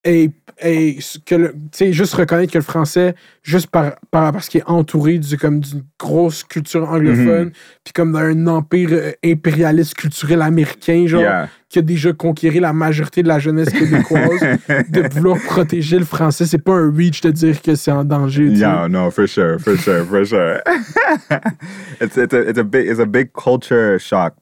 et, 0.05 0.31
et 0.63 0.99
que 1.27 1.55
sais 1.73 1.93
juste 1.93 2.15
reconnaître 2.15 2.53
que 2.53 2.59
le 2.59 2.65
français 2.65 3.15
juste 3.43 3.69
par, 3.69 3.95
par 4.11 4.31
parce 4.33 4.49
qu'il 4.49 4.61
est 4.61 4.69
entouré 4.71 5.19
du 5.19 5.37
comme 5.39 5.61
d'une 5.61 5.83
grosse 5.99 6.45
culture 6.45 6.89
anglophone 6.89 7.51
puis 7.83 7.93
comme 7.95 8.13
d'un 8.13 8.47
empire 8.47 8.91
euh, 8.93 9.13
impérialiste 9.25 9.95
culturel 9.95 10.43
américain 10.43 11.07
genre 11.07 11.23
Yeah. 11.23 11.49
qui 11.71 11.79
a 11.79 11.83
déjà 11.83 12.13
conquéri 12.13 12.61
la 12.61 12.73
majorité 12.73 13.23
de 13.23 13.29
la 13.29 13.39
jeunesse 13.39 13.71
québécoise 13.71 14.41
de 14.91 15.09
vouloir 15.15 15.39
protéger 15.47 15.99
le 15.99 16.05
français 16.05 16.45
c'est 16.47 16.59
pas 16.63 16.75
un 16.75 16.93
reach 16.95 17.21
de 17.23 17.31
dire 17.31 17.61
que 17.63 17.75
c'est 17.75 17.91
en 17.91 18.05
danger 18.05 18.49
tu 18.51 18.57
sais. 18.57 18.61
Yeah, 18.61 18.89
no, 18.89 19.11
for 19.11 19.27
sure, 19.27 19.59
for 19.59 19.77
sure, 19.77 20.05
for 20.05 20.25
sure. 20.25 20.61
it's 22.01 22.17
it's 22.17 22.35
a 22.35 22.49
it's 22.49 22.59
a 22.59 22.65
big 22.65 22.87
it's 22.89 23.01
a 23.01 23.07
big 23.07 23.31
culture 23.33 23.99
shock 23.99 24.35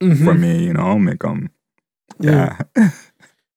for 0.00 0.34
Mhm. 0.34 0.38
me, 0.40 0.64
you 0.66 0.72
know. 0.74 0.98
Um, 1.24 1.48
Yeah. 2.20 2.56
yeah. 2.76 2.88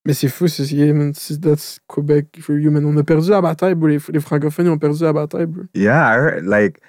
Mais 0.06 0.14
c'est 0.14 0.30
fou, 0.30 0.48
c'est 0.48 0.64
yeah, 0.72 0.94
that's 1.42 1.80
Quebec 1.88 2.40
for 2.42 2.58
you, 2.58 2.72
man. 2.72 2.86
On 2.86 2.96
a 2.98 3.04
perdu 3.04 3.30
la 3.30 3.42
bataille, 3.42 3.76
bro. 3.76 3.88
Les, 3.88 4.00
les 4.10 4.20
francophones 4.20 4.70
ont 4.70 4.78
perdu 4.78 5.04
la 5.04 5.14
bataille, 5.14 5.46
bro. 5.46 5.64
Yeah, 5.74 6.02
I 6.02 6.16
heard, 6.18 6.46
like 6.46 6.80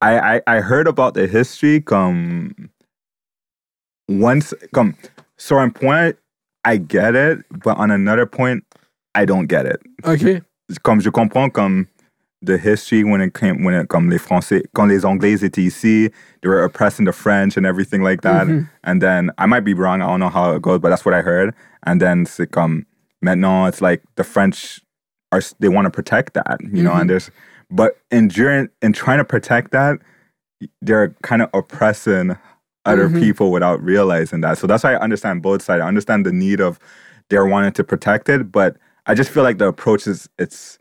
I, 0.00 0.36
I 0.36 0.40
I 0.46 0.60
heard 0.60 0.86
about 0.86 1.14
the 1.14 1.26
history 1.26 1.80
come 1.80 2.70
once 4.08 4.54
come 4.72 4.94
so 5.38 5.56
on 5.56 5.72
point 5.72 6.16
I 6.64 6.76
get 6.76 7.14
it, 7.14 7.38
but 7.50 7.76
on 7.78 7.90
another 7.90 8.26
point 8.26 8.64
I 9.14 9.24
don't 9.24 9.46
get 9.46 9.66
it. 9.66 9.80
OK. 10.04 10.42
Comme 10.82 11.00
je 11.00 11.10
comprends 11.10 11.50
comme 11.50 11.86
the 12.44 12.58
history 12.58 13.04
when 13.04 13.20
it 13.20 13.34
came 13.34 13.64
when 13.64 13.74
it 13.74 13.88
comme 13.88 14.10
les 14.10 14.18
Français 14.18 14.62
quand 14.74 14.88
les 14.88 15.04
Anglais 15.04 15.42
étaient 15.42 15.66
ici, 15.66 16.10
they 16.42 16.48
were 16.48 16.62
oppressing 16.62 17.04
the 17.04 17.12
French 17.12 17.56
and 17.56 17.66
everything 17.66 18.02
like 18.02 18.22
that. 18.22 18.46
Mhm. 18.46 18.68
And 18.82 19.00
then 19.00 19.30
I 19.38 19.46
might 19.46 19.64
be 19.64 19.74
wrong, 19.74 20.02
I 20.02 20.06
don't 20.06 20.20
know 20.20 20.28
how 20.28 20.54
it 20.54 20.62
goes, 20.62 20.78
but 20.78 20.90
that's 20.90 21.04
what 21.04 21.14
I 21.14 21.22
heard. 21.22 21.54
And 21.84 22.00
then 22.00 22.26
c'est 22.26 22.50
comme 22.50 22.64
um, 22.64 22.86
maintenant 23.24 23.68
it's 23.68 23.80
like 23.80 24.02
the 24.16 24.24
French 24.24 24.80
are 25.32 25.40
they 25.60 25.68
want 25.68 25.86
to 25.86 25.90
protect 25.90 26.34
that, 26.34 26.58
you 26.72 26.82
know, 26.82 26.92
and 26.92 27.00
mm-hmm. 27.00 27.08
there's 27.08 27.30
but 27.70 27.98
in 28.10 28.28
during 28.28 28.68
in 28.82 28.92
trying 28.92 29.18
to 29.18 29.24
protect 29.24 29.72
that, 29.72 29.98
they're 30.80 31.14
kind 31.22 31.42
of 31.42 31.50
oppressing 31.54 32.36
other 32.84 33.08
mm-hmm. 33.08 33.20
people 33.20 33.50
without 33.50 33.82
realizing 33.82 34.42
that. 34.42 34.58
So 34.58 34.66
that's 34.66 34.84
why 34.84 34.94
I 34.94 35.00
understand 35.00 35.42
both 35.42 35.62
sides. 35.62 35.82
I 35.82 35.88
understand 35.88 36.26
the 36.26 36.32
need 36.32 36.60
of 36.60 36.78
they're 37.30 37.46
wanting 37.46 37.72
to 37.72 37.84
protect 37.84 38.28
it, 38.28 38.52
but 38.52 38.76
I 39.06 39.14
just 39.14 39.30
feel 39.30 39.42
like 39.42 39.58
the 39.58 39.68
approach 39.68 40.06
is 40.06 40.28
it's 40.38 40.78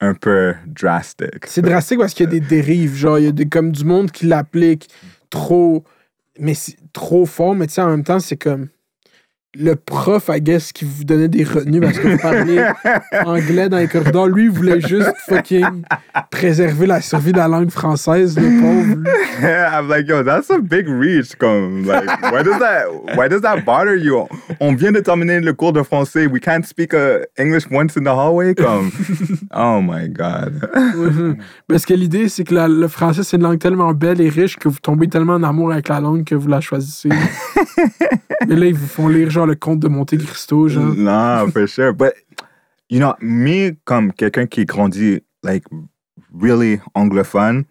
un 0.00 0.14
peu 0.14 0.54
drastic. 0.66 1.46
C'est 1.46 1.62
drastique 1.62 1.98
parce 1.98 2.14
qu'il 2.14 2.24
y 2.24 2.28
a 2.28 2.30
des 2.30 2.40
dérives. 2.40 2.94
Genre, 2.94 3.18
il 3.18 3.24
y 3.24 3.28
a 3.28 3.32
des, 3.32 3.48
comme 3.48 3.72
du 3.72 3.84
monde 3.84 4.10
qui 4.10 4.26
l'applique 4.26 4.88
trop, 5.30 5.84
mais 6.38 6.54
trop 6.92 7.26
fort. 7.26 7.54
Mais 7.54 7.66
tu 7.66 7.74
sais, 7.74 7.82
en 7.82 7.90
même 7.90 8.04
temps, 8.04 8.20
c'est 8.20 8.36
comme 8.36 8.68
le 9.56 9.74
prof, 9.76 10.28
I 10.28 10.40
guess, 10.42 10.72
qui 10.72 10.84
vous 10.84 11.04
donnait 11.04 11.28
des 11.28 11.42
retenues 11.42 11.80
parce 11.80 11.98
que 11.98 12.06
vous 12.08 12.18
parliez 12.18 12.62
anglais 13.24 13.68
dans 13.70 13.78
les 13.78 13.88
corridors. 13.88 14.26
Lui, 14.26 14.44
il 14.44 14.50
voulait 14.50 14.80
juste 14.80 15.10
fucking 15.26 15.82
préserver 16.30 16.86
la 16.86 17.00
survie 17.00 17.32
de 17.32 17.38
la 17.38 17.48
langue 17.48 17.70
française, 17.70 18.36
le 18.38 18.60
pauvre. 18.60 19.02
I'm 19.42 19.88
like, 19.88 20.06
yo, 20.06 20.22
that's 20.22 20.50
a 20.50 20.58
big 20.58 20.86
reach. 20.86 21.36
Comme, 21.38 21.86
like, 21.86 22.06
why 22.30 22.42
does 22.42 22.58
that, 22.58 22.84
why 23.16 23.28
does 23.28 23.40
that 23.40 23.64
bother 23.64 23.96
you? 23.96 24.26
On 24.60 24.74
vient 24.74 24.92
de 24.92 25.00
terminer 25.00 25.40
le 25.40 25.52
cours 25.54 25.72
de 25.72 25.82
français. 25.82 26.26
We 26.26 26.40
can't 26.40 26.64
speak 26.64 26.92
uh, 26.92 27.20
English 27.38 27.64
once 27.70 27.96
in 27.96 28.04
the 28.04 28.08
hallway. 28.14 28.54
Comme, 28.54 28.90
oh 29.54 29.80
my 29.80 30.08
god. 30.10 30.68
Mhm. 30.94 31.36
Parce 31.66 31.86
que 31.86 31.94
l'idée, 31.94 32.28
c'est 32.28 32.44
que 32.44 32.54
la- 32.54 32.68
le 32.68 32.88
français, 32.88 33.22
c'est 33.22 33.36
une 33.38 33.44
langue 33.44 33.58
tellement 33.58 33.92
belle 33.94 34.20
et 34.20 34.28
riche 34.28 34.56
que 34.56 34.68
vous 34.68 34.78
tombez 34.82 35.08
tellement 35.08 35.34
en 35.34 35.42
amour 35.42 35.72
avec 35.72 35.88
la 35.88 36.00
langue 36.00 36.24
que 36.24 36.34
vous 36.34 36.48
la 36.48 36.60
choisissez. 36.60 37.08
Mais 38.46 38.54
là, 38.56 38.66
ils 38.66 38.74
vous 38.74 38.86
font 38.86 39.08
lire 39.08 39.30
genre 39.38 39.46
le 39.46 39.54
conte 39.54 39.80
de 39.80 39.88
Monte 39.88 40.16
Cristo, 40.18 40.68
genre. 40.68 40.94
nah, 40.94 41.46
for 41.46 41.66
sure. 41.66 41.92
But 41.92 42.14
you 42.88 42.98
know, 42.98 43.14
me 43.20 43.76
comme 43.84 44.12
quelqu'un 44.12 44.46
qui 44.46 44.64
grandit 44.64 45.22
like 45.42 45.64
really 46.32 46.80
anglophone, 46.96 47.66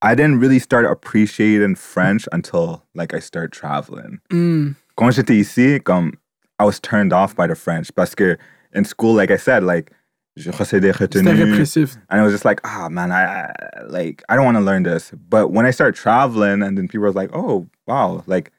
I 0.00 0.14
didn't 0.14 0.40
really 0.40 0.58
start 0.58 0.84
appreciating 0.86 1.76
French 1.76 2.26
until 2.32 2.82
like 2.94 3.14
I 3.14 3.20
started 3.20 3.52
traveling. 3.52 4.20
Hmm. 4.30 4.72
Quand 4.96 5.10
j'étais 5.10 5.38
ici, 5.38 5.80
comme 5.80 6.12
I 6.58 6.64
was 6.64 6.80
turned 6.80 7.12
off 7.12 7.34
by 7.34 7.46
the 7.46 7.54
French 7.54 7.90
parce 7.94 8.14
que 8.14 8.36
in 8.72 8.84
school, 8.84 9.14
like 9.14 9.30
I 9.30 9.36
said, 9.36 9.64
like 9.64 9.90
je 10.36 10.50
recevais 10.50 10.80
des 10.80 10.92
C'était 10.92 11.34
répressif. 11.34 11.96
And 12.08 12.20
I 12.20 12.22
was 12.22 12.32
just 12.32 12.44
like, 12.44 12.60
ah, 12.64 12.88
man, 12.88 13.12
I, 13.12 13.24
I 13.24 13.82
like 13.88 14.22
I 14.28 14.36
don't 14.36 14.44
want 14.44 14.56
to 14.56 14.62
learn 14.62 14.82
this. 14.82 15.12
But 15.28 15.50
when 15.50 15.66
I 15.66 15.72
started 15.72 15.94
traveling, 15.94 16.62
and 16.62 16.78
then 16.78 16.88
people 16.88 17.00
were 17.00 17.12
like, 17.12 17.30
oh, 17.34 17.68
wow, 17.86 18.22
like 18.26 18.50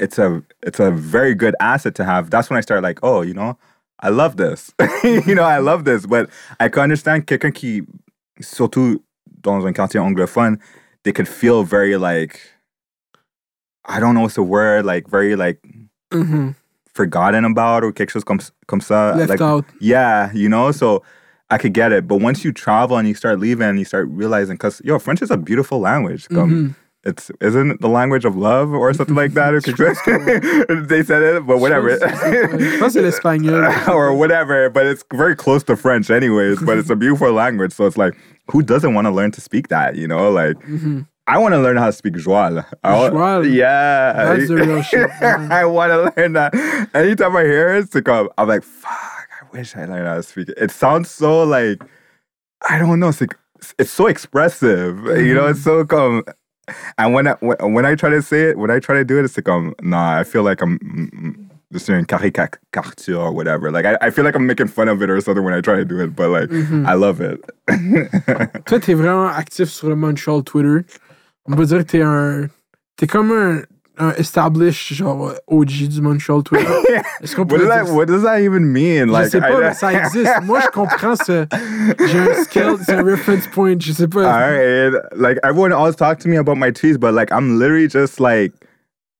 it's 0.00 0.18
a 0.18 0.42
it's 0.62 0.80
a 0.80 0.90
very 0.90 1.34
good 1.34 1.54
asset 1.60 1.94
to 1.96 2.04
have. 2.04 2.30
That's 2.30 2.50
when 2.50 2.56
I 2.58 2.60
started 2.62 2.82
like, 2.82 2.98
oh, 3.02 3.22
you 3.22 3.34
know, 3.34 3.56
I 4.00 4.08
love 4.08 4.36
this. 4.36 4.72
you 5.04 5.34
know, 5.34 5.44
I 5.44 5.58
love 5.58 5.84
this. 5.84 6.06
But 6.06 6.30
I 6.58 6.68
can 6.68 6.82
understand 6.82 7.26
quelqu'un 7.26 7.52
qui, 7.52 7.82
surtout 8.40 9.02
dans 9.42 9.64
un 9.64 9.72
quartier 9.72 10.00
anglophone, 10.00 10.58
they 11.04 11.12
could 11.12 11.28
feel 11.28 11.62
very 11.64 11.96
like, 11.96 12.40
I 13.84 14.00
don't 14.00 14.14
know 14.14 14.22
what's 14.22 14.34
the 14.34 14.42
word, 14.42 14.84
like 14.86 15.08
very 15.08 15.36
like 15.36 15.60
Mhm. 16.12 16.54
forgotten 16.92 17.44
about 17.44 17.84
or 17.84 17.92
quelque 17.92 18.10
chose 18.10 18.24
comme, 18.24 18.40
comme 18.66 18.80
ça. 18.80 19.14
Left 19.16 19.30
like, 19.30 19.40
out. 19.40 19.64
yeah, 19.80 20.30
you 20.34 20.48
know, 20.48 20.72
so 20.72 21.02
I 21.48 21.56
could 21.58 21.72
get 21.72 21.92
it. 21.92 22.06
But 22.08 22.20
once 22.20 22.44
you 22.44 22.52
travel 22.52 22.96
and 22.98 23.06
you 23.06 23.14
start 23.14 23.38
leaving 23.38 23.68
and 23.68 23.78
you 23.78 23.84
start 23.84 24.08
realizing, 24.10 24.54
because 24.56 24.80
yo, 24.84 24.98
French 24.98 25.22
is 25.22 25.30
a 25.30 25.36
beautiful 25.36 25.78
language. 25.80 26.28
Comme, 26.28 26.50
Mhm. 26.50 26.74
It's 27.02 27.30
isn't 27.40 27.80
the 27.80 27.88
language 27.88 28.26
of 28.26 28.36
love 28.36 28.72
or 28.74 28.92
something 28.92 29.14
like 29.14 29.32
that. 29.32 29.54
or 29.54 29.60
quelque 29.62 29.94
chose- 29.94 30.88
they 30.88 31.02
said 31.02 31.22
it, 31.22 31.46
but 31.46 31.58
whatever. 31.58 31.96
Que 31.96 32.90
c'est 32.90 33.88
or 33.88 34.12
whatever, 34.14 34.68
but 34.68 34.84
it's 34.86 35.02
very 35.14 35.34
close 35.34 35.62
to 35.64 35.76
French, 35.76 36.10
anyways. 36.10 36.60
But 36.62 36.76
it's 36.76 36.90
a 36.90 36.96
beautiful 37.04 37.32
language, 37.32 37.72
so 37.72 37.86
it's 37.86 37.96
like, 37.96 38.14
who 38.50 38.62
doesn't 38.62 38.92
want 38.92 39.06
to 39.06 39.10
learn 39.10 39.30
to 39.32 39.40
speak 39.40 39.68
that? 39.68 39.96
You 39.96 40.08
know, 40.08 40.30
like 40.30 40.56
I 41.26 41.38
want 41.38 41.54
to 41.54 41.58
learn 41.60 41.76
how 41.78 41.86
to 41.86 41.92
speak 41.92 42.14
Joual? 42.14 42.64
yeah, 43.50 44.12
That's 44.12 44.48
the 44.48 44.56
real 44.56 44.82
shit. 44.90 45.10
I 45.22 45.64
want 45.64 45.92
to 45.92 46.20
learn 46.20 46.32
that. 46.34 46.52
Anytime 46.94 47.34
I 47.36 47.44
hear 47.44 47.76
it, 47.76 47.90
to 47.92 48.12
um, 48.12 48.28
I'm 48.36 48.48
like, 48.48 48.62
fuck, 48.64 49.28
I 49.40 49.56
wish 49.56 49.74
I 49.74 49.86
learned 49.86 50.06
how 50.06 50.16
to 50.16 50.22
speak 50.22 50.48
it. 50.50 50.58
It 50.58 50.70
sounds 50.70 51.08
so 51.10 51.44
like, 51.44 51.82
I 52.68 52.78
don't 52.78 53.00
know, 53.00 53.08
it's 53.08 53.20
like, 53.22 53.36
it's 53.78 53.90
so 53.90 54.06
expressive. 54.06 54.98
You 55.06 55.32
know, 55.34 55.46
it's 55.46 55.62
so 55.62 55.84
come. 55.86 56.24
And 56.98 57.14
when 57.14 57.28
I 57.28 57.32
when, 57.40 57.84
I 57.84 57.94
try 57.94 58.10
to 58.10 58.22
say 58.22 58.50
it, 58.50 58.58
when 58.58 58.70
I 58.70 58.78
try 58.78 58.96
to 58.96 59.04
do 59.04 59.18
it, 59.18 59.24
it's 59.24 59.36
like 59.36 59.48
um 59.48 59.74
nah. 59.82 60.18
I 60.18 60.24
feel 60.24 60.42
like 60.42 60.62
I'm 60.62 60.78
mm, 60.78 61.10
mm, 61.10 61.50
just 61.72 61.86
doing 61.86 62.04
caricature 62.04 63.16
or 63.16 63.32
whatever. 63.32 63.70
Like 63.70 63.86
I, 63.86 63.96
I 64.00 64.10
feel 64.10 64.24
like 64.24 64.34
I'm 64.34 64.46
making 64.46 64.68
fun 64.68 64.88
of 64.88 65.02
it 65.02 65.10
or 65.10 65.20
something 65.20 65.44
when 65.44 65.54
I 65.54 65.60
try 65.60 65.76
to 65.76 65.84
do 65.84 66.00
it, 66.00 66.14
but 66.16 66.30
like 66.30 66.50
I 66.86 66.94
love 66.94 67.20
it. 67.20 67.40
Toi, 68.66 68.80
t'es 68.80 68.94
vraiment 68.94 69.28
actif 69.28 69.70
sur 69.70 69.88
le 69.88 69.96
Montreal 69.96 70.42
Twitter. 70.42 70.84
On 71.46 71.56
peut 71.56 71.66
dire 71.66 71.78
que 71.78 71.90
t'es 71.90 72.02
un. 72.02 72.48
T'es 72.96 73.06
comme 73.06 73.32
un, 73.32 73.62
un 74.00 74.10
established, 74.18 74.94
genre, 74.94 75.32
OG 75.46 75.88
du 75.88 76.00
Montreal 76.00 76.42
Twitter. 76.42 76.66
Est-ce 77.22 77.36
qu'on 77.36 77.42
what 77.42 77.58
peut 77.58 77.66
that? 77.68 77.84
What 77.92 78.06
does 78.06 78.22
that 78.22 78.40
even 78.40 78.64
mean? 78.72 79.06
Je 79.08 79.12
Like 79.12 79.28
sais 79.30 79.40
pas, 79.40 79.50
I- 79.50 79.60
mais 79.60 79.74
ça 79.74 79.92
existe. 79.92 80.32
Moi, 80.44 80.60
je 80.60 80.68
comprends 80.68 81.16
ce. 81.16 81.46
J'ai 82.06 82.18
un 82.18 82.76
c'est 82.84 82.92
un 82.94 83.02
reference 83.02 83.46
point. 83.48 83.76
Je 83.78 83.92
sais 83.92 84.08
pas. 84.08 84.24
Alright. 84.24 84.94
Like 85.16 85.38
everyone 85.44 85.72
always 85.72 85.96
talk 85.96 86.18
to 86.20 86.28
me 86.28 86.36
about 86.36 86.56
my 86.56 86.70
tweets, 86.70 86.98
but 86.98 87.12
like 87.14 87.30
I'm 87.32 87.58
literally 87.58 87.88
just 87.88 88.18
like 88.20 88.52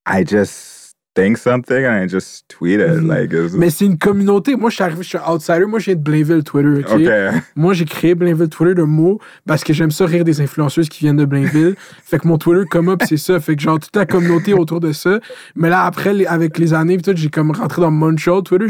I 0.05 0.23
just 0.23 0.70
think 1.13 1.37
something 1.37 1.85
and 1.85 2.03
I 2.03 2.07
just 2.07 2.47
tweet 2.47 2.79
it. 2.79 3.03
Like 3.03 3.33
it's 3.33 3.53
Mais 3.53 3.69
c'est 3.69 3.85
une 3.85 3.97
communauté. 3.97 4.55
Moi, 4.55 4.69
je 4.69 4.75
suis 4.75 4.83
arrivé, 4.83 5.03
je 5.03 5.09
suis 5.09 5.17
outsider. 5.17 5.65
Moi, 5.65 5.79
je 5.79 5.85
viens 5.85 5.95
de 5.95 6.01
Blainville 6.01 6.43
Twitter, 6.43 6.83
OK? 6.85 6.91
okay. 6.91 7.29
Moi, 7.55 7.73
j'ai 7.73 7.85
créé 7.85 8.15
Blainville 8.15 8.49
Twitter 8.49 8.75
de 8.75 8.83
mots 8.83 9.19
parce 9.45 9.63
que 9.63 9.73
j'aime 9.73 9.91
ça 9.91 10.05
rire 10.05 10.23
des 10.23 10.41
influenceuses 10.41 10.89
qui 10.89 11.01
viennent 11.01 11.17
de 11.17 11.25
Blainville. 11.25 11.75
fait 12.03 12.19
que 12.19 12.27
mon 12.27 12.37
Twitter 12.37 12.65
come 12.69 12.89
up, 12.89 13.01
c'est 13.07 13.17
ça. 13.17 13.39
Fait 13.39 13.55
que 13.55 13.61
genre, 13.61 13.79
toute 13.79 13.95
la 13.95 14.05
communauté 14.05 14.53
autour 14.53 14.79
de 14.79 14.91
ça. 14.91 15.19
Mais 15.55 15.69
là, 15.69 15.83
après, 15.85 16.13
les- 16.13 16.25
avec 16.25 16.57
les 16.57 16.73
années, 16.73 16.97
tout, 16.97 17.11
j'ai 17.15 17.29
comme 17.29 17.51
rentré 17.51 17.81
dans 17.81 17.91
Montreal 17.91 18.43
Twitter. 18.43 18.67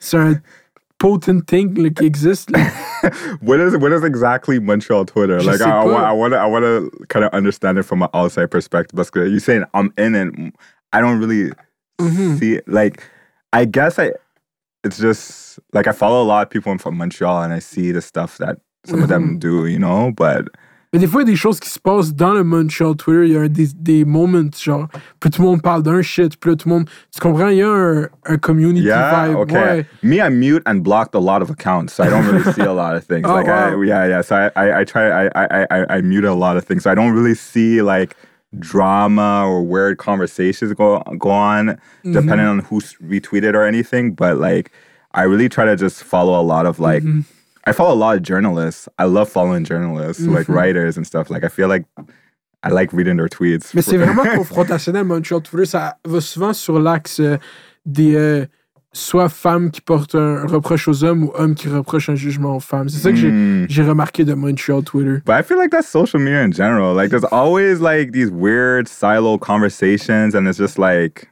C'est 0.00 0.16
un 0.16 0.34
potent 0.98 1.44
thing 1.46 1.76
là, 1.82 1.90
qui 1.90 2.04
existe. 2.06 2.50
là. 2.50 2.60
What 3.42 3.58
is 3.58 3.76
what 3.76 3.90
is 3.90 4.04
exactly 4.04 4.60
Montreal 4.60 5.04
Twitter? 5.04 5.40
Je 5.40 5.50
like 5.50 5.60
I, 5.60 5.64
I, 5.64 6.10
I 6.10 6.12
want 6.12 6.32
I 6.32 6.46
want 6.46 6.62
to 6.62 6.88
kind 7.08 7.24
of 7.24 7.32
understand 7.32 7.76
it 7.76 7.84
from 7.84 8.02
an 8.02 8.08
outside 8.14 8.48
perspective. 8.48 8.96
Because 8.96 9.28
you're 9.28 9.40
saying 9.40 9.64
I'm 9.74 9.92
in 9.98 10.14
it, 10.14 10.54
I 10.92 11.00
don't 11.00 11.18
really 11.20 11.52
Mhm. 12.00 12.38
see 12.38 12.54
it. 12.54 12.64
Like 12.66 13.02
I 13.52 13.64
guess 13.66 13.98
I 13.98 14.12
it's 14.84 14.98
just 14.98 15.60
like 15.72 15.86
I 15.86 15.92
follow 15.92 16.22
a 16.22 16.26
lot 16.26 16.42
of 16.42 16.50
people 16.50 16.76
from 16.78 16.96
Montreal 16.96 17.42
and 17.42 17.52
I 17.52 17.60
see 17.60 17.92
the 17.92 18.00
stuff 18.00 18.38
that 18.38 18.56
some 18.84 19.02
of 19.02 19.08
them 19.08 19.38
do, 19.38 19.66
you 19.66 19.78
know. 19.78 20.10
But 20.10 20.48
Mais 20.94 20.98
des 21.00 21.06
fois, 21.06 21.22
il 21.22 21.28
y 21.28 21.30
a 21.30 21.32
des 21.32 21.36
choses 21.38 21.58
qui 21.58 21.70
se 21.70 21.78
passent 21.78 22.12
dans 22.12 22.34
le 22.34 22.44
Montreal 22.44 22.94
Twitter. 22.94 23.24
Il 23.26 23.32
y 23.32 23.36
a 23.38 23.48
des, 23.48 23.68
des 23.74 24.04
moments, 24.04 24.50
genre, 24.54 24.88
puis 25.20 25.30
tout 25.30 25.40
le 25.40 25.48
monde 25.48 25.62
parle 25.62 25.82
d'un 25.82 26.02
shit, 26.02 26.36
puis 26.38 26.50
là, 26.50 26.56
tout 26.56 26.68
le 26.68 26.74
monde. 26.74 26.90
Tu 27.14 27.18
comprends? 27.18 27.48
Il 27.48 27.56
y 27.56 27.62
a 27.62 27.68
un, 27.70 28.08
un 28.26 28.36
community 28.36 28.84
yeah, 28.84 29.28
vibe. 29.28 29.36
okay. 29.38 29.54
Ouais. 29.54 29.86
Me, 30.02 30.20
I 30.20 30.28
mute 30.28 30.62
and 30.66 30.82
blocked 30.82 31.14
a 31.14 31.18
lot 31.18 31.40
of 31.40 31.48
accounts, 31.48 31.94
so 31.94 32.04
I 32.04 32.10
don't 32.10 32.26
really 32.26 32.44
see 32.52 32.60
a 32.60 32.74
lot 32.74 32.94
of 32.94 33.04
things. 33.06 33.24
Oh, 33.26 33.32
like 33.32 33.48
I, 33.48 33.74
wow. 33.74 33.80
yeah, 33.80 34.06
yeah. 34.06 34.20
So 34.20 34.36
I, 34.36 34.50
I, 34.54 34.80
I 34.80 34.84
try, 34.84 35.08
I, 35.08 35.30
I, 35.34 35.66
I, 35.70 35.86
I 35.96 36.00
mute 36.02 36.26
a 36.26 36.34
lot 36.34 36.58
of 36.58 36.64
things. 36.66 36.82
So 36.82 36.90
I 36.90 36.94
don't 36.94 37.12
really 37.14 37.34
see 37.36 37.80
like 37.80 38.14
drama 38.58 39.44
or 39.46 39.62
weird 39.62 39.98
conversations 39.98 40.72
go 40.74 41.02
go 41.18 41.30
on, 41.30 41.78
depending 42.04 42.38
mm-hmm. 42.38 42.48
on 42.48 42.58
who's 42.60 42.94
retweeted 43.02 43.54
or 43.54 43.64
anything. 43.64 44.12
But 44.12 44.38
like, 44.38 44.72
I 45.12 45.22
really 45.22 45.48
try 45.48 45.64
to 45.64 45.76
just 45.76 46.02
follow 46.02 46.40
a 46.40 46.42
lot 46.42 46.66
of 46.66 46.78
like. 46.78 47.02
Mm-hmm. 47.02 47.20
I 47.64 47.70
follow 47.70 47.94
a 47.94 47.96
lot 47.96 48.16
of 48.16 48.22
journalists. 48.24 48.88
I 48.98 49.04
love 49.04 49.28
following 49.28 49.64
journalists, 49.64 50.24
like 50.24 50.44
mm-hmm. 50.44 50.52
writers 50.52 50.96
and 50.96 51.06
stuff. 51.06 51.30
Like 51.30 51.44
I 51.44 51.48
feel 51.48 51.68
like 51.68 51.84
I 52.64 52.70
like 52.70 52.92
reading 52.92 53.16
their 53.16 53.28
tweets. 53.28 53.72
Mais 53.72 53.82
c'est 53.82 53.96
vraiment 54.04 54.24
confrontationnel, 54.24 55.04
Montreal 55.04 55.42
Twitter. 55.42 55.66
Ça 55.66 55.96
va 56.04 56.20
souvent 56.20 56.52
sur 56.52 56.80
l'axe 56.80 57.20
euh, 57.20 57.38
des. 57.86 58.16
euh, 58.16 58.46
soit 58.92 59.28
femmes 59.30 59.70
qui 59.70 59.80
portent 59.80 60.14
un 60.16 60.46
reproche 60.46 60.86
aux 60.88 61.02
hommes 61.04 61.24
ou 61.24 61.32
hommes 61.34 61.54
qui 61.54 61.68
reprochent 61.68 62.10
un 62.10 62.14
jugement 62.14 62.56
aux 62.56 62.60
femmes. 62.60 62.88
C'est 62.90 62.98
ça 63.00 63.10
que 63.10 63.16
j'ai- 63.16 63.30
Mm. 63.30 63.66
j'ai 63.68 63.82
remarqué 63.82 64.24
de 64.24 64.34
Montreal 64.34 64.82
Twitter. 64.82 65.22
But 65.24 65.34
I 65.38 65.42
feel 65.42 65.56
like 65.58 65.70
that's 65.70 65.88
social 65.88 66.20
media 66.20 66.42
in 66.44 66.52
general. 66.52 66.94
Like 66.94 67.08
there's 67.10 67.24
always 67.32 67.80
like 67.80 68.12
these 68.12 68.30
weird 68.30 68.88
silo 68.88 69.38
conversations, 69.38 70.34
and 70.34 70.46
it's 70.46 70.58
just 70.58 70.78
like 70.78 71.28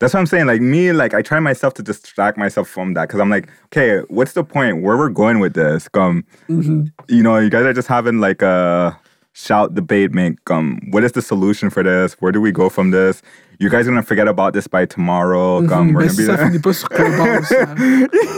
that's 0.00 0.14
what 0.14 0.20
I'm 0.20 0.26
saying. 0.26 0.46
Like 0.46 0.62
me, 0.62 0.92
like 0.92 1.12
I 1.14 1.20
try 1.22 1.38
myself 1.40 1.74
to 1.74 1.82
distract 1.82 2.38
myself 2.38 2.66
from 2.68 2.94
that 2.94 3.06
because 3.08 3.20
I'm 3.20 3.28
like, 3.30 3.48
okay, 3.66 4.02
what's 4.08 4.32
the 4.32 4.42
point? 4.42 4.82
Where 4.82 4.96
we're 4.96 5.10
going 5.10 5.40
with 5.40 5.52
this? 5.52 5.88
Come, 5.88 6.24
you 6.48 7.22
know, 7.22 7.36
you 7.38 7.50
guys 7.50 7.64
are 7.66 7.74
just 7.74 7.86
having 7.88 8.18
like 8.18 8.40
a 8.42 8.96
shout 9.32 9.74
debate. 9.74 10.12
Make 10.12 10.44
come, 10.44 10.78
what 10.90 11.04
is 11.04 11.12
the 11.12 11.22
solution 11.22 11.70
for 11.70 11.82
this? 11.82 12.14
Where 12.20 12.32
do 12.32 12.40
we 12.40 12.52
go 12.52 12.68
from 12.68 12.90
this? 12.90 13.22
You 13.58 13.68
guys 13.68 13.86
are 13.86 13.90
gonna 13.90 14.02
forget 14.02 14.26
about 14.28 14.54
this 14.54 14.66
by 14.66 14.86
tomorrow? 14.86 15.60
Mm-hmm. 15.60 15.68
Come, 15.68 15.92
we're 15.92 16.08
gonna 16.08 16.16
be. 16.16 16.26
finit 16.26 16.62
pas 16.62 16.72
sur 16.72 16.88
Clubhouse, 16.88 17.48
ça- 17.48 17.76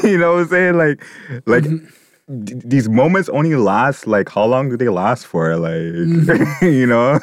you 0.09 0.18
know 0.18 0.34
what 0.34 0.40
I'm 0.43 0.49
saying? 0.49 0.76
Like, 0.76 1.05
like 1.47 1.62
mm-hmm. 1.64 2.45
d- 2.45 2.55
these 2.64 2.88
moments 2.88 3.28
only 3.28 3.55
last 3.55 4.07
like 4.09 4.28
how 4.28 4.45
long 4.45 4.68
do 4.68 4.76
they 4.76 4.88
last 4.88 5.26
for? 5.26 5.57
Like, 5.57 5.95
mm-hmm. 5.95 6.66
you 6.66 6.86
know? 6.86 7.20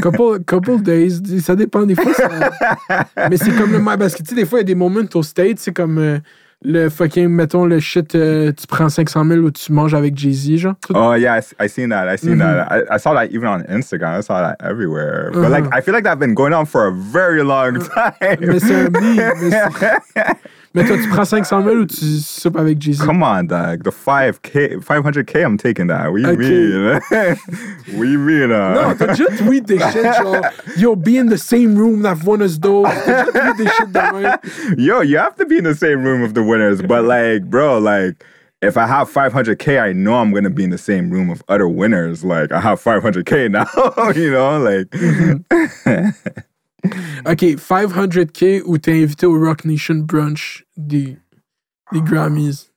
Couple, 0.00 0.38
couple 0.44 0.78
days, 0.78 1.20
ça 1.44 1.54
dépend 1.56 1.86
des 1.86 1.94
fois. 1.94 2.14
ça- 2.14 3.28
Mais 3.28 3.36
c'est 3.36 3.52
comme 3.56 3.72
le. 3.72 3.84
Parce 3.98 4.14
que 4.14 4.22
tu 4.22 4.30
sais, 4.30 4.34
des 4.34 4.46
fois, 4.46 4.60
il 4.60 4.62
y 4.62 4.64
a 4.64 4.72
des 4.72 4.74
moments 4.74 5.04
au 5.14 5.22
States, 5.22 5.58
c'est 5.58 5.74
comme. 5.74 5.98
euh, 5.98 6.18
le 6.64 6.88
fucking, 6.88 7.28
mettons, 7.28 7.66
le 7.66 7.78
shit, 7.80 8.14
euh, 8.14 8.50
tu 8.52 8.66
prends 8.66 8.88
500 8.88 9.24
000 9.24 9.40
ou 9.40 9.50
tu 9.50 9.72
manges 9.72 9.94
avec 9.94 10.16
Jay-Z, 10.18 10.56
genre. 10.56 10.74
Oh 10.92 11.14
yeah, 11.14 11.40
I, 11.60 11.68
seen 11.68 11.90
that. 11.90 12.08
I 12.12 12.16
seen 12.16 12.30
Mm-hmm. 12.36 12.38
that. 12.38 12.66
I, 12.90 12.94
I 12.94 12.98
saw 12.98 13.14
that 13.14 13.30
even 13.32 13.46
on 13.48 13.62
Instagram. 13.68 14.18
I 14.18 14.22
saw 14.22 14.40
that 14.42 14.56
everywhere. 14.60 15.30
But 15.32 15.38
Uh-huh. 15.44 15.50
like, 15.50 15.64
I 15.72 15.80
feel 15.80 15.94
like 15.94 16.04
that's 16.04 16.18
been 16.18 16.34
going 16.34 16.52
on 16.52 16.66
for 16.66 16.86
a 16.88 16.92
very 16.92 17.42
long 17.44 17.78
time. 17.78 18.12
Mais 18.40 18.58
c'est 18.58 18.74
un 18.74 18.90
meme. 18.90 20.34
Mais, 20.74 20.84
toi, 20.84 20.96
tu 21.02 21.08
prends 21.08 21.24
500 21.24 21.62
000 21.64 21.76
ou 21.76 21.86
tu 21.86 21.96
soupes 22.20 22.56
avec 22.58 22.80
Jay-Z? 22.80 23.00
Come 23.04 23.22
on, 23.22 23.44
dog. 23.44 23.82
The 23.84 23.90
five 23.90 24.40
k, 24.42 24.78
five 24.80 25.02
hundred 25.02 25.26
k. 25.26 25.42
I'm 25.42 25.56
taking 25.56 25.86
that. 25.88 26.10
What 26.12 26.20
you 26.20 26.28
Okay. 26.28 26.36
mean? 26.36 27.00
what 27.98 28.06
you 28.08 28.18
mean? 28.18 28.52
Uh? 28.52 28.74
Non, 28.74 28.94
t'as 28.94 29.06
déjà 29.14 29.24
tweet 29.38 29.66
des 29.66 29.78
shit 29.78 30.04
genre 30.18 30.42
Yo, 30.76 30.94
be 30.94 31.16
in 31.16 31.28
the 31.28 31.38
same 31.38 31.74
room 31.76 32.02
that 32.02 32.22
won 32.24 32.42
us 32.42 32.58
those. 32.58 32.86
T'as 33.04 33.24
déjà 33.24 33.32
tweet 33.32 33.56
des 33.56 33.68
shit 33.68 33.88
même. 33.92 34.36
Yo, 34.78 35.00
you 35.00 35.16
have 35.18 35.34
to 35.36 35.46
be 35.46 35.56
in 35.58 35.64
the 35.64 35.74
same 35.74 36.02
room 36.04 36.20
with 36.20 36.34
the 36.34 36.42
winners. 36.42 36.82
But 36.82 37.04
like, 37.04 37.44
bro, 37.48 37.78
like, 37.78 38.22
if 38.60 38.76
I 38.76 38.86
have 38.86 39.08
500k, 39.10 39.80
I 39.80 39.92
know 39.92 40.14
I'm 40.16 40.32
gonna 40.34 40.50
be 40.50 40.64
in 40.64 40.70
the 40.70 40.78
same 40.78 41.10
room 41.10 41.28
with 41.28 41.42
other 41.48 41.66
winners. 41.68 42.24
Like, 42.24 42.52
I 42.52 42.60
have 42.60 42.82
500k 42.82 43.50
now. 43.50 43.66
you 44.12 44.30
know, 44.32 44.58
like. 44.58 46.44
Ok, 47.26 47.42
500k 47.58 48.62
ou 48.66 48.78
t'es 48.78 49.02
invité 49.02 49.26
au 49.26 49.38
Roc 49.38 49.64
Nation 49.64 49.96
brunch 49.96 50.64
des, 50.76 51.16
des 51.92 52.00
Grammys. 52.02 52.70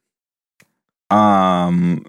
Um, 1.09 2.03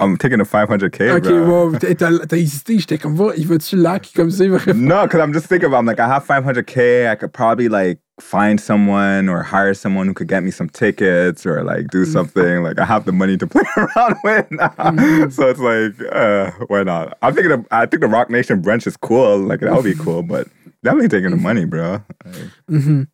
I'm 0.00 0.16
taking 0.16 0.38
the 0.38 0.44
500k, 0.44 1.16
Ok, 1.16 1.22
bro. 1.22 1.68
wow, 1.70 1.78
t'as 1.78 1.94
t'as- 1.94 2.36
hésité. 2.36 2.78
J'étais 2.80 2.98
comme, 2.98 3.14
va, 3.14 3.32
il 3.36 3.46
va-tu 3.46 3.76
lac 3.76 4.10
comme 4.16 4.30
ça? 4.32 4.42
Il 4.44 4.50
va 4.50 4.58
répondre. 4.58 4.80
No, 4.84 5.02
because 5.06 5.20
I'm 5.20 5.32
just 5.32 5.46
thinking 5.46 5.66
about, 5.68 5.78
I'm 5.78 5.86
like, 5.86 6.00
I 6.00 6.08
have 6.08 6.24
500k. 6.26 7.08
I 7.08 7.14
could 7.14 7.32
probably 7.32 7.68
like 7.68 8.00
find 8.20 8.58
someone 8.60 9.28
or 9.28 9.44
hire 9.44 9.74
someone 9.74 10.08
who 10.08 10.14
could 10.14 10.26
get 10.28 10.42
me 10.42 10.50
some 10.50 10.68
tickets 10.68 11.46
or 11.46 11.62
like 11.62 11.86
do 11.92 12.04
something. 12.04 12.64
Like, 12.64 12.80
I 12.80 12.84
have 12.84 13.04
the 13.04 13.12
money 13.12 13.36
to 13.36 13.46
play 13.54 13.62
around 13.76 14.16
with 14.24 14.50
now. 14.50 15.28
So 15.28 15.48
it's 15.48 15.60
like, 15.60 15.94
uh, 16.12 16.50
why 16.66 16.82
not? 16.82 17.16
I'm 17.22 17.32
thinking, 17.34 17.52
of, 17.52 17.66
I 17.70 17.86
think 17.86 18.00
the 18.00 18.08
Roc 18.08 18.28
Nation 18.28 18.60
brunch 18.60 18.88
is 18.88 18.96
cool. 18.96 19.38
Like, 19.38 19.60
that 19.60 19.72
would 19.72 19.84
be 19.84 19.94
cool, 19.94 20.24
but 20.24 20.48
definitely 20.82 21.08
taking 21.08 21.30
the 21.30 21.36
money, 21.36 21.64
bro. 21.64 22.02
Like, 22.24 22.50
Mhm. 22.70 23.06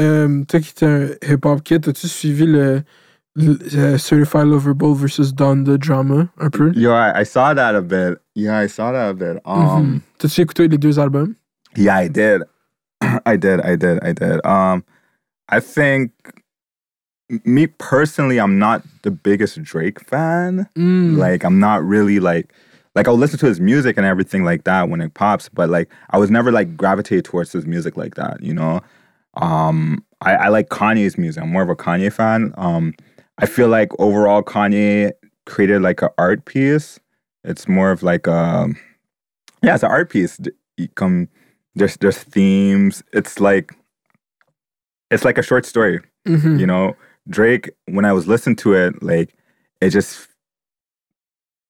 Euh, 0.00 0.44
toi 0.44 0.60
qui 0.60 0.72
es 0.76 0.84
un 0.86 1.08
hip-hop 1.22 1.62
kid, 1.64 1.88
as-tu 1.88 2.06
suivi 2.06 2.46
le, 2.46 2.84
le 3.34 3.58
euh, 3.74 3.98
Certified 3.98 4.46
Lover 4.46 4.72
Boy 4.74 4.94
versus 4.96 5.32
Donda 5.34 5.76
drama 5.76 6.28
un 6.38 6.50
peu? 6.50 6.70
Yo, 6.76 6.92
I, 6.92 7.20
I 7.22 7.24
saw 7.24 7.52
that 7.52 7.74
a 7.74 7.82
bit. 7.82 8.18
Yeah, 8.36 8.56
I 8.62 8.68
saw 8.68 8.92
that 8.92 9.08
a 9.10 9.14
bit. 9.14 9.40
Um, 9.44 10.00
T'as-tu 10.18 10.40
écouté 10.42 10.68
les 10.68 10.78
deux 10.78 10.98
albums? 11.00 11.34
Yeah, 11.76 11.96
I 11.96 12.08
did. 12.08 12.42
I 13.26 13.36
did. 13.36 13.60
I 13.64 13.74
did. 13.76 13.98
I 14.02 14.12
did. 14.12 14.40
Um, 14.46 14.84
I 15.48 15.58
think 15.58 16.12
me 17.44 17.66
personally, 17.66 18.38
I'm 18.38 18.58
not 18.58 18.82
the 19.02 19.10
biggest 19.10 19.60
Drake 19.64 20.00
fan. 20.00 20.68
Mm. 20.76 21.16
Like, 21.18 21.42
I'm 21.44 21.58
not 21.58 21.82
really 21.84 22.20
like 22.20 22.52
like 22.98 23.06
I'll 23.06 23.16
listen 23.16 23.38
to 23.38 23.46
his 23.46 23.60
music 23.60 23.96
and 23.96 24.04
everything 24.04 24.42
like 24.42 24.64
that 24.64 24.88
when 24.88 25.00
it 25.00 25.14
pops, 25.14 25.48
but 25.48 25.70
like 25.70 25.88
I 26.10 26.18
was 26.18 26.32
never 26.32 26.50
like 26.50 26.76
gravitated 26.76 27.24
towards 27.24 27.52
his 27.52 27.64
music 27.64 27.96
like 27.96 28.16
that. 28.16 28.42
You 28.42 28.52
know, 28.52 28.80
um, 29.34 30.04
I, 30.20 30.34
I 30.34 30.48
like 30.48 30.68
Kanye's 30.68 31.16
music. 31.16 31.40
I'm 31.40 31.50
more 31.50 31.62
of 31.62 31.68
a 31.68 31.76
Kanye 31.76 32.12
fan. 32.12 32.52
Um, 32.56 32.94
I 33.38 33.46
feel 33.46 33.68
like 33.68 33.90
overall 34.00 34.42
Kanye 34.42 35.12
created 35.46 35.80
like 35.80 36.02
an 36.02 36.08
art 36.18 36.44
piece. 36.44 36.98
It's 37.44 37.68
more 37.68 37.92
of 37.92 38.02
like 38.02 38.26
a 38.26 38.68
yeah, 39.62 39.74
it's 39.74 39.84
an 39.84 39.90
art 39.92 40.10
piece. 40.10 40.40
You 40.76 40.88
come 40.88 41.28
there's 41.76 41.96
there's 41.98 42.18
themes. 42.18 43.04
It's 43.12 43.38
like 43.38 43.76
it's 45.12 45.24
like 45.24 45.38
a 45.38 45.42
short 45.42 45.66
story. 45.66 46.00
Mhm. 46.26 46.58
You 46.58 46.66
know, 46.66 46.96
Drake. 47.28 47.70
When 47.86 48.04
I 48.04 48.12
was 48.12 48.26
listening 48.26 48.56
to 48.56 48.74
it, 48.74 49.00
like 49.04 49.36
it 49.80 49.90
just 49.90 50.27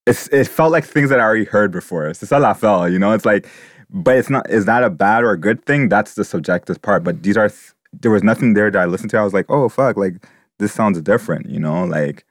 it's 0.08 0.28
it 0.28 0.48
felt 0.48 0.72
like 0.72 0.84
things 0.84 1.10
that 1.10 1.20
I 1.20 1.22
already 1.22 1.44
heard 1.44 1.70
before. 1.70 2.12
C'est 2.14 2.26
ça 2.26 2.38
l'affaire, 2.40 2.88
you 2.88 2.98
know. 2.98 3.12
It's 3.12 3.24
like, 3.24 3.48
but 3.90 4.16
it's 4.16 4.30
not. 4.30 4.48
Is 4.50 4.64
that 4.64 4.82
a 4.82 4.90
bad 4.90 5.24
or 5.24 5.32
a 5.32 5.38
good 5.38 5.64
thing? 5.64 5.88
That's 5.88 6.14
the 6.14 6.24
subjective 6.24 6.80
part. 6.82 7.04
But 7.04 7.22
these 7.22 7.36
are. 7.36 7.50
There 7.92 8.10
was 8.10 8.22
nothing 8.22 8.54
there 8.54 8.70
that 8.70 8.80
I 8.80 8.84
listened 8.84 9.10
to. 9.10 9.18
I 9.18 9.24
was 9.24 9.32
like, 9.32 9.46
oh 9.48 9.68
fuck, 9.68 9.96
like 9.96 10.26
this 10.58 10.72
sounds 10.72 11.00
different. 11.00 11.48
You 11.48 11.60
know, 11.60 11.84
like 11.84 12.24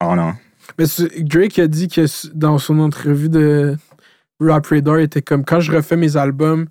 I 0.00 0.06
don't 0.06 0.16
know. 0.16 0.34
Mais 0.78 0.86
Drake 1.24 1.58
a 1.58 1.68
dit 1.68 1.88
que 1.88 2.06
dans 2.34 2.58
son 2.58 2.78
entrevue 2.80 3.28
de 3.28 3.76
Rap 4.40 4.66
Radar, 4.66 4.98
il 5.00 5.04
était 5.04 5.22
comme 5.22 5.44
quand 5.44 5.60
je 5.60 5.72
refais 5.72 5.96
mes 5.96 6.16
albums, 6.16 6.66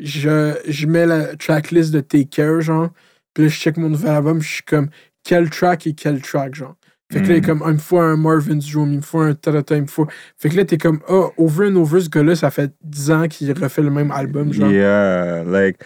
je, 0.00 0.54
je 0.66 0.86
mets 0.86 1.06
la 1.06 1.36
tracklist 1.36 1.92
de 1.92 2.00
Take 2.00 2.26
Care, 2.26 2.60
genre. 2.60 2.90
Puis 3.34 3.44
là, 3.44 3.48
je 3.50 3.54
check 3.56 3.76
mon 3.76 3.90
nouvel 3.90 4.10
album, 4.10 4.40
je 4.40 4.48
suis 4.48 4.62
comme 4.62 4.90
quel 5.24 5.50
track 5.50 5.86
et 5.86 5.94
quel 5.94 6.20
track, 6.20 6.54
genre. 6.54 6.76
Fait 7.10 7.22
que 7.22 7.28
là, 7.28 7.34
il 7.34 7.38
est 7.38 7.40
comme, 7.40 7.62
ah, 7.64 7.68
il 7.68 7.74
me 7.74 7.78
faut 7.78 7.98
un 7.98 8.16
Marvin's 8.16 8.74
Room, 8.74 8.92
il 8.92 8.96
me 8.98 9.02
faut 9.02 9.20
un 9.20 9.34
tatata, 9.34 9.76
il 9.76 9.82
me 9.82 9.86
faut. 9.86 10.06
Fait 10.36 10.50
que 10.50 10.56
là, 10.56 10.64
t'es 10.66 10.76
comme, 10.76 11.00
oh, 11.08 11.32
over 11.38 11.68
and 11.68 11.76
over, 11.76 12.00
ce 12.02 12.08
gars-là, 12.10 12.36
ça 12.36 12.50
fait 12.50 12.70
10 12.84 13.10
ans 13.10 13.28
qu'il 13.28 13.50
refait 13.52 13.82
le 13.82 13.90
même 13.90 14.10
album, 14.10 14.52
genre. 14.52 14.70
Yeah, 14.70 15.42
like, 15.46 15.82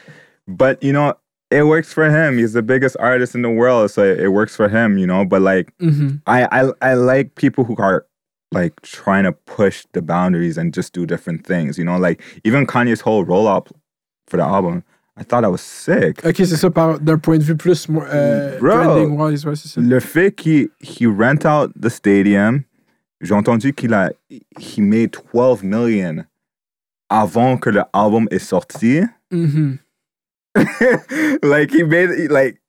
but 0.48 0.82
you 0.82 0.92
know, 0.92 1.12
it 1.52 1.62
works 1.62 1.92
for 1.92 2.06
him. 2.06 2.38
He's 2.38 2.54
the 2.54 2.62
biggest 2.62 2.96
artist 2.98 3.36
in 3.36 3.42
the 3.42 3.50
world, 3.50 3.90
so 3.90 4.02
it, 4.02 4.32
works 4.32 4.56
for 4.56 4.68
him. 4.68 4.98
You 4.98 5.06
know, 5.06 5.24
but 5.24 5.42
like. 5.42 5.72
Mhm. 5.78 6.20
I, 6.26 6.48
I 6.50 6.72
I 6.80 6.94
like 6.94 7.36
people 7.36 7.64
who 7.64 7.76
are 7.78 8.04
like 8.50 8.80
trying 8.82 9.24
to 9.24 9.32
push 9.32 9.86
the 9.92 10.02
boundaries 10.02 10.58
and 10.58 10.74
just 10.74 10.92
do 10.92 11.06
different 11.06 11.46
things. 11.46 11.78
You 11.78 11.84
know, 11.84 11.98
like 11.98 12.20
even 12.44 12.66
Kanye's 12.66 13.00
whole 13.00 13.24
roll 13.24 13.46
up 13.46 13.68
for 14.26 14.38
the 14.38 14.44
album, 14.44 14.82
I 15.16 15.24
thought 15.24 15.44
I 15.44 15.48
was 15.48 15.58
sick. 15.60 16.24
Ok, 16.24 16.36
c'est 16.36 16.56
ça, 16.56 16.70
par- 16.70 16.98
d'un 16.98 17.18
point 17.18 17.36
de 17.38 17.42
vue 17.42 17.56
plus 17.56 17.88
more, 17.88 18.04
euh, 18.10 18.58
Bro. 18.58 18.68
branding 18.70 19.10
wise, 19.18 19.44
ouais, 19.44 19.54
c'est 19.56 19.68
ça. 19.68 19.80
Le 19.80 20.00
fait 20.00 20.32
qu'il 20.32 20.70
he 20.80 21.06
rent 21.06 21.44
out 21.44 21.70
the 21.78 21.90
stadium, 21.90 22.62
j'ai 23.20 23.34
entendu 23.34 23.72
qu'il 23.74 23.92
a 23.92 24.10
he 24.58 24.78
made 24.80 25.10
12 25.34 25.62
million 25.64 26.24
avant 27.10 27.58
que 27.58 27.68
le 27.70 27.82
album 27.92 28.26
est 28.30 28.38
sorti. 28.38 29.02
Mhm. 29.30 29.78
like 31.42 31.70
he 31.70 31.82
made 31.84 32.30
like 32.30 32.60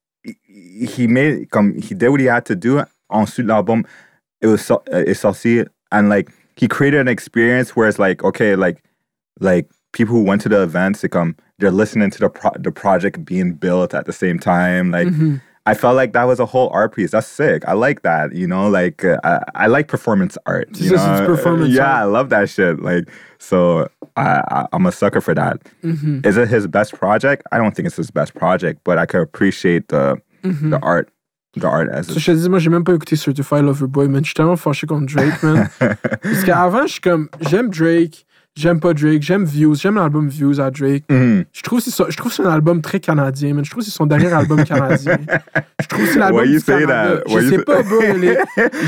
he- 0.48 1.08
made 1.08 1.50
comme 1.50 1.74
he 1.78 1.94
did 1.96 2.10
what 2.10 2.20
he 2.20 2.26
had 2.28 2.46
to 2.46 2.56
do. 2.56 2.82
Ensuite 3.10 3.48
l'album 3.48 3.84
it 4.42 4.48
was 4.48 4.62
so, 4.66 4.82
it's 4.92 5.22
sorti 5.22 5.66
and 5.92 6.10
like 6.10 6.30
he 6.56 6.68
created 6.68 7.00
an 7.00 7.08
experience 7.08 7.76
where 7.76 7.88
it's 7.88 8.00
like 8.00 8.24
okay 8.24 8.56
like 8.56 8.84
like 9.40 9.68
people 9.92 10.16
who 10.16 10.24
went 10.24 10.42
to 10.42 10.50
the 10.50 10.62
events 10.62 11.02
they 11.02 11.08
come 11.10 11.36
they're 11.64 11.72
listening 11.84 12.12
to 12.12 12.20
the 12.20 12.30
pro- 12.30 12.58
the 12.60 12.72
project 12.72 13.24
being 13.26 13.54
built 13.54 13.94
at 13.94 14.06
the 14.06 14.14
same 14.14 14.38
time 14.38 14.92
like 14.92 15.08
Mhm. 15.08 15.40
I 15.66 15.74
felt 15.76 15.96
like 15.96 16.12
that 16.12 16.26
was 16.28 16.42
a 16.42 16.46
whole 16.46 16.70
art 16.74 16.94
piece. 16.94 17.12
That's 17.12 17.26
sick. 17.26 17.64
I 17.66 17.72
like 17.72 18.02
that. 18.04 18.34
You 18.36 18.48
know, 18.48 18.68
like 18.80 19.06
uh, 19.06 19.18
I, 19.24 19.64
I 19.64 19.68
like 19.68 19.88
performance 19.88 20.38
art. 20.46 20.68
You 20.76 20.90
du 20.90 20.96
know? 20.98 21.24
performance 21.26 21.72
yeah, 21.74 21.88
art. 21.88 22.02
I 22.02 22.04
love 22.04 22.28
that 22.36 22.50
shit. 22.50 22.82
Like, 22.82 23.06
so 23.40 23.88
I, 24.18 24.44
I 24.56 24.66
I'm 24.74 24.86
a 24.86 24.92
sucker 24.92 25.22
for 25.22 25.34
that. 25.36 25.56
Mhm. 25.82 26.26
Is 26.28 26.36
it 26.36 26.50
his 26.50 26.68
best 26.68 26.92
project? 27.00 27.44
I 27.54 27.58
don't 27.60 27.74
think 27.74 27.86
it's 27.88 27.96
his 27.96 28.12
best 28.12 28.34
project, 28.36 28.82
but 28.84 28.98
I 28.98 29.06
could 29.06 29.22
appreciate 29.22 29.88
the 29.88 30.18
Mhm. 30.44 30.72
the 30.72 30.80
art, 30.82 31.08
the 31.56 31.66
art 31.70 31.88
as. 31.98 32.08
Je 32.12 32.20
te 32.20 32.36
dis, 32.36 32.50
moi, 32.50 32.60
j'ai 32.60 32.70
même 32.70 32.84
pas 32.84 32.94
écouté 32.94 33.16
Certified 33.16 33.64
Lover 33.64 33.88
Boy, 33.88 34.10
man. 34.10 34.22
Je 34.22 34.32
suis 34.32 34.36
tellement 34.36 34.58
fâché 34.58 34.86
contre 34.86 35.06
Drake, 35.16 35.42
man. 35.44 35.70
Parce 35.80 36.44
qu'avant, 36.44 36.86
je 36.88 36.92
suis 36.92 37.02
comme, 37.02 37.30
j'aime 37.50 37.70
Drake, 37.70 38.26
j'aime 38.56 38.80
pas 38.80 38.94
Drake, 38.94 39.22
j'aime 39.24 39.46
Views, 39.46 39.76
j'aime 39.76 39.96
l'album 39.96 40.28
Views 40.28 40.60
à 40.62 40.70
Drake. 40.72 41.04
Mhm. 41.10 41.46
Je 41.52 41.62
trouve 41.62 41.80
que 41.80 41.86
c'est 41.86 41.92
ça- 41.92 42.06
je 42.10 42.16
trouve 42.18 42.32
que 42.32 42.36
c'est 42.36 42.46
un 42.46 42.52
album 42.52 42.82
très 42.82 43.00
canadien, 43.00 43.54
man. 43.54 43.66
Je 43.66 43.72
trouve 43.72 43.84
que 43.84 43.90
c'est 43.90 43.96
son 43.96 44.06
dernier 44.06 44.28
album 44.34 44.64
canadien. 44.64 45.18
Je 45.82 45.88
trouve 45.88 46.06
que 46.06 46.12
c'est 46.12 46.20
l'album 46.20 46.46
du 46.46 46.62
Canada. 46.62 47.22
Je 47.28 47.40
sais 47.40 47.50
say- 47.58 47.64
pas, 47.64 47.82
bro. 47.84 48.00
les- 48.20 48.38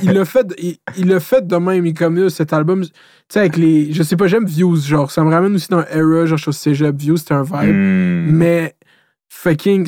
qu'il 0.00 0.12
l'a 0.12 0.24
fait, 0.24 0.46
il, 0.58 0.76
il 0.96 1.08
l'a 1.08 1.20
fait 1.20 1.46
de 1.46 1.56
même. 1.56 1.86
Il 1.86 1.94
comme, 1.94 2.28
cet 2.30 2.52
album, 2.52 2.82
tu 2.84 2.90
sais, 3.28 3.40
avec 3.40 3.56
les, 3.56 3.92
je 3.92 4.02
sais 4.02 4.16
pas, 4.16 4.26
j'aime 4.26 4.46
Views, 4.46 4.76
genre, 4.76 5.10
ça 5.10 5.22
me 5.24 5.30
ramène 5.30 5.54
aussi 5.54 5.68
dans 5.68 5.78
un 5.78 5.86
era, 5.92 6.26
genre, 6.26 6.36
je 6.38 6.42
suis 6.42 6.48
au 6.48 6.52
cégep, 6.52 6.96
Views, 6.96 7.16
c'était 7.16 7.34
un 7.34 7.42
vibe. 7.42 7.74
Mm. 7.74 8.26
Mais 8.32 8.74
fucking, 9.34 9.86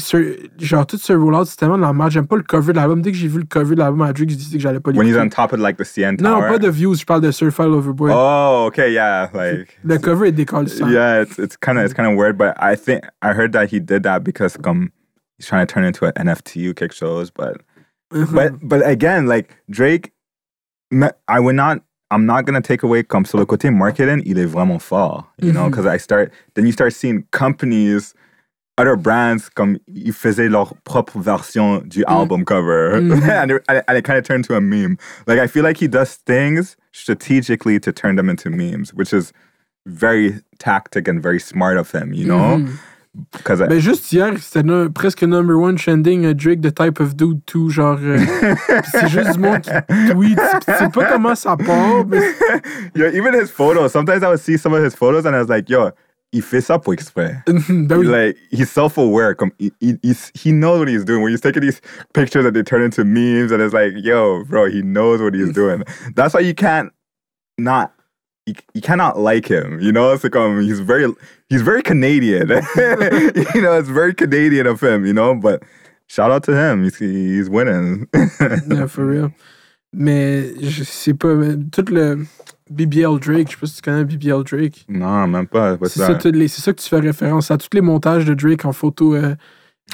genre, 0.58 0.86
tout 0.86 0.98
ce 0.98 1.12
rollout, 1.12 1.44
c'est 1.46 1.56
tellement 1.56 1.76
de 1.76 1.82
la 1.82 1.92
merde. 1.92 2.10
J'aime 2.10 2.26
pas 2.26 2.36
le 2.36 2.42
cover 2.42 2.72
de 2.72 2.78
l'album. 2.78 3.00
Dès 3.00 3.12
que 3.12 3.16
j'ai 3.16 3.28
vu 3.28 3.38
le 3.38 3.46
cover 3.46 3.74
de 3.74 3.80
l'album 3.80 4.02
à 4.02 4.12
Drake, 4.12 4.30
j'ai 4.30 4.36
dit 4.36 4.50
que 4.52 4.58
j'allais 4.58 4.80
pas 4.80 4.90
When 4.90 5.06
he's 5.06 5.16
on 5.16 5.28
top 5.28 5.52
of 5.52 5.60
like 5.60 5.76
the 5.78 5.84
CN 5.84 6.16
Non, 6.20 6.40
tower. 6.40 6.48
pas 6.48 6.58
de 6.58 6.68
views, 6.68 6.94
je 6.98 7.04
parle 7.04 7.20
de 7.22 7.30
Lover 7.64 7.92
Boy. 7.92 8.10
Oh, 8.14 8.64
okay, 8.68 8.92
yeah, 8.92 9.30
like. 9.32 9.78
Le 9.84 9.98
cover 9.98 10.28
est 10.28 10.32
décollé 10.32 10.70
Yeah, 10.90 11.22
it's 11.22 11.38
it's 11.38 11.56
kind 11.56 11.78
of 11.78 11.84
it's 11.84 11.94
kind 11.94 12.08
of 12.10 12.16
weird, 12.16 12.36
but 12.36 12.54
I 12.58 12.76
think 12.76 13.04
I 13.22 13.32
heard 13.32 13.52
that 13.52 13.66
he 13.72 13.80
did 13.80 14.02
that 14.02 14.20
because 14.24 14.56
um 14.64 14.90
he's 15.38 15.46
trying 15.46 15.66
to 15.66 15.72
turn 15.72 15.84
into 15.84 16.04
an 16.06 16.12
NFT 16.16 16.74
quelque 16.74 16.92
chose, 16.94 17.30
but 17.30 17.60
Uh-huh. 18.12 18.26
but 18.32 18.52
but 18.62 18.86
again, 18.86 19.26
like 19.26 19.56
Drake, 19.70 20.12
I 21.28 21.40
would 21.40 21.56
not. 21.56 21.80
I'm 22.12 22.24
not 22.24 22.44
gonna 22.46 22.60
take 22.60 22.84
away 22.84 23.02
comme 23.02 23.24
sur 23.24 23.36
le 23.38 23.44
côté 23.46 23.68
marketing, 23.72 24.22
il 24.24 24.38
est 24.38 24.46
vraiment 24.46 24.78
fort, 24.80 25.26
you 25.42 25.50
know, 25.52 25.68
because 25.68 25.86
I 25.86 25.98
start 25.98 26.30
then 26.54 26.64
you 26.64 26.70
start 26.72 26.92
seeing 26.92 27.24
companies, 27.32 28.14
other 28.78 28.96
brands 28.96 29.48
comme 29.54 29.78
ils 29.94 30.12
faisaient 30.12 30.48
leur 30.50 30.74
propre 30.84 31.18
version 31.18 31.78
du 31.86 32.04
album 32.06 32.44
cover, 32.44 33.00
Mhm. 33.00 33.22
and, 33.30 33.50
it, 33.50 33.62
and 33.88 33.96
it 33.98 34.04
kind 34.04 34.18
of 34.18 34.24
turned 34.24 34.44
to 34.44 34.54
a 34.54 34.60
meme. 34.60 34.96
Like 35.26 35.38
I 35.38 35.46
feel 35.46 35.62
like 35.64 35.78
he 35.78 35.88
does 35.88 36.16
things 36.26 36.76
strategically 36.92 37.78
to 37.80 37.92
turn 37.92 38.16
them 38.16 38.28
into 38.28 38.50
memes, 38.50 38.92
which 38.94 39.12
is 39.12 39.32
very 39.86 40.40
tactic 40.58 41.08
and 41.08 41.22
very 41.22 41.38
smart 41.40 41.78
of 41.78 41.90
him, 41.92 42.12
you 42.12 42.26
know. 42.26 42.58
Mhm. 42.58 42.78
because 43.32 43.60
Ben, 43.66 43.80
juste 43.80 44.12
hier, 44.12 44.34
c'était 44.38 44.62
no- 44.62 44.90
presque 44.90 45.22
number 45.22 45.56
one 45.56 45.76
trending 45.76 46.26
uh, 46.26 46.34
Drake, 46.34 46.60
the 46.60 46.70
type 46.70 47.00
of 47.00 47.16
dude, 47.16 47.40
tout. 47.46 47.70
Genre, 47.70 47.96
euh, 48.02 48.18
c'est 48.92 49.08
juste 49.08 49.32
du 49.32 49.38
monde 49.38 49.62
qui 49.62 49.70
tweet. 50.12 50.36
pis 50.36 50.66
Tu 50.66 50.72
sais 50.76 50.88
pas 50.90 51.04
comment 51.12 51.34
ça 51.34 51.56
part, 51.56 52.04
mais 52.06 52.20
yo, 52.94 53.06
even 53.06 53.32
his 53.32 53.48
photos. 53.50 53.92
Sometimes 53.92 54.22
I 54.22 54.26
would 54.28 54.38
see 54.40 54.58
some 54.58 54.74
of 54.74 54.84
his 54.84 54.94
photos, 54.94 55.24
and 55.24 55.34
I 55.34 55.38
was 55.40 55.48
like, 55.48 55.70
yo, 55.70 55.92
il 56.32 56.42
fait 56.42 56.60
ça 56.60 56.78
pour 56.78 56.92
exprès. 56.92 57.36
ben. 57.68 58.02
Like 58.02 58.36
he's 58.50 58.70
self-aware. 58.70 59.34
Come, 59.34 59.52
he, 59.58 59.72
he, 59.80 59.94
he's, 60.02 60.30
he 60.34 60.52
knows 60.52 60.78
what 60.80 60.88
he's 60.88 61.04
doing. 61.04 61.22
When 61.22 61.30
he's 61.30 61.40
taking 61.40 61.62
these 61.62 61.80
pictures 62.12 62.44
that 62.44 62.52
they 62.54 62.62
turn 62.62 62.82
into 62.82 63.04
memes, 63.04 63.52
and 63.52 63.62
it's 63.62 63.72
like, 63.74 63.92
yo, 63.96 64.44
bro, 64.44 64.68
he 64.68 64.82
knows 64.82 65.20
what 65.20 65.34
he's 65.34 65.52
doing. 65.52 65.82
That's 66.14 66.34
why 66.34 66.40
you 66.40 66.54
can't 66.54 66.92
not. 67.58 67.92
You, 68.46 68.54
you 68.74 68.80
cannot 68.80 69.18
like 69.18 69.48
him, 69.50 69.80
you 69.80 69.90
know. 69.90 70.12
It's 70.12 70.22
like 70.22 70.36
um, 70.36 70.60
he's 70.60 70.78
very, 70.78 71.12
he's 71.48 71.62
very 71.62 71.82
Canadian. 71.82 72.48
you 72.48 73.62
know, 73.62 73.72
it's 73.76 73.88
very 73.88 74.14
Canadian 74.14 74.68
of 74.68 74.80
him, 74.80 75.04
you 75.04 75.12
know. 75.12 75.34
But 75.34 75.64
shout 76.06 76.30
out 76.30 76.44
to 76.44 76.54
him. 76.56 76.84
He's 76.84 76.96
he's 76.96 77.50
winning. 77.50 78.06
Yeah, 78.68 78.86
for 78.86 79.04
real. 79.04 79.32
Mais 79.92 80.52
je 80.60 80.84
sais 80.84 81.14
pas, 81.14 81.34
mais 81.34 81.56
tout 81.72 81.88
le 81.90 82.26
BBL 82.70 83.18
Drake, 83.20 83.46
je 83.48 83.52
sais 83.52 83.60
pas 83.60 83.66
si 83.66 83.76
tu 83.76 83.82
connais 83.82 84.04
BBL 84.04 84.42
Drake. 84.44 84.84
non, 84.88 85.26
même 85.28 85.46
pas. 85.46 85.76
C'est 85.84 86.00
ça, 86.00 86.14
que 86.72 86.80
tu 86.80 86.88
fais 86.88 86.98
référence 87.00 87.50
à 87.50 87.58
tous 87.58 87.68
les 87.72 87.80
montages 87.80 88.24
de 88.24 88.34
Drake 88.34 88.64
en 88.64 88.72
photo. 88.72 89.14
euh, 89.14 89.34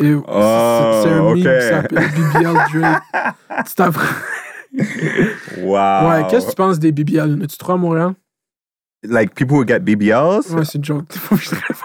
et 0.01 0.15
Oh, 0.15 0.23
c'est 1.03 1.11
un 1.11 1.23
meme 1.23 1.27
ok. 1.33 1.37
qui 1.37 1.43
s'appelle 1.43 2.09
BBL 2.35 2.55
Drake. 2.81 3.03
tu 3.69 3.75
t'apprends. 3.75 4.15
Wow. 5.59 6.09
Ouais, 6.09 6.27
qu'est-ce 6.31 6.47
que 6.47 6.51
tu 6.51 6.57
penses 6.57 6.79
des 6.79 6.93
BBL? 6.93 7.21
En 7.39 7.41
As-tu 7.43 7.59
trois 7.59 7.75
à 7.75 7.79
Montréal? 7.79 8.15
Like 9.05 9.35
people 9.35 9.57
who 9.57 9.67
get 9.67 9.81
BBLs, 9.81 10.51
Ouais, 10.55 10.65
c'est 10.65 10.79
une 10.79 10.85
joke. 10.85 11.13
Faut 11.13 11.37
que 11.37 11.43
je 11.43 11.51
te 11.51 11.55
réponde. 11.57 11.77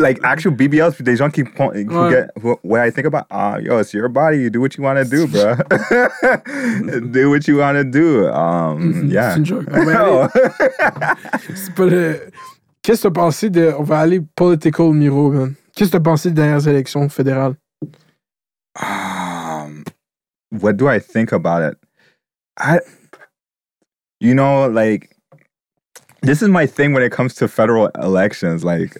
Like 0.00 0.18
actual 0.24 0.52
BBLs, 0.54 1.00
des 1.02 1.16
gens 1.16 1.30
qui 1.30 1.42
Ouais. 1.42 2.10
get 2.10 2.28
wh- 2.42 2.58
what 2.64 2.80
I 2.86 2.90
think 2.90 3.06
about. 3.06 3.26
Ah, 3.30 3.58
yo, 3.60 3.78
it's 3.78 3.92
your 3.94 4.08
body. 4.08 4.38
You 4.38 4.50
do 4.50 4.60
what 4.60 4.76
you 4.76 4.82
want 4.84 4.96
to 4.98 5.04
do, 5.04 5.26
bro. 5.32 5.54
do 7.12 7.30
what 7.30 7.46
you 7.46 7.58
want 7.58 7.76
to 7.76 7.84
do. 7.84 8.26
Um, 8.28 8.78
Mhm, 8.80 9.10
yeah. 9.10 9.32
C'est 9.32 9.38
une 9.38 9.46
joke. 9.46 9.66
On 9.70 9.84
va 9.84 10.00
aller- 10.00 10.28
c'est 11.54 11.74
pas 11.74 11.86
le- 11.86 12.30
Qu'est-ce 12.82 13.02
que 13.02 13.08
t'as 13.08 13.20
pensé 13.20 13.50
de. 13.50 13.72
On 13.78 13.82
va 13.82 13.98
aller 14.00 14.20
political 14.34 14.92
Miro, 14.92 15.30
man. 15.30 15.54
Qu'est-ce 15.76 15.90
que 15.90 15.96
t'as 15.98 16.02
pensé 16.02 16.30
des 16.30 16.36
dernières 16.36 16.66
élections 16.66 17.08
fédérales? 17.08 17.54
um, 18.80 19.84
what 20.50 20.74
do 20.74 20.88
I 20.88 20.98
think 21.00 21.32
about 21.32 21.62
it? 21.62 21.76
I, 22.58 22.80
you 24.20 24.34
know, 24.34 24.66
like 24.68 25.10
this 26.22 26.42
is 26.42 26.48
my 26.48 26.66
thing 26.66 26.92
when 26.92 27.02
it 27.02 27.10
comes 27.12 27.34
to 27.36 27.48
federal 27.48 27.90
elections. 28.00 28.64
Like, 28.64 28.96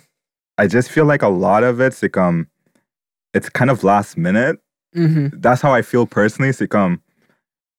I 0.61 0.67
just 0.67 0.91
feel 0.91 1.07
like 1.07 1.23
a 1.23 1.29
lot 1.29 1.65
of 1.65 1.81
it's 1.81 2.03
like 2.03 2.19
um, 2.19 2.47
it's 3.33 3.49
kind 3.49 3.71
of 3.71 3.83
last 3.83 4.19
minute. 4.19 4.59
Mhm. 4.95 5.41
That's 5.41 5.63
how 5.63 5.73
I 5.73 5.81
feel 5.81 6.07
personally. 6.07 6.53
So 6.53 6.67
um, 6.73 7.01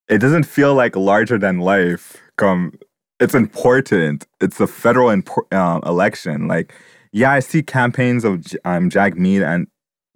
it 0.08 0.18
doesn't 0.18 0.46
feel 0.46 0.74
like 0.74 0.96
larger 0.96 1.38
than 1.38 1.60
life. 1.60 2.16
Come, 2.36 2.72
it's 3.20 3.34
important. 3.34 4.26
It's 4.40 4.58
a 4.58 4.66
federal 4.66 5.10
impor- 5.10 5.46
uh, 5.52 5.78
election. 5.88 6.48
Like, 6.48 6.74
yeah, 7.12 7.30
I 7.30 7.38
see 7.40 7.62
campaigns 7.62 8.24
of 8.24 8.44
um, 8.64 8.90
Jagmeet 8.90 9.46
and 9.46 9.68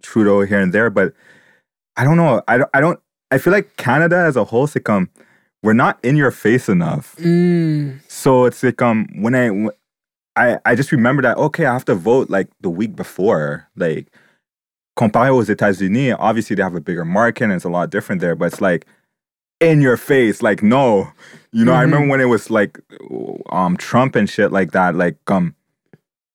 Trudeau 0.03 0.41
here 0.41 0.59
and 0.59 0.73
there, 0.73 0.89
but 0.89 1.13
I 1.95 2.03
don't 2.03 2.17
know. 2.17 2.41
I 2.49 2.57
don't. 2.57 2.69
I 2.73 2.81
don't. 2.81 2.99
I 3.31 3.37
feel 3.37 3.53
like 3.53 3.77
Canada 3.77 4.17
as 4.17 4.35
a 4.35 4.43
whole, 4.43 4.67
like 4.75 4.89
um, 4.89 5.09
we're 5.63 5.73
not 5.73 5.99
in 6.03 6.17
your 6.17 6.31
face 6.31 6.67
enough. 6.67 7.15
Mm. 7.17 8.01
So 8.09 8.43
it's 8.45 8.61
like 8.61 8.81
um, 8.81 9.07
when 9.21 9.35
I, 9.35 9.69
I, 10.37 10.59
I 10.65 10.75
just 10.75 10.91
remember 10.91 11.21
that 11.23 11.37
okay, 11.37 11.65
I 11.65 11.73
have 11.73 11.85
to 11.85 11.95
vote 11.95 12.29
like 12.29 12.47
the 12.61 12.69
week 12.69 12.95
before. 12.95 13.67
Like, 13.75 14.07
comparé 14.97 15.29
aux 15.31 15.43
États-Unis, 15.49 16.13
obviously 16.19 16.55
they 16.55 16.63
have 16.63 16.75
a 16.75 16.81
bigger 16.81 17.05
market 17.05 17.45
and 17.45 17.53
it's 17.53 17.65
a 17.65 17.69
lot 17.69 17.89
different 17.89 18.21
there. 18.21 18.35
But 18.35 18.53
it's 18.53 18.61
like 18.61 18.85
in 19.59 19.81
your 19.81 19.97
face, 19.97 20.41
like 20.41 20.61
no, 20.63 21.09
you 21.51 21.65
know. 21.65 21.73
I 21.73 21.77
Mhm. 21.79 21.81
remember 21.91 22.07
when 22.09 22.21
it 22.21 22.25
was 22.25 22.49
like, 22.49 22.79
um, 23.49 23.75
Trump 23.77 24.15
and 24.15 24.29
shit 24.29 24.51
like 24.51 24.71
that. 24.71 24.95
Like 24.95 25.17
um, 25.29 25.55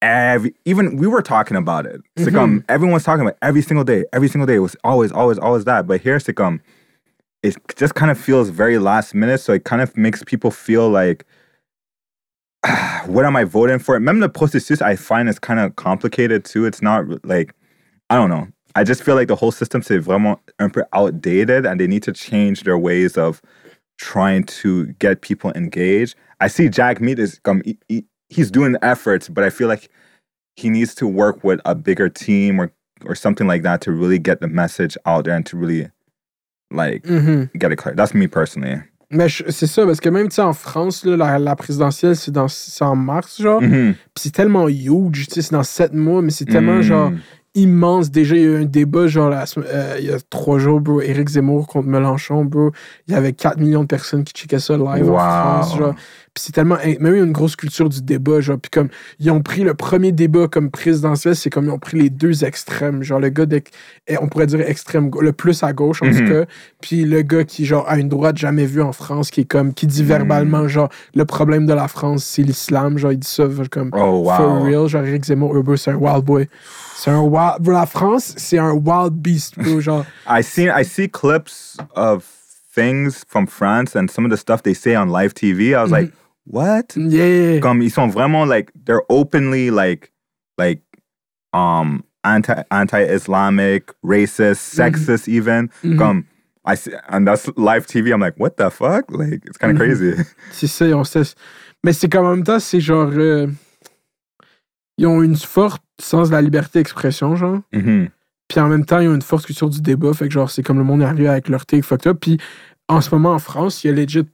every 0.01 0.55
even 0.65 0.97
we 0.97 1.07
were 1.07 1.23
talking 1.23 1.57
about 1.57 1.87
it. 1.87 2.01
It's 2.17 2.27
like 2.27 2.35
um, 2.35 2.65
everyone's 2.69 3.05
talking 3.05 3.23
about 3.23 3.35
it 3.35 3.39
every 3.43 3.63
single 3.63 3.85
day, 3.85 4.05
every 4.13 4.29
single 4.29 4.47
day. 4.47 4.57
It 4.57 4.61
was 4.61 4.77
always, 4.85 5.13
always, 5.13 5.39
always 5.39 5.65
that. 5.65 5.87
But 5.87 6.01
here's 6.01 6.27
like 6.27 6.41
um, 6.41 6.61
it 7.43 7.57
just 7.77 7.95
kind 7.95 8.11
of 8.11 8.19
feels 8.19 8.49
very 8.49 8.79
last 8.79 9.15
minute. 9.15 9.39
So 9.41 9.53
it 9.53 9.65
kind 9.65 9.81
of 9.83 9.97
makes 9.97 10.23
people 10.25 10.51
feel 10.51 10.89
like. 10.91 11.25
what 13.07 13.25
am 13.25 13.37
I 13.37 13.45
voting 13.45 13.79
for? 13.79 13.99
Même 13.99 14.21
le 14.21 14.29
processus, 14.29 14.81
I 14.83 14.97
find 14.97 15.29
is 15.29 15.39
kind 15.39 15.61
of 15.61 15.77
complicated 15.77 16.45
too. 16.45 16.65
It's 16.65 16.83
not 16.83 17.05
like, 17.25 17.55
I 18.11 18.17
don't 18.17 18.31
know. 18.31 18.49
I 18.75 18.85
just 18.85 19.03
feel 19.03 19.15
like 19.17 19.29
the 19.29 19.37
whole 19.37 19.53
system 19.53 19.81
is 19.83 20.07
vraiment 20.07 20.39
un 20.59 20.71
peu 20.71 20.83
outdated 20.95 21.67
and 21.67 21.79
they 21.81 21.87
need 21.87 22.03
to 22.05 22.13
change 22.13 22.63
their 22.63 22.79
ways 22.79 23.19
of 23.19 23.43
trying 23.99 24.45
to 24.45 24.87
get 24.95 25.21
people 25.21 25.53
engaged. 25.55 26.15
I 26.41 26.49
see 26.49 26.69
Jagmeet 26.69 27.19
is, 27.19 27.41
um, 27.45 27.63
he, 27.65 27.79
he- 27.89 28.07
he's 28.31 28.51
doing 28.51 28.77
efforts, 28.83 29.29
but 29.29 29.45
I 29.45 29.51
feel 29.51 29.69
like 29.69 29.91
he 30.57 30.71
needs 30.71 30.95
to 30.97 31.07
work 31.07 31.45
with 31.45 31.61
a 31.67 31.75
bigger 31.75 32.09
team 32.09 32.61
or, 32.61 32.73
or 33.05 33.15
something 33.15 33.47
like 33.47 33.63
that 33.63 33.81
to 33.83 33.93
really 33.93 34.19
get 34.19 34.41
the 34.41 34.49
message 34.49 34.97
out 35.05 35.25
there 35.25 35.35
and 35.35 35.45
to 35.47 35.57
really 35.57 35.91
like 36.71 37.03
Mhm. 37.03 37.51
get 37.59 37.73
it 37.73 37.77
clear. 37.77 37.95
That's 37.95 38.15
me 38.15 38.27
personally. 38.27 38.83
Mais 39.13 39.27
c'est 39.29 39.67
ça, 39.67 39.85
parce 39.85 40.01
que 40.01 40.09
même 40.09 40.29
en 40.39 40.53
France, 40.55 41.05
là, 41.05 41.17
la, 41.17 41.39
la 41.39 41.55
présidentielle, 41.55 42.17
c'est 42.17 42.31
dans- 42.33 42.49
c'est 42.49 42.83
en 42.85 42.97
mars, 42.97 43.41
genre. 43.41 43.61
Mhm. 43.63 43.93
Puis 44.15 44.23
c'est 44.23 44.33
tellement 44.35 44.69
huge, 44.69 45.27
c'est 45.29 45.53
dans 45.53 45.63
sept 45.63 45.93
mois, 45.93 46.23
mais 46.23 46.31
c'est 46.31 46.47
tellement 46.47 46.77
Mm. 46.79 46.83
genre 46.83 47.13
immense. 47.55 48.11
Déjà, 48.11 48.35
il 48.37 48.41
y 48.43 48.45
a 48.47 48.49
eu 48.49 48.63
un 48.63 48.65
débat, 48.65 49.07
genre, 49.09 49.31
euh, 49.59 49.97
il 49.99 50.07
y 50.07 50.11
a 50.11 50.17
trois 50.31 50.59
jours, 50.59 50.81
bro, 50.81 51.03
Éric 51.03 51.29
Zemmour 51.29 51.67
contre 51.67 51.87
Mélenchon, 51.89 52.47
bro. 52.47 52.71
Il 53.07 53.13
y 53.13 53.17
avait 53.17 53.35
4 53.35 53.59
millions 53.59 53.83
de 53.83 53.87
personnes 53.89 54.25
qui 54.25 54.33
checkaient 54.33 54.59
ça 54.59 54.75
live 54.79 55.07
Wow. 55.11 55.17
en 55.17 55.19
France, 55.63 55.77
genre. 55.77 55.95
Puis 56.35 56.45
c'est 56.47 56.53
tellement. 56.53 56.79
Y 56.81 56.97
a 56.97 57.09
une 57.25 57.33
grosse 57.33 57.57
culture 57.57 57.91
du 57.91 58.01
débat, 58.01 58.41
genre. 58.41 58.57
Puis 58.59 58.71
comme, 58.71 58.89
ils 59.19 59.31
ont 59.31 59.43
pris 59.43 59.65
le 59.65 59.75
premier 59.75 60.13
débat 60.13 60.49
comme 60.49 60.71
présidentiel, 60.71 61.37
c'est 61.37 61.51
comme 61.51 61.67
ils 61.67 61.71
ont 61.71 61.79
pris 61.79 61.99
les 62.01 62.09
deux 62.09 62.43
extrêmes. 62.45 63.03
Genre, 63.03 63.21
le 63.21 63.29
gars, 63.29 63.45
eh, 64.07 64.17
on 64.19 64.29
pourrait 64.29 64.47
dire 64.47 64.61
extrême, 64.63 65.11
le 65.21 65.33
plus 65.35 65.63
à 65.63 65.75
gauche, 65.75 66.03
en 66.03 66.11
tout 66.11 66.23
Mhm. 66.23 66.29
cas. 66.31 66.45
Puis 66.81 67.05
le 67.05 67.21
gars 67.21 67.45
qui, 67.45 67.67
genre, 67.67 67.85
a 67.87 67.99
une 67.99 68.09
droite 68.09 68.39
jamais 68.39 68.65
vue 68.65 68.81
en 68.81 68.93
France, 68.93 69.31
qui 69.31 69.43
est 69.43 69.45
comme, 69.45 69.75
qui 69.75 69.85
Mhm. 69.87 69.93
dit 69.93 70.05
verbalement, 70.05 70.69
genre, 70.69 70.89
le 71.15 71.27
problème 71.27 71.67
de 71.67 71.75
la 71.75 71.87
France, 71.87 72.25
c'est 72.25 72.43
l'islam. 72.43 72.97
Genre, 72.97 73.13
il 73.13 73.19
dit 73.19 73.29
ça, 73.29 73.45
comme. 73.71 73.91
Oh, 73.93 74.23
wow. 74.25 74.35
For 74.37 74.63
real, 74.65 74.89
genre 74.89 75.05
Eric 75.05 75.27
Zemmour, 75.27 75.55
c'est 75.77 75.91
un 75.91 75.97
wild 75.97 76.25
boy. 76.25 76.49
C'est 76.97 77.11
un 77.11 77.21
wild. 77.21 77.67
La 77.67 77.85
France, 77.85 78.33
c'est 78.39 78.59
un 78.59 78.73
wild 78.73 79.13
beast, 79.13 79.59
bro. 79.59 79.81
Genre, 79.81 80.07
I 80.27 80.43
see 80.43 80.69
I 80.75 80.83
see 80.83 81.11
clips 81.11 81.77
of 81.95 82.25
things 82.75 83.23
from 83.29 83.47
France 83.47 83.95
and 83.95 84.07
some 84.09 84.25
of 84.25 84.31
the 84.31 84.37
stuff 84.39 84.63
they 84.63 84.73
say 84.75 84.97
on 84.97 85.09
live 85.11 85.35
TV. 85.35 85.75
I 85.75 85.83
was 85.83 85.91
like, 85.91 86.11
what? 86.47 86.95
yeah. 86.97 87.61
Comme 87.61 87.83
ils 87.83 87.91
sont 87.91 88.09
vraiment 88.09 88.45
like 88.45 88.71
they're 88.85 89.03
openly 89.09 89.71
like 89.71 90.13
like 90.59 90.83
um 91.53 92.03
anti 92.25 92.55
anti-Islamic, 92.71 93.91
racist, 94.05 94.61
sexist 94.61 95.29
even. 95.29 95.69
Comme 95.97 96.25
I 96.65 96.77
see 96.77 96.93
and 97.09 97.27
that's 97.27 97.49
live 97.57 97.87
TV. 97.87 98.13
I'm 98.13 98.21
like, 98.21 98.39
what 98.39 98.57
the 98.57 98.71
fuck? 98.71 99.11
Like 99.11 99.43
it's 99.47 99.59
kind 99.59 99.73
of 99.73 99.79
crazy. 99.79 100.15
C'est 100.53 100.69
ça, 100.69 100.85
on 100.97 101.05
sait. 101.05 101.35
Mais 101.85 101.93
c'est 101.93 102.09
qu'en 102.09 102.23
même 102.31 102.45
temps, 102.45 102.61
c'est 102.61 102.81
genre. 102.81 103.11
euh, 103.13 103.49
ils 104.99 105.07
ont 105.07 105.23
une 105.23 105.37
forte 105.37 105.83
sens 106.01 106.29
de 106.29 106.35
la 106.35 106.43
liberté 106.43 106.79
d'expression, 106.79 107.35
genre. 107.35 107.61
Puis 108.49 108.61
en 108.61 108.69
même 108.69 108.85
temps, 108.85 109.01
ils 109.01 109.09
ont 109.09 109.15
une 109.15 109.23
forte 109.23 109.47
culture 109.47 109.69
du 109.71 109.81
débat. 109.81 110.13
Fait 110.13 110.29
que 110.29 110.33
genre, 110.35 110.51
c'est 110.51 110.63
comme 110.63 110.79
le 110.79 110.85
monde 110.85 111.03
est 111.03 111.07
arrivé 111.07 111.27
avec 111.29 111.49
leur 111.49 111.67
take 111.67 111.83
fucked 111.83 112.07
up. 112.07 112.19
Puis 112.21 112.39
en 112.89 113.01
ce 113.01 113.13
moment, 113.13 113.33
en 113.33 113.39
France, 113.39 113.83
il 113.83 113.89
y 113.89 113.91
a 113.91 113.95
legit. 113.97 114.29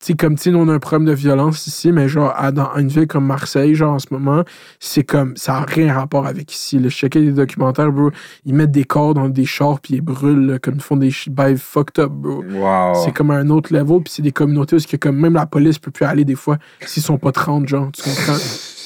Sais, 0.00 0.14
comme, 0.14 0.34
tu 0.34 0.42
sais, 0.42 0.50
nous, 0.50 0.58
on 0.58 0.68
a 0.68 0.72
un 0.72 0.80
problème 0.80 1.06
de 1.08 1.14
violence 1.14 1.66
ici, 1.68 1.92
mais 1.92 2.08
genre, 2.08 2.34
à- 2.36 2.50
dans 2.50 2.74
une 2.76 2.88
ville 2.88 3.06
comme 3.06 3.24
Marseille, 3.24 3.76
genre, 3.76 3.94
en 3.94 3.98
ce 4.00 4.08
moment, 4.10 4.42
c'est 4.80 5.04
comme, 5.04 5.36
ça 5.36 5.52
n'a 5.52 5.60
rien 5.60 5.88
à 5.90 6.00
rapport 6.00 6.26
avec 6.26 6.52
ici. 6.52 6.78
Là. 6.80 6.88
Je 6.88 6.94
checkais 6.96 7.20
des 7.20 7.30
documentaires, 7.30 7.92
bro. 7.92 8.10
Ils 8.44 8.52
mettent 8.52 8.72
des 8.72 8.82
corps 8.82 9.14
dans 9.14 9.28
des 9.28 9.44
chars, 9.44 9.78
puis 9.78 9.94
ils 9.94 10.00
brûlent, 10.00 10.46
là, 10.46 10.58
comme 10.58 10.74
ils 10.74 10.82
font 10.82 10.96
des 10.96 11.12
bails 11.30 11.56
fucked 11.56 12.02
up, 12.02 12.10
bro. 12.10 12.42
Wow. 12.52 12.94
C'est 13.04 13.12
comme 13.12 13.30
un 13.30 13.48
autre 13.50 13.72
level, 13.72 14.02
puis 14.02 14.12
c'est 14.12 14.22
des 14.22 14.32
communautés 14.32 14.74
où 14.74 14.78
que 14.80 14.96
comme 14.96 15.16
même 15.16 15.34
la 15.34 15.46
police 15.46 15.78
peut 15.78 15.92
plus 15.92 16.04
aller 16.04 16.24
des 16.24 16.34
fois 16.34 16.58
s'ils 16.84 17.02
sont 17.02 17.18
pas 17.18 17.30
30, 17.30 17.68
genre, 17.68 17.90
tu 17.92 18.02
comprends? 18.02 18.38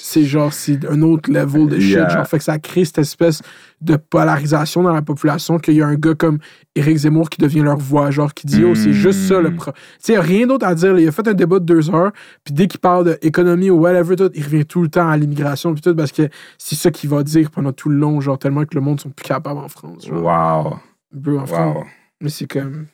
C'est 0.08 0.22
genre, 0.24 0.52
c'est 0.52 0.84
un 0.88 1.02
autre 1.02 1.28
level 1.32 1.66
de 1.66 1.80
shit, 1.80 1.90
Yeah. 1.96 2.08
genre. 2.08 2.26
Fait 2.28 2.38
que 2.38 2.44
ça 2.44 2.60
crée 2.60 2.84
cette 2.84 2.98
espèce 2.98 3.42
de 3.80 3.96
polarisation 3.96 4.84
dans 4.84 4.92
la 4.92 5.02
population 5.02 5.58
qu'il 5.58 5.74
y 5.74 5.82
a 5.82 5.86
un 5.88 5.96
gars 5.96 6.14
comme 6.14 6.38
Éric 6.76 6.98
Zemmour 6.98 7.28
qui 7.28 7.40
devient 7.40 7.60
leur 7.62 7.76
voix, 7.76 8.12
genre, 8.12 8.32
qui 8.32 8.46
dit, 8.46 8.62
oh, 8.64 8.76
c'est 8.76 8.92
juste 8.92 9.26
ça 9.26 9.40
le 9.40 9.50
Mm. 9.50 9.56
pro. 9.56 9.72
Tu 9.72 9.78
sais, 9.98 10.18
rien 10.20 10.46
d'autre 10.46 10.64
à 10.64 10.76
dire. 10.76 10.94
là. 10.94 11.00
Il 11.00 11.08
a 11.08 11.12
fait 11.12 11.26
un 11.26 11.34
débat 11.34 11.58
de 11.58 11.64
deux 11.64 11.90
heures, 11.92 12.12
puis 12.44 12.54
dès 12.54 12.68
qu'il 12.68 12.78
parle 12.78 13.18
d'économie 13.20 13.68
ou 13.68 13.80
whatever, 13.80 14.14
tout, 14.14 14.30
il 14.34 14.44
revient 14.44 14.64
tout 14.64 14.80
le 14.82 14.88
temps 14.88 15.08
à 15.08 15.16
l'immigration, 15.16 15.72
puis 15.74 15.82
tout, 15.82 15.94
parce 15.96 16.12
que 16.12 16.28
c'est 16.56 16.76
ça 16.76 16.92
qu'il 16.92 17.10
va 17.10 17.24
dire 17.24 17.50
pendant 17.50 17.72
tout 17.72 17.88
le 17.88 17.96
long, 17.96 18.20
genre, 18.20 18.38
tellement 18.38 18.64
que 18.64 18.76
le 18.76 18.82
monde 18.82 19.00
sont 19.00 19.10
plus 19.10 19.24
capables 19.26 19.58
en 19.58 19.68
France. 19.68 20.06
Genre, 20.06 20.22
Wow. 20.22 20.76
Bro, 21.12 21.38
en 21.40 21.46
France. 21.46 21.76
Wow. 21.78 21.84
Mais 22.20 22.28
c'est 22.28 22.46
comme. 22.46 22.86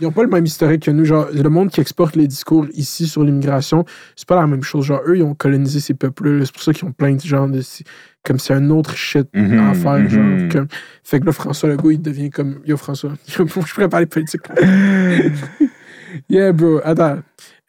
Ils 0.00 0.04
n'ont 0.04 0.12
pas 0.12 0.22
le 0.22 0.28
même 0.28 0.44
historique 0.44 0.82
que 0.84 0.90
nous. 0.90 1.04
Genre, 1.04 1.26
le 1.32 1.48
monde 1.48 1.70
qui 1.70 1.80
exporte 1.80 2.16
les 2.16 2.26
discours 2.26 2.66
ici 2.74 3.06
sur 3.06 3.24
l'immigration, 3.24 3.84
c'est 4.16 4.26
pas 4.28 4.36
la 4.36 4.46
même 4.46 4.62
chose. 4.62 4.84
Genre, 4.86 5.00
eux, 5.06 5.16
ils 5.16 5.22
ont 5.22 5.34
colonisé 5.34 5.80
ces 5.80 5.94
peuples-là. 5.94 6.44
C'est 6.44 6.52
pour 6.52 6.62
ça 6.62 6.72
qu'ils 6.72 6.86
ont 6.88 6.92
plein 6.92 7.12
de 7.14 7.20
gens 7.20 7.48
de. 7.48 7.60
comme 8.24 8.38
c'est 8.38 8.54
un 8.54 8.70
autre 8.70 8.94
shit 8.96 9.28
Mhm, 9.34 9.58
à 9.58 9.74
faire. 9.74 9.98
mhm. 9.98 10.08
Genre, 10.08 10.48
comme- 10.52 10.68
fait 11.02 11.20
que 11.20 11.26
là, 11.26 11.32
François 11.32 11.68
Legault, 11.68 11.90
il 11.90 12.00
devient 12.02 12.30
comme 12.30 12.60
Yo, 12.64 12.76
François, 12.76 13.12
je 13.26 13.42
pourrais 13.42 13.88
parler 13.88 14.06
politique. 14.06 14.42
yeah, 16.28 16.52
bro. 16.52 16.80
Attends. 16.84 17.18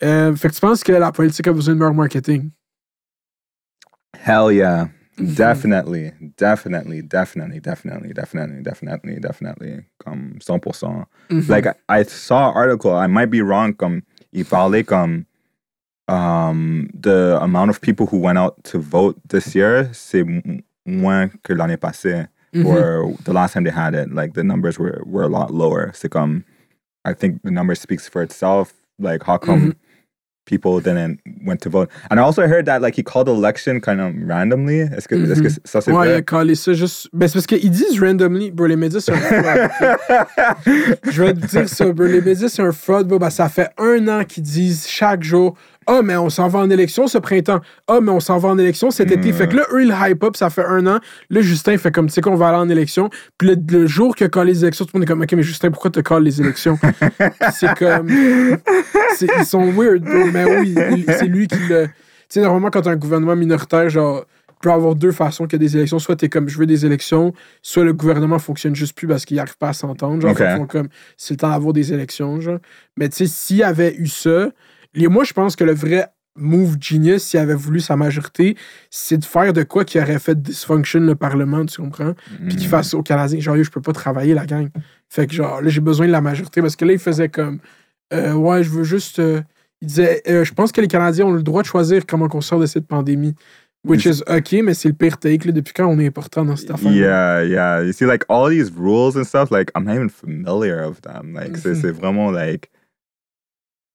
Euh, 0.03 0.35
fait 0.35 0.49
que 0.49 0.53
tu 0.53 0.59
penses 0.61 0.83
que 0.83 0.91
la 0.91 1.11
politique 1.11 1.47
a 1.47 1.53
besoin 1.53 1.73
de 1.75 1.79
meilleur 1.79 1.93
marketing? 1.93 2.49
Hell 4.25 4.53
yeah. 4.53 4.89
Mhm. 5.17 5.35
Definitely, 5.35 6.11
definitely, 6.37 7.01
definitely, 7.01 7.59
definitely, 7.59 8.13
definitely, 8.13 8.61
definitely, 8.63 9.19
definitely. 9.19 9.85
Comme 10.03 10.39
100%. 10.39 11.05
Mhm. 11.29 11.49
Like 11.49 11.67
I, 11.67 11.99
I 11.99 12.03
saw 12.03 12.49
an 12.49 12.55
article, 12.55 12.93
I 12.95 13.07
might 13.07 13.29
be 13.29 13.41
wrong, 13.41 13.73
comme 13.73 14.01
il 14.31 14.45
parlait 14.45 14.83
comme 14.85 15.25
um, 16.07 16.89
the 16.99 17.37
amount 17.41 17.69
of 17.69 17.79
people 17.81 18.07
who 18.07 18.17
went 18.17 18.37
out 18.37 18.63
to 18.65 18.79
vote 18.79 19.15
this 19.29 19.55
year, 19.55 19.89
c'est 19.93 20.23
moins 20.85 21.29
que 21.43 21.53
l'année 21.53 21.77
passée. 21.77 22.27
Mhm. 22.53 22.65
Or 22.65 23.13
the 23.23 23.33
last 23.33 23.53
time 23.53 23.63
they 23.63 23.71
had 23.71 23.93
it, 23.95 24.13
like 24.13 24.33
the 24.33 24.43
numbers 24.43 24.77
were, 24.77 25.01
were 25.05 25.23
a 25.23 25.27
lot 25.29 25.51
lower. 25.51 25.91
C'est 25.93 26.09
comme, 26.09 26.43
I 27.05 27.13
think 27.13 27.41
the 27.43 27.51
number 27.51 27.73
speaks 27.75 28.07
for 28.07 28.21
itself. 28.21 28.73
Like 28.99 29.23
how 29.23 29.37
come 29.37 29.59
Mhm. 29.59 29.75
People 30.45 30.79
didn't 30.81 31.19
went 31.45 31.61
to 31.61 31.69
vote? 31.69 31.89
And 32.11 32.19
I 32.19 32.23
also 32.23 32.47
heard 32.47 32.65
that 32.65 32.81
like 32.81 32.95
he 32.95 33.03
called 33.03 33.27
the 33.27 33.33
election 33.33 33.79
kind 33.79 34.01
of 34.01 34.13
randomly. 34.27 34.81
Est-ce 34.81 35.07
que, 35.07 35.15
est-ce 35.15 35.41
que 35.41 35.49
ça 35.63 35.81
c'est 35.81 35.93
Mm-hmm. 35.93 35.99
Ouais, 35.99 36.07
il 36.07 36.11
a 36.11 36.43
vrai? 36.43 36.55
ça 36.55 36.73
juste. 36.73 37.09
Ben, 37.13 37.27
c'est 37.27 37.33
parce 37.33 37.47
qu'ils 37.47 37.69
disent 37.69 37.99
randomly, 37.99 38.51
bro, 38.51 38.65
les 38.65 38.75
médias, 38.75 38.99
c'est 38.99 39.11
un 39.11 39.17
fraud. 39.17 39.93
Je 41.11 41.23
vais 41.23 41.33
te 41.33 41.45
dire 41.45 41.69
ça, 41.69 41.91
bro. 41.91 42.05
Les 42.05 42.21
médias, 42.21 42.49
c'est 42.49 42.61
un 42.61 42.71
fraud, 42.71 43.03
bro. 43.03 43.19
Ben, 43.19 43.29
ça 43.29 43.49
fait 43.49 43.69
un 43.77 44.07
an 44.07 44.23
qu'ils 44.23 44.43
disent 44.43 44.87
chaque 44.87 45.23
jour 45.23 45.55
Ah, 45.87 46.01
mais 46.03 46.15
on 46.15 46.29
s'en 46.29 46.47
va 46.47 46.59
en 46.59 46.69
élection 46.69 47.07
ce 47.07 47.17
printemps. 47.17 47.61
Ah, 47.87 47.99
mais 48.01 48.11
on 48.11 48.19
s'en 48.19 48.37
va 48.37 48.49
en 48.49 48.57
élection 48.57 48.91
cet 48.91 49.11
été. 49.11 49.31
Fait 49.33 49.47
que 49.47 49.55
là, 49.57 49.63
eux, 49.73 49.83
ils 49.83 49.95
hype 50.09 50.23
up, 50.23 50.35
ça 50.35 50.49
fait 50.49 50.65
un 50.65 50.85
an. 50.87 50.99
Là, 51.29 51.41
Justin 51.41 51.77
fait 51.77 51.91
comme, 51.91 52.07
tu 52.07 52.13
sais 52.13 52.21
qu'on 52.21 52.35
va 52.35 52.49
aller 52.49 52.57
en 52.57 52.69
élection. 52.69 53.09
Puis 53.37 53.49
le, 53.49 53.55
le 53.79 53.87
jour 53.87 54.15
qu'il 54.15 54.25
a 54.25 54.29
collé 54.29 54.53
les 54.53 54.63
élections, 54.63 54.85
tout 54.85 54.91
le 54.93 54.99
monde 54.99 55.03
est 55.07 55.11
comme, 55.11 55.21
OK, 55.21 55.31
mais 55.33 55.43
Justin, 55.43 55.71
pourquoi 55.71 55.91
tu 55.91 56.01
colles 56.03 56.23
les 56.23 56.41
élections? 56.41 56.77
c'est 57.53 57.73
comme. 57.77 58.09
c'est- 59.15 59.27
Ils 59.39 59.45
sont 59.45 59.71
weird, 59.71 60.03
bro. 60.03 60.25
Mais 60.31 60.45
oui, 60.59 60.75
c'est 61.07 61.25
lui 61.27 61.47
qui 61.47 61.57
le. 61.69 61.85
Tu 61.87 62.39
sais, 62.39 62.41
normalement, 62.41 62.69
quand 62.71 62.81
t'as 62.81 62.91
un 62.91 62.95
gouvernement 62.95 63.35
minoritaire, 63.35 63.89
genre, 63.89 64.25
il 64.49 64.53
peut 64.61 64.69
y 64.69 64.73
avoir 64.73 64.95
deux 64.95 65.11
façons 65.11 65.45
qu'il 65.45 65.53
y 65.61 65.63
a 65.63 65.67
des 65.67 65.75
élections. 65.77 65.99
Soit 65.99 66.15
t'es 66.15 66.29
comme, 66.29 66.47
je 66.49 66.57
veux 66.57 66.65
des 66.65 66.85
élections, 66.85 67.33
soit 67.61 67.83
le 67.83 67.93
gouvernement 67.93 68.39
fonctionne 68.39 68.75
juste 68.75 68.95
plus 68.95 69.07
parce 69.07 69.25
qu'il 69.25 69.37
n'arrive 69.37 69.57
pas 69.57 69.69
à 69.69 69.73
s'entendre. 69.73 70.21
Genre, 70.21 70.31
Ok. 70.31 70.37
Fait 70.37 70.47
qu'ils 70.47 70.57
font 70.57 70.65
comme, 70.67 70.87
c'est 71.17 71.33
le 71.33 71.37
temps 71.37 71.49
d'avoir 71.49 71.73
des 71.73 71.93
élections, 71.93 72.39
genre. 72.41 72.59
Mais 72.97 73.09
tu 73.09 73.17
sais, 73.17 73.25
s'il 73.27 73.57
y 73.57 73.63
avait 73.63 73.93
eu 73.97 74.07
ça, 74.07 74.49
moi, 74.95 75.23
je 75.23 75.33
pense 75.33 75.55
que 75.55 75.63
le 75.63 75.73
vrai 75.73 76.07
move 76.35 76.77
genius, 76.79 77.23
s'il 77.23 77.39
avait 77.39 77.53
voulu 77.53 77.79
sa 77.79 77.95
majorité, 77.95 78.57
c'est 78.89 79.17
de 79.17 79.25
faire 79.25 79.53
de 79.53 79.61
quoi 79.63 79.85
qui 79.85 79.99
aurait 79.99 80.17
fait 80.19 80.41
dysfunction 80.41 80.99
le 81.01 81.15
Parlement, 81.15 81.63
tu 81.65 81.79
comprends? 81.81 82.13
Puis 82.47 82.55
qu'il 82.55 82.67
fasse 82.67 82.93
aux 82.95 83.03
Canadiens, 83.03 83.39
genre, 83.39 83.55
yo, 83.55 83.63
je 83.63 83.69
peux 83.69 83.81
pas 83.81 83.93
travailler, 83.93 84.33
la 84.33 84.45
gang. 84.47 84.69
Fait 85.09 85.27
que, 85.27 85.33
genre, 85.33 85.61
là, 85.61 85.69
j'ai 85.69 85.81
besoin 85.81 86.07
de 86.07 86.11
la 86.11 86.21
majorité 86.21 86.61
parce 86.61 86.75
que 86.75 86.85
là, 86.85 86.93
il 86.93 86.99
faisait 86.99 87.29
comme, 87.29 87.59
euh, 88.13 88.33
ouais, 88.33 88.63
je 88.63 88.69
veux 88.71 88.83
juste. 88.83 89.19
euh, 89.19 89.41
il 89.81 89.87
disait, 89.87 90.21
euh, 90.27 90.43
je 90.43 90.53
pense 90.53 90.71
que 90.71 90.81
les 90.81 90.87
Canadiens 90.87 91.25
ont 91.25 91.33
le 91.33 91.43
droit 91.43 91.61
de 91.61 91.67
choisir 91.67 92.05
comment 92.07 92.27
on 92.33 92.41
sort 92.41 92.59
de 92.59 92.65
cette 92.65 92.87
pandémie. 92.87 93.35
Which 93.85 94.05
is 94.05 94.21
OK, 94.27 94.53
mais 94.63 94.73
c'est 94.73 94.87
le 94.87 94.93
pire 94.93 95.17
take. 95.17 95.45
Là, 95.45 95.51
depuis 95.51 95.73
quand 95.73 95.85
on 95.87 95.99
est 95.99 96.07
important 96.07 96.45
dans 96.45 96.55
cette 96.55 96.71
affaire? 96.71 96.89
Yeah, 96.93 97.43
yeah. 97.43 97.83
You 97.83 97.91
see, 97.91 98.05
like 98.05 98.23
all 98.29 98.49
these 98.49 98.71
rules 98.73 99.17
and 99.17 99.25
stuff, 99.25 99.51
like 99.51 99.71
I'm 99.75 99.83
not 99.83 99.95
even 99.95 100.09
familiar 100.09 100.79
of 100.83 101.01
them. 101.01 101.33
Like, 101.33 101.57
Mhm. 101.57 101.75
c'est 101.75 101.91
vraiment 101.91 102.31
like 102.31 102.69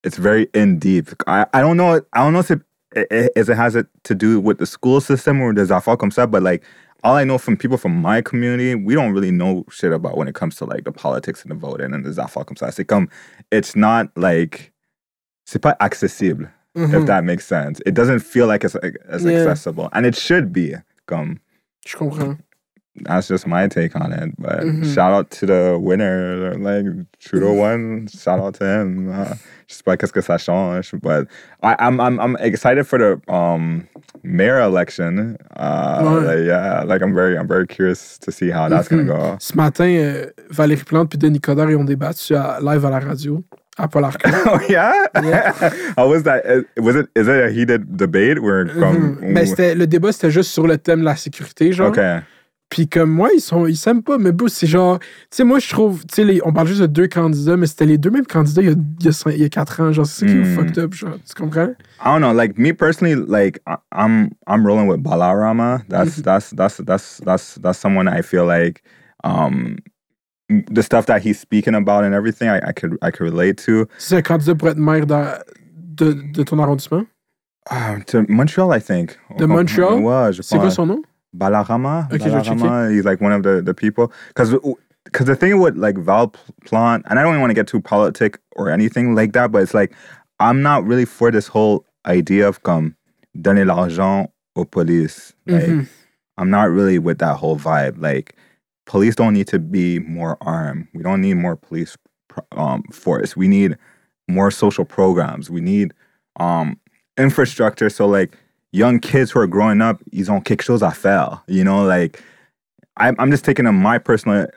it's 0.03 0.17
very 0.17 0.47
in 0.53 0.79
deep. 0.79 1.09
I, 1.27 1.45
I 1.53 1.61
don't 1.61 1.77
know. 1.77 2.01
I 2.13 2.23
don't 2.23 2.33
know 2.33 2.39
if 2.39 2.51
it, 2.51 2.61
i- 2.95 3.29
if 3.35 3.49
it 3.49 3.55
has 3.55 3.75
it 3.75 3.87
to 4.03 4.15
do 4.15 4.39
with 4.39 4.57
the 4.59 4.65
school 4.65 5.01
system 5.01 5.41
or 5.41 5.51
affaires 5.51 5.97
comme 5.97 6.11
ça, 6.11 6.29
but 6.29 6.43
like 6.43 6.63
all 7.03 7.15
I 7.15 7.23
know 7.23 7.37
from 7.37 7.55
people 7.57 7.77
from 7.77 7.95
my 8.01 8.21
community, 8.21 8.75
we 8.75 8.93
don't 8.93 9.13
really 9.13 9.31
know 9.31 9.65
shit 9.69 9.91
about 9.93 10.17
when 10.17 10.27
it 10.27 10.35
comes 10.35 10.55
to 10.57 10.65
like 10.65 10.83
the 10.83 10.91
politics 10.91 11.41
and 11.43 11.51
the 11.51 11.55
voting 11.55 11.93
and 11.93 12.03
the 12.05 12.13
comme 12.13 12.55
ça. 12.57 12.71
C'est 12.73 12.85
comme 12.85 13.07
it's 13.51 13.75
not 13.75 14.09
like 14.17 14.71
c'est 15.45 15.61
pas 15.61 15.75
accessible. 15.81 16.49
Mhm. 16.77 16.93
If 17.01 17.05
that 17.07 17.23
makes 17.23 17.45
sense, 17.47 17.81
it 17.85 17.93
doesn't 17.95 18.19
feel 18.19 18.45
like 18.47 18.63
it's 18.63 18.75
like, 18.75 18.95
as 19.09 19.23
Yeah. 19.25 19.39
accessible, 19.39 19.89
and 19.93 20.05
it 20.05 20.15
should 20.15 20.53
be. 20.53 20.75
Come, 21.07 21.39
Je 21.85 21.97
comprends. 21.97 22.37
that's 23.01 23.27
just 23.27 23.47
my 23.47 23.67
take 23.67 23.95
on 23.95 24.11
it. 24.13 24.35
But 24.37 24.61
Mhm. 24.61 24.93
shout 24.93 25.11
out 25.11 25.31
to 25.39 25.45
the 25.47 25.77
winner, 25.81 26.53
like 26.59 26.85
Trudeau 27.19 27.53
won. 27.53 28.07
Shout 28.07 28.39
out 28.39 28.53
to 28.59 28.65
him. 28.65 29.09
Uh, 29.11 29.33
je 29.69 29.75
sais 29.75 29.83
pas 29.83 29.95
qu'est-ce 29.97 30.11
que 30.11 30.21
ça 30.21 30.37
change, 30.39 30.93
but 31.01 31.27
I, 31.63 31.75
I'm 31.79 31.99
I'm 31.99 32.19
I'm 32.19 32.35
excited 32.39 32.85
for 32.85 32.97
the 32.97 33.19
um 33.31 33.83
mayor 34.23 34.59
election. 34.61 35.37
Uh, 35.55 36.01
Ouais. 36.03 36.25
like, 36.25 36.45
yeah, 36.47 36.83
like 36.85 37.01
I'm 37.03 37.13
very 37.13 37.37
I'm 37.37 37.47
very 37.47 37.67
curious 37.67 38.17
to 38.25 38.31
see 38.31 38.49
how 38.49 38.67
that's 38.67 38.89
gonna 38.89 39.03
go. 39.03 39.35
Ce 39.39 39.55
matin, 39.55 39.85
euh, 39.85 40.25
Valérie 40.49 40.83
Plante 40.83 41.09
puis 41.09 41.19
Denis 41.19 41.39
Coderre, 41.39 41.69
ils 41.69 41.75
ont 41.77 41.83
débattu 41.83 42.35
à, 42.35 42.57
live 42.61 42.83
à 42.85 42.89
la 42.89 42.99
radio, 42.99 43.43
à 43.77 43.87
Paul 43.87 44.05
Arcand. 44.05 44.31
oh 44.47 44.57
yeah, 44.67 44.91
Yeah. 45.23 45.53
how 45.97 46.09
was 46.09 46.23
that? 46.23 46.41
Was 46.77 46.95
it 46.95 47.07
is 47.15 47.27
it 47.27 47.43
a 47.43 47.49
heated 47.49 47.95
debate? 47.95 48.39
Where? 48.41 48.65
Mhm. 48.65 49.33
Ben, 49.35 49.45
c'était- 49.45 49.75
le 49.75 49.85
débat, 49.85 50.11
c'était 50.11 50.31
juste 50.31 50.51
sur 50.51 50.65
le 50.65 50.77
thème 50.79 51.01
de 51.01 51.05
la 51.05 51.15
sécurité, 51.15 51.71
genre. 51.73 51.89
okay. 51.89 52.21
Puis 52.69 52.87
comme 52.87 53.09
moi, 53.09 53.29
ils 53.33 53.41
sont, 53.41 53.65
ils 53.65 53.75
s'aiment 53.75 54.03
pas, 54.03 54.17
mais 54.19 54.31
bro, 54.31 54.47
c'est 54.47 54.67
genre, 54.67 54.99
tu 54.99 55.07
sais, 55.31 55.43
moi, 55.43 55.57
je 55.57 55.67
trouve, 55.69 56.05
tu 56.05 56.23
sais, 56.23 56.39
on 56.45 56.53
parle 56.53 56.67
juste 56.67 56.81
de 56.81 56.85
deux 56.85 57.07
candidats, 57.07 57.57
mais 57.57 57.65
c'était 57.65 57.87
les 57.87 57.97
deux 57.97 58.11
mêmes 58.11 58.27
candidats 58.27 58.61
il 58.61 58.67
y 58.67 58.71
a, 58.71 58.75
il 58.99 59.05
y 59.05 59.07
a, 59.07 59.11
cinq- 59.11 59.31
il 59.33 59.41
y 59.41 59.43
a 59.43 59.49
quatre 59.49 59.81
ans, 59.81 59.91
genre, 59.91 60.05
c'est 60.05 60.19
ça 60.25 60.31
qui 60.31 60.37
est 60.37 60.41
Mm. 60.41 60.55
fucked 60.55 60.77
up, 60.77 60.93
genre, 60.93 61.15
tu 61.27 61.33
comprends? 61.33 61.69
I 62.01 62.05
don't 62.05 62.19
know. 62.21 62.31
Like 62.31 62.57
me 62.59 62.71
personally, 62.71 63.15
like 63.15 63.59
I'm 63.91 64.29
I'm 64.47 64.63
rolling 64.65 64.87
with 64.87 65.01
Balarama. 65.03 65.81
That's 65.89 66.21
that's 66.21 66.51
that's 66.55 66.77
that's 66.85 67.19
that's 67.25 67.59
that's 67.59 67.77
someone 67.79 68.07
I 68.07 68.21
feel 68.21 68.45
like 68.45 68.83
um 69.25 69.77
the 70.71 70.81
stuff 70.81 71.07
that 71.07 71.21
he's 71.23 71.39
speaking 71.39 71.75
about 71.75 72.03
and 72.05 72.13
everything 72.13 72.47
I, 72.49 72.59
I 72.69 72.71
could 72.71 72.97
I 73.01 73.11
could 73.11 73.25
relate 73.29 73.57
to. 73.65 73.87
C'est 73.97 74.15
un 74.15 74.21
candidat 74.21 74.55
pour 74.55 74.69
être 74.69 74.77
maire 74.77 75.05
de, 75.07 76.13
de 76.13 76.43
ton 76.43 76.59
arrondissement? 76.59 77.03
Uh, 77.69 77.99
to 78.07 78.23
Montreal, 78.29 78.71
I 78.71 78.79
think. 78.79 79.17
De 79.37 79.45
Montreal? 79.45 79.99
Ouais, 79.99 80.31
je 80.33 80.41
C'est 80.41 80.57
quoi 80.57 80.69
son 80.71 80.85
nom? 80.85 81.01
Balarama. 81.35 82.05
Ok, 82.11 82.19
je 82.21 82.29
vais. 82.29 82.41
Balarama. 82.41 82.91
He's 82.91 83.05
like 83.05 83.21
one 83.21 83.31
of 83.33 83.43
the 83.43 83.61
the 83.61 83.73
people 83.73 84.11
because. 84.29 84.55
Because 85.05 85.25
the 85.25 85.35
thing 85.35 85.59
with 85.59 85.75
like 85.75 85.97
Val 85.97 86.31
Plante, 86.65 87.03
and 87.09 87.17
I 87.17 87.23
don't 87.23 87.31
even 87.31 87.41
want 87.41 87.49
to 87.49 87.55
get 87.55 87.65
too 87.65 87.81
politic 87.81 88.37
or 88.57 88.69
anything 88.69 89.15
like 89.15 89.31
that, 89.33 89.51
but 89.51 89.63
it's 89.63 89.73
like 89.73 89.91
I'm 90.39 90.61
not 90.61 90.83
really 90.85 91.05
for 91.05 91.31
this 91.31 91.47
whole 91.47 91.83
idea 92.05 92.47
of 92.47 92.61
come 92.61 92.95
donner 93.41 93.65
l'argent 93.65 94.29
aux 94.55 94.65
police. 94.65 95.33
Like 95.47 95.63
Mhm. 95.63 95.87
I'm 96.37 96.49
not 96.51 96.69
really 96.69 96.99
with 96.99 97.17
that 97.19 97.37
whole 97.37 97.57
vibe. 97.57 97.99
Like, 98.01 98.35
police 98.85 99.15
don't 99.15 99.33
need 99.33 99.47
to 99.47 99.57
be 99.59 99.99
more 99.99 100.37
armed. 100.41 100.87
We 100.93 101.01
don't 101.01 101.21
need 101.21 101.35
more 101.35 101.55
police 101.55 101.97
um, 102.51 102.83
force. 102.91 103.35
We 103.35 103.47
need 103.47 103.77
more 104.27 104.51
social 104.51 104.85
programs. 104.85 105.49
We 105.49 105.59
need 105.61 105.93
um, 106.39 106.79
infrastructure. 107.17 107.89
So, 107.89 108.05
like, 108.07 108.37
young 108.71 108.99
kids 108.99 109.31
who 109.31 109.39
are 109.39 109.47
growing 109.47 109.81
up, 109.81 109.99
ils 110.11 110.29
ont 110.29 110.41
quelque 110.43 110.61
chose 110.63 110.81
à 110.83 110.91
faire. 110.93 111.41
You 111.47 111.63
know, 111.63 111.83
like, 111.83 112.21
I'm, 112.97 113.15
I'm 113.19 113.31
just 113.31 113.43
taking 113.45 113.65
on 113.67 113.75
my 113.75 113.97
personal 113.99 114.47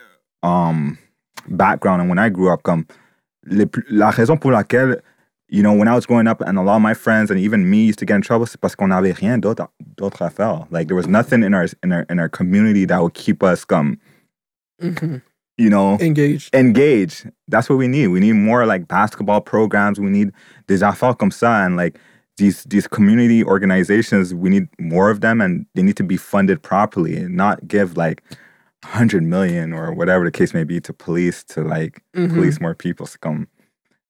um, 0.43 0.98
background. 1.48 2.01
And 2.02 2.09
when 2.09 2.18
I 2.18 2.28
grew 2.28 2.52
up, 2.52 2.62
comme, 2.62 2.86
les 3.47 3.66
la 3.90 4.10
raison 4.10 4.36
pour 4.39 4.52
laquelle 4.52 5.01
you 5.48 5.62
know, 5.62 5.74
when 5.74 5.86
I 5.86 5.94
was 5.94 6.06
growing 6.06 6.26
up, 6.26 6.40
and 6.40 6.59
a 6.59 6.62
lot 6.62 6.76
of 6.76 6.82
my 6.82 6.94
friends 6.94 7.30
and 7.30 7.39
even 7.39 7.68
me 7.68 7.84
used 7.84 7.98
to 7.98 8.06
get 8.06 8.14
in 8.16 8.22
trouble, 8.22 8.47
c'est 8.47 8.59
parce 8.59 8.74
qu'on 8.74 8.90
avait 8.90 9.12
rien 9.14 9.39
d'autre, 9.39 9.68
d'autre 9.97 10.22
à 10.22 10.30
faire. 10.32 10.66
Like 10.70 10.86
there 10.89 10.97
was 10.97 11.06
nothing 11.06 11.43
in 11.43 11.52
our 11.52 11.66
in 11.82 11.93
our 11.93 12.06
in 12.09 12.18
our 12.18 12.30
community 12.30 12.86
that 12.86 13.02
would 13.02 13.12
keep 13.12 13.43
us 13.43 13.66
um, 13.70 13.98
Mhm. 14.82 15.20
you 15.59 15.68
know, 15.68 15.98
Engaged. 16.01 16.55
engaged. 16.55 17.30
That's 17.48 17.68
what 17.68 17.76
we 17.76 17.86
need. 17.86 18.09
We 18.09 18.18
need 18.20 18.32
more 18.32 18.64
like 18.64 18.89
basketball 18.89 19.43
programs. 19.43 20.01
We 20.01 20.09
need 20.09 20.32
des 20.68 20.82
affaires 20.82 21.16
comme 21.18 21.30
ça, 21.30 21.66
and 21.66 21.76
like 21.76 21.98
these 22.43 22.59
these 22.73 22.86
community 22.97 23.40
organizations. 23.55 24.24
We 24.35 24.48
need 24.51 24.66
more 24.78 25.09
of 25.14 25.19
them, 25.20 25.40
and 25.44 25.52
they 25.74 25.82
need 25.82 25.97
to 26.02 26.05
be 26.05 26.16
funded 26.19 26.59
properly, 26.62 27.14
and 27.23 27.31
not 27.44 27.56
give 27.74 27.89
like. 27.97 28.19
100 28.85 29.23
million 29.23 29.73
or 29.73 29.93
whatever 29.94 30.24
the 30.24 30.32
case 30.32 30.52
may 30.55 30.64
be 30.64 30.81
to 30.81 30.93
police 30.93 31.44
to 31.44 31.62
like 31.62 32.02
Mhm. 32.16 32.35
police 32.35 32.59
more 32.60 32.74
people 32.74 33.06
so 33.06 33.16
come 33.20 33.47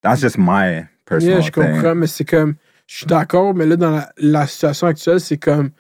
that's 0.03 0.23
just 0.23 0.39
my 0.39 0.89
personal 1.05 1.35
Yeah, 1.37 1.43
je 1.45 1.51
thing 1.51 1.63
comprends, 1.75 1.95
mais 1.95 2.07
c'est 2.07 2.25
comme. 2.25 2.55
Je 2.87 2.97
suis 2.97 3.07
d'accord, 3.07 3.55
mais 3.55 3.67
là, 3.67 3.77
dans 3.77 3.91
la, 3.91 4.11
la 4.17 4.47
situation 4.47 4.87
actuelle, 4.87 5.21
c'est 5.21 5.37
comme. 5.37 5.73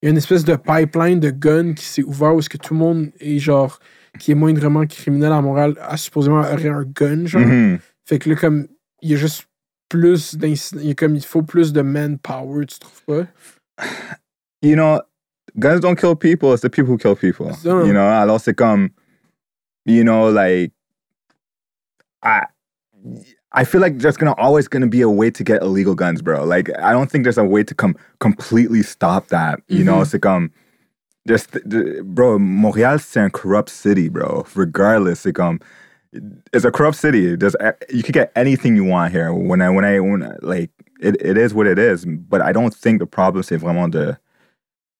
Il 0.00 0.06
y 0.06 0.06
a 0.06 0.10
une 0.10 0.16
espèce 0.16 0.44
de 0.44 0.54
pipeline 0.54 1.18
de 1.18 1.30
guns 1.30 1.74
qui 1.74 1.84
s'est 1.86 2.04
ouvert 2.04 2.36
où 2.36 2.38
est-ce 2.38 2.48
que 2.48 2.56
tout 2.56 2.72
le 2.74 2.78
monde 2.78 3.10
est 3.18 3.40
genre. 3.40 3.80
qui 4.20 4.30
est 4.30 4.36
moindrement 4.36 4.86
criminel 4.86 5.32
à 5.32 5.42
Montréal, 5.42 5.74
a 5.82 5.96
supposément 5.96 6.38
aurait 6.38 6.68
un 6.68 6.84
gun, 6.84 7.26
genre. 7.26 7.42
Mhm. 7.42 7.78
Fait 8.04 8.20
que 8.20 8.30
là, 8.30 8.36
comme. 8.36 8.68
Il 9.02 9.10
y 9.10 9.14
a 9.14 9.16
juste 9.16 9.48
plus 9.88 10.36
d'incidents. 10.36 10.80
Il 10.82 10.88
y 10.88 10.90
a 10.90 10.94
comme. 10.94 11.14
Il 11.16 11.24
faut 11.24 11.42
plus 11.42 11.72
de 11.72 11.82
manpower, 11.82 12.66
tu 12.66 12.78
trouves 12.78 13.02
pas? 13.06 13.26
you 14.62 14.74
know, 14.74 15.00
guns 15.58 15.80
don't 15.80 15.96
kill 15.98 16.16
people. 16.16 16.52
It's 16.52 16.62
the 16.62 16.70
people 16.70 16.92
who 16.92 16.98
kill 16.98 17.14
people. 17.16 17.50
You 17.64 17.92
know, 17.92 18.06
alors 18.08 18.40
c'est 18.40 18.54
comme, 18.54 18.90
you 19.84 20.02
know, 20.02 20.28
like, 20.30 20.72
I, 22.22 22.46
I 23.52 23.64
feel 23.64 23.80
like 23.80 23.98
there's 23.98 24.16
gonna 24.16 24.34
always 24.38 24.68
gonna 24.68 24.86
be 24.88 25.02
a 25.02 25.08
way 25.10 25.30
to 25.30 25.44
get 25.44 25.62
illegal 25.62 25.94
guns, 25.94 26.22
bro. 26.22 26.44
Like, 26.44 26.70
I 26.78 26.92
don't 26.92 27.10
think 27.10 27.24
there's 27.24 27.38
a 27.38 27.44
way 27.44 27.62
to 27.64 27.74
come 27.74 27.94
completely 28.20 28.82
stop 28.82 29.28
that. 29.28 29.60
You 29.68 29.84
know, 29.84 29.98
Mhm. 29.98 30.02
it's 30.02 30.12
like 30.14 30.26
um, 30.26 30.50
There's, 31.26 31.44
the- 31.46 32.02
bro, 32.04 32.38
Montréal, 32.38 33.00
c'est 33.00 33.18
un 33.18 33.30
corrupt 33.30 33.68
city, 33.68 34.08
bro. 34.08 34.46
Regardless, 34.54 35.18
c'est 35.18 35.32
comme, 35.32 35.58
it's 36.52 36.64
a 36.64 36.70
corrupt 36.70 36.96
city. 36.96 37.36
There's, 37.36 37.56
you 37.90 38.02
could 38.02 38.14
get 38.14 38.32
anything 38.36 38.76
you 38.76 38.84
want 38.84 39.12
here. 39.12 39.32
When 39.32 39.60
I, 39.60 39.70
when 39.70 39.84
I, 39.84 40.00
when 40.00 40.22
I- 40.22 40.36
like, 40.42 40.70
it, 41.00 41.16
it 41.20 41.36
is 41.36 41.52
what 41.54 41.66
it 41.66 41.78
is. 41.78 42.04
But 42.06 42.40
I 42.42 42.52
don't 42.52 42.74
think 42.74 43.00
the 43.00 43.06
problem, 43.06 43.42
c'est 43.42 43.56
vraiment 43.58 43.90
de, 43.90 44.18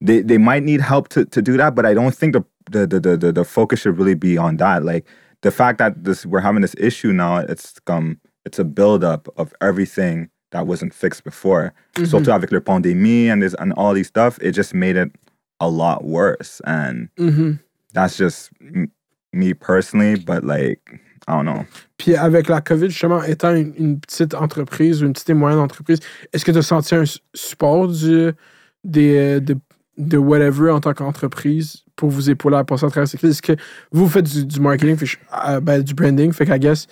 they, 0.00 0.20
they 0.22 0.38
might 0.38 0.62
need 0.62 0.80
help 0.80 1.08
to, 1.08 1.24
to 1.24 1.40
do 1.40 1.56
that, 1.56 1.74
but 1.74 1.86
I 1.86 1.94
don't 1.94 2.14
think 2.14 2.34
the, 2.34 2.44
the, 2.70 2.86
the, 2.86 3.00
the, 3.00 3.16
the, 3.16 3.32
the 3.32 3.44
focus 3.44 3.80
should 3.80 3.96
really 3.98 4.14
be 4.14 4.36
on 4.36 4.56
that. 4.58 4.84
Like, 4.84 5.06
the 5.42 5.50
fact 5.50 5.78
that 5.78 6.04
this, 6.04 6.26
we're 6.26 6.40
having 6.40 6.62
this 6.62 6.74
issue 6.78 7.12
now, 7.12 7.38
it's, 7.38 7.74
um, 7.86 8.20
it's 8.44 8.58
a 8.58 8.64
buildup 8.64 9.28
of 9.36 9.52
everything 9.60 10.28
that 10.52 10.66
wasn't 10.66 10.92
fixed 10.94 11.24
before. 11.24 11.72
Surtout 12.04 12.34
avec 12.34 12.52
le 12.52 12.60
pandémie 12.60 13.28
and 13.32 13.42
this 13.42 13.54
and 13.58 13.72
all 13.74 13.92
these 13.94 14.06
stuff, 14.08 14.38
it 14.40 14.52
just 14.52 14.74
made 14.74 14.96
it 14.96 15.10
a 15.60 15.68
lot 15.68 16.04
worse. 16.04 16.60
And 16.64 17.08
Mhm. 17.18 17.58
that's 17.94 18.16
just 18.16 18.50
m- 18.60 18.90
me 19.32 19.54
personally, 19.54 20.16
but 20.16 20.44
like 20.44 21.00
Don't 21.28 21.42
know. 21.42 21.64
Puis 21.98 22.14
avec 22.14 22.48
la 22.48 22.60
COVID, 22.60 22.88
justement, 22.90 23.22
étant 23.24 23.54
une, 23.54 23.72
une 23.76 24.00
petite 24.00 24.34
entreprise 24.34 25.02
ou 25.02 25.06
une 25.06 25.12
petite 25.12 25.30
et 25.30 25.34
moyenne 25.34 25.58
entreprise, 25.58 25.98
est-ce 26.32 26.44
que 26.44 26.52
tu 26.52 26.58
as 26.58 26.62
senti 26.62 26.94
un 26.94 27.04
support 27.34 27.88
du, 27.88 28.30
des, 28.84 29.16
euh, 29.16 29.40
de, 29.40 29.56
de 29.98 30.16
whatever 30.18 30.70
en 30.70 30.80
tant 30.80 30.94
qu'entreprise 30.94 31.82
pour 31.96 32.10
vous 32.10 32.30
épauler 32.30 32.56
à 32.58 32.64
passer 32.64 32.86
à 32.86 32.90
travers 32.90 33.08
cette 33.08 33.18
crise? 33.20 33.32
Est-ce 33.32 33.42
que 33.42 33.56
vous 33.90 34.08
faites 34.08 34.30
du, 34.30 34.46
du 34.46 34.60
marketing, 34.60 34.96
fait 34.96 35.18
euh, 35.48 35.60
ben, 35.60 35.82
du 35.82 35.94
branding, 35.94 36.32
fait 36.32 36.46
qu'à 36.46 36.58
guess, 36.60 36.86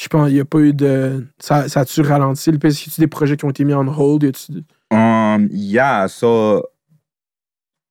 je 0.00 0.08
pense 0.08 0.26
qu'il 0.26 0.34
n'y 0.36 0.40
a 0.40 0.44
pas 0.46 0.58
eu 0.60 0.72
de. 0.72 1.26
Ça, 1.38 1.68
ça 1.68 1.80
a-tu 1.80 2.00
ralenti? 2.00 2.50
le 2.50 2.58
Est-ce 2.66 2.84
qu'il 2.84 2.92
y 2.92 2.96
a 2.96 3.04
des 3.04 3.06
projets 3.06 3.36
qui 3.36 3.44
ont 3.44 3.50
été 3.50 3.64
mis 3.64 3.74
en 3.74 3.86
hold? 3.86 4.22
Y 4.22 4.26
a-tu- 4.28 4.64
Um, 4.90 5.48
yeah, 5.50 6.06
so 6.08 6.62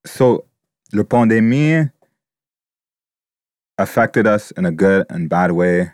so 0.05 0.45
the 0.91 1.03
pandemic 1.03 1.89
affected 3.83 4.25
us 4.25 4.51
in 4.51 4.65
a 4.65 4.71
good 4.71 5.05
and 5.09 5.29
bad 5.29 5.51
way. 5.51 5.91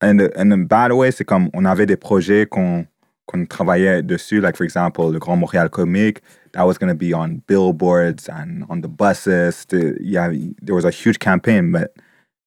And 0.00 0.20
in 0.20 0.52
a 0.52 0.56
bad 0.56 0.92
way, 0.92 1.10
c'est 1.10 1.24
comme 1.24 1.50
on 1.54 1.64
avait 1.64 1.86
des 1.86 1.96
projets 1.96 2.46
qu'on 2.46 2.86
qu'on 3.26 3.44
travaillait 3.44 4.02
dessus, 4.02 4.40
like 4.40 4.56
for 4.56 4.64
example, 4.64 5.10
le 5.10 5.18
Grand 5.18 5.36
Montréal 5.36 5.68
Comique, 5.68 6.20
that 6.52 6.64
was 6.64 6.78
going 6.78 6.88
to 6.88 6.94
be 6.94 7.12
on 7.12 7.42
billboards 7.48 8.28
and 8.28 8.64
on 8.68 8.80
the 8.82 8.88
buses. 8.88 9.64
The, 9.68 9.96
yeah, 10.00 10.32
there 10.62 10.74
was 10.74 10.84
a 10.84 10.90
huge 10.90 11.18
campaign, 11.18 11.72
but 11.72 11.92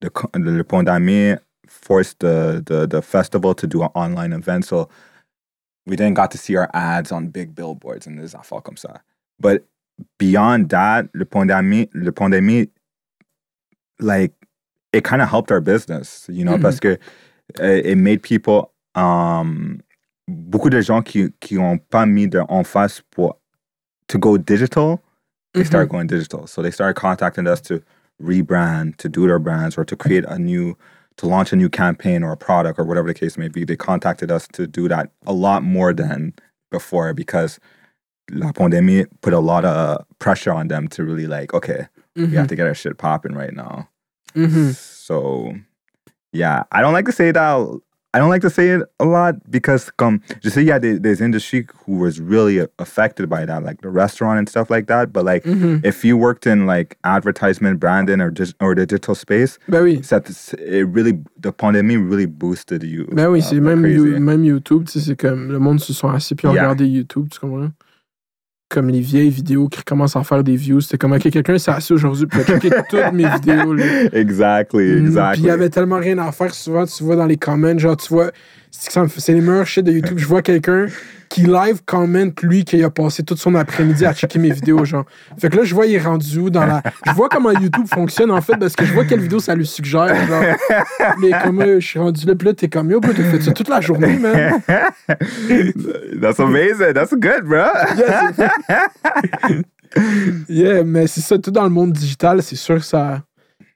the 0.02 0.10
the, 0.34 0.64
pandemic 0.64 1.40
forced 1.68 2.20
the, 2.20 2.64
the 2.66 2.88
the 2.88 3.02
festival 3.02 3.54
to 3.56 3.68
do 3.68 3.84
an 3.84 3.90
online 3.94 4.32
event, 4.32 4.66
so 4.66 4.90
we 5.86 5.96
didn't 5.96 6.16
got 6.16 6.32
to 6.32 6.38
see 6.38 6.56
our 6.56 6.70
ads 6.74 7.12
on 7.12 7.28
big 7.28 7.54
billboards 7.56 8.08
and 8.08 8.18
this 8.18 8.34
affaires 8.34 8.62
comme 8.64 8.78
ça. 8.78 9.02
But 9.40 9.66
beyond 10.18 10.70
that, 10.70 11.10
le 11.14 11.26
pandemic, 11.26 11.90
le 11.94 12.12
pandemic, 12.12 12.70
like 14.00 14.34
it 14.94 15.04
kind 15.04 15.22
of 15.22 15.30
helped 15.30 15.52
our 15.52 15.62
business, 15.62 16.28
you 16.30 16.44
know, 16.44 16.58
Mhm. 16.58 16.62
parce 16.62 16.80
que 16.80 16.98
uh, 17.60 17.82
it 17.84 17.96
made 17.98 18.22
people, 18.22 18.72
um, 18.96 19.80
beaucoup 20.28 20.70
de 20.70 20.82
gens 20.82 21.02
qui 21.04 21.30
qui 21.42 21.58
ont 21.58 21.80
pas 21.90 22.06
mis 22.06 22.28
de 22.28 22.40
en 22.50 22.64
face 22.64 23.02
pour 23.12 23.38
to 24.08 24.18
go 24.20 24.38
digital, 24.38 25.00
they 25.54 25.64
Mhm. 25.64 25.68
started 25.68 25.90
going 25.90 26.08
digital. 26.08 26.48
So 26.48 26.62
they 26.62 26.72
started 26.72 26.96
contacting 26.96 27.48
us 27.48 27.62
to 27.62 27.82
rebrand, 28.22 28.98
to 28.98 29.10
do 29.10 29.26
their 29.28 29.40
brands, 29.40 29.78
or 29.78 29.86
to 29.86 29.96
create 29.96 30.26
a 30.28 30.38
new, 30.38 30.76
to 31.18 31.26
launch 31.28 31.52
a 31.54 31.56
new 31.56 31.70
campaign 31.70 32.24
or 32.24 32.32
a 32.32 32.38
product 32.38 32.78
or 32.80 32.84
whatever 32.86 33.08
the 33.08 33.14
case 33.14 33.38
may 33.38 33.48
be. 33.48 33.64
They 33.66 33.76
contacted 33.78 34.30
us 34.32 34.48
to 34.54 34.68
do 34.68 34.88
that 34.90 35.12
a 35.26 35.34
lot 35.34 35.64
more 35.64 35.94
than 35.94 36.34
before 36.72 37.14
because 37.14 37.60
la 38.32 38.52
pandemie 38.52 39.06
put 39.22 39.34
a 39.34 39.40
lot 39.40 39.66
of 39.66 40.06
pressure 40.20 40.52
on 40.54 40.68
them 40.68 40.88
to 40.90 41.04
really 41.04 41.26
like, 41.28 41.54
okay, 41.54 41.88
we 42.16 42.36
have 42.36 42.48
to 42.48 42.56
get 42.56 42.68
our 42.68 42.76
shit 42.76 42.98
popping 42.98 43.34
right 43.34 43.54
now. 43.56 43.88
Mhm. 44.36 44.74
So, 44.76 45.54
yeah, 46.32 46.64
I 46.72 46.82
don't 46.82 46.94
like 46.94 47.06
to 47.06 47.12
say 47.12 47.32
that. 47.32 47.80
I 48.12 48.18
don't 48.18 48.30
like 48.30 48.42
to 48.42 48.50
say 48.50 48.70
it 48.70 48.82
a 49.00 49.06
lot 49.06 49.36
because, 49.52 49.92
comme, 49.96 50.22
je 50.42 50.50
sais, 50.50 50.64
yeah, 50.64 50.74
y 50.74 50.78
a 50.78 50.80
des, 50.80 50.98
des 51.00 51.22
who 51.86 52.00
was 52.00 52.20
really 52.20 52.60
affected 52.80 53.30
by 53.30 53.46
that, 53.46 53.64
like 53.64 53.82
the 53.82 53.88
restaurant 53.90 54.40
and 54.40 54.50
stuff 54.50 54.72
like 54.72 54.88
that. 54.88 55.14
But 55.14 55.26
like, 55.26 55.44
Mhm. 55.46 55.86
if 55.86 56.04
you 56.04 56.18
worked 56.18 56.48
in 56.48 56.66
like 56.66 56.98
advertisement, 57.04 57.80
branding, 57.80 58.20
or 58.20 58.32
dig- 58.32 58.56
or 58.60 58.74
digital 58.74 59.14
space, 59.14 59.60
oui. 59.84 60.02
that 60.10 60.28
it 60.58 60.88
really 60.92 61.20
the 61.40 61.52
pandemic 61.52 62.00
really 62.00 62.26
boosted 62.26 62.82
you. 62.84 63.06
Ben 63.14 63.28
oui, 63.30 63.42
uh, 63.42 63.44
c'est 63.44 63.60
même. 63.60 63.86
You- 63.86 64.20
même 64.20 64.44
YouTube, 64.44 64.88
c'est 64.90 65.16
comme 65.16 65.52
le 65.52 65.60
monde 65.60 65.80
se 65.80 65.94
sont 65.94 66.10
assis 66.10 66.34
puis 66.34 66.48
Yeah. 66.48 66.64
regardé 66.64 66.88
YouTube, 66.88 67.30
tu 67.30 67.40
comprends? 67.40 67.70
Comme 68.70 68.90
les 68.90 69.00
vieilles 69.00 69.32
vidéos 69.32 69.68
qui 69.68 69.80
recommencent 69.80 70.16
à 70.16 70.24
faire 70.24 70.44
des 70.44 70.56
views. 70.56 70.80
C'était 70.82 71.00
comme, 71.00 71.14
OK, 71.14 71.28
quelqu'un 71.32 71.58
s'est 71.58 71.72
assis 71.72 71.92
aujourd'hui 71.92 72.28
pour 72.28 72.44
checker 72.44 72.70
toutes 72.90 73.14
mes 73.14 73.28
vidéos. 73.28 73.74
Là. 73.74 73.84
Exactly, 74.14 74.84
Mm, 74.86 74.96
Puis 74.98 75.06
exactly. 75.08 75.42
il 75.44 75.48
y 75.48 75.50
avait 75.50 75.70
tellement 75.70 75.98
rien 75.98 76.18
à 76.20 76.32
faire. 76.32 76.54
Souvent, 76.54 76.86
tu 76.86 77.04
vois 77.04 77.16
dans 77.16 77.26
les 77.26 77.38
comments, 77.38 77.78
genre, 77.80 77.98
tu 77.98 78.14
vois, 78.14 78.32
c'est 78.70 79.34
les 79.34 79.42
meilleurs 79.42 79.66
shit 79.66 79.84
de 79.84 79.92
YouTube. 79.92 80.20
Je 80.20 80.26
vois 80.28 80.44
quelqu'un 80.44 80.86
qui 81.30 81.42
live 81.42 81.82
comment 81.86 82.26
lui 82.42 82.66
qui 82.66 82.84
a 82.84 82.90
passé 82.90 83.24
toute 83.24 83.38
son 83.38 83.56
après-midi 83.56 84.06
à 84.06 84.14
checker 84.14 84.40
mes 84.40 84.52
vidéos, 84.52 84.84
genre. 84.84 85.06
Fait 85.38 85.50
que 85.50 85.58
là, 85.58 85.64
je 85.64 85.76
vois, 85.76 85.86
il 85.86 85.94
est 85.94 86.02
rendu 86.02 86.40
où 86.40 86.50
dans 86.50 86.66
la. 86.66 86.82
Je 87.06 87.12
vois 87.12 87.30
comment 87.30 87.52
YouTube 87.52 87.88
fonctionne, 87.88 88.32
en 88.32 88.42
fait, 88.42 88.58
parce 88.58 88.76
que 88.76 88.84
je 88.84 88.94
vois 88.94 89.06
quelle 89.06 89.20
vidéo 89.20 89.40
ça 89.40 89.56
lui 89.56 89.66
suggère, 89.66 90.16
genre. 90.28 90.44
Mais 91.20 91.32
comme 91.44 91.62
euh, 91.62 91.80
je 91.80 91.86
suis 91.86 92.00
rendu 92.00 92.26
là, 92.26 92.36
puis 92.36 92.48
là, 92.48 92.54
t'es 92.54 92.68
comme, 92.68 92.90
yo, 92.90 93.00
bro, 93.00 93.14
t'as 93.14 93.24
fait 93.24 93.42
ça 93.42 93.52
toute 93.52 93.70
la 93.70 93.80
journée, 93.80 94.18
man. 94.18 94.62
That's 96.22 96.40
amazing. 96.40 96.94
That's 96.94 97.14
good, 97.14 97.44
bro. 97.46 97.66
Yeah, 100.48 100.84
mais 100.84 101.08
c'est 101.08 101.22
ça, 101.22 101.38
tout 101.40 101.52
dans 101.52 101.64
le 101.64 101.70
monde 101.70 101.94
digital, 101.94 102.44
c'est 102.44 102.56
sûr 102.56 102.76
que 102.76 102.86
ça, 102.86 103.24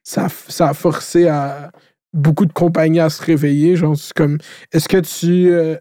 ça, 0.03 0.27
ça 0.47 0.69
a 0.69 0.73
forcé 0.73 1.27
à 1.27 1.71
beaucoup 2.13 2.45
de 2.45 2.53
compagnies 2.53 2.99
à 2.99 3.09
se 3.09 3.23
réveiller. 3.23 3.75
Genre, 3.75 3.97
c'est 3.97 4.13
comme, 4.13 4.37
est-ce 4.71 4.87
que 4.87 4.97
tu, 4.97 5.51
euh, 5.51 5.75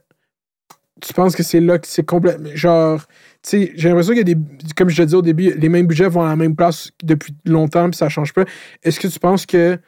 tu 1.06 1.12
penses 1.12 1.34
que 1.36 1.42
c'est 1.42 1.60
là 1.60 1.78
que 1.78 1.86
c'est 1.86 2.04
complètement. 2.04 2.48
Genre, 2.54 3.00
tu 3.42 3.50
sais, 3.50 3.72
j'ai 3.74 3.88
l'impression 3.88 4.14
qu'il 4.14 4.28
y 4.28 4.32
a 4.32 4.34
des. 4.34 4.40
Comme 4.76 4.88
je 4.88 4.96
te 4.96 5.02
disais 5.02 5.16
au 5.16 5.22
début, 5.22 5.50
les 5.52 5.68
mêmes 5.68 5.86
budgets 5.86 6.08
vont 6.08 6.22
à 6.22 6.28
la 6.28 6.36
même 6.36 6.54
place 6.56 6.90
depuis 7.02 7.34
longtemps, 7.44 7.90
puis 7.90 7.96
ça 7.96 8.08
change 8.08 8.32
pas. 8.32 8.44
Est-ce 8.82 9.00
que 9.00 9.08
tu 9.08 9.18
penses 9.18 9.46
que 9.46 9.78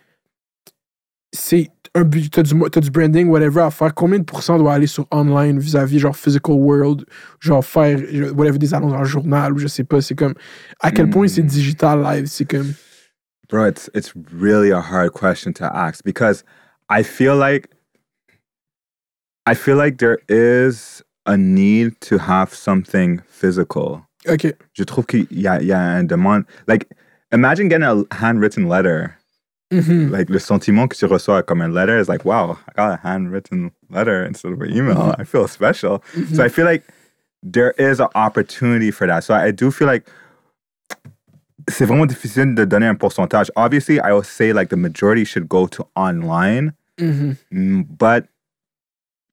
c'est 1.32 1.70
un 1.97 2.05
t'as 2.05 2.43
du, 2.43 2.55
t'as 2.70 2.81
du 2.81 2.91
branding, 2.91 3.28
whatever, 3.28 3.61
à 3.62 3.70
faire, 3.70 3.95
combien 3.95 4.19
de 4.19 4.24
pourcents 4.24 4.59
doit 4.59 4.74
aller 4.74 4.89
sur 4.89 5.07
online 5.12 5.59
vis-à-vis, 5.61 6.01
genre, 6.01 6.16
physical 6.16 6.57
world, 6.57 7.05
genre, 7.39 7.65
faire, 7.65 7.99
whatever, 8.35 8.59
des 8.59 8.74
annonces 8.74 8.93
dans 8.93 8.99
le 8.99 9.05
journal, 9.05 9.53
ou 9.53 9.59
je 9.59 9.69
sais 9.69 9.85
pas, 9.85 10.01
c'est 10.01 10.16
comme, 10.16 10.35
à 10.81 10.91
quel 10.91 11.09
point 11.09 11.28
c'est 11.28 11.43
Hmm. 11.43 11.47
digital 11.47 12.03
live, 12.03 12.27
c'est 12.27 12.45
comme, 12.47 12.73
Bro, 13.49 13.66
it's 13.66 13.91
it's 13.95 14.12
really 14.32 14.73
a 14.73 14.81
hard 14.81 15.12
question 15.12 15.53
to 15.53 15.65
ask 15.66 16.03
because 16.03 16.43
I 16.91 17.03
feel 17.05 17.36
like 17.36 17.69
I 19.46 19.54
feel 19.54 19.76
like 19.76 19.98
there 19.98 20.18
is 20.28 21.02
a 21.26 21.36
need 21.36 22.00
to 22.02 22.18
have 22.18 22.54
something 22.54 23.20
physical. 23.28 24.02
ok, 24.28 24.54
Je 24.72 24.84
trouve 24.84 25.06
qu'il 25.06 25.26
y 25.30 25.46
a, 25.46 25.60
il 25.60 25.66
y 25.66 25.72
a 25.72 25.78
un 25.78 26.04
demande. 26.06 26.44
Like, 26.66 26.86
imagine 27.32 27.68
getting 27.68 27.84
a 27.86 28.04
handwritten 28.14 28.68
letter. 28.68 29.16
Mhm. 29.72 30.10
Like, 30.10 30.30
le 30.30 30.38
sentiment 30.38 30.88
que 30.88 30.96
tu 30.96 31.06
reçois 31.06 31.42
comme 31.42 31.60
un 31.62 31.72
letter 31.72 31.98
is 31.98 32.08
like, 32.08 32.24
wow, 32.24 32.56
I 32.68 32.72
got 32.76 32.90
a 32.92 33.00
handwritten 33.02 33.70
letter 33.90 34.24
instead 34.24 34.52
of 34.52 34.60
an 34.62 34.70
email. 34.74 35.14
I 35.18 35.24
feel 35.24 35.46
special. 35.48 36.02
So 36.32 36.42
I 36.44 36.48
feel 36.48 36.64
like 36.64 36.84
there 37.42 37.72
is 37.78 38.00
an 38.00 38.08
opportunity 38.14 38.90
for 38.90 39.06
that. 39.06 39.24
So 39.24 39.34
I 39.34 39.50
do 39.50 39.70
feel 39.70 39.86
like 39.88 40.06
c'est 41.68 41.86
vraiment 41.86 42.06
difficile 42.06 42.54
de 42.54 42.64
donner 42.66 42.86
un 42.88 42.96
pourcentage. 42.96 43.50
Obviously, 43.56 43.98
I 44.00 44.12
will 44.12 44.22
say 44.22 44.52
like 44.52 44.68
the 44.70 44.76
majority 44.76 45.24
should 45.24 45.48
go 45.48 45.66
to 45.68 45.84
online, 45.96 46.72
Mhm. 46.98 47.36
Mm, 47.52 47.84
but 47.98 48.26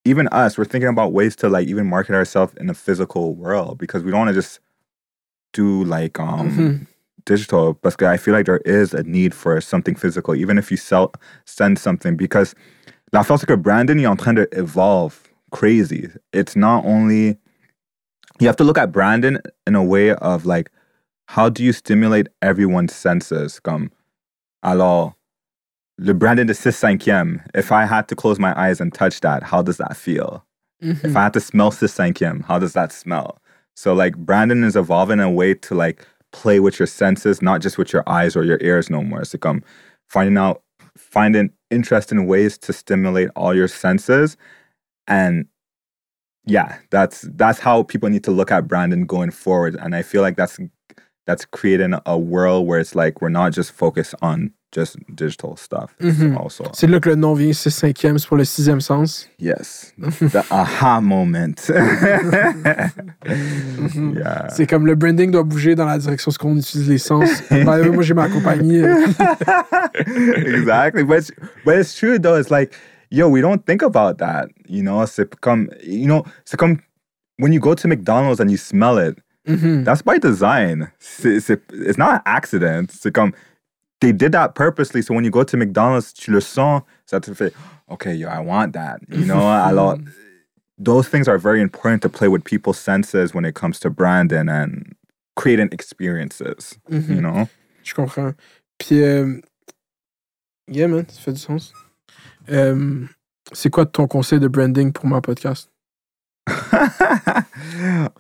even 0.06 0.28
us, 0.30 0.58
we're 0.58 0.66
thinking 0.66 0.90
about 0.90 1.14
ways 1.14 1.36
to 1.38 1.50
like 1.50 1.68
even 1.68 1.88
market 1.88 2.16
ourselves 2.16 2.54
in 2.60 2.70
a 2.70 2.74
physical 2.74 3.36
world 3.36 3.78
because 3.78 4.04
we 4.04 4.12
don't 4.12 4.20
want 4.22 4.30
to 4.30 4.34
just 4.34 4.60
do 5.54 5.84
like 5.84 6.20
um 6.20 6.50
Mhm. 6.50 6.88
digital. 7.26 7.74
But 7.82 8.02
I 8.02 8.18
feel 8.18 8.34
like 8.34 8.46
there 8.46 8.62
is 8.66 8.94
a 8.94 9.04
need 9.04 9.34
for 9.34 9.60
something 9.62 9.96
physical, 9.96 10.36
even 10.36 10.58
if 10.58 10.72
you 10.72 10.78
sell 10.78 11.12
send 11.46 11.78
something 11.78 12.16
because 12.16 12.56
la 13.14 13.24
force 13.24 13.46
que 13.46 13.58
branding 13.58 14.00
est 14.00 14.06
en 14.08 14.18
train 14.18 14.36
to 14.36 14.48
evolve 14.58 15.30
crazy. 15.52 16.10
It's 16.34 16.56
not 16.56 16.86
only 16.86 17.38
you 18.40 18.48
have 18.48 18.56
to 18.58 18.64
look 18.64 18.78
at 18.78 18.92
branding 18.92 19.38
in 19.68 19.76
a 19.76 19.84
way 19.84 20.14
of 20.16 20.46
like 20.46 20.72
how 21.28 21.48
do 21.50 21.64
you 21.64 21.74
stimulate 21.74 22.28
everyone's 22.42 22.94
senses? 22.94 23.60
Comme 23.60 23.92
alors 24.64 25.16
le 26.02 26.14
branding 26.14 26.48
de 26.48 26.54
6 26.54 26.76
5 26.80 27.42
if 27.54 27.72
I 27.72 27.86
had 27.86 28.08
to 28.08 28.16
close 28.16 28.40
my 28.40 28.60
eyes 28.60 28.82
and 28.82 28.94
touch 28.94 29.22
that, 29.22 29.44
how 29.44 29.62
does 29.62 29.78
that 29.78 29.96
feel? 29.96 30.44
Mhm. 30.84 31.06
If 31.06 31.16
I 31.16 31.24
had 31.24 31.34
to 31.34 31.40
smell 31.40 31.72
6 31.72 31.94
5 31.94 32.42
how 32.48 32.58
does 32.60 32.74
that 32.74 32.92
smell? 32.92 33.38
So 33.76 33.94
like 33.94 34.18
branding 34.18 34.64
is 34.64 34.76
evolving 34.76 35.20
in 35.20 35.26
a 35.26 35.32
way 35.32 35.54
to 35.54 35.76
like 35.76 36.06
play 36.32 36.60
with 36.60 36.80
your 36.80 36.88
senses, 36.88 37.42
not 37.42 37.62
just 37.62 37.78
with 37.78 37.94
your 37.94 38.04
eyes 38.08 38.36
or 38.36 38.44
your 38.44 38.58
ears 38.62 38.90
no 38.90 39.02
more. 39.04 39.22
It's 39.22 39.34
like 39.34 39.46
um 39.46 39.64
finding 40.10 40.38
out 40.38 40.64
finding 40.98 41.52
interesting 41.70 42.26
ways 42.28 42.58
to 42.60 42.74
stimulate 42.74 43.30
all 43.36 43.54
your 43.56 43.68
senses 43.68 44.38
and 45.08 45.46
yeah, 46.46 46.78
that's 46.90 47.22
that's 47.36 47.60
how 47.60 47.84
people 47.84 48.10
need 48.10 48.24
to 48.24 48.32
look 48.32 48.52
at 48.52 48.68
branding 48.68 49.06
going 49.06 49.32
forward. 49.32 49.76
And 49.76 49.96
I 49.96 50.02
feel 50.02 50.22
like 50.22 50.38
that's 50.38 50.60
that's 51.28 51.46
creating 51.46 51.94
a 52.06 52.18
world 52.18 52.68
where 52.68 52.80
it's 52.80 52.96
like 52.96 53.22
we're 53.22 53.30
not 53.30 53.54
just 53.54 53.72
focused 53.72 54.16
on 54.22 54.52
just 54.74 54.98
digital 55.10 55.58
stuff. 55.58 55.94
Mhm. 56.00 56.38
Also, 56.38 56.64
C'est 56.74 56.88
là 56.88 57.00
que 57.00 57.10
le 57.10 57.16
nom 57.16 57.34
vient, 57.34 57.52
c'est 57.54 57.70
cinquième, 57.70 58.18
c'est 58.18 58.28
pour 58.28 58.38
le 58.38 58.46
sixième 58.46 58.80
sens. 58.82 59.28
yes, 59.40 59.94
the 60.00 60.44
aha 60.50 61.02
moment. 61.02 61.56
yeah. 64.16 64.48
C'est 64.50 64.68
comme 64.68 64.86
le 64.86 64.96
branding 64.96 65.32
doit 65.32 65.44
bouger 65.44 65.76
dans 65.76 65.86
la 65.86 65.98
direction 65.98 66.32
ce 66.32 66.38
qu'on 66.38 66.58
utilise 66.58 66.90
les 66.90 66.98
sens. 66.98 67.30
By 67.52 67.64
the 67.64 67.82
way, 67.84 67.90
moi, 67.90 68.04
j'ai 68.04 68.14
ma 68.14 68.30
compagnie. 68.30 68.82
exactly. 70.46 71.04
But 71.04 71.18
it's, 71.20 71.32
but 71.66 71.78
it's 71.78 71.94
true 71.96 72.18
though. 72.20 72.36
It's 72.40 72.50
like, 72.52 72.74
yo, 73.10 73.28
we 73.30 73.42
don't 73.42 73.66
think 73.66 73.82
about 73.82 74.18
that. 74.20 74.50
You 74.68 74.84
know, 74.84 75.06
c'est 75.06 75.40
comme, 75.42 75.70
you 75.84 76.06
know, 76.08 76.24
c'est 76.46 76.58
comme 76.58 76.78
when 77.38 77.52
you 77.54 77.60
go 77.60 77.74
to 77.76 77.88
McDonald's 77.88 78.40
and 78.40 78.50
you 78.50 78.58
smell 78.58 78.98
it. 78.98 79.18
mhm. 79.48 79.84
That's 79.86 80.02
by 80.04 80.18
design. 80.20 80.90
C'est, 81.00 81.40
c'est, 81.40 81.60
it's 81.74 81.98
not 81.98 82.12
an 82.14 82.22
accident. 82.26 82.92
C'est 82.92 83.12
comme, 83.12 83.32
they 84.02 84.12
did 84.12 84.34
that 84.34 84.56
purposely. 84.56 85.02
So 85.02 85.14
when 85.14 85.24
you 85.24 85.32
go 85.32 85.44
to 85.44 85.58
McDonald's, 85.58 86.12
tu 86.12 86.32
le 86.32 86.42
sens, 86.42 86.84
ça 87.06 87.22
te 87.22 87.34
fait, 87.34 87.54
okay, 87.90 88.14
yo, 88.14 88.28
I 88.28 88.40
want 88.40 88.74
that. 88.74 89.00
You 89.10 89.26
know, 89.26 89.40
alors, 89.40 89.98
those 90.78 91.08
things 91.08 91.28
are 91.28 91.38
very 91.38 91.62
important 91.62 92.02
to 92.02 92.10
play 92.10 92.28
with 92.28 92.44
people's 92.44 92.80
senses 92.80 93.34
when 93.34 93.46
it 93.46 93.56
comes 93.56 93.80
to 93.80 93.90
branding 93.90 94.50
and 94.50 94.96
creating 95.36 95.70
experiences. 95.72 96.78
Mhm. 96.90 97.16
You 97.16 97.22
know. 97.22 97.48
Je 97.84 97.94
comprends. 97.94 98.34
Puis, 98.80 99.02
euh, 99.02 99.40
yeah, 100.68 100.88
man, 100.88 101.06
ça 101.08 101.22
fait 101.22 101.34
du 101.34 101.40
sens. 101.40 101.74
Euh, 102.50 103.06
c'est 103.54 103.70
quoi 103.70 103.86
ton 103.86 104.08
conseil 104.08 104.40
de 104.40 104.48
branding 104.48 104.92
pour 104.92 105.06
mon 105.06 105.22
podcast? 105.22 105.70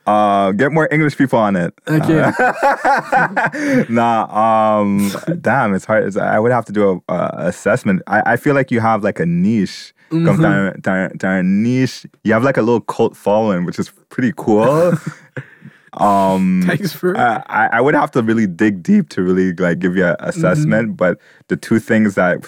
uh, 0.07 0.51
get 0.53 0.71
more 0.71 0.87
English 0.91 1.17
people 1.17 1.39
on 1.39 1.55
it. 1.55 1.73
Okay. 1.87 2.19
Uh, 2.21 3.83
nah, 3.89 4.79
um, 4.81 5.11
damn, 5.41 5.73
it's 5.73 5.85
hard. 5.85 6.05
It's, 6.05 6.17
I 6.17 6.39
would 6.39 6.51
have 6.51 6.65
to 6.65 6.71
do 6.71 7.01
a, 7.09 7.13
a 7.13 7.47
assessment. 7.47 8.01
I, 8.07 8.33
I 8.33 8.37
feel 8.37 8.55
like 8.55 8.71
you 8.71 8.79
have 8.79 9.03
like 9.03 9.19
a 9.19 9.25
niche. 9.25 9.93
Comme 10.09 10.25
Mhm. 10.25 10.41
t'as 10.41 10.51
un- 10.51 10.81
t'as 10.83 11.09
t'as 11.19 11.39
un 11.39 11.63
niche. 11.63 12.05
You 12.23 12.33
have 12.33 12.43
like 12.43 12.57
a 12.57 12.61
little 12.61 12.81
cult 12.81 13.15
following, 13.15 13.63
which 13.65 13.79
is 13.79 13.89
pretty 14.09 14.33
cool. 14.35 14.93
um, 15.93 16.63
Thanks 16.67 16.91
for. 16.93 17.17
I, 17.17 17.41
I 17.47 17.69
I 17.77 17.81
would 17.81 17.95
have 17.95 18.11
to 18.11 18.21
really 18.21 18.45
dig 18.47 18.83
deep 18.83 19.07
to 19.09 19.21
really 19.23 19.53
like 19.53 19.79
give 19.79 19.95
you 19.95 20.05
an 20.05 20.15
assessment. 20.19 20.97
But 20.97 21.17
the 21.47 21.55
two 21.55 21.79
things 21.79 22.15
that 22.15 22.43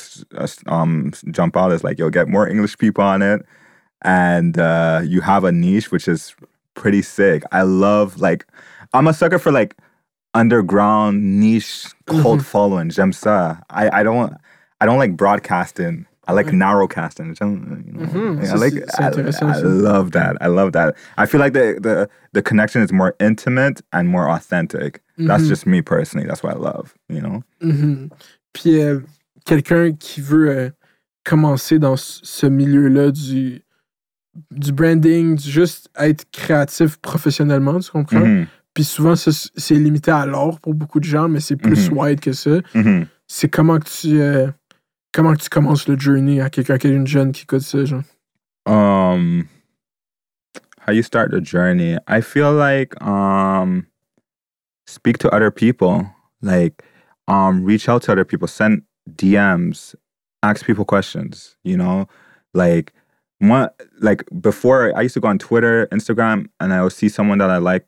um 0.67 1.13
jump 1.31 1.55
out 1.55 1.71
is 1.71 1.83
like 1.85 1.97
you'll 1.97 2.09
get 2.09 2.27
more 2.27 2.47
English 2.49 2.77
people 2.77 3.03
on 3.05 3.21
it, 3.21 3.45
and 4.01 4.57
uh, 4.59 5.01
you 5.05 5.21
have 5.21 5.45
a 5.45 5.51
niche 5.53 5.89
which 5.89 6.07
is 6.09 6.35
pretty 6.75 7.01
sick. 7.01 7.43
I 7.51 7.63
love 7.63 8.19
like 8.19 8.45
I'm 8.93 9.07
a 9.07 9.13
sucker 9.13 9.39
for 9.39 9.51
like 9.51 9.75
underground 10.33 11.39
niche 11.39 11.85
cult 12.07 12.41
following. 12.41 12.89
J'aime 12.89 13.11
ça. 13.13 13.59
I 13.69 13.89
I 14.01 14.03
don't 14.03 14.33
I 14.81 14.85
don't 14.85 14.97
like 14.99 15.15
broadcasting. 15.15 16.05
I 16.25 16.31
like 16.31 16.47
narrowcasting. 16.47 17.37
You 17.41 17.47
know? 17.47 18.07
Mhm. 18.07 18.49
I 18.49 18.55
like 18.55 18.73
I, 18.97 19.07
I 19.57 19.59
love 19.61 20.11
that. 20.13 20.37
I 20.39 20.47
love 20.47 20.71
that. 20.71 20.95
I 21.17 21.25
feel 21.25 21.39
like 21.41 21.53
the 21.53 21.77
the 21.81 22.09
the 22.31 22.41
connection 22.41 22.81
is 22.81 22.91
more 22.93 23.13
intimate 23.19 23.81
and 23.91 24.07
more 24.07 24.29
authentic. 24.29 25.01
That's 25.17 25.43
Mhm. 25.43 25.49
just 25.49 25.65
me 25.67 25.81
personally. 25.81 26.25
That's 26.27 26.41
what 26.41 26.55
I 26.55 26.59
love. 26.59 26.93
You 27.09 27.21
know. 27.21 27.43
Mhm. 27.61 28.09
Puis, 28.53 28.81
euh, 28.81 29.01
quelqu'un 29.45 29.93
qui 29.99 30.21
veut 30.21 30.49
euh, 30.49 30.69
commencer 31.25 31.77
dans 31.77 31.97
ce 31.97 32.21
ce 32.23 32.47
milieu-là 32.47 33.11
du, 33.11 33.62
du 34.51 34.71
branding, 34.71 35.37
juste 35.39 35.89
être 35.99 36.25
créatif 36.31 36.97
professionnellement, 36.97 37.79
tu 37.79 37.91
comprends? 37.91 38.19
Mhm. 38.25 38.47
Puis 38.73 38.83
souvent, 38.83 39.15
c'est 39.15 39.75
limité 39.75 40.09
à 40.11 40.25
l'or 40.25 40.59
pour 40.59 40.73
beaucoup 40.73 40.99
de 40.99 41.05
gens, 41.05 41.29
mais 41.29 41.39
c'est 41.39 41.55
plus 41.55 41.91
Mhm. 41.91 41.97
wide 41.97 42.19
que 42.19 42.33
ça. 42.33 42.59
Mhm. 42.73 43.05
C'est 43.27 43.47
comment 43.49 43.77
que 43.79 43.87
tu 43.89 44.19
euh, 44.19 44.49
comment 45.11 45.33
que 45.33 45.41
tu 45.43 45.49
commences 45.49 45.87
le 45.87 45.97
journey 45.99 46.41
à 46.41 46.49
quelqu'un 46.49 46.77
qui 46.79 46.87
est 46.87 46.91
une 46.91 47.05
jeune 47.07 47.31
qui 47.31 47.43
écoute 47.43 47.61
ça, 47.61 47.85
genre? 47.85 48.01
um 48.65 49.43
how 50.87 50.91
you 50.93 51.03
start 51.03 51.31
the 51.31 51.43
journey? 51.43 51.97
I 52.07 52.21
feel 52.21 52.51
like 52.53 52.93
um 53.01 53.83
speak 54.87 55.17
to 55.19 55.29
other 55.29 55.51
people 55.51 56.05
like 56.41 56.81
um 57.27 57.63
reach 57.65 57.87
out 57.89 58.03
to 58.03 58.11
other 58.11 58.25
people 58.25 58.47
send 58.47 58.81
dms 59.07 59.95
ask 60.41 60.65
people 60.65 60.85
questions 60.85 61.57
you 61.63 61.75
know? 61.77 62.05
Like 62.53 62.93
what 63.49 63.79
like 63.99 64.23
before 64.41 64.95
i 64.97 65.01
used 65.01 65.13
to 65.13 65.19
go 65.19 65.27
on 65.27 65.37
twitter 65.37 65.87
instagram 65.87 66.47
and 66.59 66.73
i 66.73 66.81
would 66.81 66.93
see 66.93 67.09
someone 67.09 67.37
that 67.37 67.49
i 67.49 67.57
like 67.57 67.85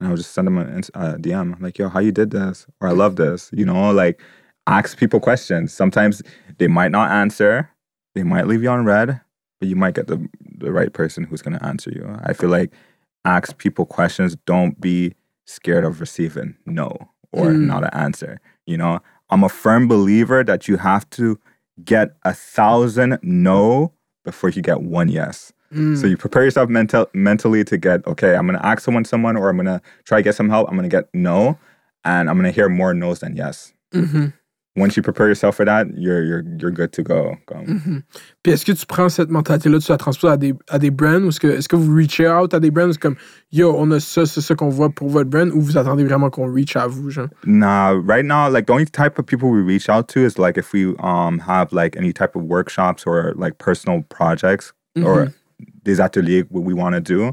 and 0.00 0.06
i 0.08 0.10
would 0.10 0.16
just 0.18 0.32
send 0.32 0.46
them 0.46 0.58
a 0.58 0.62
a 0.94 1.18
dm 1.18 1.54
I'm 1.54 1.62
like 1.62 1.78
yo 1.78 1.88
how 1.88 2.00
you 2.00 2.12
did 2.12 2.30
this 2.30 2.66
or 2.80 2.88
i 2.88 2.92
love 2.92 3.16
this 3.16 3.50
you 3.52 3.64
know 3.64 3.90
like 3.90 4.20
ask 4.66 4.96
people 4.98 5.20
questions 5.20 5.72
sometimes 5.72 6.22
they 6.58 6.68
might 6.68 6.90
not 6.90 7.10
answer 7.10 7.70
they 8.14 8.22
might 8.22 8.46
leave 8.46 8.62
you 8.62 8.70
on 8.70 8.84
read 8.84 9.20
but 9.60 9.68
you 9.68 9.76
might 9.76 9.94
get 9.94 10.06
the 10.06 10.26
the 10.58 10.72
right 10.72 10.92
person 10.92 11.24
who's 11.24 11.42
going 11.42 11.58
to 11.58 11.64
answer 11.64 11.90
you. 11.90 12.04
I 12.24 12.32
feel 12.32 12.48
like 12.48 12.72
ask 13.24 13.58
people 13.58 13.84
questions. 13.86 14.36
Don't 14.46 14.80
be 14.80 15.14
scared 15.46 15.84
of 15.84 16.00
receiving 16.00 16.56
no 16.64 16.96
or 17.32 17.46
Mm. 17.48 17.66
not 17.66 17.82
an 17.84 17.90
answer. 17.92 18.40
You 18.66 18.78
know, 18.78 19.00
I'm 19.30 19.42
a 19.44 19.48
firm 19.48 19.88
believer 19.88 20.44
that 20.44 20.68
you 20.68 20.76
have 20.78 21.08
to 21.10 21.38
get 21.84 22.16
a 22.24 22.32
thousand 22.32 23.18
no 23.22 23.92
before 24.24 24.50
you 24.50 24.62
get 24.62 24.82
one 24.82 25.08
yes. 25.08 25.52
Mm. 25.72 26.00
So 26.00 26.06
you 26.06 26.16
prepare 26.16 26.44
yourself 26.44 26.68
mental 26.68 27.08
mentally 27.14 27.64
to 27.64 27.76
get 27.76 28.06
okay. 28.06 28.36
I'm 28.36 28.46
going 28.46 28.58
to 28.58 28.66
ask 28.66 28.82
someone 28.82 29.04
someone, 29.04 29.36
or 29.36 29.48
I'm 29.48 29.56
going 29.56 29.66
to 29.66 29.80
try 30.04 30.18
to 30.18 30.22
get 30.22 30.34
some 30.34 30.48
help. 30.48 30.68
I'm 30.68 30.76
going 30.76 30.88
to 30.88 30.94
get 30.94 31.08
no, 31.14 31.58
and 32.04 32.28
I'm 32.30 32.36
going 32.38 32.50
to 32.50 32.54
hear 32.54 32.68
more 32.68 32.94
no's 32.94 33.20
than 33.20 33.36
yes. 33.36 33.72
Mhm. 33.92 34.32
Once 34.76 34.96
you 34.96 35.02
prepare 35.04 35.28
yourself 35.28 35.54
for 35.54 35.64
that, 35.64 35.86
you're 35.96 36.24
you're 36.24 36.42
you're 36.58 36.72
good 36.72 36.90
to 36.92 37.02
go. 37.04 37.36
Comme- 37.46 37.64
Mhm. 37.64 38.02
Puis 38.42 38.52
est-ce 38.52 38.64
que 38.64 38.72
tu 38.72 38.84
prends 38.86 39.08
cette 39.08 39.30
mentalité-là, 39.30 39.78
tu 39.78 39.92
la 39.92 39.96
transposes 39.98 40.32
à 40.32 40.36
des, 40.36 40.52
à 40.68 40.80
des 40.80 40.90
brands 40.90 41.22
ou 41.22 41.28
est-ce 41.28 41.38
que, 41.38 41.46
est-ce 41.46 41.68
que 41.68 41.76
vous 41.76 41.94
reachez 41.94 42.28
out 42.28 42.52
à 42.54 42.58
des 42.58 42.72
brands? 42.72 42.90
C'est 42.92 43.00
comme, 43.00 43.14
yo, 43.52 43.72
on 43.78 43.88
a 43.92 44.00
ça, 44.00 44.26
c'est 44.26 44.40
ça 44.40 44.56
qu'on 44.56 44.70
voit 44.70 44.90
pour 44.90 45.08
votre 45.08 45.30
brand 45.30 45.48
ou 45.54 45.60
vous 45.60 45.78
attendez 45.78 46.02
vraiment 46.02 46.28
qu'on 46.28 46.52
reach 46.52 46.74
à 46.74 46.88
vous, 46.88 47.08
genre? 47.10 47.28
Nah, 47.46 47.92
right 47.92 48.24
now, 48.24 48.48
like 48.50 48.66
the 48.66 48.72
only 48.72 48.84
type 48.86 49.16
of 49.16 49.26
people 49.26 49.48
we 49.48 49.62
reach 49.62 49.88
out 49.88 50.08
to 50.08 50.20
is 50.26 50.38
like 50.38 50.58
if 50.58 50.72
we 50.72 50.92
um 51.00 51.38
have 51.46 51.72
like 51.72 51.96
any 51.96 52.12
type 52.12 52.34
of 52.34 52.42
workshops 52.42 53.06
or 53.06 53.32
like 53.36 53.58
personal 53.58 54.02
projects 54.08 54.72
or 55.04 55.28
des 55.84 56.00
ateliers 56.00 56.44
what 56.50 56.64
we 56.64 56.74
want 56.74 56.94
to 56.96 57.00
do. 57.00 57.32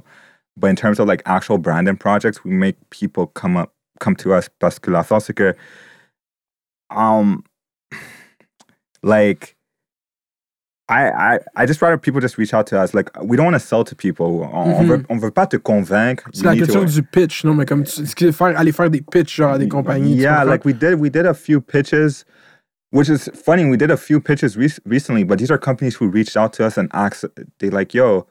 But 0.57 0.69
in 0.69 0.75
terms 0.75 0.99
of 0.99 1.07
like 1.07 1.23
actual 1.25 1.57
branding 1.57 1.97
projects, 1.97 2.43
we 2.45 2.51
make 2.51 2.75
people 2.91 3.25
come 3.33 3.57
up 3.57 3.71
come 3.99 4.15
to 4.17 4.31
us 4.33 4.47
parce 4.59 4.77
que 4.77 4.91
la 4.91 5.01
force 5.01 5.25
c'est 5.25 5.33
que 5.35 5.55
um 6.95 7.43
like 9.03 9.55
I, 10.89 11.09
I, 11.35 11.39
I 11.55 11.65
just 11.65 11.81
rather 11.81 11.97
people 11.97 12.19
just 12.19 12.37
reach 12.37 12.53
out 12.53 12.67
to 12.67 12.79
us. 12.79 12.93
Like 12.93 13.09
we 13.23 13.37
don't 13.37 13.45
want 13.45 13.55
to 13.55 13.65
sell 13.65 13.85
to 13.85 13.95
people. 13.95 14.43
On, 14.43 14.73
on 14.73 14.83
veut, 14.85 15.05
on 15.09 15.17
veut 15.19 15.31
pas 15.31 15.47
te 15.47 15.55
convaincre. 15.55 16.29
C'est 16.33 16.43
la 16.43 16.53
to- 16.53 16.57
question 16.65 16.83
du 16.83 17.01
pitch, 17.01 17.45
non? 17.45 17.53
Mais 17.53 17.65
comme, 17.65 17.85
tu, 17.85 18.05
faire, 18.33 18.59
aller 18.59 18.73
faire 18.73 18.89
des 18.89 18.99
pitches, 19.01 19.39
à 19.39 19.57
des 19.57 19.69
compagnies? 19.69 20.15
Yeah, 20.15 20.43
like 20.43 20.65
we 20.65 20.73
did 20.73 20.95
we 20.99 21.09
did 21.09 21.25
a 21.25 21.33
few 21.33 21.61
pitches, 21.61 22.25
which 22.91 23.07
is 23.09 23.29
funny. 23.33 23.63
We 23.63 23.77
did 23.77 23.89
a 23.89 23.95
few 23.95 24.19
pitches 24.19 24.57
rec- 24.57 24.79
recently, 24.85 25.23
but 25.23 25.37
these 25.39 25.49
are 25.49 25.57
companies 25.57 25.95
who 25.95 26.09
reached 26.09 26.35
out 26.35 26.51
to 26.53 26.65
us 26.65 26.77
and 26.77 26.89
asked. 26.93 27.23
They 27.59 27.69
like, 27.69 27.93
yo, 27.93 28.27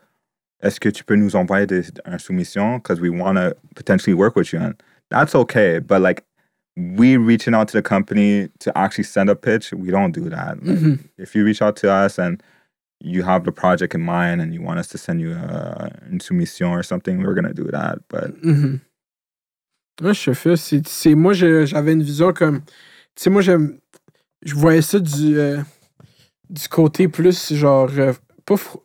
est-ce 0.62 0.78
que 0.78 0.90
tu 0.90 1.02
peux 1.02 1.16
nous 1.16 1.34
envoyer 1.36 1.66
des 1.66 1.84
un 2.04 2.18
soumission 2.18 2.76
because 2.76 3.00
we 3.00 3.08
want 3.08 3.36
to 3.36 3.56
potentially 3.74 4.12
work 4.12 4.36
with 4.36 4.52
you? 4.52 4.58
And 4.60 4.74
that's 5.08 5.34
okay, 5.34 5.78
but 5.78 6.02
like 6.02 6.24
we 6.76 7.16
reaching 7.16 7.54
out 7.54 7.68
to 7.68 7.76
the 7.76 7.82
company 7.82 8.48
to 8.60 8.76
actually 8.78 9.04
send 9.04 9.28
a 9.30 9.34
pitch, 9.34 9.72
we 9.72 9.90
don't 9.90 10.12
do 10.12 10.28
that. 10.30 10.62
Like, 10.62 10.78
Mhm. 10.78 10.98
If 11.18 11.34
you 11.34 11.44
reach 11.44 11.60
out 11.62 11.76
to 11.76 11.90
us 11.90 12.18
and 12.18 12.42
you 13.00 13.22
have 13.22 13.44
the 13.44 13.52
project 13.52 13.94
in 13.94 14.02
mind 14.02 14.40
and 14.40 14.52
you 14.54 14.62
want 14.62 14.78
us 14.78 14.88
to 14.88 14.98
send 14.98 15.20
you 15.20 15.32
a, 15.32 15.90
une 16.10 16.20
soumission 16.20 16.70
or 16.70 16.82
something, 16.82 17.22
we're 17.22 17.34
gonna 17.34 17.52
do 17.54 17.68
that. 17.70 17.98
But 18.08 18.40
Mhm. 18.42 18.80
Ouais, 20.02 20.14
je 20.14 20.32
fais. 20.32 20.56
C'est, 20.56 20.86
c'est- 20.88 21.14
moi, 21.14 21.32
je- 21.34 21.66
j'avais 21.66 21.92
une 21.92 22.02
vision 22.02 22.32
comme. 22.32 22.60
Tu 23.14 23.24
sais, 23.24 23.30
moi, 23.30 23.42
j'aime. 23.42 23.78
Je 24.42 24.54
voyais 24.54 24.80
ça 24.82 24.98
du, 24.98 25.38
euh, 25.38 25.58
du 26.48 26.68
côté 26.68 27.06
plus, 27.08 27.52
genre. 27.52 27.90
euh, 27.98 28.14
pas, 28.46 28.54
fr- 28.54 28.80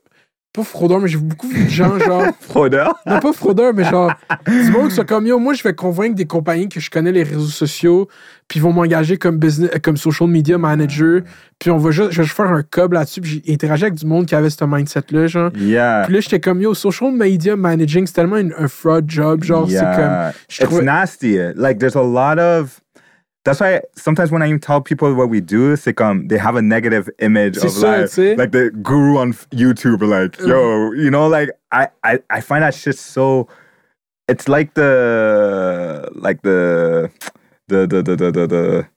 pas 0.56 0.64
fraudeur, 0.64 1.00
mais 1.00 1.08
j'ai 1.08 1.18
beaucoup 1.18 1.48
vu 1.48 1.66
de 1.66 1.70
gens, 1.70 1.98
genre. 2.00 2.24
fraudeur? 2.40 2.96
Non, 3.06 3.20
pas 3.20 3.34
fraudeur, 3.34 3.74
mais 3.74 3.84
genre. 3.84 4.14
Du 4.48 4.72
monde 4.72 4.90
qui 4.90 4.96
sont 4.96 5.04
comme 5.06 5.28
yo, 5.28 5.38
moi, 5.40 5.54
je 5.54 5.64
vais 5.64 5.74
convaincre 5.74 6.16
des 6.16 6.26
compagnies 6.26 6.70
que 6.70 6.80
je 6.80 6.90
connais 6.90 7.12
les 7.12 7.24
réseaux 7.24 7.42
sociaux, 7.46 8.08
puis 8.48 8.60
ils 8.60 8.62
vont 8.64 8.72
m'engager 8.74 9.18
comme 9.18 9.38
business, 9.38 9.70
comme 9.84 9.98
social 9.98 10.30
media 10.30 10.58
manager, 10.58 11.22
puis 11.60 11.72
on 11.72 11.78
va 11.78 11.92
juste, 11.92 12.12
je 12.12 12.18
vais 12.18 12.24
juste 12.24 12.36
faire 12.36 12.48
un 12.52 12.64
cob 12.64 12.94
là-dessus, 12.94 13.22
puis 13.22 13.44
j'ai 13.46 13.54
interagi 13.54 13.84
avec 13.84 13.96
du 13.96 14.06
monde 14.06 14.26
qui 14.26 14.36
avait 14.36 14.50
ce 14.50 14.64
mindset-là, 14.66 15.28
genre. 15.28 15.52
Yeah. 15.58 16.04
Puis 16.06 16.14
là, 16.16 16.20
j'étais 16.22 16.40
comme 16.40 16.62
yo, 16.62 16.74
social 16.74 17.12
media 17.12 17.56
managing, 17.56 18.08
c'est 18.08 18.14
tellement 18.14 18.38
une- 18.38 18.54
un 18.58 18.68
fraud 18.68 19.02
job, 19.08 19.44
genre, 19.44 19.68
c'est 19.70 19.78
comme. 19.80 20.32
je 20.50 20.62
it's 20.62 20.66
trouvais- 20.70 20.84
nasty. 20.86 21.38
Like 21.56 21.80
there's 21.80 21.96
a 21.96 22.04
lot 22.04 22.40
of. 22.40 22.80
That's 23.46 23.60
why 23.60 23.82
sometimes 23.96 24.32
when 24.32 24.42
I 24.42 24.48
even 24.48 24.60
tell 24.60 24.82
people 24.82 25.14
what 25.14 25.30
we 25.30 25.40
do, 25.40 25.76
c'est 25.76 25.94
comme 25.94 26.22
um, 26.22 26.28
they 26.28 26.38
have 26.38 26.56
a 26.56 26.64
negative 26.64 27.10
image 27.20 27.58
of 27.58 27.78
like, 27.78 28.18
like 28.40 28.52
the 28.52 28.72
guru 28.82 29.18
on 29.18 29.34
YouTube, 29.52 30.02
like 30.02 30.40
yo, 30.40 30.92
you 30.94 31.12
know, 31.12 31.28
like 31.28 31.52
I, 31.72 31.88
I 32.04 32.20
I 32.32 32.42
find 32.42 32.64
that 32.64 32.74
shit 32.74 32.98
so. 32.98 33.48
It's 34.28 34.50
like 34.50 34.74
the 34.74 36.10
like 36.16 36.42
the 36.42 37.12
the 37.68 37.86
the 37.86 38.02
the 38.02 38.16
the 38.16 38.32
the, 38.32 38.48
the, 38.48 38.88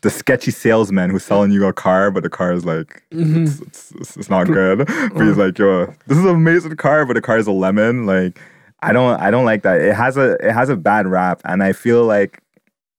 the 0.00 0.10
sketchy 0.10 0.50
salesman 0.50 1.10
who's 1.10 1.24
selling 1.24 1.52
you 1.52 1.66
a 1.66 1.72
car, 1.74 2.10
but 2.10 2.22
the 2.22 2.30
car 2.30 2.54
is 2.54 2.64
like 2.64 3.02
it's, 3.10 3.60
it's, 3.60 3.92
it's, 3.92 4.16
it's 4.16 4.30
not 4.30 4.46
good. 4.46 4.78
but 4.86 5.26
he's 5.26 5.36
like, 5.36 5.58
yo, 5.58 5.92
this 6.06 6.16
is 6.16 6.24
an 6.24 6.30
amazing 6.30 6.76
car, 6.76 7.04
but 7.04 7.12
the 7.12 7.20
car 7.20 7.36
is 7.36 7.46
a 7.46 7.52
lemon. 7.52 8.06
Like, 8.06 8.40
I 8.80 8.94
don't 8.94 9.20
I 9.20 9.30
don't 9.30 9.44
like 9.44 9.62
that. 9.64 9.82
It 9.82 9.94
has 9.94 10.16
a 10.16 10.38
it 10.40 10.52
has 10.52 10.70
a 10.70 10.76
bad 10.76 11.06
rap, 11.06 11.42
and 11.44 11.62
I 11.62 11.74
feel 11.74 12.06
like 12.06 12.40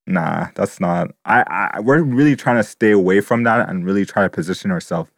nah, 0.07 0.47
that's 0.55 0.79
not. 0.79 1.11
I, 1.25 1.43
I 1.75 1.79
we're 1.79 2.01
really 2.03 2.35
trying 2.35 2.57
to 2.57 2.63
stay 2.63 2.91
away 2.91 3.21
from 3.21 3.43
that 3.43 3.67
and 3.69 3.85
really 3.85 4.05
try 4.05 4.23
to 4.23 4.29
position 4.29 4.71
ourselves 4.71 5.09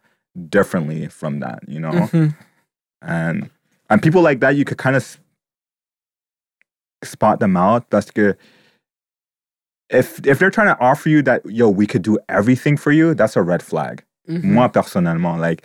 differently 0.48 1.08
from 1.08 1.40
that. 1.40 1.60
You 1.68 1.80
know, 1.80 1.90
Mhm. 1.90 2.34
and 3.02 3.50
and 3.90 4.02
people 4.02 4.22
like 4.22 4.40
that 4.40 4.56
you 4.56 4.64
could 4.64 4.78
kind 4.78 4.96
of 4.96 5.18
spot 7.04 7.38
them 7.40 7.56
out 7.56 7.88
That's 7.90 8.10
good. 8.10 8.36
if 9.90 10.20
if 10.26 10.38
they're 10.38 10.50
trying 10.50 10.74
to 10.74 10.78
offer 10.80 11.08
you 11.08 11.22
that 11.22 11.40
yo 11.46 11.68
we 11.68 11.86
could 11.86 12.02
do 12.02 12.18
everything 12.28 12.76
for 12.76 12.90
you 12.92 13.14
that's 13.14 13.36
a 13.36 13.42
red 13.42 13.62
flag 13.62 14.02
Mhm. 14.28 14.44
moi 14.44 14.68
personnellement 14.68 15.38
like 15.40 15.62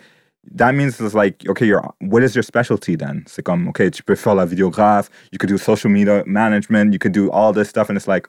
that 0.52 0.74
means 0.74 0.98
it's 1.00 1.12
like 1.14 1.44
okay 1.48 1.66
your 1.66 1.82
what 2.00 2.22
is 2.22 2.34
your 2.34 2.42
specialty 2.42 2.96
then 2.96 3.24
c'est 3.26 3.42
comme 3.44 3.68
okay 3.68 3.90
tu 3.90 4.02
peux 4.02 4.16
faire 4.16 4.34
la 4.36 4.46
vidéographe 4.46 5.10
you 5.32 5.38
could 5.38 5.48
do 5.50 5.58
social 5.58 5.90
media 5.90 6.22
management 6.26 6.92
you 6.92 6.98
could 6.98 7.12
do 7.12 7.30
all 7.30 7.52
this 7.52 7.68
stuff 7.68 7.88
and 7.90 7.98
it's 7.98 8.08
like 8.08 8.26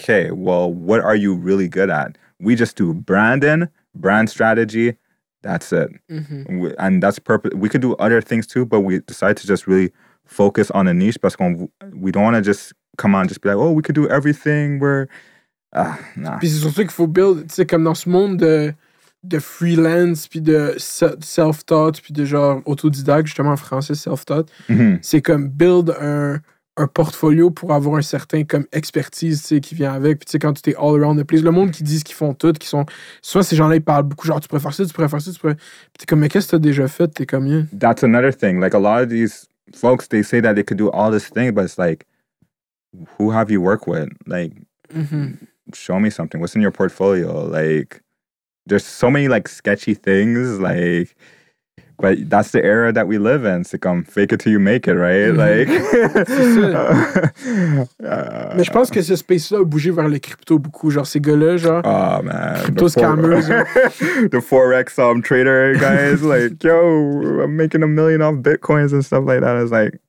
okay 0.00 0.30
well 0.30 0.72
what 0.72 1.00
are 1.00 1.16
you 1.16 1.34
really 1.34 1.68
good 1.68 1.90
at 1.90 2.16
we 2.40 2.54
just 2.56 2.76
do 2.76 2.94
branding 2.94 3.68
brand 3.94 4.28
strategy 4.30 4.96
that's 5.42 5.72
it 5.72 5.90
Mhm. 6.10 6.60
we- 6.60 6.74
and 6.78 7.02
that's 7.02 7.18
purpose. 7.18 7.52
We 7.54 7.68
could 7.68 7.80
do 7.82 7.94
other 7.98 8.20
things 8.22 8.46
too, 8.46 8.64
but 8.66 8.80
we 8.80 9.00
decided 9.06 9.36
to 9.38 9.46
just 9.46 9.66
really 9.66 9.90
focus 10.26 10.70
on 10.74 10.86
a 10.86 10.92
niche 10.94 11.18
parce 11.18 11.34
qu'on 11.36 11.68
we 11.94 12.12
don't 12.12 12.22
want 12.24 12.36
to 12.36 12.42
just 12.42 12.72
come 12.98 13.14
on 13.14 13.26
just 13.26 13.40
be 13.40 13.48
like, 13.48 13.56
oh, 13.58 13.72
we 13.72 13.82
could 13.82 13.94
do 13.94 14.06
everything. 14.08 14.78
We're 14.80 15.06
ah 15.72 15.98
nah. 16.16 16.36
Puis 16.38 16.48
c'est 16.50 16.60
surtout 16.60 16.82
qu'il 16.82 16.90
faut 16.90 17.06
build, 17.06 17.48
tu 17.48 17.54
sais, 17.54 17.64
comme 17.66 17.84
dans 17.84 17.94
ce 17.94 18.08
monde 18.10 18.36
de, 18.36 18.74
de 19.24 19.38
freelance, 19.38 20.28
puis 20.28 20.40
de 20.42 20.74
self-taught, 20.78 22.00
puis 22.02 22.12
de 22.12 22.24
genre 22.26 22.60
autodidacte, 22.66 23.26
justement 23.28 23.52
en 23.52 23.56
français, 23.56 23.94
self-taught, 23.94 24.50
Mhm. 24.68 24.98
c'est 25.02 25.22
comme 25.22 25.48
build 25.48 25.94
un, 26.00 26.40
un 26.76 26.86
portfolio 26.86 27.50
pour 27.50 27.72
avoir 27.72 27.96
un 27.96 28.02
certain 28.02 28.44
comme 28.44 28.66
expertise, 28.72 29.42
tu 29.42 29.46
sais, 29.56 29.60
qui 29.60 29.74
vient 29.74 29.92
avec. 29.92 30.18
Puis 30.20 30.26
tu 30.26 30.32
sais, 30.32 30.38
quand 30.38 30.52
tu 30.60 30.70
es 30.70 30.74
all 30.76 31.02
around 31.02 31.20
the 31.20 31.24
place, 31.24 31.42
le 31.42 31.50
monde 31.50 31.72
qui 31.72 31.82
disent 31.82 32.02
qu'ils 32.04 32.14
font 32.14 32.32
tout, 32.32 32.52
qui 32.52 32.68
sont... 32.68 32.86
Souvent, 33.22 33.42
ces 33.42 33.56
gens-là, 33.56 33.76
ils 33.76 33.82
parlent 33.82 34.04
beaucoup, 34.04 34.26
genre, 34.26 34.40
tu 34.40 34.48
pourrais 34.48 34.60
faire 34.60 34.72
ça, 34.72 34.86
tu 34.86 34.92
pourrais 34.92 35.08
faire 35.08 35.20
ça, 35.20 35.30
tu 35.32 35.38
pourrais... 35.38 35.56
Puis 35.56 35.98
t'es 35.98 36.06
comme, 36.06 36.20
mais 36.20 36.28
qu'est-ce 36.28 36.46
que 36.46 36.52
t'as 36.52 36.58
déjà 36.58 36.88
fait? 36.88 37.08
T'es 37.08 37.26
comme, 37.26 37.46
yeah. 37.46 37.62
That's 37.78 38.02
another 38.02 38.32
thing. 38.34 38.60
Like 38.60 38.74
a 38.74 38.78
lot 38.78 39.02
of 39.02 39.08
these 39.10 39.46
folks, 39.74 40.08
they 40.08 40.22
say 40.22 40.40
that 40.40 40.54
they 40.54 40.64
could 40.64 40.78
do 40.78 40.88
all 40.90 41.10
this 41.10 41.28
thing, 41.28 41.52
but 41.52 41.64
it's 41.64 41.76
like, 41.76 42.06
who 43.18 43.30
have 43.30 43.50
you 43.50 43.60
worked 43.60 43.86
with? 43.86 44.08
Like, 44.26 44.52
Mhm. 44.94 45.36
show 45.74 46.00
me 46.00 46.10
something. 46.10 46.40
What's 46.40 46.56
in 46.56 46.62
your 46.62 46.72
portfolio? 46.72 47.44
Like, 47.46 48.00
there's 48.66 48.84
so 48.84 49.10
many 49.10 49.28
like 49.28 49.48
sketchy 49.48 49.94
things. 49.94 50.58
Like, 50.58 51.14
but 52.00 52.28
that's 52.28 52.50
the 52.50 52.64
era 52.64 52.92
that 52.92 53.06
we 53.06 53.18
live 53.18 53.44
in. 53.44 53.64
C'est 53.64 53.78
comme 53.78 54.04
fake 54.04 54.32
it 54.32 54.40
till 54.40 54.52
you 54.52 54.58
make 54.58 54.88
it, 54.88 54.94
right? 54.94 55.32
Mhm. 55.32 55.36
Like, 55.36 55.68
ça. 58.00 58.50
Mais 58.56 58.64
je 58.64 58.70
pense 58.70 58.90
que 58.90 59.02
ce 59.02 59.16
space-là 59.16 59.60
a 59.60 59.64
bougé 59.64 59.90
vers 59.90 60.08
le 60.08 60.18
crypto 60.18 60.58
beaucoup. 60.58 60.90
Genre, 60.90 61.06
ces 61.06 61.20
gars-là, 61.20 61.56
genre... 61.56 61.82
Oh 61.84 62.22
man, 62.22 62.56
Crypto 62.62 62.88
the, 62.88 62.90
scammers, 62.90 63.48
the 64.30 64.40
forex 64.40 64.98
um 64.98 65.22
trader 65.22 65.74
guys, 65.74 66.22
like 66.22 66.62
yo, 66.62 67.42
I'm 67.42 67.56
making 67.56 67.82
a 67.82 67.86
million 67.86 68.22
off 68.22 68.36
bitcoins 68.36 68.92
and 68.92 69.04
stuff 69.04 69.24
like 69.26 69.40
that. 69.40 69.60
It's 69.62 69.70
like, 69.70 70.00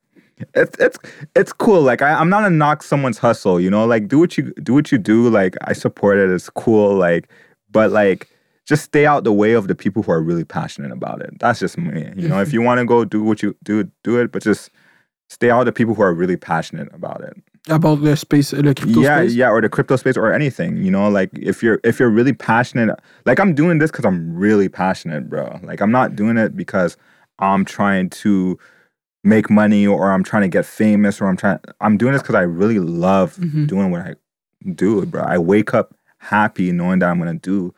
it's 0.55 0.75
it's 0.79 0.97
it's 1.35 1.53
cool. 1.53 1.81
Like 1.81 2.01
I, 2.01 2.13
I'm 2.13 2.29
not 2.29 2.45
a 2.45 2.49
knock 2.49 2.83
someone's 2.83 3.19
hustle, 3.19 3.59
you 3.59 3.69
know. 3.69 3.85
Like 3.85 4.07
do 4.07 4.19
what 4.19 4.37
you 4.37 4.53
do 4.63 4.73
what 4.73 4.91
you 4.91 4.97
do. 4.97 5.29
Like 5.29 5.55
I 5.65 5.73
support 5.73 6.17
it. 6.17 6.29
It's 6.29 6.49
cool. 6.49 6.95
Like, 6.95 7.29
but 7.71 7.91
like 7.91 8.27
just 8.67 8.83
stay 8.85 9.05
out 9.05 9.23
the 9.23 9.33
way 9.33 9.53
of 9.53 9.67
the 9.67 9.75
people 9.75 10.03
who 10.03 10.11
are 10.11 10.21
really 10.21 10.43
passionate 10.45 10.91
about 10.91 11.21
it. 11.21 11.39
That's 11.39 11.59
just 11.59 11.77
me. 11.77 12.11
You 12.15 12.27
know, 12.27 12.39
if 12.41 12.53
you 12.53 12.61
want 12.61 12.79
to 12.79 12.85
go 12.85 13.03
do 13.05 13.23
what 13.23 13.41
you 13.41 13.55
do, 13.63 13.89
do 14.03 14.19
it. 14.19 14.31
But 14.31 14.43
just 14.43 14.69
stay 15.29 15.49
out 15.49 15.63
the 15.65 15.71
people 15.71 15.93
who 15.95 16.01
are 16.03 16.13
really 16.13 16.37
passionate 16.37 16.89
about 16.93 17.21
it. 17.23 17.33
About 17.69 18.01
the 18.01 18.15
space, 18.17 18.53
le 18.53 18.73
crypto 18.73 19.01
yeah 19.01 19.19
space. 19.19 19.33
yeah 19.35 19.49
or 19.49 19.61
the 19.61 19.69
crypto 19.69 19.95
space 19.95 20.17
or 20.17 20.33
anything 20.33 20.77
you 20.77 20.89
know 20.89 21.07
like 21.09 21.29
if 21.33 21.61
you're 21.61 21.79
if 21.83 21.99
you're 21.99 22.09
really 22.09 22.33
passionate 22.33 22.89
like 23.27 23.39
i'm 23.39 23.53
doing 23.53 23.77
this 23.77 23.91
because 23.91 24.03
i'm 24.03 24.35
really 24.35 24.67
passionate 24.67 25.29
bro 25.29 25.59
like 25.61 25.79
i'm 25.79 25.91
not 25.91 26.15
doing 26.15 26.37
it 26.37 26.57
because 26.57 26.97
i'm 27.37 27.63
trying 27.63 28.09
to 28.09 28.57
make 29.23 29.47
money 29.51 29.85
or 29.85 30.11
i'm 30.11 30.23
trying 30.23 30.41
to 30.41 30.47
get 30.47 30.65
famous 30.65 31.21
or 31.21 31.27
i'm 31.27 31.37
trying 31.37 31.59
i'm 31.81 31.97
doing 31.97 32.13
this 32.13 32.23
because 32.23 32.33
i 32.33 32.41
really 32.41 32.79
love 32.79 33.35
Mhm. 33.35 33.67
doing 33.67 33.91
what 33.91 34.01
i 34.01 34.15
do 34.73 35.05
bro 35.05 35.21
i 35.21 35.37
wake 35.37 35.75
up 35.75 35.93
happy 36.17 36.71
knowing 36.71 36.97
that 36.97 37.09
i'm 37.11 37.19
gonna 37.19 37.35
do 37.35 37.75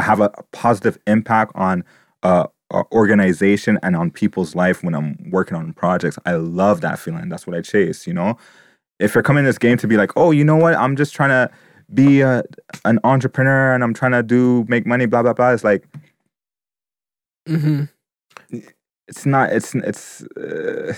have 0.00 0.20
a, 0.20 0.30
a 0.34 0.42
positive 0.52 0.98
impact 1.06 1.52
on 1.54 1.84
uh 2.22 2.46
a 2.70 2.82
organization 2.92 3.78
and 3.82 3.94
on 3.94 4.10
people's 4.10 4.54
life 4.54 4.82
when 4.82 4.94
i'm 4.94 5.16
working 5.30 5.56
on 5.56 5.72
projects 5.74 6.18
i 6.24 6.32
love 6.32 6.80
that 6.80 6.98
feeling 6.98 7.28
that's 7.28 7.46
what 7.46 7.54
i 7.54 7.60
chase 7.60 8.06
you 8.06 8.12
know 8.12 8.36
if 8.98 9.14
you're 9.14 9.22
coming 9.22 9.40
in 9.40 9.44
this 9.46 9.58
game 9.58 9.76
to 9.78 9.86
be 9.86 9.96
like, 9.96 10.12
oh, 10.16 10.30
you 10.30 10.44
know 10.44 10.56
what, 10.56 10.74
I'm 10.74 10.96
just 10.96 11.14
trying 11.14 11.30
to 11.30 11.50
be 11.92 12.20
a, 12.20 12.42
an 12.84 12.98
entrepreneur 13.04 13.74
and 13.74 13.82
I'm 13.82 13.94
trying 13.94 14.12
to 14.12 14.22
do 14.22 14.64
make 14.68 14.86
money, 14.86 15.06
blah 15.06 15.22
blah 15.22 15.32
blah. 15.32 15.50
It's 15.50 15.64
like 15.64 15.86
mm-hmm. 17.48 17.84
it's 19.08 19.26
not. 19.26 19.52
It's 19.52 19.74
it's 19.74 20.22
uh, 20.36 20.94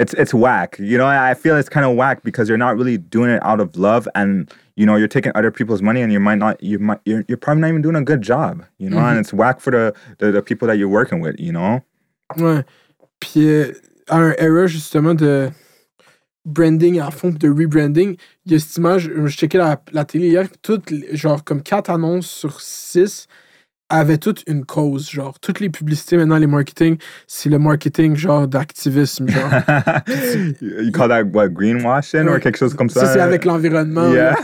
it's 0.00 0.14
it's 0.14 0.32
whack. 0.34 0.76
You 0.80 0.98
know, 0.98 1.06
I 1.06 1.34
feel 1.34 1.56
it's 1.56 1.68
kind 1.68 1.86
of 1.86 1.94
whack 1.96 2.22
because 2.24 2.48
you're 2.48 2.58
not 2.66 2.76
really 2.76 2.98
doing 2.98 3.30
it 3.30 3.40
out 3.44 3.60
of 3.60 3.76
love, 3.76 4.08
and 4.14 4.50
you 4.76 4.86
know, 4.86 4.96
you're 4.96 5.08
taking 5.16 5.32
other 5.34 5.50
people's 5.52 5.82
money, 5.82 6.00
and 6.02 6.10
you 6.12 6.18
might 6.20 6.38
not. 6.38 6.60
You 6.62 6.78
might. 6.78 7.00
You're, 7.04 7.24
you're 7.28 7.38
probably 7.38 7.60
not 7.60 7.68
even 7.68 7.82
doing 7.82 7.96
a 7.96 8.02
good 8.02 8.22
job. 8.22 8.64
You 8.78 8.90
know, 8.90 8.96
Mhm. 8.98 9.10
and 9.10 9.18
it's 9.20 9.32
whack 9.32 9.60
for 9.60 9.70
the, 9.70 9.92
the 10.18 10.32
the 10.32 10.42
people 10.42 10.66
that 10.68 10.76
you're 10.78 10.88
working 11.00 11.20
with. 11.20 11.36
You 11.38 11.52
know. 11.52 11.82
Ouais. 12.36 12.64
Puis 13.20 13.46
euh, 13.48 13.72
un 14.08 14.32
era 14.38 14.66
justement 14.66 15.14
de 15.14 15.50
branding 16.46 16.98
à 17.00 17.10
fond, 17.10 17.30
de 17.38 17.48
rebranding, 17.48 18.16
il 18.46 18.52
y 18.52 18.54
a 18.54 18.58
cette 18.58 18.76
image, 18.78 19.10
je 19.14 19.28
checkais 19.28 19.58
la, 19.58 19.80
la 19.92 20.04
télé 20.04 20.28
hier, 20.28 20.48
toutes, 20.62 20.90
genre 21.12 21.44
comme 21.44 21.62
4 21.62 21.90
annonces 21.90 22.26
sur 22.30 22.60
6 22.60 23.26
avaient 23.90 24.16
toutes 24.18 24.42
une 24.46 24.64
cause. 24.64 25.10
Genre, 25.10 25.38
toutes 25.40 25.60
les 25.60 25.68
publicités 25.68 26.16
maintenant, 26.16 26.38
les 26.38 26.46
marketing, 26.46 26.96
c'est 27.26 27.48
le 27.50 27.58
marketing 27.58 28.16
genre 28.16 28.48
d'activisme. 28.48 29.28
Genre. 29.28 29.50
you 30.62 30.90
call 30.92 31.08
that 31.08 31.24
what 31.24 31.48
greenwashing 31.50 32.26
or 32.28 32.34
Ouais. 32.34 32.40
quelque 32.40 32.56
chose 32.58 32.74
comme 32.74 32.88
ça? 32.88 33.00
Ça, 33.04 33.12
c'est 33.14 33.20
avec 33.20 33.44
l'environnement. 33.44 34.10
Yeah. 34.12 34.34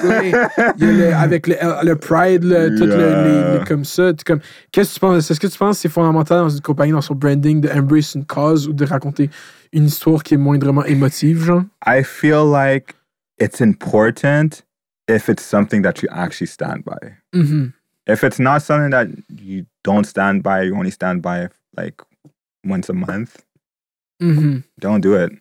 le 0.79 1.13
avec 1.15 1.47
le, 1.47 1.55
le 1.85 1.97
Pride, 1.97 2.45
le- 2.45 2.77
tout 2.77 2.85
le- 2.85 2.97
les, 2.97 2.97
les- 2.97 3.37
Yeah. 3.57 3.65
comme 3.67 3.85
ça. 3.85 4.13
Comme, 4.27 4.41
qu'est-ce 4.73 4.91
que 4.91 4.95
tu 4.95 5.01
penses? 5.01 5.31
Est-ce 5.31 5.41
que 5.41 5.47
tu 5.47 5.59
penses 5.59 5.77
que 5.77 5.83
c'est 5.83 5.89
fondamental 5.89 6.39
dans 6.41 6.49
une 6.49 6.61
compagnie, 6.61 6.93
dans 6.93 7.01
son 7.01 7.15
branding, 7.15 7.61
de 7.61 7.69
embrace 7.69 8.15
une 8.15 8.25
cause 8.27 8.67
ou 8.69 8.73
de 8.73 8.85
raconter 8.85 9.31
une 9.73 9.85
histoire 9.87 10.23
qui 10.23 10.35
est 10.35 10.39
moindrement 10.39 10.85
émotive, 10.85 11.45
genre? 11.45 11.63
I 11.87 12.03
feel 12.03 12.45
like 12.51 12.95
it's 13.39 13.61
important 13.61 14.63
if 15.09 15.29
it's 15.29 15.45
something 15.45 15.83
that 15.83 16.03
you 16.03 16.09
actually 16.11 16.49
stand 16.49 16.83
by. 16.85 17.13
Mhm. 17.35 17.73
If 18.07 18.23
it's 18.25 18.39
not 18.39 18.63
something 18.63 18.91
that 18.91 19.09
you 19.41 19.67
don't 19.83 20.05
stand 20.05 20.43
by, 20.43 20.63
you 20.63 20.77
only 20.77 20.91
stand 20.91 21.23
by 21.23 21.49
like 21.77 22.01
once 22.65 22.89
a 22.89 22.93
month, 22.93 23.45
Mhm. 24.23 24.65
don't 24.79 25.01
do 25.01 25.15
it. 25.15 25.33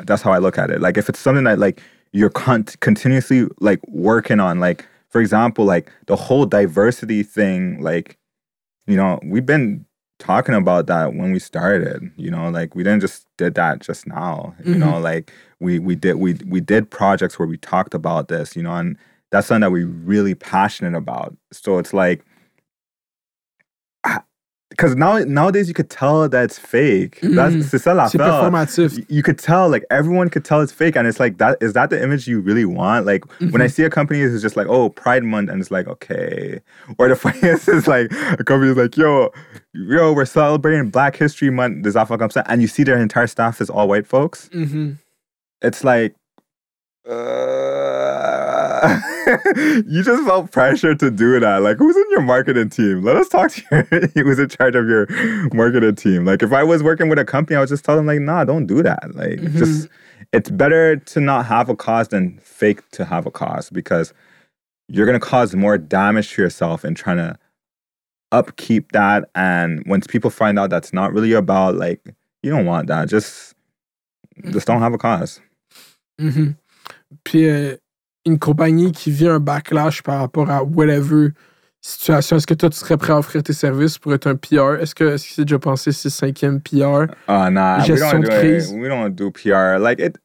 That's 0.00 0.22
how 0.22 0.32
I 0.32 0.38
look 0.38 0.58
at 0.58 0.70
it. 0.70 0.80
Like 0.80 0.96
if 0.98 1.08
it's 1.08 1.18
something 1.18 1.44
that 1.44 1.58
like 1.58 1.82
you're 2.12 2.30
con- 2.30 2.64
continuously 2.80 3.46
like 3.60 3.80
working 3.88 4.40
on, 4.40 4.60
like 4.60 4.86
for 5.08 5.20
example, 5.20 5.64
like 5.64 5.90
the 6.06 6.16
whole 6.16 6.46
diversity 6.46 7.22
thing, 7.22 7.80
like 7.80 8.16
you 8.86 8.96
know, 8.96 9.18
we've 9.24 9.46
been 9.46 9.84
talking 10.18 10.54
about 10.54 10.86
that 10.88 11.14
when 11.14 11.32
we 11.32 11.38
started. 11.38 12.10
You 12.16 12.30
know, 12.30 12.50
like 12.50 12.74
we 12.74 12.82
didn't 12.82 13.00
just 13.00 13.26
did 13.38 13.54
that 13.54 13.80
just 13.80 14.06
now. 14.06 14.54
You 14.64 14.74
know, 14.74 14.98
like 14.98 15.32
we 15.60 15.78
we 15.78 15.94
did 15.94 16.16
we 16.16 16.34
we 16.46 16.60
did 16.60 16.90
projects 16.90 17.38
where 17.38 17.48
we 17.48 17.56
talked 17.56 17.94
about 17.94 18.28
this. 18.28 18.54
You 18.56 18.62
know, 18.62 18.74
and 18.74 18.96
that's 19.30 19.46
something 19.46 19.60
that 19.62 19.70
we're 19.72 19.86
really 19.86 20.34
passionate 20.34 20.94
about. 20.96 21.36
So 21.52 21.78
it's 21.78 21.92
like. 21.92 22.24
Because 24.70 24.94
now 24.94 25.18
nowadays 25.18 25.66
you 25.66 25.74
could 25.74 25.90
tell 25.90 26.28
that 26.28 26.44
it's 26.44 26.56
fake. 26.58 27.18
That's 27.22 27.54
Mhm. 27.56 27.62
c'est 27.64 27.78
ça 27.78 27.92
l'affaire 27.92 28.88
you 29.08 29.20
could 29.22 29.36
tell 29.36 29.68
like 29.68 29.84
everyone 29.90 30.30
could 30.30 30.44
tell 30.44 30.60
it's 30.62 30.72
fake 30.72 30.94
and 30.96 31.08
it's 31.08 31.18
like 31.18 31.38
that 31.38 31.58
is 31.60 31.72
that 31.72 31.90
the 31.90 32.00
image 32.00 32.28
you 32.28 32.40
really 32.40 32.64
want 32.64 33.04
like 33.04 33.24
when 33.50 33.60
i 33.60 33.66
see 33.66 33.82
a 33.82 33.90
company 33.90 34.20
who's 34.20 34.40
just 34.40 34.56
like 34.56 34.68
oh 34.68 34.88
pride 34.88 35.24
month 35.24 35.50
and 35.50 35.60
it's 35.60 35.72
like 35.72 35.88
okay 35.88 36.60
or 36.98 37.08
the 37.08 37.16
funniest 37.24 37.68
is 37.68 37.88
like 37.88 38.12
a 38.38 38.44
company 38.44 38.70
is 38.70 38.76
like 38.76 38.96
yo 38.96 39.30
yo 39.74 40.12
we're 40.12 40.24
celebrating 40.24 40.88
black 40.88 41.16
history 41.16 41.50
month 41.50 41.82
des 41.82 41.96
affaires 41.98 42.18
comme 42.18 42.30
ça 42.30 42.42
and 42.46 42.62
you 42.62 42.68
see 42.68 42.84
their 42.84 42.96
entire 42.96 43.26
staff 43.26 43.60
is 43.60 43.68
all 43.68 43.88
white 43.88 44.06
folks 44.06 44.48
Mhm. 44.54 44.96
it's 45.62 45.82
like 45.84 46.14
uh, 47.08 47.79
you 49.86 50.02
just 50.02 50.24
felt 50.26 50.50
pressure 50.50 50.94
to 50.94 51.10
do 51.10 51.38
that. 51.40 51.62
Like, 51.62 51.76
who's 51.78 51.96
in 51.96 52.04
your 52.10 52.22
marketing 52.22 52.68
team? 52.70 53.02
Let 53.02 53.16
us 53.16 53.28
talk 53.28 53.50
to 53.52 54.10
you. 54.14 54.22
who's 54.24 54.38
in 54.38 54.48
charge 54.48 54.74
of 54.76 54.86
your 54.88 55.06
marketing 55.54 55.94
team? 55.96 56.24
Like, 56.24 56.42
if 56.42 56.52
I 56.52 56.62
was 56.62 56.82
working 56.82 57.08
with 57.08 57.18
a 57.18 57.24
company, 57.24 57.56
I 57.56 57.60
would 57.60 57.68
just 57.68 57.84
tell 57.84 57.96
them, 57.96 58.06
like, 58.06 58.20
nah, 58.20 58.44
don't 58.44 58.66
do 58.66 58.82
that. 58.82 59.14
Like, 59.14 59.38
Mhm. 59.40 59.56
just 59.56 59.88
it's 60.32 60.50
better 60.50 60.96
to 60.96 61.20
not 61.20 61.46
have 61.46 61.68
a 61.68 61.76
cause 61.76 62.08
than 62.08 62.38
fake 62.42 62.88
to 62.92 63.04
have 63.04 63.26
a 63.26 63.30
cause 63.30 63.70
because 63.70 64.12
you're 64.88 65.06
gonna 65.06 65.20
cause 65.20 65.54
more 65.54 65.78
damage 65.78 66.32
to 66.34 66.42
yourself 66.42 66.84
in 66.84 66.94
trying 66.94 67.16
to 67.18 67.36
upkeep 68.32 68.92
that. 68.92 69.28
And 69.34 69.82
once 69.86 70.06
people 70.06 70.30
find 70.30 70.58
out 70.58 70.70
that's 70.70 70.92
not 70.92 71.12
really 71.12 71.32
about 71.32 71.74
like 71.76 72.00
you 72.42 72.50
don't 72.50 72.66
want 72.66 72.86
that, 72.88 73.08
just 73.08 73.54
just 74.50 74.66
don't 74.66 74.80
have 74.80 74.92
a 74.94 74.98
cause. 74.98 75.40
Mhm. 76.20 76.56
Puis 77.24 77.48
euh, 77.48 77.76
une 78.26 78.38
compagnie 78.38 78.92
qui 78.92 79.10
vit 79.10 79.28
un 79.28 79.40
backlash 79.40 80.02
par 80.02 80.20
rapport 80.20 80.50
à 80.50 80.62
whatever 80.62 81.30
situation, 81.80 82.36
est-ce 82.36 82.46
que 82.46 82.54
toi 82.54 82.68
tu 82.68 82.78
serais 82.78 82.96
prêt 82.96 83.12
à 83.12 83.18
offrir 83.18 83.42
tes 83.42 83.52
services 83.52 83.98
pour 83.98 84.12
être 84.14 84.26
un 84.26 84.36
PR? 84.36 84.80
Est-ce 84.80 84.94
que 84.94 85.04
est-ce 85.04 85.28
que 85.28 85.34
c'est 85.34 85.44
déjà 85.44 85.58
pensé 85.58 85.92
6 85.92 86.08
5e 86.08 86.60
PR? 86.60 87.12
Uh, 87.28 87.50
nah, 87.50 87.78
we 87.78 87.98
don't 87.98 88.20
de 88.20 88.28
do 88.28 88.56
it. 88.56 88.70
We 88.72 88.88
don't 88.88 89.14
do 89.14 89.30
PR. 89.30 89.78
Like 89.78 89.98
it, 89.98 90.18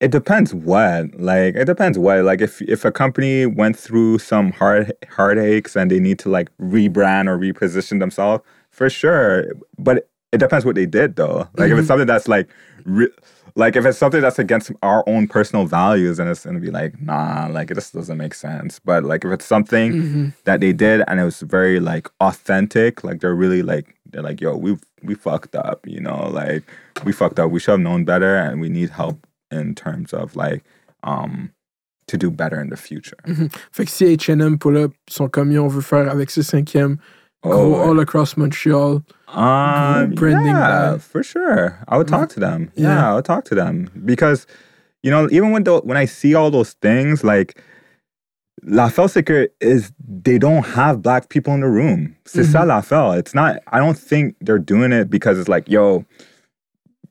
it 0.00 0.10
depends 0.10 0.52
what. 0.52 1.06
Like 1.18 1.56
it 1.56 1.66
depends 1.66 1.98
what. 1.98 2.24
Like 2.24 2.40
if 2.40 2.60
if 2.62 2.84
a 2.84 2.92
company 2.92 3.46
went 3.46 3.76
through 3.76 4.18
some 4.18 4.52
hard 4.52 4.92
heartaches 5.08 5.76
and 5.76 5.90
they 5.90 6.00
need 6.00 6.18
to 6.20 6.28
like 6.28 6.50
rebrand 6.58 7.28
or 7.28 7.38
reposition 7.38 8.00
themselves, 8.00 8.44
for 8.70 8.90
sure. 8.90 9.46
But 9.78 10.08
it 10.32 10.38
depends 10.38 10.64
what 10.64 10.74
they 10.74 10.86
did 10.86 11.16
though. 11.16 11.48
Like 11.56 11.70
if 11.70 11.78
it's 11.78 11.88
something 11.88 12.06
that's 12.06 12.28
like, 12.28 12.48
re- 12.84 13.12
like 13.56 13.76
if 13.76 13.84
it's 13.84 13.98
something 13.98 14.20
that's 14.20 14.38
against 14.38 14.70
our 14.82 15.02
own 15.06 15.26
personal 15.28 15.66
values, 15.66 16.18
and 16.18 16.28
it's 16.28 16.44
gonna 16.44 16.60
be 16.60 16.70
like, 16.70 17.00
nah, 17.00 17.48
like 17.50 17.70
it 17.70 17.74
just 17.74 17.92
doesn't 17.94 18.16
make 18.18 18.34
sense. 18.34 18.78
But 18.78 19.04
like 19.04 19.24
if 19.24 19.30
it's 19.32 19.44
something 19.46 19.92
Mhm. 19.92 20.32
that 20.44 20.60
they 20.60 20.72
did 20.72 21.02
and 21.08 21.20
it 21.20 21.24
was 21.24 21.40
very 21.40 21.80
like 21.80 22.08
authentic 22.20 23.04
like 23.04 23.20
they're 23.20 23.34
really 23.34 23.62
like 23.62 23.94
they're 24.10 24.22
like 24.22 24.40
yo 24.40 24.56
we 24.56 24.76
we 25.02 25.14
fucked 25.14 25.54
up 25.54 25.86
you 25.86 26.00
know 26.00 26.28
like 26.30 26.62
we 27.04 27.12
fucked 27.12 27.38
up 27.38 27.50
we 27.50 27.60
should 27.60 27.72
have 27.72 27.80
known 27.80 28.04
better 28.04 28.36
and 28.36 28.60
we 28.60 28.68
need 28.68 28.90
help 28.90 29.26
in 29.50 29.74
terms 29.74 30.12
of 30.12 30.34
like 30.36 30.62
um 31.04 31.50
to 32.06 32.16
do 32.16 32.30
better 32.30 32.60
in 32.60 32.70
the 32.70 32.76
future 32.76 33.16
Fait 33.72 33.84
que 33.86 33.90
si 33.92 34.06
H&M 34.06 34.58
pull 34.58 34.76
up 34.76 34.92
son 35.08 35.28
comme 35.28 35.52
Yo, 35.52 35.64
on 35.64 35.68
veut 35.68 35.80
faire 35.82 36.10
avec 36.10 36.28
6 36.30 36.50
5e, 36.50 36.98
go 37.42 37.50
oh 37.52 37.74
all 37.74 38.00
across 38.00 38.36
Montreal. 38.36 39.02
Um, 39.34 40.10
branding 40.12 40.46
yeah 40.46 40.92
that. 40.92 41.02
for 41.02 41.22
sure. 41.22 41.78
I 41.88 41.96
would 41.96 42.08
talk 42.08 42.28
to 42.30 42.40
them. 42.40 42.70
Yeah, 42.74 42.94
Yeah. 42.94 43.10
i 43.12 43.14
would 43.14 43.24
talk 43.24 43.44
to 43.46 43.54
them. 43.54 43.90
Because 44.04 44.46
you 45.02 45.10
know 45.10 45.28
even 45.30 45.50
when 45.52 45.64
the, 45.64 45.80
when 45.80 45.96
i 45.96 46.04
see 46.04 46.34
all 46.34 46.50
those 46.50 46.72
things 46.74 47.24
like 47.24 47.60
c'est 49.08 49.22
que 49.24 49.48
is 49.60 49.92
they 50.06 50.38
don't 50.38 50.64
have 50.66 51.00
black 51.00 51.28
people 51.30 51.54
in 51.54 51.60
the 51.60 51.68
room. 51.68 52.14
C'est 52.26 52.44
ça 52.44 52.64
l'affaire 52.66 53.18
it's 53.18 53.34
not 53.34 53.56
i 53.72 53.78
don't 53.78 53.96
think 53.98 54.34
they're 54.40 54.58
doing 54.58 54.92
it 54.92 55.08
because 55.08 55.38
it's 55.38 55.48
like 55.48 55.68
yo 55.68 56.04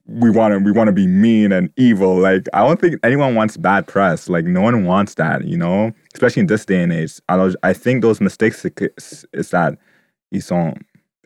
we 0.05 0.29
want 0.31 0.53
to 0.53 0.59
we 0.59 0.71
want 0.71 0.87
to 0.87 0.91
be 0.93 1.07
mean 1.07 1.51
and 1.51 1.69
evil. 1.77 2.17
Like 2.17 2.47
i 2.53 2.65
don't 2.65 2.79
think 2.79 2.95
anyone 3.03 3.35
wants 3.35 3.57
bad 3.57 3.87
press. 3.87 4.29
Like 4.29 4.45
no 4.45 4.61
one 4.61 4.85
wants 4.85 5.15
that 5.15 5.45
you 5.45 5.57
know? 5.57 5.91
Especially 6.13 6.41
in 6.41 6.47
this 6.47 6.65
day 6.65 6.83
and 6.83 6.91
age. 6.93 7.19
I, 7.29 7.53
I 7.63 7.73
think 7.73 8.01
those 8.01 8.19
mistakes 8.21 8.65
is, 8.65 9.25
is 9.33 9.49
that 9.51 9.77
ils 10.31 10.45
sont 10.45 10.75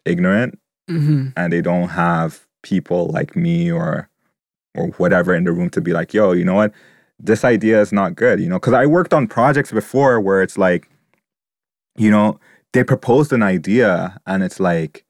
ignorant 0.05 0.57
Mhm. 0.89 1.33
and 1.37 1.53
they 1.53 1.61
don't 1.61 1.89
have 1.89 2.45
people 2.61 3.07
like 3.07 3.35
me 3.35 3.71
or 3.71 4.09
or 4.75 4.87
whatever 4.97 5.35
in 5.35 5.43
the 5.43 5.51
room 5.51 5.69
to 5.69 5.81
be 5.81 5.93
like, 5.93 6.13
yo, 6.15 6.31
you 6.31 6.43
know 6.43 6.55
what? 6.55 6.73
This 7.19 7.43
idea 7.43 7.79
is 7.79 7.91
not 7.93 8.15
good, 8.15 8.39
you 8.39 8.49
know? 8.49 8.57
Because 8.59 8.73
I 8.73 8.87
worked 8.87 9.13
on 9.13 9.27
projects 9.27 9.71
before 9.71 10.19
where 10.19 10.41
it's 10.41 10.57
like, 10.57 10.89
you 11.95 12.09
know, 12.09 12.39
they 12.73 12.83
proposed 12.83 13.31
an 13.31 13.43
idea 13.43 14.19
and 14.25 14.41
it's 14.43 14.59
like, 14.59 15.05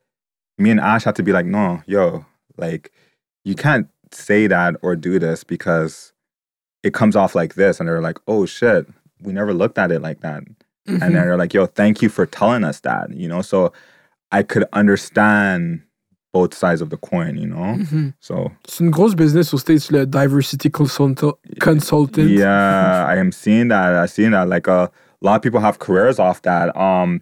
me 0.57 0.69
and 0.69 0.81
Ash 0.81 1.05
had 1.05 1.15
to 1.15 1.23
be 1.23 1.31
like, 1.31 1.45
no, 1.45 1.81
yo, 1.87 2.25
like, 2.57 2.91
you 3.45 3.55
can't 3.55 3.87
say 4.11 4.47
that 4.47 4.75
or 4.81 4.95
do 4.97 5.17
this 5.17 5.43
because 5.45 6.11
it 6.83 6.93
comes 6.93 7.15
off 7.15 7.35
like 7.35 7.55
this. 7.55 7.79
And 7.79 7.87
they're 7.87 8.01
like, 8.01 8.19
oh 8.27 8.45
shit, 8.45 8.85
we 9.21 9.31
never 9.31 9.53
looked 9.53 9.77
at 9.77 9.91
it 9.93 10.01
like 10.01 10.19
that. 10.21 10.43
Mhm. 10.43 11.01
And 11.01 11.01
then 11.01 11.13
they're 11.13 11.37
like, 11.37 11.53
yo, 11.53 11.67
thank 11.67 12.01
you 12.01 12.09
for 12.09 12.25
telling 12.25 12.65
us 12.65 12.81
that, 12.81 13.11
you 13.11 13.29
know? 13.29 13.41
So 13.41 13.71
I 14.33 14.41
could 14.43 14.65
understand 14.73 15.81
both 16.33 16.53
sides 16.55 16.81
of 16.81 16.89
the 16.89 16.97
coin, 16.97 17.37
you 17.37 17.45
know? 17.47 17.77
Mhm. 17.77 18.13
So 18.19 18.51
it's 18.65 18.79
une 18.81 18.89
grosse 18.89 19.13
business 19.15 19.53
aux 19.53 19.59
States, 19.59 19.91
le 19.91 20.05
diversity 20.07 20.69
consulta- 20.71 21.35
consultant. 21.59 22.27
yeah, 22.27 23.05
I 23.07 23.15
am 23.17 23.31
seeing 23.31 23.67
that. 23.69 23.93
I 23.93 24.07
seen 24.07 24.31
that. 24.31 24.49
Like 24.49 24.67
a 24.67 24.89
lot 25.21 25.35
of 25.35 25.41
people 25.43 25.59
have 25.61 25.77
careers 25.77 26.17
off 26.19 26.41
that. 26.41 26.75
Um 26.75 27.21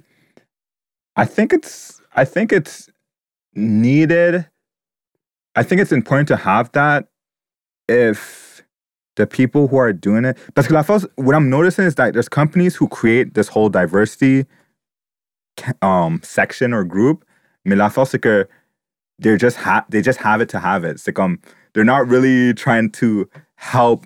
I 1.17 1.25
think 1.25 1.51
it's 1.51 1.99
I 2.15 2.23
think 2.25 2.53
it's 2.53 2.89
needed. 3.53 4.47
I 5.55 5.63
think 5.63 5.81
it's 5.81 5.91
important 5.91 6.27
to 6.29 6.37
have 6.37 6.71
that 6.71 7.07
if 7.89 8.63
the 9.17 9.27
people 9.27 9.67
who 9.67 9.75
are 9.75 9.91
doing 9.91 10.23
it 10.23 10.37
because 10.55 10.71
la 10.71 10.81
first, 10.83 11.05
what 11.17 11.35
I'm 11.35 11.49
noticing 11.49 11.83
is 11.85 11.95
that 11.95 12.13
there's 12.13 12.29
companies 12.29 12.77
who 12.77 12.87
create 12.87 13.33
this 13.33 13.49
whole 13.49 13.67
diversity 13.69 14.45
um 15.81 16.19
section 16.23 16.73
or 16.73 16.83
group. 16.83 17.23
Mais 17.65 17.75
la 17.75 17.89
force, 17.89 18.11
c'est 18.11 18.19
que 18.21 18.47
they're 19.19 19.37
just 19.37 19.57
ha- 19.57 19.85
they 19.89 20.01
just 20.01 20.19
have 20.19 20.41
it 20.41 20.49
to 20.49 20.59
have 20.59 20.83
it. 20.83 20.99
C'est 20.99 21.13
comme 21.13 21.39
they're 21.73 21.83
not 21.85 22.07
really 22.07 22.53
trying 22.53 22.89
to 22.91 23.27
help 23.55 24.05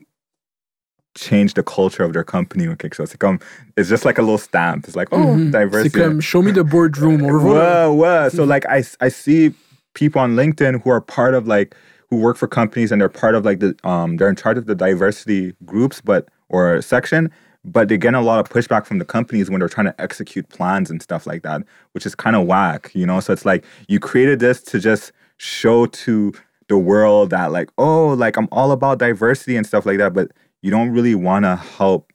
change 1.17 1.53
the 1.53 1.63
culture 1.63 2.03
of 2.03 2.11
their 2.11 2.25
company 2.25 2.67
or 2.67 2.75
quelque 2.75 2.93
chose. 2.95 3.09
C'est 3.09 3.19
comme 3.19 3.39
it's 3.77 3.87
just 3.87 4.03
like 4.03 4.17
a 4.17 4.21
little 4.21 4.37
stamp. 4.37 4.85
It's 4.87 4.95
like 4.97 5.07
oh 5.11 5.17
Mhm. 5.35 5.45
C'est 5.45 5.51
diversity. 5.51 5.99
comme 5.99 6.19
show 6.19 6.41
me 6.41 6.51
the 6.51 6.63
boardroom. 6.63 7.19
Voir. 7.21 7.39
Whoa, 7.41 7.93
whoa. 7.93 8.29
So 8.29 8.43
like 8.43 8.65
I 8.67 8.83
I 8.99 9.07
see 9.09 9.53
people 9.93 10.19
on 10.19 10.35
LinkedIn 10.35 10.81
who 10.83 10.89
are 10.89 10.99
part 10.99 11.33
of 11.33 11.47
like 11.47 11.73
who 12.09 12.17
work 12.17 12.35
for 12.37 12.47
companies 12.47 12.91
and 12.91 12.99
they're 13.01 13.07
part 13.09 13.33
of 13.35 13.45
like 13.45 13.59
the 13.61 13.73
um 13.85 14.17
they're 14.17 14.29
in 14.29 14.35
charge 14.35 14.57
of 14.57 14.65
the 14.65 14.75
diversity 14.75 15.53
groups 15.65 16.01
but 16.01 16.27
or 16.49 16.81
section 16.81 17.31
but 17.65 17.89
they 17.89 17.97
get 17.97 18.13
a 18.13 18.21
lot 18.21 18.39
of 18.39 18.49
pushback 18.49 18.85
from 18.85 18.99
the 18.99 19.05
companies 19.05 19.49
when 19.49 19.59
they're 19.59 19.69
trying 19.69 19.87
to 19.87 20.01
execute 20.01 20.47
plans 20.49 20.89
and 20.89 21.01
stuff 21.01 21.25
like 21.25 21.43
that 21.43 21.61
which 21.93 22.05
is 22.05 22.15
kind 22.15 22.35
of 22.35 22.45
whack 22.45 22.91
you 22.93 23.05
know 23.05 23.19
so 23.19 23.33
it's 23.33 23.45
like 23.45 23.65
you 23.87 23.99
created 23.99 24.39
this 24.39 24.61
to 24.61 24.79
just 24.79 25.11
show 25.37 25.85
to 25.87 26.31
the 26.67 26.77
world 26.77 27.29
that 27.29 27.51
like 27.51 27.69
oh 27.77 28.09
like 28.09 28.37
I'm 28.37 28.47
all 28.51 28.71
about 28.71 28.99
diversity 28.99 29.55
and 29.57 29.65
stuff 29.65 29.85
like 29.85 29.97
that 29.97 30.13
but 30.13 30.31
you 30.61 30.71
don't 30.71 30.91
really 30.91 31.15
want 31.15 31.43
to 31.45 31.55
help 31.55 32.11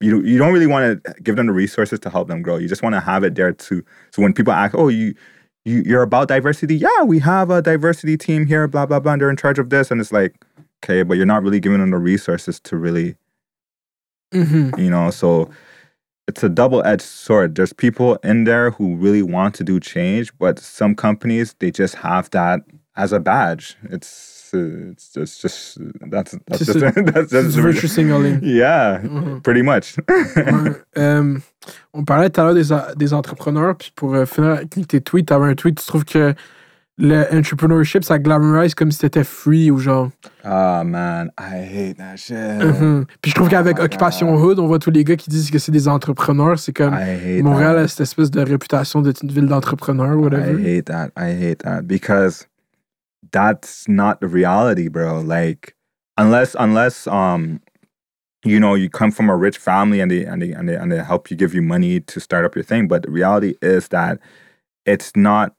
you 0.00 0.22
you 0.22 0.38
don't 0.38 0.52
really 0.52 0.66
want 0.66 1.04
to 1.04 1.14
give 1.22 1.36
them 1.36 1.46
the 1.46 1.52
resources 1.52 2.00
to 2.00 2.10
help 2.10 2.28
them 2.28 2.42
grow. 2.42 2.56
You 2.56 2.68
just 2.68 2.82
want 2.82 2.94
to 2.94 3.00
have 3.00 3.22
it 3.22 3.34
there 3.34 3.52
to 3.52 3.84
so 4.10 4.22
when 4.22 4.32
people 4.32 4.52
ask, 4.52 4.74
"Oh, 4.74 4.88
you 4.88 5.14
you 5.64 5.82
you're 5.84 6.02
about 6.02 6.28
diversity?" 6.28 6.76
Yeah, 6.76 7.02
we 7.04 7.18
have 7.20 7.50
a 7.50 7.60
diversity 7.62 8.16
team 8.16 8.46
here. 8.46 8.66
Blah 8.66 8.86
blah 8.86 9.00
blah. 9.00 9.12
And 9.12 9.22
they're 9.22 9.30
in 9.30 9.36
charge 9.36 9.58
of 9.58 9.70
this, 9.70 9.90
and 9.90 10.00
it's 10.00 10.12
like, 10.12 10.34
okay, 10.82 11.02
but 11.02 11.16
you're 11.16 11.26
not 11.26 11.42
really 11.42 11.60
giving 11.60 11.80
them 11.80 11.90
the 11.90 11.98
resources 11.98 12.58
to 12.60 12.76
really, 12.76 13.14
Mhm. 14.32 14.78
you 14.78 14.90
know. 14.90 15.10
So 15.10 15.48
it's 16.28 16.42
a 16.44 16.48
double 16.48 16.82
edged 16.84 17.02
sword. 17.02 17.54
There's 17.56 17.72
people 17.72 18.16
in 18.22 18.44
there 18.44 18.70
who 18.70 18.96
really 18.96 19.22
want 19.22 19.54
to 19.56 19.64
do 19.64 19.80
change, 19.80 20.30
but 20.38 20.58
some 20.58 20.94
companies 20.94 21.54
they 21.58 21.70
just 21.70 21.96
have 21.96 22.30
that 22.30 22.60
as 22.96 23.12
a 23.12 23.18
badge. 23.20 23.76
It's 23.90 24.52
uh, 24.52 24.90
it's 24.92 25.12
just 25.14 25.40
just 25.42 25.78
that's 26.10 26.36
that's 26.48 26.64
C'est 26.64 26.72
just 26.74 26.78
ça. 26.96 27.04
that's 27.12 27.30
just 27.32 27.56
virtue 27.58 27.86
signaling. 27.88 28.40
yeah, 28.42 29.00
Mhm. 29.02 29.42
pretty 29.42 29.62
much. 29.62 29.96
Ouais. 30.36 30.74
Euh, 30.98 31.38
on 31.94 32.04
parlait 32.04 32.30
tout 32.30 32.40
à 32.40 32.44
l'heure 32.44 32.54
des, 32.54 32.70
des 32.96 33.12
entrepreneurs, 33.12 33.76
puis 33.76 33.92
pour 33.94 34.14
euh, 34.14 34.26
finir 34.26 34.50
avec 34.52 34.70
tes 34.88 35.00
tweets, 35.00 35.26
t'avais 35.28 35.46
un 35.50 35.54
tweet, 35.54 35.78
tu 35.80 35.86
trouves 35.86 36.04
que 36.04 36.34
le 36.98 37.24
entrepreneurship, 37.34 38.04
ça 38.04 38.18
glamorise 38.18 38.74
comme 38.74 38.90
si 38.92 38.98
c'était 38.98 39.24
free 39.24 39.70
ou 39.70 39.78
genre. 39.78 40.10
Oh 40.44 40.82
man, 40.84 41.30
I 41.38 41.64
hate 41.64 41.96
that 41.96 42.16
shit. 42.16 42.36
Mhm. 42.36 43.06
Puis 43.22 43.30
je 43.30 43.34
trouve 43.34 43.48
qu'avec 43.48 43.76
Oh 43.78 43.80
my 43.80 43.84
Occupation 43.86 44.32
God. 44.34 44.44
Hood, 44.44 44.58
on 44.58 44.66
voit 44.66 44.78
tous 44.78 44.90
les 44.90 45.02
gars 45.04 45.16
qui 45.16 45.30
disent 45.30 45.50
que 45.50 45.58
c'est 45.58 45.72
des 45.72 45.88
entrepreneurs. 45.88 46.58
C'est 46.58 46.72
comme 46.74 46.92
I 46.94 47.38
hate 47.38 47.42
Montréal 47.42 47.76
that. 47.76 47.82
a 47.82 47.88
cette 47.88 48.00
espèce 48.00 48.30
de 48.30 48.40
réputation 48.42 49.00
d'être 49.00 49.22
une 49.22 49.30
ville 49.32 49.46
d'entrepreneurs, 49.46 50.12
I 50.12 50.16
whatever. 50.16 50.58
hate 50.62 50.86
that. 50.86 51.10
I 51.16 51.30
hate 51.32 51.62
that 51.64 51.82
because 51.86 52.46
that's 53.32 53.84
not 53.88 54.16
the 54.20 54.26
reality, 54.28 54.88
bro. 54.88 55.22
Like 55.22 55.74
unless 56.18 56.54
unless 56.58 57.06
um 57.06 57.60
you 58.44 58.58
know 58.58 58.74
you 58.74 58.90
come 58.90 59.10
from 59.10 59.30
a 59.30 59.36
rich 59.36 59.56
family 59.58 60.00
and 60.00 60.10
they 60.10 60.24
and 60.24 60.42
they 60.42 60.52
and 60.52 60.68
they 60.68 60.74
and 60.76 60.90
they 60.92 60.98
help 61.02 61.30
you 61.30 61.36
give 61.36 61.54
you 61.54 61.62
money 61.62 62.00
to 62.00 62.20
start 62.20 62.44
up 62.44 62.54
your 62.54 62.64
thing, 62.64 62.88
but 62.88 63.02
the 63.04 63.10
reality 63.10 63.54
is 63.62 63.88
that 63.88 64.18
it's 64.84 65.12
not 65.16 65.52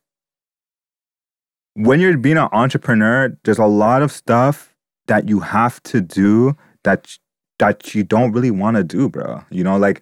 when 1.86 2.00
you're 2.00 2.18
being 2.18 2.38
an 2.38 2.50
entrepreneur, 2.52 3.38
there's 3.44 3.60
a 3.60 3.66
lot 3.66 4.02
of 4.02 4.12
stuff 4.12 4.76
that 5.08 5.28
you 5.28 5.40
have 5.40 5.82
to 5.84 6.02
do 6.02 6.56
that 6.84 7.18
that 7.60 7.94
you 7.94 8.04
don't 8.04 8.32
really 8.32 8.52
want 8.52 8.78
to 8.78 8.84
do, 8.84 9.10
bro. 9.10 9.44
You 9.50 9.64
know, 9.64 9.78
like 9.78 10.02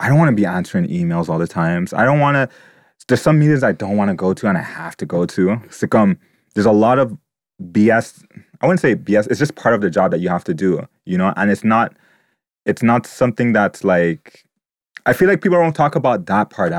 I 0.00 0.08
don't 0.08 0.18
want 0.18 0.30
to 0.30 0.36
be 0.36 0.46
answering 0.46 0.88
emails 0.88 1.28
all 1.28 1.38
the 1.38 1.46
times. 1.46 1.92
I 1.92 2.04
don't 2.04 2.20
want 2.20 2.36
to. 2.36 2.48
There's 3.08 3.22
some 3.22 3.38
meetings 3.38 3.62
I 3.62 3.72
don't 3.72 3.96
want 3.96 4.10
to 4.10 4.14
go 4.14 4.32
to 4.32 4.46
and 4.46 4.56
I 4.56 4.62
have 4.62 4.96
to 4.98 5.06
go 5.06 5.26
to. 5.26 5.60
Like, 5.82 5.94
um, 5.94 6.18
there's 6.54 6.66
a 6.66 6.72
lot 6.72 6.98
of 6.98 7.16
BS. 7.72 8.24
I 8.60 8.66
wouldn't 8.66 8.80
say 8.80 8.94
BS. 8.94 9.26
It's 9.28 9.38
just 9.38 9.56
part 9.56 9.74
of 9.74 9.80
the 9.80 9.90
job 9.90 10.10
that 10.12 10.20
you 10.20 10.28
have 10.28 10.44
to 10.44 10.54
do. 10.54 10.86
You 11.06 11.18
know, 11.18 11.32
and 11.36 11.50
it's 11.50 11.64
not. 11.64 11.94
It's 12.66 12.82
not 12.82 13.06
something 13.06 13.52
that's 13.52 13.84
like. 13.84 14.44
I 15.06 15.12
feel 15.12 15.28
like 15.28 15.42
people 15.42 15.58
don't 15.58 15.74
talk 15.74 15.96
about 15.96 16.26
that 16.26 16.50
part 16.50 16.72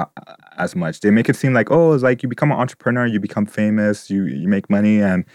as 0.62 0.76
much. 0.76 1.00
They 1.02 1.12
make 1.12 1.30
it 1.30 1.36
seem 1.36 1.54
like, 1.54 1.72
oh, 1.72 1.94
it's 1.94 2.04
like 2.04 2.24
you 2.24 2.30
become 2.30 2.52
an 2.52 2.58
entrepreneur, 2.60 3.06
you 3.06 3.20
become 3.20 3.46
famous, 3.46 4.10
you 4.10 4.26
you 4.26 4.48
make 4.48 4.70
money, 4.70 5.02
and 5.02 5.26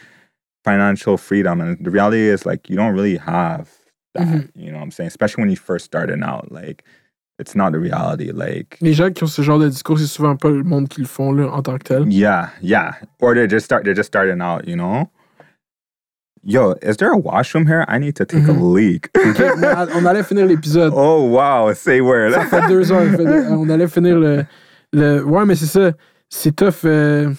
financial 0.64 1.16
freedom. 1.16 1.60
And 1.60 1.76
the 1.84 1.90
reality 1.90 2.28
is 2.34 2.46
like 2.46 2.68
you 2.70 2.76
don't 2.76 2.94
really 2.94 3.16
have 3.18 3.68
that. 4.14 4.26
Mhm. 4.26 4.48
You 4.54 4.70
know 4.72 4.78
what 4.78 4.84
I'm 4.84 4.90
saying? 4.90 5.08
Especially 5.08 5.42
when 5.42 5.50
you 5.50 5.56
first 5.56 5.84
starting 5.84 6.22
out. 6.22 6.50
Like 6.50 6.84
it's 7.38 7.54
not 7.54 7.72
the 7.72 7.78
reality. 7.78 8.32
Like 8.32 8.78
Les 8.80 8.94
gens 8.94 9.12
qui 9.12 9.24
ont 9.24 9.28
ce 9.30 9.42
genre 9.42 9.58
de 9.58 9.68
discours, 9.68 9.98
c'est 9.98 10.06
souvent 10.06 10.36
pas 10.36 10.48
le 10.50 10.62
monde 10.64 10.88
qui 10.88 11.00
le 11.02 11.06
font 11.06 11.32
là, 11.32 11.48
en 11.52 11.62
tant 11.62 11.76
que 11.78 11.84
tel. 11.84 12.04
yeah, 12.12 12.48
yeah. 12.62 12.94
Or 13.20 13.34
they're 13.34 13.46
just 13.48 13.64
start 13.66 13.84
they're 13.84 13.94
just 13.96 14.08
starting 14.08 14.40
out, 14.40 14.66
you 14.66 14.74
know? 14.76 15.10
Yo, 16.48 16.74
is 16.80 16.96
there 16.98 17.10
a 17.12 17.18
washroom 17.18 17.66
here? 17.66 17.84
I 17.88 17.98
need 17.98 18.14
to 18.16 18.24
take 18.24 18.42
Mhm. 18.44 18.56
a 18.60 18.62
leak. 18.62 19.08
Ok, 19.16 19.38
mais 19.58 19.66
a- 19.66 19.88
on 19.96 20.06
allait 20.06 20.22
finir 20.22 20.46
l'épisode. 20.46 20.92
oh 20.94 21.24
wow, 21.24 21.72
say 21.74 22.00
word. 22.00 22.32
Ça 22.34 22.44
fait 22.46 22.68
deux 22.68 22.92
heures. 22.92 23.10
ça 23.10 23.16
fait 23.16 23.24
deux- 23.24 23.46
on 23.50 23.68
allait 23.68 23.88
finir 23.88 24.16
le, 24.18 24.44
le. 24.96 25.22
Ouais, 25.24 25.44
mais 25.44 25.54
c'est 25.54 25.66
ça. 25.66 25.92
C'est 26.28 26.54
tough. 26.56 26.84
euh, 26.84 27.32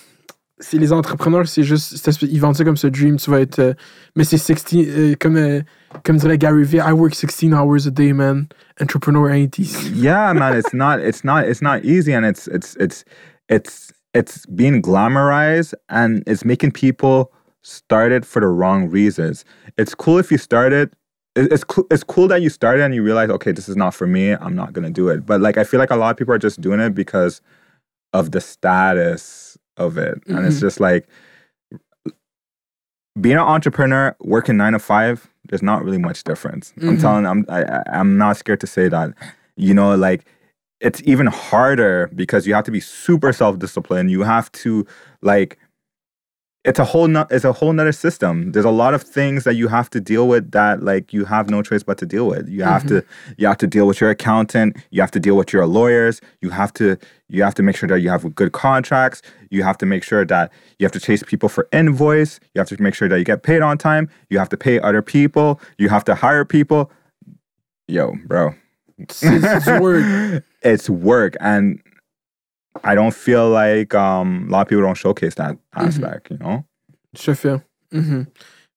c'est 0.60 0.78
les 0.78 0.92
entrepreneurs, 0.92 1.48
c'est 1.48 1.64
juste. 1.64 2.10
ils 2.24 2.40
vendent 2.42 2.56
ça 2.56 2.64
comme 2.64 2.78
ce 2.78 2.88
dream. 2.88 3.18
Tu 3.18 3.30
vas 3.30 3.42
être. 3.42 3.60
euh, 3.60 3.74
mais 4.16 4.24
c'est 4.24 4.38
16. 4.38 4.64
euh, 4.76 5.16
comme, 5.20 5.36
euh, 5.38 5.62
comme 6.04 6.18
dirait 6.18 6.38
Gary 6.38 6.64
Vee, 6.64 6.78
I 6.80 6.92
work 6.94 7.14
16 7.14 7.54
hours 7.54 7.86
a 7.88 7.92
day, 7.92 8.14
man. 8.14 8.48
Entrepreneur 8.82 9.30
ain't 9.30 9.60
easy. 9.60 9.92
yeah 9.96 10.34
man 10.34 10.56
it's 10.58 10.72
not 10.74 11.00
it's 11.00 11.24
not 11.24 11.44
it's 11.48 11.62
not 11.64 11.84
easy 11.84 12.14
and 12.14 12.24
it's 12.24 12.48
it's 12.48 12.76
it's 12.80 13.04
it's 13.50 13.92
it's 14.14 14.46
being 14.48 14.82
glamorized 14.84 15.74
and 15.90 16.22
it's 16.28 16.46
making 16.46 16.72
people 16.72 17.32
start 17.64 18.12
it 18.12 18.24
for 18.24 18.40
the 18.40 18.48
wrong 18.48 18.88
reasons 18.88 19.44
it's 19.80 19.96
cool 19.96 20.20
if 20.20 20.32
you 20.32 20.38
start 20.38 20.74
it- 20.74 20.94
it's 21.38 21.64
cool 21.64 21.86
it's 21.92 22.04
cool 22.04 22.28
that 22.28 22.42
you 22.42 22.50
started 22.50 22.84
and 22.84 22.94
you 22.96 23.04
realize 23.04 23.30
okay 23.30 23.52
this 23.52 23.70
is 23.70 23.76
not 23.76 23.94
for 23.94 24.08
me 24.08 24.32
i'm 24.32 24.56
not 24.56 24.74
gonna 24.74 24.90
do 24.90 25.10
it. 25.10 25.26
But 25.26 25.40
like 25.42 25.58
i 25.58 25.64
feel 25.64 25.80
like 25.80 25.92
a 25.92 25.96
lot 25.96 26.12
of 26.12 26.18
people 26.18 26.34
are 26.34 26.38
just 26.40 26.60
doing 26.62 26.80
it 26.80 26.94
because 26.96 27.42
of 28.14 28.32
the 28.32 28.42
status 28.42 29.58
of 29.78 29.98
it. 29.98 30.22
And 30.28 30.46
it's 30.46 30.58
Mhm. 30.58 30.62
just 30.62 30.80
like 30.80 31.08
being 33.20 33.36
an 33.36 33.42
entrepreneur 33.42 34.16
working 34.22 34.58
nine 34.58 34.74
to 34.74 34.80
five 34.80 35.28
there's 35.50 35.64
not 35.64 35.84
really 35.84 35.98
much 35.98 36.24
difference. 36.26 36.74
I'm 36.82 36.98
Mhm. 36.98 37.02
telling 37.02 37.26
i'm 37.26 37.46
I, 37.48 37.64
I- 37.64 37.84
i'm 38.00 38.18
not 38.18 38.38
scared 38.38 38.60
to 38.62 38.68
say 38.68 38.90
that. 38.90 39.14
You 39.56 39.74
know 39.74 39.96
like 39.96 40.26
it's 40.82 41.02
even 41.06 41.26
harder 41.28 42.10
because 42.16 42.46
you 42.46 42.54
have 42.54 42.64
to 42.66 42.72
be 42.72 42.80
super 42.80 43.34
self-disciplined. 43.34 44.12
You 44.12 44.22
have 44.24 44.52
to 44.64 44.86
like 45.22 45.58
it's 46.68 46.80
a 46.80 46.84
whole 46.84 47.08
no, 47.08 47.26
it's 47.32 47.46
a 47.46 47.54
whole 47.54 47.72
nother 47.72 47.94
system. 47.94 48.52
There's 48.52 48.66
a 48.66 48.70
lot 48.70 48.94
of 48.94 49.02
things 49.02 49.46
that 49.46 49.56
you 49.56 49.70
have 49.70 49.90
to 49.92 50.02
deal 50.02 50.28
with 50.28 50.52
that 50.52 50.84
like 50.84 51.14
you 51.14 51.24
have 51.24 51.50
no 51.50 51.62
choice 51.62 51.82
but 51.82 51.98
to 52.00 52.06
deal 52.06 52.28
with. 52.28 52.50
You 52.50 52.64
have 52.64 52.86
to 52.88 52.96
mm-hmm. 52.96 53.34
you 53.38 53.48
have 53.48 53.58
to 53.60 53.68
deal 53.68 53.88
with 53.88 54.02
your 54.02 54.10
accountant. 54.10 54.76
You 54.92 55.00
have 55.00 55.12
to 55.12 55.20
deal 55.20 55.38
with 55.38 55.54
your 55.54 55.66
lawyers. 55.66 56.20
You 56.42 56.50
have 56.50 56.74
to 56.74 56.98
you 57.30 57.42
have 57.42 57.56
to 57.56 57.64
make 57.64 57.78
sure 57.78 57.88
that 57.88 58.02
you 58.02 58.10
have 58.10 58.36
good 58.36 58.52
contracts. 58.52 59.22
You 59.50 59.64
have 59.64 59.78
to 59.78 59.86
make 59.86 60.04
sure 60.04 60.26
that 60.26 60.52
you 60.78 60.84
have 60.84 60.92
to 60.92 61.00
chase 61.00 61.24
people 61.24 61.48
for 61.48 61.70
invoice. 61.72 62.42
You 62.54 62.60
have 62.60 62.68
to 62.68 62.82
make 62.82 62.96
sure 62.96 63.08
that 63.08 63.18
you 63.18 63.24
get 63.24 63.44
paid 63.44 63.62
on 63.62 63.78
time. 63.78 64.10
You 64.30 64.38
have 64.38 64.50
to 64.50 64.58
pay 64.58 64.78
other 64.82 65.02
people. 65.02 65.62
You 65.78 65.88
have 65.88 66.04
to 66.06 66.16
hire 66.16 66.44
people. 66.44 66.92
Yo 67.88 68.14
bro. 68.26 68.54
C'est 69.10 69.40
du 69.40 69.80
work. 69.80 70.44
it's 70.64 70.90
work. 70.90 71.38
And 71.40 71.80
i 72.84 72.96
don't 72.96 73.14
feel 73.14 73.50
like 73.50 73.94
um, 73.96 74.48
a 74.48 74.52
lot 74.52 74.62
of 74.62 74.68
people 74.68 74.84
don't 74.84 74.98
showcase 74.98 75.36
that 75.36 75.56
aspect 75.76 76.30
you 76.32 76.38
know 76.38 76.64
Je 77.16 77.34
fais. 77.34 77.60
Mhm. 77.94 78.26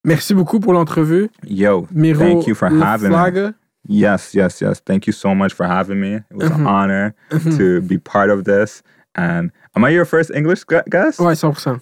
Merci 0.04 0.34
beaucoup 0.34 0.60
pour 0.60 0.72
l'entrevue. 0.72 1.28
yo 1.44 1.86
Miro 1.92 2.18
thank 2.20 2.46
you 2.46 2.54
for 2.54 2.68
having 2.70 3.10
me 3.10 3.52
yes 3.88 4.34
yes 4.34 4.60
yes 4.60 4.80
thank 4.86 5.06
you 5.06 5.12
so 5.12 5.34
much 5.34 5.52
for 5.52 5.66
having 5.66 6.00
me 6.00 6.14
it 6.30 6.36
was 6.36 6.50
an 6.50 6.60
Mhm. 6.62 6.66
honor 6.66 7.14
Mhm. 7.30 7.56
to 7.58 7.80
be 7.82 7.98
part 7.98 8.30
of 8.30 8.44
this 8.44 8.82
and 9.14 9.50
am 9.76 9.84
i 9.84 9.90
your 9.90 10.04
first 10.06 10.30
english 10.34 10.64
gu- 10.64 10.82
guest 10.88 11.18
Ouais, 11.20 11.34
100%. 11.34 11.80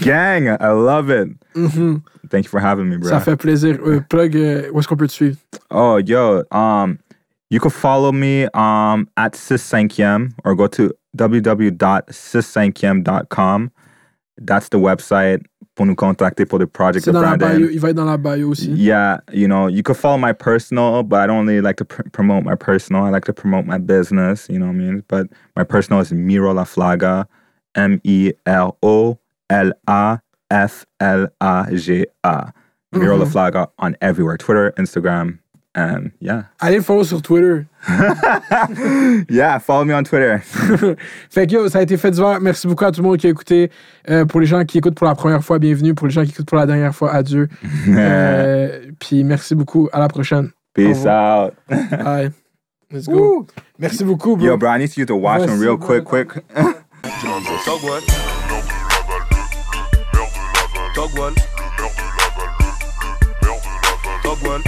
gang 0.00 0.48
i 0.48 0.68
love 0.72 1.10
it 1.10 1.28
Mhm. 1.54 2.02
thank 2.30 2.44
you 2.44 2.50
for 2.50 2.60
having 2.60 2.88
me 2.88 2.96
bro 2.96 3.10
Ça 3.10 3.20
fait 3.20 3.36
plaisir. 3.36 3.78
Euh, 3.84 4.00
plug, 4.08 4.34
euh, 4.36 4.70
où 4.72 4.78
est-ce 4.78 4.88
qu'on 4.88 4.96
peut 4.96 5.06
te 5.08 5.12
suivre? 5.12 5.36
Oh, 5.70 5.98
yo, 5.98 6.44
um, 6.52 6.96
you 7.50 7.60
can 7.60 7.70
follow 7.70 8.12
me 8.12 8.44
um 8.54 9.08
at 9.16 9.32
cis5 9.34 10.32
or 10.44 10.54
go 10.54 10.66
to 10.68 10.92
www.cis5.com. 11.16 13.70
That's 14.42 14.68
the 14.70 14.78
website 14.78 15.42
pour 15.76 15.84
nous 15.86 15.94
contacter 15.94 16.46
pour 16.48 16.58
the 16.58 16.66
project 16.66 17.04
C'est 17.04 17.12
dans 17.12 17.20
la 17.20 17.36
bio. 17.36 17.68
Il 17.68 17.78
va 17.80 17.90
être 17.90 17.96
dans 17.96 18.06
la 18.06 18.16
bio 18.16 18.48
aussi. 18.50 18.70
Yeah, 18.72 19.18
you 19.32 19.46
know, 19.46 19.66
you 19.66 19.82
can 19.82 19.94
follow 19.94 20.16
my 20.18 20.32
personal, 20.32 21.02
but 21.02 21.20
I 21.20 21.26
don't 21.26 21.46
really 21.46 21.60
like 21.60 21.76
to 21.76 21.84
pr- 21.84 22.08
promote 22.12 22.44
my 22.44 22.54
personal. 22.54 23.04
I 23.04 23.10
like 23.10 23.24
to 23.26 23.32
promote 23.34 23.66
my 23.66 23.76
business, 23.78 24.46
you 24.48 24.58
know 24.58 24.66
what 24.66 24.76
I 24.76 24.78
mean? 24.78 25.02
But 25.08 25.26
my 25.56 25.64
personal 25.64 26.00
is 26.00 26.10
Melo 26.12 26.52
La 26.54 26.64
Flaga, 26.64 27.26
M 27.74 28.00
E 28.04 28.32
L 28.46 28.78
O 28.82 29.18
L 29.50 29.72
A 29.88 30.20
F 30.50 30.86
L 31.00 31.28
A 31.40 31.66
G 31.74 32.06
A. 32.24 32.52
Melo 32.92 33.16
La 33.16 33.24
Mhm. 33.24 33.32
Flaga 33.32 33.68
on 33.78 33.94
everywhere 34.00 34.36
Twitter, 34.38 34.72
Instagram, 34.78 35.38
and 35.74 36.10
yeah. 36.20 36.44
Allez 36.60 36.76
le 36.76 36.82
follow 36.82 37.04
sur 37.04 37.22
Twitter. 37.22 37.66
yeah, 39.28 39.58
follow 39.58 39.84
me 39.84 39.94
on 39.94 40.02
Twitter. 40.02 40.38
fait 41.30 41.46
que 41.46 41.52
yo, 41.52 41.68
ça 41.68 41.78
a 41.78 41.82
été 41.82 41.96
fait 41.96 42.10
d'hiver. 42.10 42.38
Merci 42.40 42.66
beaucoup 42.66 42.84
à 42.84 42.92
tout 42.92 43.02
le 43.02 43.08
monde 43.08 43.18
qui 43.18 43.26
a 43.26 43.30
écouté. 43.30 43.70
Euh, 44.08 44.24
pour 44.24 44.40
les 44.40 44.46
gens 44.46 44.64
qui 44.64 44.78
écoutent 44.78 44.96
pour 44.96 45.06
la 45.06 45.14
première 45.14 45.44
fois, 45.44 45.58
bienvenue. 45.58 45.94
Pour 45.94 46.06
les 46.06 46.12
gens 46.12 46.24
qui 46.24 46.30
écoutent 46.30 46.48
pour 46.48 46.58
la 46.58 46.66
dernière 46.66 46.94
fois, 46.94 47.12
adieu. 47.12 47.48
Euh, 47.88 48.80
puis 48.98 49.24
merci 49.24 49.54
beaucoup. 49.54 49.88
À 49.92 49.98
la 49.98 50.08
prochaine. 50.08 50.50
Peace 50.74 51.04
out. 51.04 51.54
Bye. 51.68 52.30
Let's 52.90 53.06
go. 53.06 53.46
Merci 53.78 54.04
beaucoup, 54.04 54.36
bro. 54.36 54.46
Yo, 54.46 54.56
bro, 54.56 54.70
I 54.70 54.78
need 54.78 54.92
to 54.92 55.00
use 55.00 55.06
the 55.06 55.12
washroom 55.12 55.58
Vas-y, 55.58 55.66
real 55.66 55.76
quick, 55.76 56.04
quick. 56.04 56.28
Dog 60.94 61.18
one. 61.18 61.34
Dog 64.22 64.46
one. 64.46 64.62